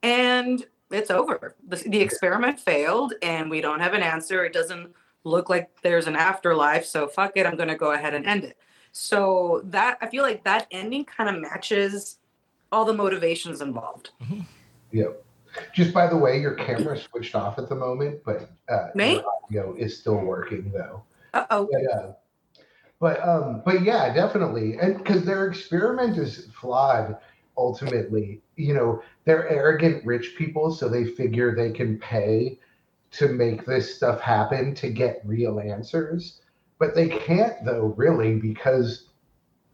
and 0.03 0.65
it's 0.91 1.11
over. 1.11 1.57
The, 1.69 1.77
the 1.77 2.01
experiment 2.01 2.61
failed, 2.61 3.15
and 3.23 3.51
we 3.51 3.61
don't 3.61 3.81
have 3.81 3.95
an 3.95 4.03
answer. 4.03 4.45
It 4.45 4.53
doesn't 4.53 4.93
look 5.24 5.49
like 5.49 5.70
there's 5.83 6.07
an 6.07 6.16
afterlife, 6.16 6.85
so 6.85 7.07
fuck 7.07 7.33
it. 7.37 7.47
I'm 7.47 7.57
going 7.57 7.69
to 7.69 7.77
go 7.77 7.93
ahead 7.93 8.15
and 8.15 8.27
end 8.27 8.45
it. 8.45 8.59
So 8.93 9.62
that 9.65 9.97
I 10.03 10.09
feel 10.09 10.23
like 10.23 10.45
that 10.45 10.66
ending 10.70 11.05
kind 11.05 11.35
of 11.35 11.41
matches 11.41 12.19
all 12.70 12.85
the 12.85 12.93
motivations 12.93 13.61
involved. 13.61 14.11
Yep. 14.93 15.24
Just 15.74 15.95
by 15.95 16.07
the 16.07 16.16
way, 16.16 16.39
your 16.39 16.55
camera 16.55 16.99
switched 16.99 17.35
off 17.35 17.59
at 17.59 17.69
the 17.69 17.74
moment, 17.74 18.23
but 18.24 18.51
uh, 18.69 18.89
Me? 18.95 19.15
your 19.15 19.24
audio 19.45 19.74
is 19.77 19.99
still 19.99 20.19
working 20.19 20.70
though. 20.70 21.03
Uh 21.33 21.47
oh. 21.51 21.69
But 21.70 21.93
uh, 21.93 22.12
but 23.01 23.29
um, 23.29 23.62
but 23.65 23.83
yeah, 23.83 24.12
definitely, 24.12 24.77
and 24.79 24.99
because 24.99 25.24
their 25.24 25.47
experiment 25.47 26.19
is 26.19 26.49
flawed. 26.61 27.16
Ultimately, 27.57 28.41
you 28.63 28.75
know, 28.75 29.03
they're 29.25 29.49
arrogant 29.49 30.05
rich 30.05 30.35
people, 30.37 30.73
so 30.73 30.89
they 30.89 31.05
figure 31.05 31.55
they 31.55 31.73
can 31.73 31.99
pay 31.99 32.59
to 33.13 33.29
make 33.29 33.67
this 33.67 33.95
stuff 33.95 34.21
happen 34.21 34.75
to 34.77 34.89
get 34.89 35.23
real 35.25 35.61
answers. 35.61 36.41
But 36.79 36.95
they 36.95 37.09
can't, 37.09 37.65
though, 37.65 37.95
really, 37.97 38.37
because 38.37 39.09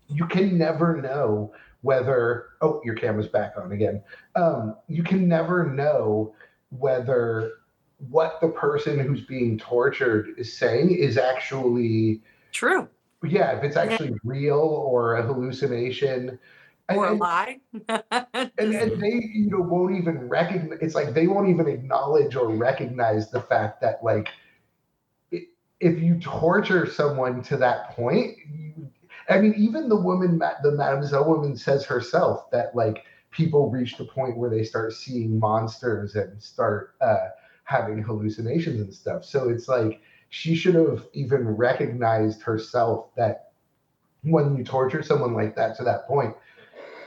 you 0.08 0.26
can 0.26 0.58
never 0.58 1.00
know 1.00 1.52
whether. 1.82 2.46
Oh, 2.60 2.80
your 2.84 2.94
camera's 2.94 3.28
back 3.28 3.54
on 3.56 3.72
again. 3.72 4.02
Um, 4.34 4.76
you 4.88 5.02
can 5.02 5.28
never 5.28 5.70
know 5.70 6.34
whether 6.70 7.52
what 8.10 8.38
the 8.40 8.48
person 8.48 8.98
who's 8.98 9.22
being 9.22 9.58
tortured 9.58 10.34
is 10.36 10.56
saying 10.56 10.92
is 10.92 11.18
actually 11.18 12.22
True. 12.52 12.88
yeah 13.24 13.56
if 13.56 13.64
it's 13.64 13.76
actually 13.76 14.14
real 14.24 14.58
or 14.58 15.16
a 15.16 15.22
hallucination 15.22 16.38
and, 16.88 16.98
Or 16.98 17.08
a 17.08 17.14
lie. 17.14 17.60
and, 17.90 18.50
and 18.58 19.00
they 19.00 19.30
you 19.32 19.50
know 19.50 19.60
won't 19.60 19.94
even 19.96 20.28
recognize 20.28 20.78
it's 20.80 20.94
like 20.94 21.12
they 21.12 21.26
won't 21.26 21.48
even 21.48 21.68
acknowledge 21.68 22.34
or 22.34 22.48
recognize 22.48 23.30
the 23.30 23.42
fact 23.42 23.80
that 23.82 24.02
like 24.02 24.28
if 25.30 26.00
you 26.00 26.18
torture 26.18 26.86
someone 26.86 27.42
to 27.42 27.56
that 27.58 27.90
point 27.90 28.36
you, 28.50 28.90
i 29.28 29.38
mean 29.38 29.54
even 29.56 29.88
the 29.88 29.96
woman 29.96 30.38
the 30.62 30.72
mademoiselle 30.72 31.28
woman 31.28 31.56
says 31.56 31.84
herself 31.84 32.50
that 32.50 32.74
like 32.74 33.04
people 33.30 33.70
reach 33.70 33.96
the 33.98 34.04
point 34.04 34.36
where 34.38 34.50
they 34.50 34.64
start 34.64 34.92
seeing 34.92 35.38
monsters 35.38 36.14
and 36.14 36.42
start 36.42 36.94
uh, 37.02 37.28
having 37.64 38.02
hallucinations 38.02 38.80
and 38.80 38.92
stuff 38.92 39.24
so 39.24 39.50
it's 39.50 39.68
like 39.68 40.00
she 40.30 40.54
should 40.54 40.74
have 40.74 41.06
even 41.12 41.46
recognized 41.46 42.42
herself 42.42 43.14
that 43.14 43.52
when 44.22 44.56
you 44.56 44.64
torture 44.64 45.02
someone 45.02 45.34
like 45.34 45.54
that 45.54 45.76
to 45.76 45.84
that 45.84 46.06
point 46.06 46.34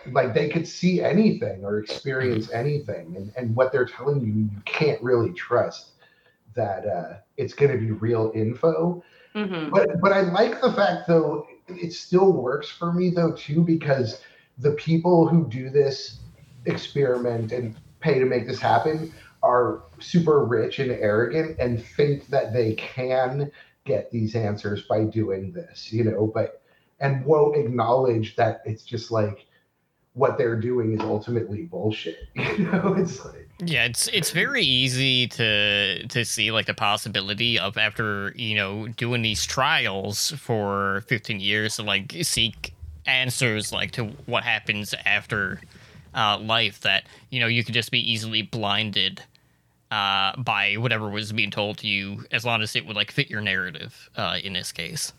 like 0.07 0.33
they 0.33 0.49
could 0.49 0.67
see 0.67 1.01
anything 1.01 1.63
or 1.63 1.79
experience 1.79 2.51
anything. 2.51 3.15
And, 3.15 3.33
and 3.37 3.55
what 3.55 3.71
they're 3.71 3.85
telling 3.85 4.21
you 4.21 4.33
you 4.33 4.61
can't 4.65 5.01
really 5.01 5.31
trust 5.33 5.91
that 6.55 6.85
uh, 6.85 7.13
it's 7.37 7.53
going 7.53 7.71
to 7.71 7.77
be 7.77 7.91
real 7.91 8.31
info. 8.35 9.03
Hmm 9.33 9.69
but 9.69 10.01
but 10.01 10.11
i 10.11 10.21
like 10.21 10.61
the 10.61 10.71
fact 10.73 11.07
though 11.07 11.47
it 11.67 11.93
still 11.93 12.31
works 12.33 12.69
for 12.69 12.91
me 12.91 13.09
though 13.09 13.31
too 13.31 13.61
because 13.61 14.21
the 14.57 14.71
people 14.71 15.27
who 15.27 15.47
do 15.47 15.69
this 15.69 16.19
experiment 16.65 17.51
and 17.51 17.75
pay 17.99 18.19
to 18.19 18.25
make 18.25 18.45
this 18.45 18.59
happen 18.59 19.11
are 19.41 19.83
super 19.99 20.45
rich 20.45 20.79
and 20.79 20.91
arrogant 20.91 21.57
and 21.59 21.83
think 21.83 22.27
that 22.27 22.53
they 22.53 22.73
can 22.73 23.49
get 23.85 24.11
these 24.11 24.35
answers 24.35 24.83
by 24.83 25.03
doing 25.03 25.51
this 25.51 25.91
you 25.91 26.03
know 26.03 26.27
but 26.27 26.61
and 26.99 27.25
won't 27.25 27.57
acknowledge 27.57 28.35
that 28.35 28.61
it's 28.65 28.83
just 28.83 29.11
like 29.11 29.47
what 30.13 30.37
they're 30.37 30.59
doing 30.59 30.93
is 30.93 30.99
ultimately 31.01 31.63
bullshit 31.63 32.27
you 32.35 32.59
know 32.59 32.93
it's 32.97 33.23
like 33.25 33.47
Yeah, 33.63 33.85
it's 33.85 34.07
it's 34.07 34.31
very 34.31 34.63
easy 34.63 35.27
to 35.27 36.07
to 36.07 36.25
see 36.25 36.51
like 36.51 36.65
the 36.65 36.73
possibility 36.73 37.59
of 37.59 37.77
after 37.77 38.33
you 38.35 38.55
know 38.55 38.87
doing 38.87 39.21
these 39.21 39.45
trials 39.45 40.31
for 40.31 41.03
15 41.07 41.39
years 41.39 41.75
to 41.75 41.83
like 41.83 42.13
seek 42.23 42.73
answers 43.05 43.71
like 43.71 43.91
to 43.91 44.05
what 44.25 44.43
happens 44.43 44.95
after 45.05 45.61
uh, 46.15 46.39
life 46.39 46.81
that 46.81 47.03
you 47.29 47.39
know 47.39 47.47
you 47.47 47.63
could 47.63 47.75
just 47.75 47.91
be 47.91 47.99
easily 47.99 48.41
blinded 48.41 49.23
uh, 49.91 50.35
by 50.37 50.75
whatever 50.75 51.09
was 51.09 51.31
being 51.31 51.51
told 51.51 51.77
to 51.77 51.87
you 51.87 52.25
as 52.31 52.43
long 52.43 52.61
as 52.61 52.75
it 52.75 52.85
would 52.85 52.95
like 52.95 53.11
fit 53.11 53.29
your 53.29 53.41
narrative 53.41 54.09
uh, 54.17 54.37
in 54.43 54.53
this 54.53 54.71
case. 54.71 55.13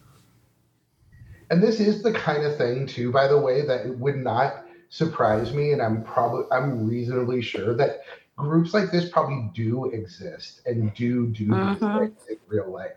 and 1.51 1.63
this 1.63 1.79
is 1.81 2.03
the 2.03 2.13
kind 2.13 2.45
of 2.45 2.57
thing 2.57 2.87
too 2.87 3.13
by 3.13 3.29
the 3.29 3.39
way 3.39 3.65
that 3.65 3.87
it 3.87 3.97
would 3.99 4.17
not 4.17 4.65
surprise 4.93 5.55
me 5.55 5.73
and 5.73 5.81
i'm 5.81 6.05
probably 6.05 6.45
i'm 6.53 6.87
reasonably 6.87 7.41
sure 7.41 7.75
that 7.75 8.03
groups 8.37 8.75
like 8.75 8.91
this 8.91 9.09
probably 9.09 9.51
do 9.55 9.87
exist 9.87 10.61
and 10.67 10.93
do 10.93 11.29
do 11.29 11.47
these 11.47 11.55
Mhm. 11.55 11.99
things 11.99 12.27
in 12.29 12.37
real 12.47 12.71
life 12.71 12.93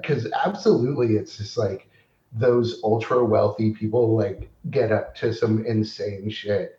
because 0.00 0.26
absolutely 0.32 1.16
it's 1.16 1.36
just 1.36 1.58
like 1.58 1.86
those 2.32 2.80
ultra 2.82 3.22
wealthy 3.22 3.72
people 3.74 4.16
like 4.16 4.48
get 4.70 4.90
up 4.90 5.14
to 5.16 5.34
some 5.34 5.66
insane 5.66 6.30
shit 6.30 6.78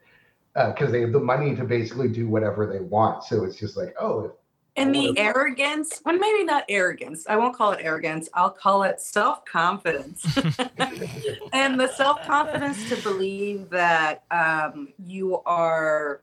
because 0.55 0.91
they 0.91 1.01
have 1.01 1.11
the 1.11 1.19
money 1.19 1.55
to 1.55 1.63
basically 1.63 2.07
do 2.07 2.27
whatever 2.27 2.65
they 2.65 2.79
want 2.79 3.23
so 3.23 3.43
it's 3.43 3.57
just 3.57 3.77
like 3.77 3.93
oh 3.99 4.21
if 4.25 4.31
And 4.77 4.95
the 4.95 5.14
arrogance, 5.18 6.02
well, 6.06 6.18
maybe 6.18 6.45
not 6.45 6.64
arrogance. 6.69 7.26
I 7.27 7.35
won't 7.35 7.56
call 7.56 7.73
it 7.73 7.80
arrogance. 7.81 8.30
I'll 8.34 8.52
call 8.52 8.84
it 8.84 9.02
self 9.02 9.43
confidence. 9.43 10.26
and 11.53 11.80
the 11.80 11.91
self 11.95 12.26
confidence 12.26 12.88
to 12.89 12.95
believe 12.98 13.69
that 13.69 14.23
um, 14.31 14.89
you 15.06 15.41
are 15.45 16.22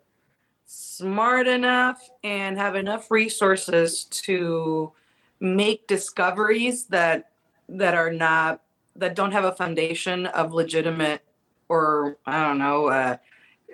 smart 0.65 1.47
enough 1.47 2.09
and 2.25 2.59
have 2.59 2.75
enough 2.75 3.11
resources 3.11 4.05
to 4.05 4.93
make 5.41 5.87
discoveries 5.87 6.87
that 6.87 7.31
that 7.69 7.95
are 7.95 8.13
not 8.13 8.63
that 8.97 9.15
don't 9.15 9.33
have 9.33 9.45
a 9.45 9.53
foundation 9.53 10.27
of 10.27 10.53
legitimate 10.53 11.23
or 11.69 12.17
I 12.27 12.43
don't 12.43 12.59
know. 12.59 12.87
Uh, 12.87 13.17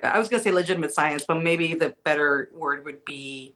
I 0.03 0.19
was 0.19 0.29
going 0.29 0.41
to 0.41 0.45
say 0.45 0.53
legitimate 0.53 0.93
science, 0.93 1.25
but 1.27 1.43
maybe 1.43 1.75
the 1.75 1.95
better 2.05 2.51
word 2.53 2.85
would 2.85 3.05
be 3.05 3.53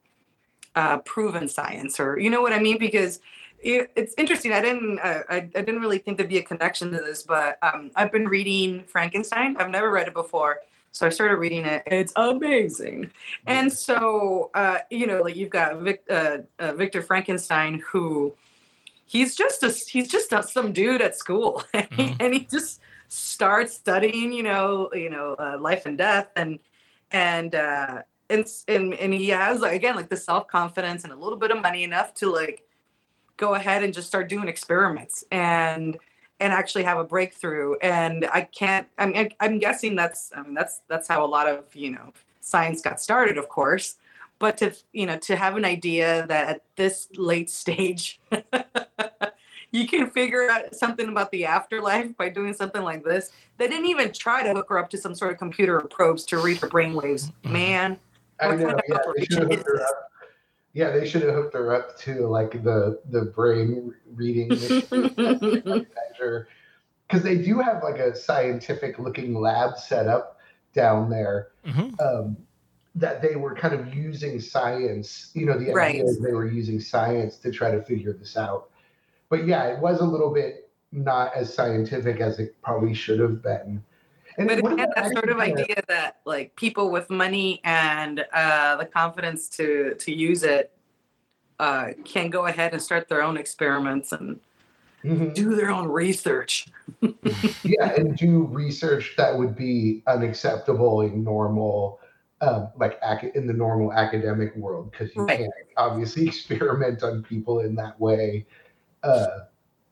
uh, 0.80 0.96
proven 1.12 1.46
science, 1.59 1.94
or 2.02 2.10
you 2.24 2.30
know 2.32 2.42
what 2.44 2.52
I 2.59 2.60
mean? 2.68 2.78
Because 2.88 3.14
it, 3.72 3.90
it's 4.00 4.14
interesting. 4.22 4.52
I 4.52 4.62
didn't 4.66 4.98
uh, 5.09 5.22
I, 5.36 5.36
I 5.59 5.60
didn't 5.66 5.80
really 5.84 6.00
think 6.02 6.12
there'd 6.16 6.34
be 6.38 6.42
a 6.44 6.48
connection 6.52 6.86
to 6.94 7.00
this, 7.09 7.20
but 7.34 7.50
um, 7.68 7.90
I've 7.98 8.12
been 8.16 8.28
reading 8.36 8.70
Frankenstein. 8.94 9.50
I've 9.59 9.72
never 9.78 9.90
read 9.90 10.06
it 10.10 10.14
before, 10.22 10.55
so 10.96 11.00
I 11.09 11.10
started 11.10 11.36
reading 11.44 11.64
it. 11.74 11.82
It's 11.86 12.12
amazing. 12.16 13.10
And 13.46 13.66
so 13.86 14.50
uh, 14.62 14.78
you 14.98 15.06
know, 15.09 15.18
like 15.26 15.36
you've 15.40 15.55
got 15.60 15.70
Vic, 15.86 15.98
uh, 16.18 16.38
uh, 16.62 16.72
Victor 16.82 17.02
Frankenstein, 17.02 17.72
who 17.90 18.32
he's 19.14 19.34
just 19.42 19.62
a 19.68 19.70
he's 19.92 20.09
just 20.16 20.32
a, 20.32 20.40
some 20.42 20.72
dude 20.72 21.02
at 21.09 21.14
school, 21.16 21.52
and, 21.74 21.88
he, 21.96 22.05
Mhm. 22.05 22.16
and 22.22 22.34
he 22.34 22.40
just 22.56 22.80
starts 23.09 23.72
studying, 23.74 24.28
you 24.38 24.44
know, 24.50 24.90
you 25.05 25.10
know, 25.14 25.34
uh, 25.44 25.56
life 25.68 25.86
and 25.88 25.96
death, 25.98 26.28
and 26.36 26.59
and 27.10 27.55
uh, 27.55 28.02
and 28.30 28.46
and 28.68 28.94
and 28.94 29.14
he 29.14 29.28
has 29.28 29.60
like 29.60 29.74
again 29.74 29.96
like 29.96 30.09
the 30.09 30.16
self 30.16 30.46
confidence 30.48 31.05
and 31.05 31.12
a 31.12 31.16
little 31.16 31.38
bit 31.38 31.50
of 31.50 31.60
money 31.62 31.84
enough 31.84 32.14
to 32.14 32.30
like 32.30 32.62
go 33.36 33.55
ahead 33.55 33.82
and 33.82 33.94
just 33.94 34.06
start 34.09 34.28
doing 34.28 34.48
experiments 34.48 35.24
and 35.30 35.98
and 36.40 36.52
actually 36.52 36.84
have 36.84 36.98
a 36.98 37.05
breakthrough. 37.05 37.76
And 37.78 38.28
I 38.32 38.42
can't. 38.42 38.86
I 38.98 39.06
mean, 39.06 39.30
I'm 39.40 39.59
guessing 39.59 39.96
that's. 39.96 40.30
I 40.34 40.42
mean, 40.42 40.55
that's 40.55 40.82
that's 40.88 41.09
how 41.09 41.24
a 41.24 41.26
lot 41.26 41.48
of 41.48 41.64
you 41.74 41.90
know 41.90 42.12
science 42.40 42.80
got 42.80 43.00
started, 43.00 43.38
of 43.38 43.48
course. 43.48 43.96
But 44.38 44.59
to 44.59 44.72
you 44.92 45.06
know 45.06 45.18
to 45.18 45.36
have 45.36 45.56
an 45.56 45.64
idea 45.64 46.26
that 46.26 46.48
at 46.48 46.62
this 46.76 47.09
late 47.16 47.50
stage. 47.62 48.20
you 49.70 49.86
can 49.86 50.09
figure 50.09 50.48
out 50.48 50.74
something 50.74 51.09
about 51.09 51.30
the 51.30 51.44
afterlife 51.44 52.16
by 52.16 52.30
doing 52.30 52.55
something 52.55 52.82
like 52.82 53.05
this. 53.05 53.32
They 53.59 53.68
didn't 53.68 53.84
even 53.84 54.12
try 54.12 54.42
to 54.42 54.55
hook 54.55 54.70
her 54.70 54.78
up 54.78 54.88
to 54.90 54.96
some 54.96 55.14
sort 55.14 55.30
of 55.30 55.38
computer 55.38 55.78
probes 55.80 56.24
to 56.26 56.38
read 56.38 56.56
her 56.59 56.68
brainwaves. 56.68 57.30
Mm-hmm. 57.44 57.52
Man, 57.52 57.98
I 58.40 58.56
know. 58.56 58.78
Yeah, 58.89 58.98
they 59.16 59.24
should 59.24 59.39
have 59.39 59.51
hooked 59.51 59.66
her 59.66 59.82
up. 59.82 60.10
Yeah, 60.73 60.90
they 60.90 61.09
should 61.09 61.23
have 61.23 61.35
hooked 61.35 61.55
her 61.55 61.74
up 61.74 61.98
to 62.01 62.27
like 62.27 62.62
the 62.62 63.01
the 63.10 63.27
brain 63.27 63.94
reading 64.15 64.48
measure 64.48 64.82
because 67.09 67.23
they 67.23 67.39
do 67.39 67.59
have 67.59 67.82
like 67.82 67.98
a 67.98 68.15
scientific 68.15 68.98
looking 68.98 69.35
lab 69.35 69.78
set 69.78 70.06
up 70.06 70.39
down 70.74 71.10
there. 71.10 71.48
Mm-hmm. 71.66 72.01
Um, 72.01 72.36
that 72.94 73.23
they 73.23 73.36
were 73.36 73.55
kind 73.55 73.74
of 73.74 73.94
using 73.94 74.40
science, 74.40 75.31
you 75.35 75.47
know, 75.47 75.56
the 75.56 75.73
right. 75.73 75.90
idea 75.90 76.05
is 76.05 76.19
they 76.19 76.32
were 76.32 76.48
using 76.48 76.81
science 76.81 77.36
to 77.36 77.52
try 77.52 77.70
to 77.70 77.81
figure 77.82 78.12
this 78.12 78.36
out 78.36 78.70
but 79.28 79.47
yeah, 79.47 79.66
it 79.66 79.78
was 79.78 80.01
a 80.01 80.05
little 80.05 80.32
bit 80.32 80.70
not 80.90 81.35
as 81.35 81.52
scientific 81.52 82.20
as 82.20 82.39
it 82.39 82.56
probably 82.62 82.94
should 82.94 83.20
have 83.20 83.43
been. 83.43 83.82
And 84.39 84.48
but 84.48 84.59
again, 84.59 84.89
that 84.94 85.12
sort 85.12 85.31
of 85.31 85.39
idea 85.39 85.82
that 85.89 86.19
like 86.24 86.55
people 86.56 86.90
with 86.90 87.10
money 87.10 87.60
and 87.65 88.24
uh, 88.32 88.77
the 88.77 88.86
confidence 88.86 89.48
to 89.51 89.94
to 89.94 90.15
use 90.15 90.43
it 90.43 90.73
uh, 91.59 91.89
can 92.05 92.31
go 92.31 92.47
ahead 92.47 92.73
and 92.73 92.82
start 92.82 93.09
their 93.09 93.23
own 93.23 93.36
experiments 93.36 94.12
and 94.12 94.39
mm-hmm. 95.05 95.32
do 95.32 95.55
their 95.56 95.70
own 95.70 95.89
research. 95.89 96.69
yeah, 97.62 97.94
and 97.97 98.16
do 98.16 98.44
research 98.44 99.15
that 99.16 99.36
would 99.36 99.56
be 99.56 100.02
unacceptable 100.06 101.02
in 101.02 101.24
normal, 101.24 102.01
um, 102.40 102.69
like 102.77 102.98
ac- 103.05 103.32
in 103.35 103.47
the 103.47 103.52
normal 103.52 103.93
academic 103.93 104.55
world, 104.56 104.90
because 104.90 105.15
you 105.16 105.23
right. 105.23 105.39
can't 105.39 105.51
obviously 105.77 106.27
experiment 106.28 107.02
on 107.02 107.23
people 107.23 107.60
in 107.60 107.74
that 107.74 108.01
way 108.01 108.47
uh, 109.02 109.40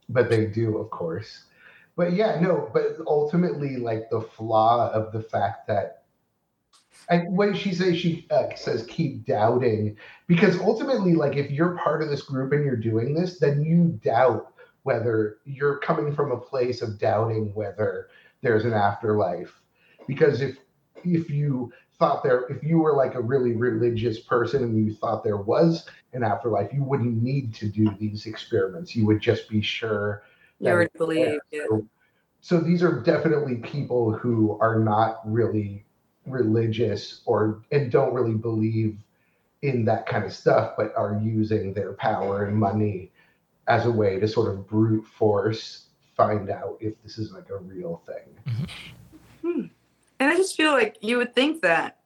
but 0.09 0.31
they 0.31 0.47
do, 0.47 0.79
of 0.79 0.91
course. 0.91 1.45
But 1.97 2.13
yeah, 2.13 2.39
no, 2.41 2.71
but 2.73 2.99
ultimately, 3.07 3.77
like 3.77 4.11
the 4.11 4.21
flaw 4.21 4.91
of 4.93 5.13
the 5.13 5.23
fact 5.23 5.67
that 5.69 6.03
and 7.09 7.37
when 7.37 7.55
she 7.55 7.73
says 7.73 7.97
she 7.99 8.27
uh, 8.31 8.55
says 8.57 8.85
keep 8.89 9.25
doubting 9.27 9.97
because 10.27 10.59
ultimately 10.59 11.15
like 11.15 11.37
if 11.37 11.51
you're 11.51 11.79
part 11.79 12.03
of 12.03 12.09
this 12.09 12.23
group 12.23 12.53
and 12.53 12.65
you're 12.65 12.75
doing 12.75 13.15
this 13.15 13.39
then 13.39 13.63
you 13.63 13.99
doubt 14.03 14.53
whether 14.87 15.39
you're 15.45 15.79
coming 15.79 16.15
from 16.15 16.31
a 16.31 16.37
place 16.37 16.81
of 16.81 16.97
doubting 16.97 17.53
whether 17.55 18.09
there's 18.41 18.65
an 18.65 18.73
afterlife. 18.73 19.61
Because 20.07 20.41
if 20.41 20.59
if 21.05 21.29
you 21.29 21.73
thought 21.99 22.23
there 22.23 22.47
if 22.49 22.63
you 22.63 22.79
were 22.79 22.95
like 22.95 23.15
a 23.15 23.21
really 23.21 23.55
religious 23.55 24.21
person 24.21 24.63
and 24.63 24.87
you 24.87 24.95
thought 24.95 25.25
there 25.25 25.39
was 25.39 25.87
an 26.13 26.23
afterlife 26.23 26.73
you 26.73 26.85
wouldn't 26.85 27.21
need 27.21 27.53
to 27.55 27.67
do 27.67 27.91
these 27.99 28.27
experiments. 28.27 28.95
You 28.95 29.07
would 29.07 29.21
just 29.21 29.49
be 29.49 29.61
sure 29.61 30.23
you 30.61 30.75
would 30.75 30.93
believe 30.95 31.39
yeah. 31.51 31.63
so, 31.69 31.87
so 32.41 32.61
these 32.61 32.83
are 32.83 33.01
definitely 33.01 33.57
people 33.57 34.13
who 34.13 34.59
are 34.61 34.79
not 34.79 35.21
really 35.25 35.85
religious 36.27 37.23
or 37.25 37.63
and 37.73 37.91
don't 37.91 38.13
really 38.13 38.35
believe 38.35 38.99
in 39.63 39.85
that 39.85 40.07
kind 40.07 40.25
of 40.25 40.33
stuff 40.33 40.73
but 40.77 40.95
are 40.97 41.21
using 41.23 41.73
their 41.73 41.93
power 41.95 42.47
and 42.47 42.57
money 42.57 43.11
as 43.69 43.87
a 43.87 43.91
way 43.91 44.19
to 44.19 44.29
sort 44.29 44.53
of 44.53 44.67
brute 44.67 45.07
force 45.07 45.87
find 46.17 46.51
out 46.51 46.77
if 46.81 46.95
this 47.03 47.19
is 47.19 47.33
like 47.33 47.49
a 47.51 47.57
real 47.59 48.03
thing 48.07 48.67
hmm. 49.43 49.67
And 50.19 50.31
I 50.31 50.37
just 50.37 50.57
feel 50.57 50.73
like 50.73 50.97
you 51.01 51.19
would 51.19 51.35
think 51.35 51.63
that, 51.63 51.99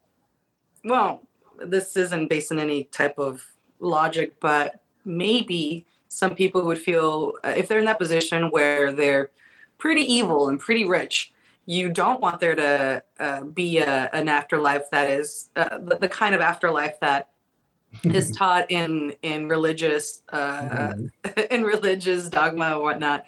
well, 0.84 1.22
this 1.64 1.96
isn't 1.96 2.28
based 2.28 2.50
on 2.50 2.58
any 2.58 2.84
type 2.84 3.18
of 3.18 3.44
logic, 3.78 4.34
but 4.40 4.80
maybe 5.04 5.86
some 6.10 6.34
people 6.34 6.64
would 6.66 6.78
feel 6.78 7.34
uh, 7.44 7.54
if 7.56 7.68
they're 7.68 7.78
in 7.78 7.84
that 7.86 7.98
position 7.98 8.50
where 8.50 8.92
they're 8.92 9.30
pretty 9.78 10.02
evil 10.02 10.48
and 10.48 10.58
pretty 10.58 10.84
rich, 10.84 11.32
you 11.66 11.88
don't 11.88 12.20
want 12.20 12.40
there 12.40 12.56
to 12.56 13.02
uh, 13.20 13.42
be 13.44 13.78
a, 13.78 14.10
an 14.12 14.28
afterlife 14.28 14.90
that 14.90 15.08
is 15.08 15.48
uh, 15.56 15.78
the, 15.78 15.96
the, 15.96 16.08
kind 16.08 16.34
of 16.34 16.40
afterlife 16.40 16.98
that 17.00 17.28
is 18.02 18.32
taught 18.32 18.70
in 18.70 19.14
in 19.22 19.48
religious 19.48 20.22
uh, 20.30 20.92
mm-hmm. 20.92 21.40
in 21.50 21.62
religious 21.62 22.28
dogma 22.28 22.76
or 22.76 22.82
whatnot. 22.82 23.24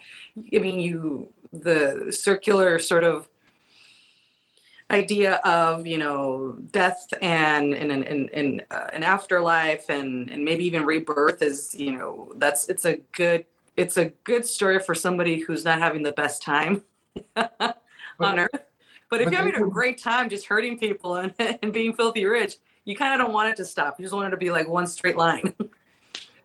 I 0.53 0.59
mean, 0.59 0.79
you 0.79 1.29
the 1.53 2.11
circular 2.11 2.79
sort 2.79 3.03
of 3.03 3.29
idea 4.93 5.35
of 5.43 5.85
you 5.85 5.97
know 5.97 6.57
death 6.71 7.07
and 7.21 7.73
and 7.73 7.91
and, 7.91 8.29
and 8.29 8.65
uh, 8.71 8.87
an 8.93 9.03
afterlife 9.03 9.89
and 9.89 10.29
and 10.29 10.45
maybe 10.45 10.65
even 10.65 10.85
rebirth 10.85 11.41
is 11.41 11.75
you 11.75 11.91
know 11.91 12.31
that's 12.37 12.69
it's 12.69 12.85
a 12.85 12.97
good 13.11 13.45
it's 13.75 13.97
a 13.97 14.05
good 14.23 14.45
story 14.45 14.79
for 14.79 14.93
somebody 14.93 15.39
who's 15.39 15.65
not 15.65 15.79
having 15.79 16.03
the 16.03 16.11
best 16.11 16.43
time 16.43 16.83
on 17.35 18.39
earth. 18.39 18.49
But 19.09 19.21
if 19.21 19.25
but 19.25 19.33
you're 19.33 19.43
having 19.43 19.55
a 19.55 19.67
great 19.67 20.01
time 20.01 20.29
just 20.29 20.45
hurting 20.45 20.77
people 20.77 21.15
and, 21.15 21.33
and 21.39 21.73
being 21.73 21.93
filthy 21.93 22.25
rich 22.25 22.57
you 22.85 22.95
kind 22.95 23.13
of 23.13 23.25
don't 23.25 23.33
want 23.33 23.49
it 23.49 23.55
to 23.57 23.65
stop. 23.65 23.99
You 23.99 24.03
just 24.03 24.13
want 24.13 24.27
it 24.27 24.31
to 24.31 24.37
be 24.37 24.51
like 24.51 24.67
one 24.67 24.87
straight 24.87 25.17
line 25.17 25.53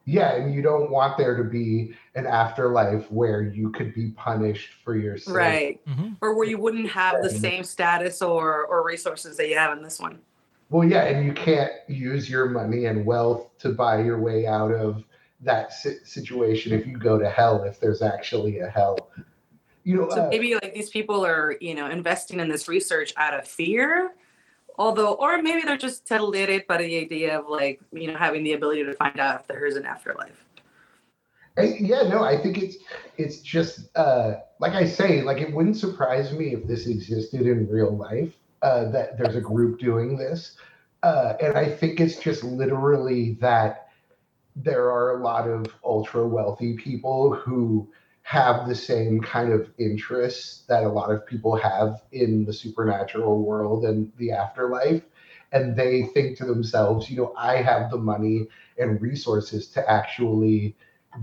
yeah 0.08 0.36
and 0.36 0.54
you 0.54 0.62
don't 0.62 0.90
want 0.90 1.18
there 1.18 1.36
to 1.36 1.44
be 1.44 1.92
an 2.14 2.26
afterlife 2.26 3.10
where 3.10 3.42
you 3.42 3.70
could 3.70 3.94
be 3.94 4.10
punished 4.12 4.70
for 4.82 4.96
your 4.96 5.18
sin. 5.18 5.34
Right. 5.34 5.86
Mm-hmm. 5.86 6.14
or 6.22 6.34
where 6.34 6.48
you 6.48 6.58
wouldn't 6.58 6.88
have 6.88 7.22
the 7.22 7.30
same 7.30 7.62
status 7.62 8.22
or 8.22 8.64
or 8.66 8.84
resources 8.84 9.36
that 9.36 9.48
you 9.48 9.56
have 9.56 9.76
in 9.76 9.82
this 9.84 10.00
one. 10.00 10.18
Well 10.70 10.88
yeah 10.88 11.04
and 11.04 11.26
you 11.26 11.34
can't 11.34 11.72
use 11.88 12.30
your 12.30 12.48
money 12.48 12.86
and 12.86 13.04
wealth 13.04 13.50
to 13.58 13.68
buy 13.68 14.02
your 14.02 14.18
way 14.18 14.46
out 14.46 14.72
of 14.72 15.04
that 15.42 15.72
situation 15.72 16.72
if 16.72 16.86
you 16.86 16.96
go 16.96 17.18
to 17.18 17.28
hell 17.28 17.62
if 17.64 17.78
there's 17.78 18.00
actually 18.00 18.60
a 18.60 18.68
hell. 18.68 19.10
You 19.84 19.96
know 19.96 20.08
so 20.08 20.24
uh, 20.24 20.28
maybe 20.30 20.54
like 20.54 20.72
these 20.72 20.88
people 20.88 21.24
are 21.24 21.54
you 21.60 21.74
know 21.74 21.88
investing 21.90 22.40
in 22.40 22.48
this 22.48 22.66
research 22.66 23.12
out 23.18 23.34
of 23.34 23.46
fear 23.46 24.12
although 24.78 25.14
or 25.14 25.42
maybe 25.42 25.62
they're 25.62 25.76
just 25.76 26.06
titillated 26.06 26.66
by 26.66 26.78
the 26.78 26.98
idea 26.98 27.38
of 27.38 27.48
like 27.48 27.80
you 27.92 28.06
know 28.10 28.16
having 28.16 28.44
the 28.44 28.52
ability 28.52 28.84
to 28.84 28.94
find 28.94 29.18
out 29.18 29.40
if 29.40 29.46
there 29.46 29.66
is 29.66 29.76
an 29.76 29.84
afterlife. 29.84 30.44
Yeah 31.58 32.02
no 32.02 32.22
i 32.22 32.40
think 32.40 32.56
it's 32.58 32.76
it's 33.16 33.40
just 33.40 33.88
uh 33.96 34.34
like 34.60 34.74
i 34.74 34.86
say 34.86 35.22
like 35.22 35.38
it 35.38 35.52
wouldn't 35.52 35.76
surprise 35.76 36.32
me 36.32 36.54
if 36.54 36.64
this 36.68 36.86
existed 36.86 37.42
in 37.42 37.68
real 37.68 37.96
life 37.96 38.32
uh 38.62 38.88
that 38.92 39.18
there's 39.18 39.34
a 39.34 39.40
group 39.40 39.80
doing 39.80 40.16
this. 40.16 40.56
Uh 41.02 41.34
and 41.40 41.58
i 41.58 41.68
think 41.68 41.98
it's 41.98 42.16
just 42.16 42.44
literally 42.44 43.36
that 43.40 43.88
there 44.54 44.90
are 44.90 45.18
a 45.18 45.22
lot 45.22 45.48
of 45.48 45.66
ultra 45.84 46.26
wealthy 46.26 46.76
people 46.76 47.34
who 47.34 47.88
have 48.28 48.68
the 48.68 48.74
same 48.74 49.22
kind 49.22 49.54
of 49.54 49.70
interests 49.78 50.64
that 50.68 50.84
a 50.84 50.88
lot 50.88 51.10
of 51.10 51.26
people 51.26 51.56
have 51.56 52.02
in 52.12 52.44
the 52.44 52.52
supernatural 52.52 53.42
world 53.42 53.86
and 53.86 54.12
the 54.18 54.30
afterlife. 54.30 55.02
And 55.52 55.74
they 55.74 56.02
think 56.02 56.36
to 56.36 56.44
themselves, 56.44 57.08
you 57.08 57.16
know, 57.16 57.32
I 57.38 57.62
have 57.62 57.90
the 57.90 57.96
money 57.96 58.48
and 58.76 59.00
resources 59.00 59.68
to 59.68 59.90
actually 59.90 60.76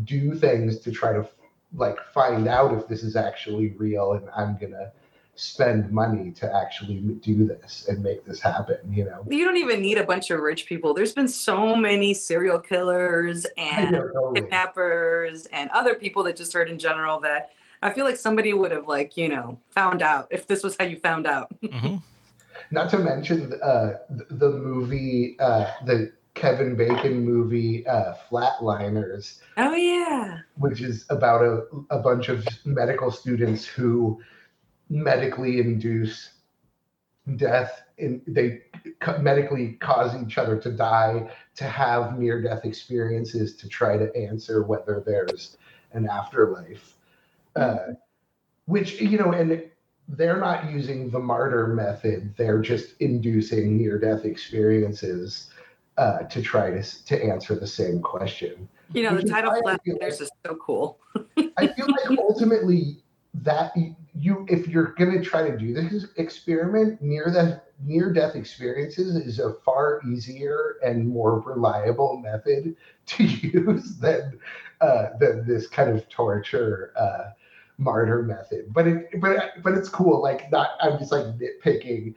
do 0.03 0.33
things 0.33 0.79
to 0.79 0.91
try 0.91 1.13
to 1.13 1.29
like 1.75 1.99
find 2.11 2.47
out 2.47 2.73
if 2.73 2.87
this 2.87 3.03
is 3.03 3.15
actually 3.15 3.69
real 3.77 4.13
and 4.13 4.27
I'm 4.35 4.57
to 4.57 4.91
spend 5.35 5.91
money 5.91 6.31
to 6.31 6.53
actually 6.55 7.01
do 7.21 7.45
this 7.45 7.87
and 7.89 8.01
make 8.01 8.23
this 8.25 8.39
happen 8.39 8.77
you 8.89 9.03
know 9.03 9.25
you 9.29 9.43
don't 9.43 9.57
even 9.57 9.81
need 9.81 9.97
a 9.97 10.03
bunch 10.03 10.31
of 10.31 10.39
rich 10.39 10.65
people 10.65 10.93
there's 10.93 11.13
been 11.13 11.27
so 11.27 11.75
many 11.75 12.13
serial 12.13 12.57
killers 12.57 13.45
and 13.57 13.97
kidnappers 14.33 15.45
and 15.47 15.69
other 15.71 15.93
people 15.93 16.23
that 16.23 16.37
just 16.37 16.53
hurt 16.53 16.69
in 16.69 16.79
general 16.79 17.19
that 17.19 17.51
i 17.81 17.91
feel 17.91 18.05
like 18.05 18.15
somebody 18.15 18.53
would 18.53 18.71
have 18.71 18.87
like 18.87 19.17
you 19.17 19.27
know 19.27 19.59
found 19.69 20.01
out 20.01 20.25
if 20.31 20.47
this 20.47 20.63
was 20.63 20.75
how 20.79 20.85
you 20.85 20.97
found 20.97 21.27
out 21.27 21.53
mm-hmm. 21.63 21.97
not 22.71 22.89
to 22.89 22.97
mention 22.97 23.53
uh, 23.61 23.93
the 24.09 24.49
movie 24.49 25.35
uh, 25.39 25.65
the 25.85 26.11
Kevin 26.35 26.75
Bacon 26.75 27.23
movie, 27.23 27.87
uh, 27.87 28.13
Flatliners. 28.29 29.39
Oh 29.55 29.73
yeah, 29.73 30.39
which 30.57 30.81
is 30.81 31.05
about 31.09 31.41
a, 31.41 31.63
a 31.89 31.99
bunch 31.99 32.27
of 32.27 32.45
medical 32.65 33.09
students 33.09 33.65
who 33.65 34.19
medically 34.89 35.59
induce 35.59 36.31
death 37.37 37.83
and 37.97 38.21
they 38.27 38.61
medically 39.19 39.73
cause 39.79 40.15
each 40.21 40.37
other 40.37 40.57
to 40.57 40.71
die 40.71 41.29
to 41.55 41.63
have 41.63 42.19
near 42.19 42.41
death 42.41 42.65
experiences 42.65 43.55
to 43.55 43.67
try 43.67 43.97
to 43.97 44.15
answer 44.15 44.63
whether 44.63 45.01
there's 45.05 45.57
an 45.93 46.07
afterlife 46.07 46.93
uh, 47.55 47.77
which 48.65 49.01
you 49.01 49.17
know 49.17 49.31
and 49.31 49.63
they're 50.09 50.39
not 50.39 50.69
using 50.69 51.09
the 51.09 51.19
martyr 51.19 51.67
method. 51.67 52.33
They're 52.37 52.61
just 52.61 52.95
inducing 52.99 53.77
near 53.77 53.97
death 53.97 54.25
experiences 54.25 55.49
uh, 55.97 56.19
to 56.23 56.41
try 56.41 56.71
to, 56.71 57.05
to 57.05 57.23
answer 57.23 57.55
the 57.55 57.67
same 57.67 58.01
question. 58.01 58.67
You 58.93 59.03
know, 59.03 59.09
the 59.09 59.15
Which 59.15 59.25
is 59.25 59.31
title 59.31 59.55
Flat 59.63 59.81
feel 59.83 59.97
is 60.01 60.31
so 60.45 60.55
cool. 60.55 60.99
I 61.57 61.67
feel 61.67 61.87
like 61.87 62.19
ultimately 62.19 63.03
that 63.43 63.73
you, 64.13 64.45
if 64.49 64.67
you're 64.67 64.93
going 64.97 65.11
to 65.11 65.23
try 65.23 65.49
to 65.49 65.57
do 65.57 65.73
this 65.73 66.05
experiment, 66.17 67.01
near 67.01 67.29
that 67.31 67.65
near 67.83 68.13
death 68.13 68.35
experiences 68.35 69.15
is 69.15 69.39
a 69.39 69.53
far 69.65 70.01
easier 70.09 70.77
and 70.83 71.07
more 71.07 71.41
reliable 71.41 72.17
method 72.17 72.75
to 73.05 73.23
use 73.23 73.97
than 73.97 74.39
uh, 74.81 75.07
than 75.19 75.45
this 75.45 75.67
kind 75.67 75.89
of 75.89 76.07
torture 76.09 76.93
uh, 76.97 77.31
martyr 77.77 78.23
method. 78.23 78.73
But 78.73 78.87
it 78.87 79.19
but 79.19 79.61
but 79.61 79.73
it's 79.73 79.89
cool. 79.89 80.21
Like 80.21 80.51
not 80.51 80.69
I'm 80.81 80.97
just 80.97 81.11
like 81.11 81.25
nitpicking, 81.25 82.15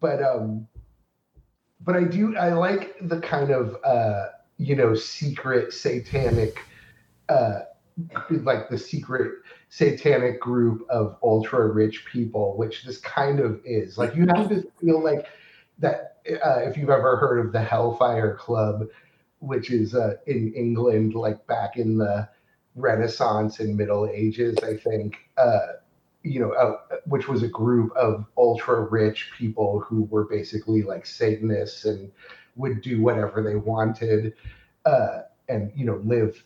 but 0.00 0.22
um, 0.22 0.68
but 1.80 1.96
I 1.96 2.04
do 2.04 2.36
I 2.36 2.52
like 2.52 2.96
the 3.02 3.20
kind 3.20 3.50
of 3.50 3.76
uh, 3.84 4.26
you 4.58 4.76
know 4.76 4.94
secret 4.94 5.72
satanic 5.72 6.60
uh, 7.28 7.60
like 8.30 8.68
the 8.68 8.78
secret 8.78 9.32
satanic 9.70 10.40
group 10.40 10.84
of 10.90 11.16
ultra 11.22 11.68
rich 11.68 12.04
people, 12.04 12.56
which 12.56 12.84
this 12.84 12.98
kind 12.98 13.40
of 13.40 13.60
is. 13.64 13.96
Like 13.96 14.14
you 14.14 14.26
have 14.26 14.48
to 14.50 14.70
feel 14.80 15.02
like 15.02 15.26
that. 15.78 16.18
Uh, 16.28 16.60
if 16.60 16.76
you've 16.76 16.90
ever 16.90 17.16
heard 17.16 17.38
of 17.46 17.52
the 17.52 17.62
Hellfire 17.62 18.34
Club, 18.34 18.86
which 19.38 19.70
is 19.70 19.94
uh, 19.94 20.16
in 20.26 20.52
England, 20.54 21.14
like 21.14 21.46
back 21.46 21.78
in 21.78 21.96
the 21.96 22.28
Renaissance 22.74 23.60
and 23.60 23.76
Middle 23.76 24.06
Ages, 24.12 24.58
I 24.62 24.76
think. 24.76 25.16
Uh, 25.38 25.60
you 26.22 26.38
know, 26.38 26.52
uh, 26.52 26.76
which 27.06 27.28
was 27.28 27.42
a 27.42 27.48
group 27.48 27.96
of 27.96 28.26
ultra 28.36 28.82
rich 28.82 29.30
people 29.38 29.80
who 29.80 30.02
were 30.10 30.24
basically 30.24 30.82
like 30.82 31.06
Satanists 31.06 31.86
and 31.86 32.12
would 32.56 32.82
do 32.82 33.00
whatever 33.00 33.42
they 33.42 33.56
wanted, 33.56 34.34
uh, 34.84 35.20
and 35.48 35.72
you 35.74 35.86
know, 35.86 35.96
live 36.04 36.44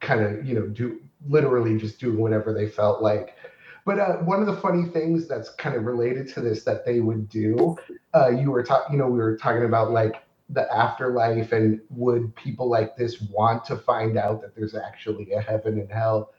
kind 0.00 0.20
of 0.20 0.46
you 0.46 0.54
know 0.54 0.68
do 0.68 1.00
literally 1.28 1.78
just 1.78 1.98
doing 1.98 2.18
whatever 2.18 2.52
they 2.52 2.68
felt 2.68 3.02
like. 3.02 3.36
But 3.84 3.98
uh, 3.98 4.16
one 4.18 4.40
of 4.40 4.46
the 4.46 4.56
funny 4.56 4.88
things 4.88 5.28
that's 5.28 5.50
kind 5.50 5.76
of 5.76 5.84
related 5.84 6.28
to 6.34 6.40
this 6.40 6.64
that 6.64 6.86
they 6.86 7.00
would 7.00 7.28
do, 7.28 7.76
uh, 8.14 8.30
you 8.30 8.50
were 8.50 8.62
talking, 8.62 8.94
you 8.94 8.98
know, 8.98 9.08
we 9.08 9.18
were 9.18 9.36
talking 9.36 9.64
about 9.64 9.90
like 9.90 10.22
the 10.48 10.72
afterlife 10.74 11.52
and 11.52 11.80
would 11.90 12.34
people 12.34 12.68
like 12.68 12.96
this 12.96 13.20
want 13.30 13.64
to 13.66 13.76
find 13.76 14.16
out 14.16 14.40
that 14.40 14.54
there's 14.54 14.74
actually 14.74 15.32
a 15.32 15.40
heaven 15.40 15.78
and 15.78 15.90
hell? 15.90 16.32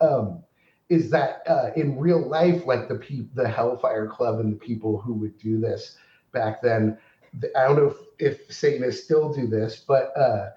Um, 0.00 0.42
is 0.88 1.10
that 1.10 1.42
uh, 1.48 1.70
in 1.76 1.98
real 1.98 2.26
life, 2.26 2.64
like 2.64 2.88
the 2.88 2.94
pe- 2.94 3.26
the 3.34 3.48
Hellfire 3.48 4.06
Club 4.06 4.38
and 4.40 4.52
the 4.52 4.56
people 4.56 4.98
who 4.98 5.14
would 5.14 5.36
do 5.38 5.58
this 5.60 5.96
back 6.32 6.62
then, 6.62 6.96
I 7.56 7.64
don't 7.64 7.76
know 7.76 7.94
if, 8.18 8.40
if 8.46 8.52
Satanists 8.54 9.04
still 9.04 9.32
do 9.32 9.46
this, 9.46 9.84
but 9.86 10.16
uh, 10.16 10.50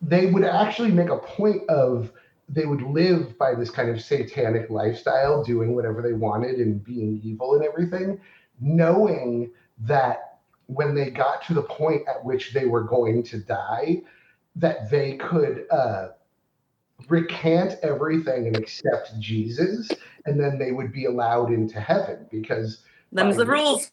they 0.00 0.26
would 0.26 0.44
actually 0.44 0.90
make 0.90 1.08
a 1.08 1.18
point 1.18 1.68
of 1.70 2.12
they 2.52 2.66
would 2.66 2.82
live 2.82 3.36
by 3.38 3.54
this 3.54 3.70
kind 3.70 3.88
of 3.88 4.00
satanic 4.00 4.68
lifestyle, 4.68 5.42
doing 5.42 5.74
whatever 5.74 6.02
they 6.02 6.12
wanted 6.12 6.56
and 6.56 6.84
being 6.84 7.20
evil 7.24 7.54
and 7.54 7.64
everything, 7.64 8.20
knowing 8.60 9.50
that 9.80 10.38
when 10.66 10.94
they 10.94 11.10
got 11.10 11.44
to 11.46 11.54
the 11.54 11.62
point 11.62 12.02
at 12.06 12.22
which 12.24 12.52
they 12.52 12.66
were 12.66 12.84
going 12.84 13.22
to 13.22 13.38
die, 13.38 14.02
that 14.54 14.90
they 14.90 15.16
could 15.16 15.64
uh, 15.70 16.08
recant 17.08 17.76
everything 17.82 18.46
and 18.46 18.56
accept 18.56 19.18
Jesus, 19.18 19.90
and 20.26 20.38
then 20.38 20.58
they 20.58 20.72
would 20.72 20.92
be 20.92 21.06
allowed 21.06 21.50
into 21.50 21.80
heaven 21.80 22.26
because 22.30 22.84
Them's 23.12 23.36
the 23.36 23.46
rules. 23.46 23.90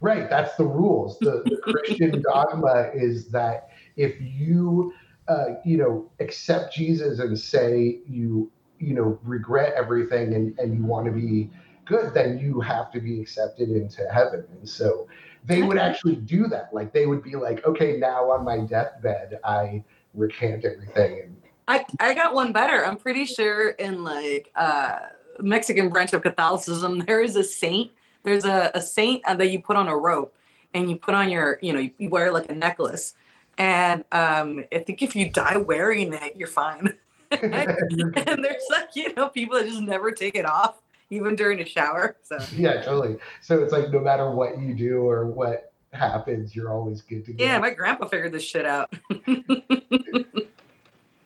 Right, 0.00 0.28
that's 0.28 0.54
the 0.56 0.64
rules. 0.64 1.18
The, 1.18 1.42
the 1.44 1.56
Christian 1.56 2.22
dogma 2.32 2.90
is 2.94 3.28
that 3.28 3.70
if 3.96 4.14
you, 4.20 4.92
uh, 5.28 5.54
you 5.64 5.76
know, 5.76 6.10
accept 6.20 6.74
Jesus 6.74 7.18
and 7.18 7.38
say 7.38 8.00
you, 8.08 8.50
you 8.78 8.94
know, 8.94 9.18
regret 9.22 9.74
everything 9.76 10.34
and, 10.34 10.58
and 10.58 10.76
you 10.76 10.84
want 10.84 11.06
to 11.06 11.12
be 11.12 11.50
good, 11.84 12.14
then 12.14 12.38
you 12.38 12.60
have 12.60 12.92
to 12.92 13.00
be 13.00 13.20
accepted 13.20 13.70
into 13.70 14.02
heaven. 14.12 14.44
And 14.58 14.68
so 14.68 15.08
they 15.44 15.62
would 15.62 15.78
actually 15.78 16.16
do 16.16 16.48
that. 16.48 16.70
Like 16.72 16.92
they 16.92 17.06
would 17.06 17.22
be 17.22 17.36
like, 17.36 17.64
okay, 17.64 17.96
now 17.96 18.30
on 18.30 18.44
my 18.44 18.58
deathbed, 18.58 19.38
I 19.44 19.84
recant 20.14 20.64
everything. 20.64 21.20
And 21.22 21.36
I, 21.68 21.84
I 22.00 22.14
got 22.14 22.34
one 22.34 22.52
better. 22.52 22.84
I'm 22.84 22.96
pretty 22.96 23.24
sure 23.24 23.70
in 23.70 24.04
like 24.04 24.50
uh 24.56 24.98
Mexican 25.40 25.88
branch 25.88 26.12
of 26.12 26.22
Catholicism, 26.22 26.98
there 27.06 27.20
is 27.20 27.36
a 27.36 27.44
saint. 27.44 27.90
There's 28.22 28.44
a, 28.44 28.70
a 28.74 28.82
saint 28.82 29.24
uh, 29.24 29.34
that 29.34 29.48
you 29.48 29.60
put 29.60 29.76
on 29.76 29.88
a 29.88 29.96
rope 29.96 30.34
and 30.74 30.90
you 30.90 30.96
put 30.96 31.14
on 31.14 31.30
your, 31.30 31.58
you 31.62 31.72
know, 31.72 31.78
you, 31.78 31.90
you 31.98 32.10
wear 32.10 32.32
like 32.32 32.50
a 32.50 32.54
necklace. 32.54 33.14
And 33.58 34.04
um, 34.12 34.64
I 34.72 34.78
think 34.78 35.02
if 35.02 35.16
you 35.16 35.30
die 35.30 35.56
wearing 35.56 36.12
it, 36.12 36.36
you're 36.36 36.48
fine. 36.48 36.94
and 37.30 38.44
there's 38.44 38.66
like, 38.70 38.94
you 38.94 39.14
know, 39.14 39.28
people 39.28 39.56
that 39.58 39.66
just 39.66 39.80
never 39.80 40.12
take 40.12 40.34
it 40.34 40.44
off, 40.44 40.76
even 41.10 41.34
during 41.36 41.60
a 41.60 41.66
shower. 41.66 42.16
So 42.22 42.38
yeah, 42.54 42.82
totally. 42.82 43.16
So 43.40 43.62
it's 43.62 43.72
like 43.72 43.90
no 43.90 44.00
matter 44.00 44.30
what 44.30 44.60
you 44.60 44.74
do 44.74 44.98
or 44.98 45.26
what 45.26 45.72
happens, 45.92 46.54
you're 46.54 46.70
always 46.70 47.02
good 47.02 47.24
to 47.26 47.32
go. 47.32 47.42
yeah, 47.44 47.58
my 47.58 47.70
grandpa 47.70 48.06
figured 48.06 48.32
this 48.32 48.44
shit 48.44 48.66
out. 48.66 48.92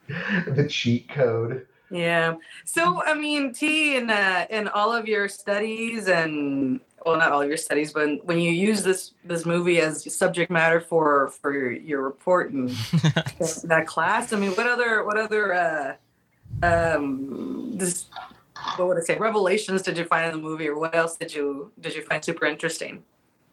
the 0.09 0.67
cheat 0.69 1.09
code. 1.09 1.67
Yeah. 1.91 2.37
So 2.65 3.03
I 3.05 3.15
mean, 3.15 3.53
T, 3.53 3.97
in 3.97 4.11
uh, 4.11 4.47
in 4.49 4.69
all 4.69 4.93
of 4.93 5.07
your 5.07 5.29
studies 5.29 6.09
and 6.09 6.81
well, 7.05 7.17
not 7.17 7.33
all 7.33 7.45
your 7.45 7.57
studies, 7.57 7.93
but 7.93 8.25
when 8.25 8.39
you 8.39 8.51
use 8.51 8.83
this 8.83 9.13
this 9.25 9.47
movie 9.47 9.81
as 9.81 10.13
subject 10.15 10.51
matter 10.51 10.81
for 10.81 11.29
for 11.41 11.53
your, 11.53 11.73
your 11.73 12.03
report 12.03 12.53
and 12.53 12.69
that 13.65 13.85
class, 13.87 14.33
I 14.33 14.39
mean, 14.39 14.51
what 14.53 14.67
other 14.67 15.05
what 15.05 15.17
other 15.17 15.55
uh, 15.55 15.95
um 16.63 17.77
this 17.77 18.07
what 18.77 18.89
would 18.89 18.99
I 18.99 19.01
say 19.01 19.17
revelations 19.17 19.83
did 19.83 19.97
you 19.97 20.05
find 20.05 20.27
in 20.27 20.33
the 20.33 20.49
movie, 20.49 20.69
or 20.69 20.79
what 20.79 20.95
else 20.95 21.17
did 21.17 21.35
you 21.35 21.73
did 21.81 21.95
you 21.95 22.03
find 22.03 22.25
super 22.25 22.47
interesting? 22.47 23.03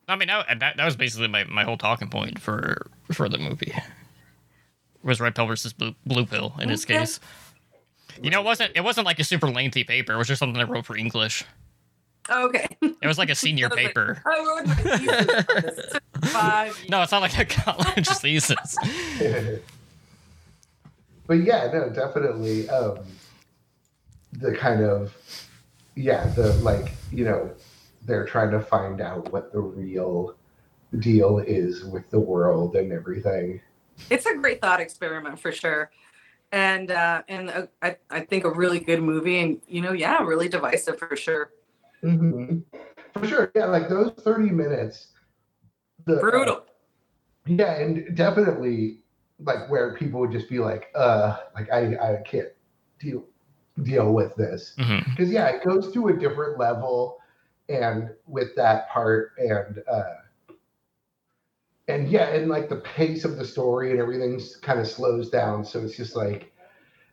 I 0.10 0.16
mean, 0.16 0.30
that, 0.30 0.60
that, 0.60 0.78
that 0.78 0.86
was 0.86 0.96
basically 0.96 1.28
my, 1.28 1.44
my 1.44 1.64
whole 1.64 1.78
talking 1.78 2.08
point 2.08 2.40
for 2.40 2.88
for 3.12 3.28
the 3.30 3.38
movie. 3.38 3.74
Was 5.04 5.22
red 5.22 5.36
pill 5.36 5.46
versus 5.48 5.74
blue, 5.74 5.96
blue 6.06 6.26
pill 6.26 6.54
in 6.60 6.70
this 6.70 6.86
case. 6.86 7.20
You 8.22 8.30
know, 8.30 8.42
it 8.42 8.46
wasn't 8.46 8.72
it 8.76 8.84
wasn't 8.84 9.06
like 9.06 9.20
a 9.20 9.24
super 9.24 9.48
lengthy 9.50 9.84
paper. 9.84 10.14
It 10.14 10.18
was 10.18 10.28
just 10.28 10.40
something 10.40 10.62
I 10.62 10.66
wrote 10.66 10.86
for 10.86 10.98
English. 10.98 11.46
Oh, 12.30 12.46
okay. 12.48 12.68
It 12.82 13.08
was 13.08 13.18
like 13.18 13.30
a 13.30 13.36
senior 13.36 13.68
I 13.72 13.76
like, 13.76 13.86
paper. 13.88 14.22
I 14.26 14.40
wrote 14.40 14.68
my 14.68 14.76
thesis 14.76 15.46
on 15.50 15.62
this. 15.62 15.98
Five. 16.34 16.86
No, 16.90 17.02
it's 17.02 17.12
not 17.12 17.22
like 17.22 17.38
a 17.38 17.46
college 17.46 18.08
thesis. 18.22 18.76
but 21.28 21.36
yeah, 21.36 21.70
no, 21.74 21.90
definitely. 21.90 22.70
Um, 22.70 23.00
the 24.34 24.56
kind 24.56 24.82
of 24.84 25.16
yeah, 25.96 26.28
the 26.36 26.54
like 26.56 26.92
you 27.12 27.26
know, 27.26 27.52
they're 28.06 28.26
trying 28.26 28.52
to 28.52 28.62
find 28.62 29.02
out 29.02 29.32
what 29.32 29.52
the 29.52 29.60
real 29.60 30.36
deal 31.00 31.40
is 31.40 31.84
with 31.86 32.10
the 32.10 32.20
world 32.20 32.76
and 32.76 32.92
everything. 32.94 33.60
it's 34.10 34.26
a 34.26 34.36
great 34.36 34.62
thought 34.62 34.80
experiment 34.80 35.38
for 35.40 35.52
sure 35.52 35.92
and 36.54 36.92
uh 36.92 37.22
and 37.28 37.50
uh, 37.50 37.66
I, 37.82 37.98
I 38.10 38.22
think 38.22 38.46
a 38.46 38.50
really 38.50 38.80
good 38.80 39.02
movie 39.02 39.40
and 39.40 39.60
you 39.68 39.82
know 39.82 39.92
yeah 39.92 40.24
really 40.24 40.48
divisive 40.48 40.98
for 40.98 41.16
sure 41.18 41.52
Mhm. 42.04 42.64
For 43.14 43.28
sure, 43.28 43.52
yeah, 43.56 43.66
like 43.66 43.90
those 43.90 44.12
thirty 44.24 44.50
minutes. 44.50 45.08
The, 46.06 46.18
uh, 46.18 46.20
brutal 46.22 46.66
yeah, 47.46 47.76
and 47.80 48.16
definitely 48.16 49.02
like 49.40 49.70
where 49.70 49.96
people 49.96 50.20
would 50.22 50.32
just 50.32 50.50
be 50.50 50.60
like, 50.60 50.90
uh, 50.96 51.38
like 51.56 51.72
I 51.72 51.96
I 51.98 52.22
can't 52.26 52.50
deal 53.00 53.24
deal 53.84 54.14
with 54.14 54.36
this. 54.36 54.76
Mhm. 54.80 55.06
because 55.06 55.32
yeah 55.32 55.48
it 55.50 55.64
goes 55.64 55.92
to 55.94 56.08
a 56.10 56.14
different 56.18 56.58
level 56.60 57.20
and 57.70 58.10
with 58.28 58.56
that 58.56 58.90
part 58.90 59.34
and 59.38 59.84
uh 59.92 60.16
and 61.88 62.10
yeah 62.10 62.30
and 62.30 62.50
like 62.50 62.70
the 62.70 62.78
pace 62.78 63.26
of 63.26 63.38
the 63.38 63.46
story 63.46 63.92
and 63.92 64.00
everything 64.00 64.40
kind 64.62 64.80
of 64.80 64.88
slows 64.88 65.30
down 65.30 65.64
so 65.64 65.82
it's 65.84 65.96
just 65.96 66.16
like 66.16 66.52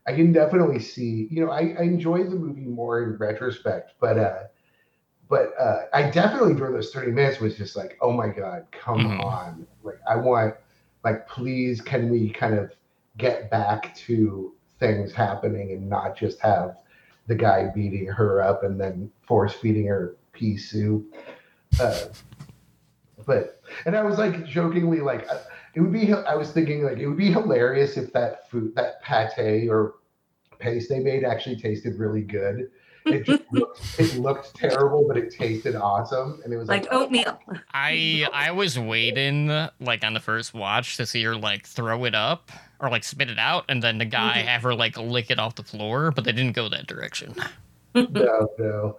i 0.07 0.13
can 0.13 0.33
definitely 0.33 0.79
see 0.79 1.29
you 1.31 1.45
know 1.45 1.51
i, 1.51 1.75
I 1.79 1.83
enjoy 1.83 2.25
the 2.25 2.37
movie 2.37 2.67
more 2.67 3.03
in 3.03 3.17
retrospect 3.19 3.93
but 4.01 4.19
uh 4.19 4.45
but 5.29 5.53
uh 5.59 5.83
i 5.93 6.03
definitely 6.11 6.55
during 6.55 6.75
those 6.75 6.93
30 6.93 7.13
minutes 7.13 7.41
was 7.41 7.57
just 7.57 7.77
like 7.77 7.97
oh 8.01 8.13
my 8.13 8.29
god 8.29 8.67
come 8.73 8.99
Mhm. 9.07 9.21
on 9.25 9.67
like 9.83 9.99
i 10.09 10.17
want 10.17 10.55
like 11.05 11.27
please 11.29 11.81
can 11.81 12.11
we 12.11 12.31
kind 12.31 12.55
of 12.59 12.73
get 13.17 13.51
back 13.51 13.95
to 13.95 14.55
things 14.79 15.13
happening 15.13 15.73
and 15.73 15.89
not 15.89 16.17
just 16.17 16.41
have 16.41 16.77
the 17.27 17.35
guy 17.35 17.71
beating 17.75 18.07
her 18.07 18.43
up 18.43 18.65
and 18.65 18.79
then 18.81 19.11
force 19.23 19.55
feeding 19.55 19.87
her 19.87 20.17
pea 20.33 20.57
soup. 20.59 21.15
Uh, 21.81 22.07
but 23.27 23.63
and 23.87 23.97
I 23.97 24.03
was 24.03 24.19
like 24.19 24.45
jokingly 24.45 25.01
like 25.01 25.27
uh, 25.31 25.39
it 25.75 25.81
would 25.81 25.93
be 25.93 26.13
I 26.13 26.35
was 26.35 26.51
thinking 26.51 26.85
like 26.85 26.99
it 26.99 27.07
would 27.07 27.17
be 27.17 27.31
hilarious 27.33 27.97
if 27.97 28.13
that 28.13 28.51
food 28.51 28.75
that 28.75 29.01
pate 29.03 29.69
or 29.69 29.95
paste 30.59 30.89
they 30.89 31.01
made 31.01 31.25
actually 31.25 31.57
tasted 31.57 31.99
really 31.99 32.23
good 32.23 32.71
it 33.07 33.25
just 33.25 33.43
looked, 33.53 33.81
it 33.99 34.17
looked 34.19 34.55
terrible, 34.55 35.07
but 35.07 35.17
it 35.17 35.31
tasted 35.33 35.75
awesome, 35.77 36.41
and 36.45 36.53
it 36.53 36.57
was 36.57 36.69
like 36.69 36.83
like, 36.85 36.93
oatmeal. 36.93 37.39
I 37.73 38.27
I 38.33 38.51
was 38.51 38.79
waiting 38.79 39.49
like 39.81 40.05
on 40.05 40.15
the 40.15 40.21
first 40.21 40.55
watch 40.55 40.97
to 40.97 41.07
see 41.07 41.23
her 41.25 41.37
like 41.37 41.67
throw 41.67 42.05
it 42.05 42.15
up 42.15 42.51
or 42.81 42.89
like 42.91 43.05
spit 43.05 43.31
it 43.31 43.39
out, 43.39 43.65
and 43.69 43.83
then 43.83 43.99
the 43.99 44.05
guy 44.05 44.39
Mhm. 44.43 44.47
have 44.47 44.63
her 44.63 44.75
like 44.75 44.97
lick 44.97 45.31
it 45.31 45.39
off 45.39 45.55
the 45.55 45.63
floor, 45.63 46.11
but 46.11 46.25
they 46.25 46.33
didn't 46.33 46.53
go 46.55 46.69
that 46.69 46.87
direction. 46.87 47.35
no, 47.95 48.49
no. 48.59 48.99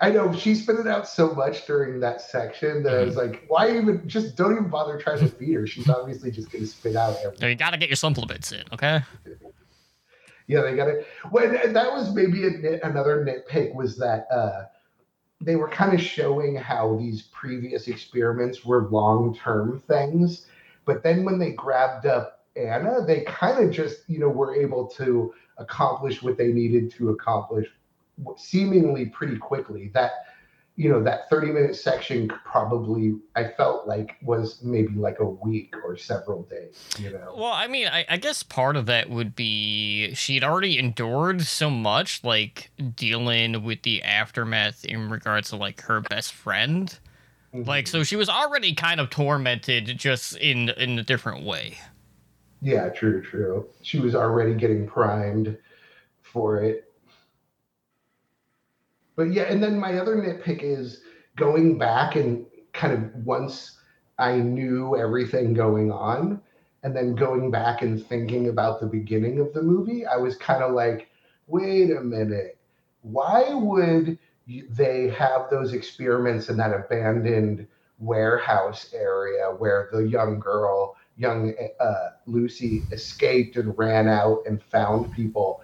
I 0.00 0.10
know 0.10 0.32
she 0.34 0.54
spit 0.56 0.76
it 0.80 0.86
out 0.88 1.06
so 1.06 1.32
much 1.34 1.66
during 1.66 2.00
that 2.00 2.20
section 2.20 2.82
that 2.82 2.94
I 2.94 3.02
was 3.04 3.16
like, 3.16 3.44
why 3.48 3.70
even 3.76 4.06
just 4.08 4.34
don't 4.34 4.52
even 4.52 4.68
bother 4.68 4.98
trying 4.98 5.20
to 5.20 5.28
feed 5.28 5.54
her? 5.54 5.66
She's 5.66 5.88
obviously 5.88 6.30
just 6.32 6.50
gonna 6.50 6.66
spit 6.66 6.96
out 6.96 7.14
So 7.16 7.26
everything. 7.26 7.50
you 7.50 7.54
gotta 7.54 7.76
get 7.76 7.88
your 7.90 7.96
supplements 7.96 8.50
in, 8.50 8.64
okay? 8.72 9.02
Yeah, 10.46 10.62
they 10.62 10.76
got 10.76 10.88
it. 10.88 11.06
Well, 11.30 11.50
that 11.50 11.92
was 11.92 12.14
maybe 12.14 12.40
nit, 12.40 12.80
another 12.82 13.24
nitpick 13.24 13.74
was 13.74 13.96
that 13.96 14.26
uh, 14.30 14.64
they 15.40 15.56
were 15.56 15.68
kind 15.68 15.94
of 15.94 16.00
showing 16.00 16.56
how 16.56 16.96
these 16.96 17.22
previous 17.22 17.88
experiments 17.88 18.64
were 18.64 18.88
long 18.88 19.34
term 19.34 19.80
things, 19.86 20.46
but 20.84 21.02
then 21.02 21.24
when 21.24 21.38
they 21.38 21.52
grabbed 21.52 22.06
up 22.06 22.46
Anna, 22.56 23.04
they 23.06 23.22
kind 23.22 23.64
of 23.64 23.70
just 23.70 24.08
you 24.08 24.18
know 24.18 24.28
were 24.28 24.54
able 24.54 24.86
to 24.88 25.32
accomplish 25.58 26.22
what 26.22 26.36
they 26.36 26.48
needed 26.48 26.90
to 26.92 27.10
accomplish 27.10 27.66
seemingly 28.36 29.06
pretty 29.06 29.36
quickly. 29.38 29.90
That 29.94 30.12
you 30.76 30.88
know 30.88 31.02
that 31.02 31.30
30 31.30 31.52
minute 31.52 31.76
section 31.76 32.28
probably 32.44 33.16
I 33.36 33.48
felt 33.48 33.86
like 33.86 34.16
was 34.22 34.60
maybe 34.62 34.94
like 34.94 35.20
a 35.20 35.24
week 35.24 35.74
or 35.84 35.96
several 35.96 36.42
days. 36.44 36.88
You 36.98 37.10
know. 37.10 37.34
Well, 37.36 37.52
I 37.52 37.68
mean, 37.68 37.86
I, 37.86 38.04
I 38.08 38.16
guess 38.16 38.42
part 38.42 38.76
of 38.76 38.86
that 38.86 39.08
would 39.08 39.36
be 39.36 40.14
she'd 40.14 40.42
already 40.42 40.78
endured 40.78 41.42
so 41.42 41.70
much, 41.70 42.24
like 42.24 42.70
dealing 42.96 43.62
with 43.62 43.82
the 43.82 44.02
aftermath 44.02 44.84
in 44.84 45.08
regards 45.10 45.50
to 45.50 45.56
like 45.56 45.80
her 45.82 46.00
best 46.00 46.32
friend. 46.32 46.98
Like, 47.52 47.86
so 47.86 47.98
mm-hmm. 47.98 48.04
she 48.04 48.16
was 48.16 48.28
already 48.28 48.74
kind 48.74 48.98
of 48.98 49.10
tormented, 49.10 49.96
just 49.96 50.36
in 50.38 50.70
in 50.70 50.98
a 50.98 51.04
different 51.04 51.44
way. 51.44 51.78
Yeah, 52.60 52.88
true, 52.88 53.22
true. 53.22 53.68
She 53.82 54.00
was 54.00 54.16
already 54.16 54.54
getting 54.54 54.88
primed 54.88 55.56
for 56.22 56.60
it. 56.62 56.92
But 59.16 59.32
yeah, 59.32 59.44
and 59.44 59.62
then 59.62 59.78
my 59.78 59.98
other 59.98 60.16
nitpick 60.16 60.62
is 60.62 61.00
going 61.36 61.78
back 61.78 62.16
and 62.16 62.46
kind 62.72 62.92
of 62.92 63.24
once 63.24 63.78
I 64.18 64.36
knew 64.36 64.96
everything 64.96 65.54
going 65.54 65.90
on, 65.90 66.40
and 66.82 66.94
then 66.94 67.14
going 67.14 67.50
back 67.50 67.82
and 67.82 68.04
thinking 68.04 68.48
about 68.48 68.80
the 68.80 68.86
beginning 68.86 69.40
of 69.40 69.52
the 69.52 69.62
movie, 69.62 70.04
I 70.06 70.16
was 70.16 70.36
kind 70.36 70.62
of 70.62 70.74
like, 70.74 71.08
wait 71.46 71.90
a 71.90 72.00
minute, 72.00 72.58
why 73.02 73.52
would 73.54 74.18
they 74.70 75.08
have 75.08 75.48
those 75.50 75.72
experiments 75.72 76.48
in 76.48 76.56
that 76.58 76.74
abandoned 76.74 77.66
warehouse 77.98 78.92
area 78.92 79.46
where 79.56 79.88
the 79.92 80.06
young 80.06 80.38
girl 80.38 80.96
young 81.16 81.54
uh, 81.80 82.10
Lucy 82.26 82.82
escaped 82.90 83.56
and 83.56 83.76
ran 83.78 84.08
out 84.08 84.42
and 84.46 84.62
found 84.62 85.12
people. 85.14 85.60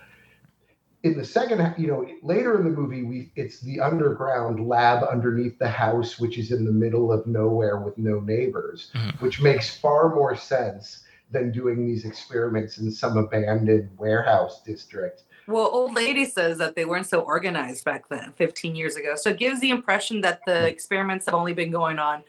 In 1.02 1.16
the 1.16 1.24
second, 1.24 1.74
you 1.78 1.86
know, 1.86 2.06
later 2.22 2.58
in 2.58 2.64
the 2.64 2.70
movie, 2.70 3.02
we 3.04 3.32
it's 3.34 3.60
the 3.60 3.80
underground 3.80 4.68
lab 4.68 5.02
underneath 5.04 5.58
the 5.58 5.68
house, 5.68 6.18
which 6.18 6.36
is 6.36 6.52
in 6.52 6.64
the 6.64 6.72
middle 6.72 7.10
of 7.10 7.26
nowhere 7.26 7.78
with 7.78 7.96
no 7.96 8.20
neighbors, 8.20 8.90
Mhm. 8.94 9.20
which 9.22 9.40
makes 9.40 9.74
far 9.78 10.14
more 10.14 10.36
sense 10.36 11.02
than 11.30 11.52
doing 11.52 11.86
these 11.86 12.04
experiments 12.04 12.78
in 12.78 12.90
some 12.90 13.16
abandoned 13.16 13.88
warehouse 13.96 14.62
district. 14.62 15.22
Well, 15.46 15.70
old 15.72 15.94
lady 15.94 16.26
says 16.26 16.58
that 16.58 16.74
they 16.76 16.84
weren't 16.84 17.06
so 17.06 17.20
organized 17.20 17.84
back 17.84 18.08
then, 18.08 18.32
15 18.36 18.76
years 18.76 18.96
ago. 18.96 19.14
So 19.16 19.30
it 19.30 19.38
gives 19.38 19.60
the 19.60 19.70
impression 19.70 20.20
that 20.20 20.40
the 20.44 20.66
experiments 20.66 21.24
have 21.26 21.34
only 21.34 21.54
been 21.54 21.70
going 21.70 21.98
on 21.98 22.24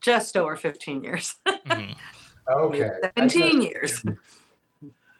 just 0.00 0.36
over 0.36 0.54
15 0.54 1.02
years. 1.02 1.36
Mhm. 1.46 1.96
Okay, 2.48 2.90
17 3.16 3.62
years. 3.62 4.04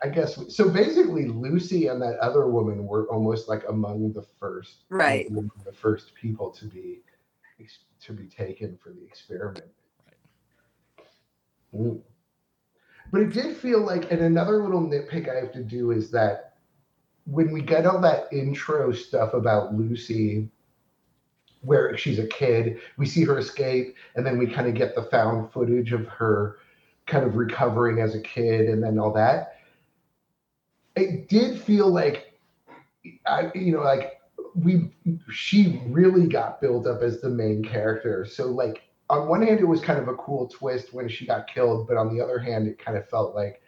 I 0.02 0.08
guess 0.08 0.38
so. 0.48 0.68
Basically, 0.68 1.28
Lucy 1.28 1.86
and 1.86 2.02
that 2.02 2.18
other 2.18 2.48
woman 2.48 2.86
were 2.86 3.06
almost 3.06 3.48
like 3.48 3.62
among 3.68 4.12
the 4.12 4.24
first, 4.40 4.84
Right. 4.88 5.32
The 5.64 5.72
first 5.72 6.14
people 6.14 6.50
to 6.50 6.66
be 6.66 7.02
to 8.00 8.12
be 8.12 8.26
taken 8.26 8.76
for 8.82 8.90
the 8.90 9.04
experiment. 9.04 9.66
Mm. 11.74 12.00
But 13.12 13.20
it 13.22 13.32
did 13.32 13.56
feel 13.56 13.80
like, 13.80 14.10
and 14.10 14.20
another 14.20 14.62
little 14.62 14.80
nitpick 14.80 15.30
I 15.30 15.38
have 15.38 15.52
to 15.52 15.62
do 15.62 15.92
is 15.92 16.10
that 16.10 16.54
when 17.24 17.52
we 17.52 17.62
get 17.62 17.86
all 17.86 18.00
that 18.00 18.32
intro 18.32 18.90
stuff 18.92 19.34
about 19.34 19.74
Lucy, 19.74 20.48
where 21.60 21.96
she's 21.96 22.18
a 22.18 22.26
kid, 22.26 22.80
we 22.96 23.06
see 23.06 23.22
her 23.24 23.38
escape, 23.38 23.94
and 24.16 24.26
then 24.26 24.36
we 24.36 24.48
kind 24.48 24.66
of 24.66 24.74
get 24.74 24.96
the 24.96 25.04
found 25.04 25.52
footage 25.52 25.92
of 25.92 26.08
her 26.08 26.58
kind 27.06 27.24
of 27.24 27.36
recovering 27.36 28.00
as 28.00 28.14
a 28.14 28.20
kid 28.20 28.68
and 28.68 28.82
then 28.82 28.98
all 28.98 29.12
that 29.12 29.51
it 30.96 31.28
did 31.28 31.60
feel 31.60 31.88
like 31.88 32.38
i 33.26 33.50
you 33.54 33.72
know 33.72 33.82
like 33.82 34.20
we 34.54 34.92
she 35.30 35.80
really 35.86 36.26
got 36.26 36.60
built 36.60 36.86
up 36.86 37.02
as 37.02 37.20
the 37.20 37.28
main 37.28 37.64
character 37.64 38.24
so 38.24 38.46
like 38.46 38.82
on 39.10 39.28
one 39.28 39.42
hand 39.42 39.60
it 39.60 39.64
was 39.64 39.80
kind 39.80 39.98
of 39.98 40.08
a 40.08 40.14
cool 40.16 40.46
twist 40.48 40.92
when 40.92 41.08
she 41.08 41.26
got 41.26 41.46
killed 41.46 41.88
but 41.88 41.96
on 41.96 42.14
the 42.14 42.22
other 42.22 42.38
hand 42.38 42.66
it 42.68 42.78
kind 42.78 42.96
of 42.96 43.08
felt 43.08 43.34
like 43.34 43.62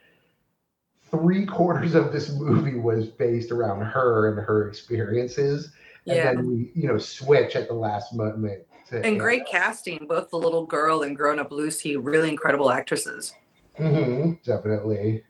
three 1.10 1.46
quarters 1.46 1.94
of 1.94 2.12
this 2.12 2.30
movie 2.30 2.78
was 2.78 3.06
based 3.06 3.50
around 3.50 3.80
her 3.82 4.28
and 4.28 4.38
her 4.44 4.68
experiences 4.68 5.72
and 6.06 6.16
Yeah. 6.16 6.34
then 6.34 6.48
we 6.48 6.72
you 6.74 6.88
know 6.88 6.98
switch 6.98 7.56
at 7.56 7.68
the 7.68 7.74
last 7.74 8.14
moment 8.14 8.64
to 8.88 9.04
And 9.06 9.18
great 9.18 9.46
casting, 9.46 10.06
both 10.06 10.28
the 10.30 10.36
little 10.36 10.66
girl 10.66 11.02
and 11.02 11.16
grown 11.16 11.38
up 11.38 11.50
Lucy, 11.50 11.96
really 11.96 12.28
incredible 12.28 12.70
actresses. 12.70 13.32
hmm 13.76 14.32
definitely 14.44 15.24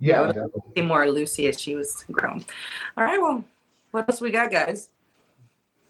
yeah 0.00 0.20
Yeah. 0.22 0.26
definitely. 0.26 0.60
See 0.76 0.82
more 0.82 1.10
Lucy 1.10 1.46
as 1.48 1.60
she 1.60 1.74
was 1.76 2.04
grown. 2.10 2.44
All 2.96 3.04
right, 3.04 3.20
well, 3.20 3.44
what 3.92 4.08
else 4.08 4.20
we 4.20 4.30
got, 4.30 4.50
guys? 4.50 4.88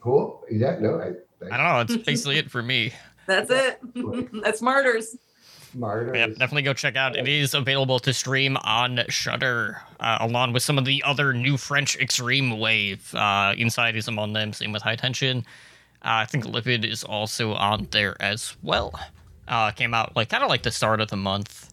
cool 0.01 0.43
yeah 0.51 0.78
no 0.81 0.99
i, 0.99 1.09
I 1.53 1.57
don't 1.59 1.66
know. 1.66 1.81
It's 1.95 2.05
basically 2.07 2.39
it 2.39 2.51
for 2.51 2.62
me. 2.62 2.93
That's 3.27 3.51
it. 3.51 3.78
That's 4.43 4.61
Martyrs. 4.62 5.16
smarter 5.73 6.15
Yep, 6.15 6.31
definitely 6.37 6.62
go 6.62 6.73
check 6.73 6.97
out. 6.97 7.16
It 7.16 7.28
is 7.28 7.55
available 7.55 7.99
to 8.01 8.12
stream 8.12 8.57
on 8.65 9.01
Shudder, 9.09 9.81
uh, 10.01 10.19
along 10.20 10.53
with 10.53 10.62
some 10.62 10.78
of 10.78 10.85
the 10.85 11.03
other 11.07 11.32
new 11.32 11.57
French 11.57 11.97
Extreme 11.99 12.59
Wave. 12.59 13.15
Uh, 13.15 13.55
Inside 13.57 13.95
is 13.97 14.09
among 14.09 14.32
them. 14.32 14.53
Same 14.53 14.73
with 14.73 14.82
High 14.82 14.97
Tension. 14.97 15.39
Uh, 16.03 16.24
I 16.24 16.27
think 16.27 16.45
Livid 16.47 16.85
is 16.85 17.05
also 17.05 17.53
on 17.53 17.87
there 17.91 18.16
as 18.20 18.57
well. 18.62 18.99
Uh, 19.49 19.70
came 19.70 19.93
out 19.95 20.16
like 20.16 20.28
kind 20.31 20.43
of 20.43 20.49
like 20.49 20.62
the 20.62 20.70
start 20.70 21.01
of 21.01 21.09
the 21.09 21.16
month, 21.16 21.69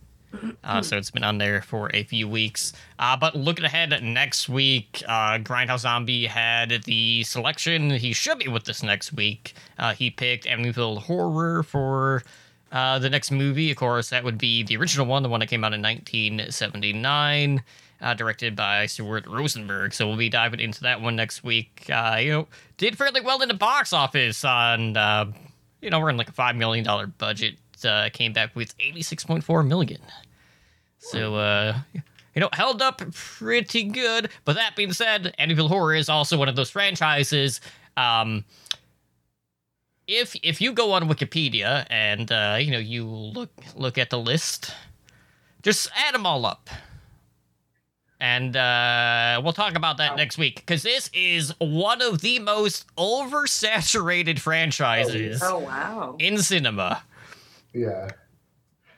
uh, 0.64 0.82
so 0.82 0.98
it's 0.98 1.12
been 1.12 1.24
on 1.24 1.38
there 1.38 1.62
for 1.62 1.90
a 1.94 2.04
few 2.04 2.28
weeks. 2.28 2.74
Uh, 3.00 3.16
but 3.18 3.36
looking 3.36 3.66
ahead 3.66 4.02
next 4.04 4.50
week, 4.50 5.04
uh, 5.08 5.38
Grindhouse 5.38 5.80
Zombie 5.80 6.26
had 6.26 6.84
the 6.84 7.24
selection. 7.24 7.90
He 7.92 8.14
should 8.14 8.40
be 8.40 8.48
with 8.48 8.68
us 8.70 8.84
next 8.84 9.14
week. 9.14 9.54
Uh, 9.78 9.94
he 9.94 10.10
picked 10.10 10.46
Amityville 10.46 11.00
Horror 11.04 11.64
for 11.64 12.24
uh, 12.72 13.00
the 13.00 13.10
next 13.10 13.32
movie, 13.32 13.72
of 13.72 13.78
course, 13.78 14.10
that 14.10 14.24
would 14.24 14.38
be 14.38 14.64
the 14.64 14.76
original 14.76 15.06
one, 15.06 15.24
the 15.24 15.30
one 15.30 15.40
that 15.40 15.48
came 15.48 15.64
out 15.64 15.74
in 15.74 15.82
1979, 15.82 17.64
uh, 18.02 18.14
directed 18.14 18.56
by 18.56 18.86
Stuart 18.86 19.26
Rosenberg. 19.26 19.94
So 19.94 20.08
we'll 20.08 20.18
be 20.18 20.30
diving 20.30 20.60
into 20.60 20.82
that 20.82 21.02
one 21.02 21.16
next 21.16 21.44
week. 21.44 21.86
You 21.88 21.94
know, 21.94 22.48
did 22.78 22.98
fairly 22.98 23.22
well 23.22 23.42
in 23.42 23.48
the 23.48 23.54
box 23.54 23.94
office 23.94 24.44
on, 24.44 24.96
you 25.82 25.90
know, 25.90 26.00
we're 26.00 26.10
in 26.10 26.18
like 26.18 26.30
a 26.30 26.34
$5 26.34 26.58
million 26.58 27.14
budget. 27.18 27.58
Uh, 27.86 28.10
came 28.14 28.34
back 28.34 28.56
with 28.56 28.78
86.4 28.78 29.68
million. 29.68 30.02
So, 31.00 31.36
uh, 31.36 31.78
you 32.36 32.40
know, 32.42 32.50
held 32.54 32.82
up 32.82 33.02
pretty 33.14 33.84
good. 33.84 34.30
But 34.46 34.56
that 34.56 34.76
being 34.76 34.94
said, 34.94 35.34
Amityville 35.40 35.68
Horror 35.70 35.96
is 35.96 36.10
also 36.10 36.38
one 36.38 36.50
of 36.50 36.56
those 36.56 36.70
franchises. 36.70 37.62
Um, 37.96 38.46
if 40.08 40.36
if 40.42 40.62
you 40.62 40.72
go 40.74 40.94
on 40.94 41.10
Wikipedia 41.10 41.86
and 41.90 42.32
uh, 42.32 42.58
you 42.60 42.72
know 42.72 42.78
you 42.80 43.06
look 43.06 43.50
look 43.76 43.98
at 43.98 44.10
the 44.10 44.18
list, 44.20 44.74
just 45.64 45.90
add 45.98 46.14
them 46.14 46.26
all 46.26 46.46
up, 46.46 46.70
and 48.20 48.56
uh, 48.56 49.42
we'll 49.44 49.52
talk 49.54 49.76
about 49.76 49.98
that 49.98 50.16
next 50.16 50.38
week 50.38 50.56
because 50.58 50.82
this 50.84 51.10
is 51.14 51.54
one 51.60 52.02
of 52.02 52.22
the 52.22 52.40
most 52.40 52.86
oversaturated 52.96 54.40
franchises 54.40 55.42
Oh, 55.44 55.60
wow. 55.60 56.16
in 56.20 56.38
cinema. 56.38 57.04
Yeah. 57.78 58.10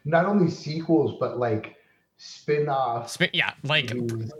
Not 0.05 0.25
only 0.25 0.49
sequels, 0.49 1.17
but 1.19 1.37
like 1.37 1.75
spin-offs. 2.17 3.13
Sp- 3.19 3.33
Yeah, 3.33 3.53
like 3.63 3.93
movies. 3.93 4.31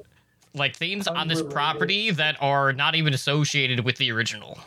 like 0.54 0.76
things 0.76 1.08
on 1.08 1.28
this 1.28 1.42
property 1.42 2.12
that 2.12 2.38
are 2.42 2.74
not 2.74 2.96
even 2.96 3.14
associated 3.14 3.82
with 3.82 3.98
the 3.98 4.12
original. 4.12 4.58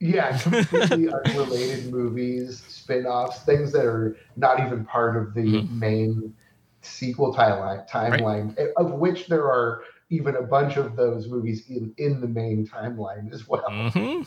Yeah, 0.00 0.38
completely 0.42 1.08
unrelated 1.12 1.90
movies, 1.92 2.62
spin-offs, 2.68 3.40
things 3.44 3.72
that 3.72 3.84
are 3.84 4.16
not 4.36 4.60
even 4.60 4.84
part 4.84 5.16
of 5.16 5.34
the 5.34 5.40
Mhm. 5.42 5.70
main 5.72 6.34
sequel 6.82 7.34
timeline, 7.34 7.88
timeline 7.90 8.56
of 8.76 8.92
which 8.92 9.26
there 9.26 9.44
are 9.46 9.82
even 10.10 10.36
a 10.36 10.42
bunch 10.42 10.76
of 10.76 10.94
those 10.96 11.26
movies 11.28 11.68
in, 11.68 11.92
in 11.98 12.20
the 12.20 12.28
main 12.28 12.66
timeline 12.66 13.32
as 13.32 13.48
well. 13.48 13.62
hmm 13.90 14.22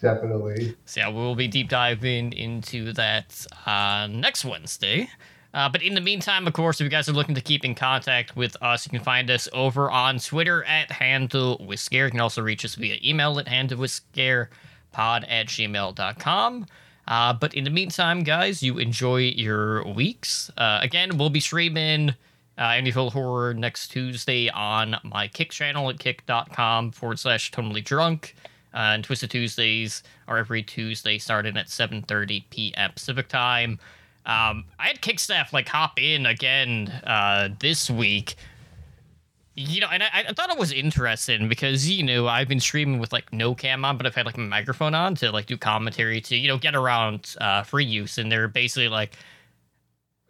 Definitely. 0.00 0.76
So 0.86 1.00
yeah, 1.00 1.08
we'll 1.08 1.34
be 1.34 1.48
deep 1.48 1.68
diving 1.68 2.32
into 2.32 2.92
that 2.94 3.46
uh, 3.66 4.08
next 4.10 4.44
Wednesday. 4.44 5.10
Uh, 5.52 5.68
but 5.68 5.82
in 5.82 5.94
the 5.94 6.00
meantime, 6.00 6.46
of 6.46 6.52
course, 6.52 6.80
if 6.80 6.84
you 6.84 6.90
guys 6.90 7.08
are 7.08 7.12
looking 7.12 7.34
to 7.34 7.40
keep 7.40 7.64
in 7.64 7.74
contact 7.74 8.36
with 8.36 8.56
us, 8.62 8.86
you 8.86 8.90
can 8.90 9.02
find 9.04 9.30
us 9.30 9.48
over 9.52 9.90
on 9.90 10.18
Twitter 10.18 10.62
at 10.64 10.92
Handle 10.92 11.64
with 11.66 11.80
Scare. 11.80 12.06
You 12.06 12.12
can 12.12 12.20
also 12.20 12.40
reach 12.40 12.64
us 12.64 12.76
via 12.76 12.98
email 13.04 13.38
at 13.38 13.48
handle 13.48 13.78
with 13.78 13.90
scare 13.90 14.50
pod 14.92 15.24
at 15.24 15.48
gmail.com. 15.48 16.66
Uh, 17.08 17.32
but 17.32 17.54
in 17.54 17.64
the 17.64 17.70
meantime, 17.70 18.22
guys, 18.22 18.62
you 18.62 18.78
enjoy 18.78 19.16
your 19.16 19.84
weeks. 19.84 20.50
Uh, 20.56 20.78
again, 20.80 21.18
we'll 21.18 21.30
be 21.30 21.40
streaming 21.40 22.10
uh, 22.56 22.62
Amityville 22.62 23.12
Horror 23.12 23.54
next 23.54 23.88
Tuesday 23.88 24.48
on 24.50 24.96
my 25.02 25.26
Kick 25.26 25.50
channel 25.50 25.90
at 25.90 25.98
kick.com 25.98 26.92
forward 26.92 27.18
slash 27.18 27.50
totemlydrunk. 27.50 28.34
Uh, 28.72 28.94
and 28.94 29.04
Twisted 29.04 29.30
Tuesdays 29.30 30.02
are 30.28 30.38
every 30.38 30.62
Tuesday 30.62 31.18
starting 31.18 31.56
at 31.56 31.66
7.30 31.66 32.44
p.m. 32.50 32.92
Pacific 32.92 33.28
time. 33.28 33.78
Um, 34.26 34.64
I 34.78 34.88
had 34.88 35.00
Kickstaff 35.00 35.52
like 35.52 35.68
hop 35.68 35.98
in 35.98 36.26
again 36.26 36.88
uh, 37.04 37.48
this 37.58 37.90
week. 37.90 38.36
You 39.56 39.80
know, 39.80 39.88
and 39.92 40.02
I, 40.02 40.26
I 40.28 40.32
thought 40.32 40.50
it 40.50 40.58
was 40.58 40.72
interesting 40.72 41.48
because 41.48 41.88
you 41.90 42.02
know 42.04 42.28
I've 42.28 42.48
been 42.48 42.60
streaming 42.60 42.98
with 43.00 43.12
like 43.12 43.32
no 43.32 43.54
cam 43.54 43.84
on, 43.84 43.96
but 43.96 44.06
I've 44.06 44.14
had 44.14 44.24
like 44.24 44.36
a 44.36 44.40
microphone 44.40 44.94
on 44.94 45.14
to 45.16 45.32
like 45.32 45.46
do 45.46 45.56
commentary 45.56 46.20
to 46.22 46.36
you 46.36 46.48
know 46.48 46.56
get 46.56 46.74
around 46.74 47.34
uh, 47.40 47.62
free 47.64 47.84
use, 47.84 48.16
and 48.16 48.30
they're 48.30 48.48
basically 48.48 48.88
like 48.88 49.16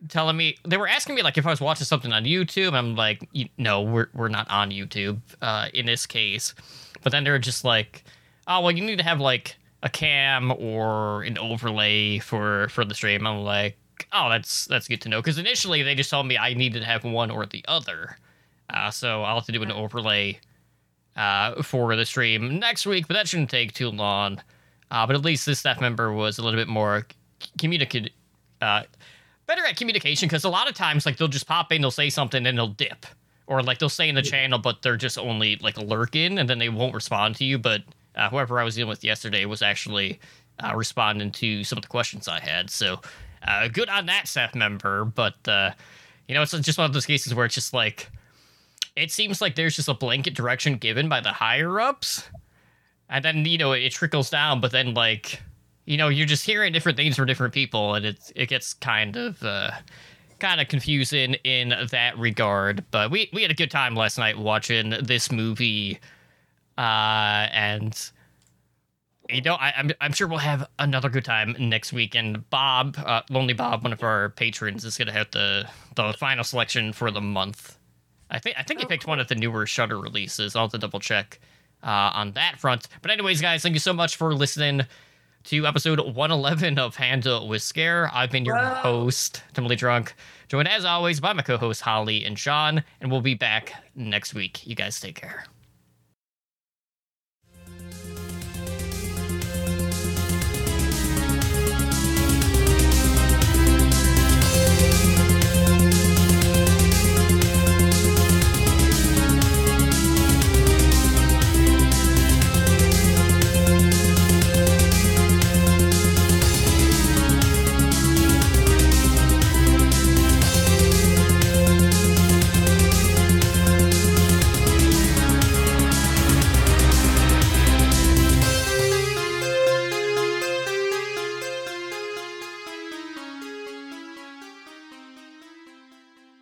telling 0.08 0.36
me 0.36 0.56
they 0.66 0.78
were 0.78 0.88
asking 0.88 1.14
me 1.14 1.22
like 1.22 1.36
if 1.36 1.46
I 1.46 1.50
was 1.50 1.60
watching 1.60 1.84
something 1.84 2.12
on 2.12 2.24
YouTube. 2.24 2.68
And 2.68 2.76
I'm 2.78 2.96
like, 2.96 3.28
"Y- 3.34 3.50
no, 3.58 3.82
we're 3.82 4.08
we're 4.14 4.28
not 4.28 4.50
on 4.50 4.70
YouTube 4.70 5.20
uh, 5.42 5.68
in 5.74 5.86
this 5.86 6.06
case. 6.06 6.54
But 7.02 7.12
then 7.12 7.22
they're 7.22 7.38
just 7.38 7.64
like, 7.64 8.04
oh 8.50 8.60
well, 8.60 8.72
you 8.72 8.84
need 8.84 8.98
to 8.98 9.04
have 9.04 9.20
like 9.20 9.56
a 9.82 9.88
cam 9.88 10.52
or 10.52 11.22
an 11.22 11.38
overlay 11.38 12.18
for 12.18 12.68
for 12.68 12.84
the 12.84 12.94
stream. 12.94 13.26
I'm 13.26 13.38
like, 13.44 13.78
oh, 14.12 14.28
that's 14.28 14.66
that's 14.66 14.88
good 14.88 15.00
to 15.02 15.08
know 15.08 15.20
because 15.20 15.38
initially 15.38 15.82
they 15.82 15.94
just 15.94 16.10
told 16.10 16.26
me 16.26 16.36
I 16.36 16.52
needed 16.52 16.80
to 16.80 16.84
have 16.84 17.04
one 17.04 17.30
or 17.30 17.46
the 17.46 17.64
other. 17.66 18.18
Uh, 18.68 18.90
so 18.90 19.22
I'll 19.22 19.36
have 19.36 19.46
to 19.46 19.52
do 19.52 19.62
an 19.62 19.72
overlay 19.72 20.38
uh, 21.16 21.62
for 21.62 21.96
the 21.96 22.04
stream 22.04 22.58
next 22.58 22.86
week, 22.86 23.08
but 23.08 23.14
that 23.14 23.26
shouldn't 23.26 23.50
take 23.50 23.72
too 23.72 23.88
long. 23.88 24.40
Uh, 24.90 25.06
but 25.06 25.16
at 25.16 25.22
least 25.22 25.46
this 25.46 25.60
staff 25.60 25.80
member 25.80 26.12
was 26.12 26.38
a 26.38 26.42
little 26.42 26.58
bit 26.58 26.68
more 26.68 27.06
communicative, 27.58 28.12
uh, 28.60 28.82
better 29.46 29.64
at 29.64 29.76
communication 29.76 30.28
because 30.28 30.44
a 30.44 30.48
lot 30.48 30.68
of 30.68 30.74
times 30.74 31.06
like 31.06 31.16
they'll 31.16 31.28
just 31.28 31.46
pop 31.46 31.72
in, 31.72 31.80
they'll 31.80 31.90
say 31.90 32.10
something, 32.10 32.44
and 32.46 32.58
they'll 32.58 32.68
dip, 32.68 33.06
or 33.46 33.62
like 33.62 33.78
they'll 33.78 33.88
stay 33.88 34.08
in 34.08 34.16
the 34.16 34.22
channel, 34.22 34.58
but 34.58 34.82
they're 34.82 34.96
just 34.96 35.18
only 35.18 35.56
like 35.56 35.76
lurking, 35.78 36.38
and 36.38 36.48
then 36.48 36.58
they 36.58 36.68
won't 36.68 36.94
respond 36.94 37.36
to 37.36 37.44
you. 37.44 37.58
But 37.58 37.82
uh, 38.20 38.28
whoever 38.28 38.60
I 38.60 38.64
was 38.64 38.74
dealing 38.74 38.90
with 38.90 39.02
yesterday 39.02 39.46
was 39.46 39.62
actually 39.62 40.20
uh, 40.62 40.76
responding 40.76 41.32
to 41.32 41.64
some 41.64 41.78
of 41.78 41.82
the 41.82 41.88
questions 41.88 42.28
I 42.28 42.38
had. 42.38 42.68
So 42.68 43.00
uh, 43.48 43.68
good 43.68 43.88
on 43.88 44.06
that 44.06 44.28
staff 44.28 44.54
member. 44.54 45.06
But 45.06 45.36
uh, 45.48 45.70
you 46.28 46.34
know, 46.34 46.42
it's 46.42 46.52
just 46.52 46.78
one 46.78 46.84
of 46.84 46.92
those 46.92 47.06
cases 47.06 47.34
where 47.34 47.46
it's 47.46 47.54
just 47.54 47.72
like 47.72 48.10
it 48.94 49.10
seems 49.10 49.40
like 49.40 49.54
there's 49.54 49.74
just 49.74 49.88
a 49.88 49.94
blanket 49.94 50.34
direction 50.34 50.76
given 50.76 51.08
by 51.08 51.20
the 51.20 51.32
higher 51.32 51.80
ups, 51.80 52.28
and 53.08 53.24
then 53.24 53.44
you 53.46 53.56
know 53.56 53.72
it 53.72 53.90
trickles 53.90 54.28
down. 54.28 54.60
But 54.60 54.70
then 54.70 54.92
like 54.92 55.40
you 55.86 55.96
know 55.96 56.08
you're 56.08 56.26
just 56.26 56.44
hearing 56.44 56.74
different 56.74 56.96
things 56.96 57.16
from 57.16 57.26
different 57.26 57.54
people, 57.54 57.94
and 57.94 58.04
it 58.04 58.32
it 58.36 58.48
gets 58.48 58.74
kind 58.74 59.16
of. 59.16 59.42
Uh, 59.42 59.70
Kind 60.38 60.58
of 60.58 60.68
confusing 60.68 61.34
in 61.44 61.74
that 61.90 62.16
regard, 62.16 62.82
but 62.90 63.10
we, 63.10 63.28
we 63.34 63.42
had 63.42 63.50
a 63.50 63.54
good 63.54 63.70
time 63.70 63.94
last 63.94 64.16
night 64.16 64.38
watching 64.38 64.94
this 65.02 65.30
movie 65.30 66.00
uh, 66.80 67.46
and 67.52 68.10
you 69.28 69.42
know, 69.42 69.54
I, 69.54 69.74
I'm 69.76 69.90
I'm 70.00 70.12
sure 70.12 70.26
we'll 70.26 70.38
have 70.38 70.66
another 70.78 71.10
good 71.10 71.26
time 71.26 71.54
next 71.58 71.92
week. 71.92 72.14
And 72.14 72.48
Bob, 72.48 72.96
uh, 73.04 73.20
Lonely 73.28 73.52
Bob, 73.52 73.82
one 73.82 73.92
of 73.92 74.02
our 74.02 74.30
patrons, 74.30 74.84
is 74.86 74.96
gonna 74.96 75.12
have 75.12 75.30
the 75.30 75.68
the 75.94 76.14
final 76.14 76.42
selection 76.42 76.94
for 76.94 77.10
the 77.10 77.20
month. 77.20 77.76
I 78.30 78.38
think 78.38 78.56
I 78.58 78.62
think 78.62 78.80
he 78.80 78.86
picked 78.86 79.06
one 79.06 79.20
of 79.20 79.28
the 79.28 79.34
newer 79.34 79.66
Shudder 79.66 79.98
releases. 79.98 80.56
I'll 80.56 80.64
have 80.64 80.72
to 80.72 80.78
double 80.78 81.00
check 81.00 81.38
uh, 81.82 82.12
on 82.14 82.32
that 82.32 82.58
front. 82.58 82.88
But 83.02 83.10
anyways, 83.10 83.42
guys, 83.42 83.62
thank 83.62 83.74
you 83.74 83.80
so 83.80 83.92
much 83.92 84.16
for 84.16 84.34
listening 84.34 84.82
to 85.44 85.66
episode 85.66 86.00
111 86.00 86.78
of 86.78 86.96
Handle 86.96 87.46
with 87.46 87.62
Scare. 87.62 88.10
I've 88.12 88.30
been 88.30 88.46
your 88.46 88.56
Whoa. 88.56 88.74
host, 88.74 89.42
Totemly 89.54 89.76
Drunk, 89.76 90.14
joined 90.48 90.68
as 90.68 90.84
always 90.86 91.20
by 91.20 91.32
my 91.34 91.42
co-hosts 91.42 91.82
Holly 91.82 92.24
and 92.24 92.38
Sean, 92.38 92.84
and 93.00 93.10
we'll 93.10 93.20
be 93.20 93.34
back 93.34 93.74
next 93.94 94.34
week. 94.34 94.66
You 94.66 94.74
guys 94.74 94.98
take 94.98 95.14
care. 95.14 95.44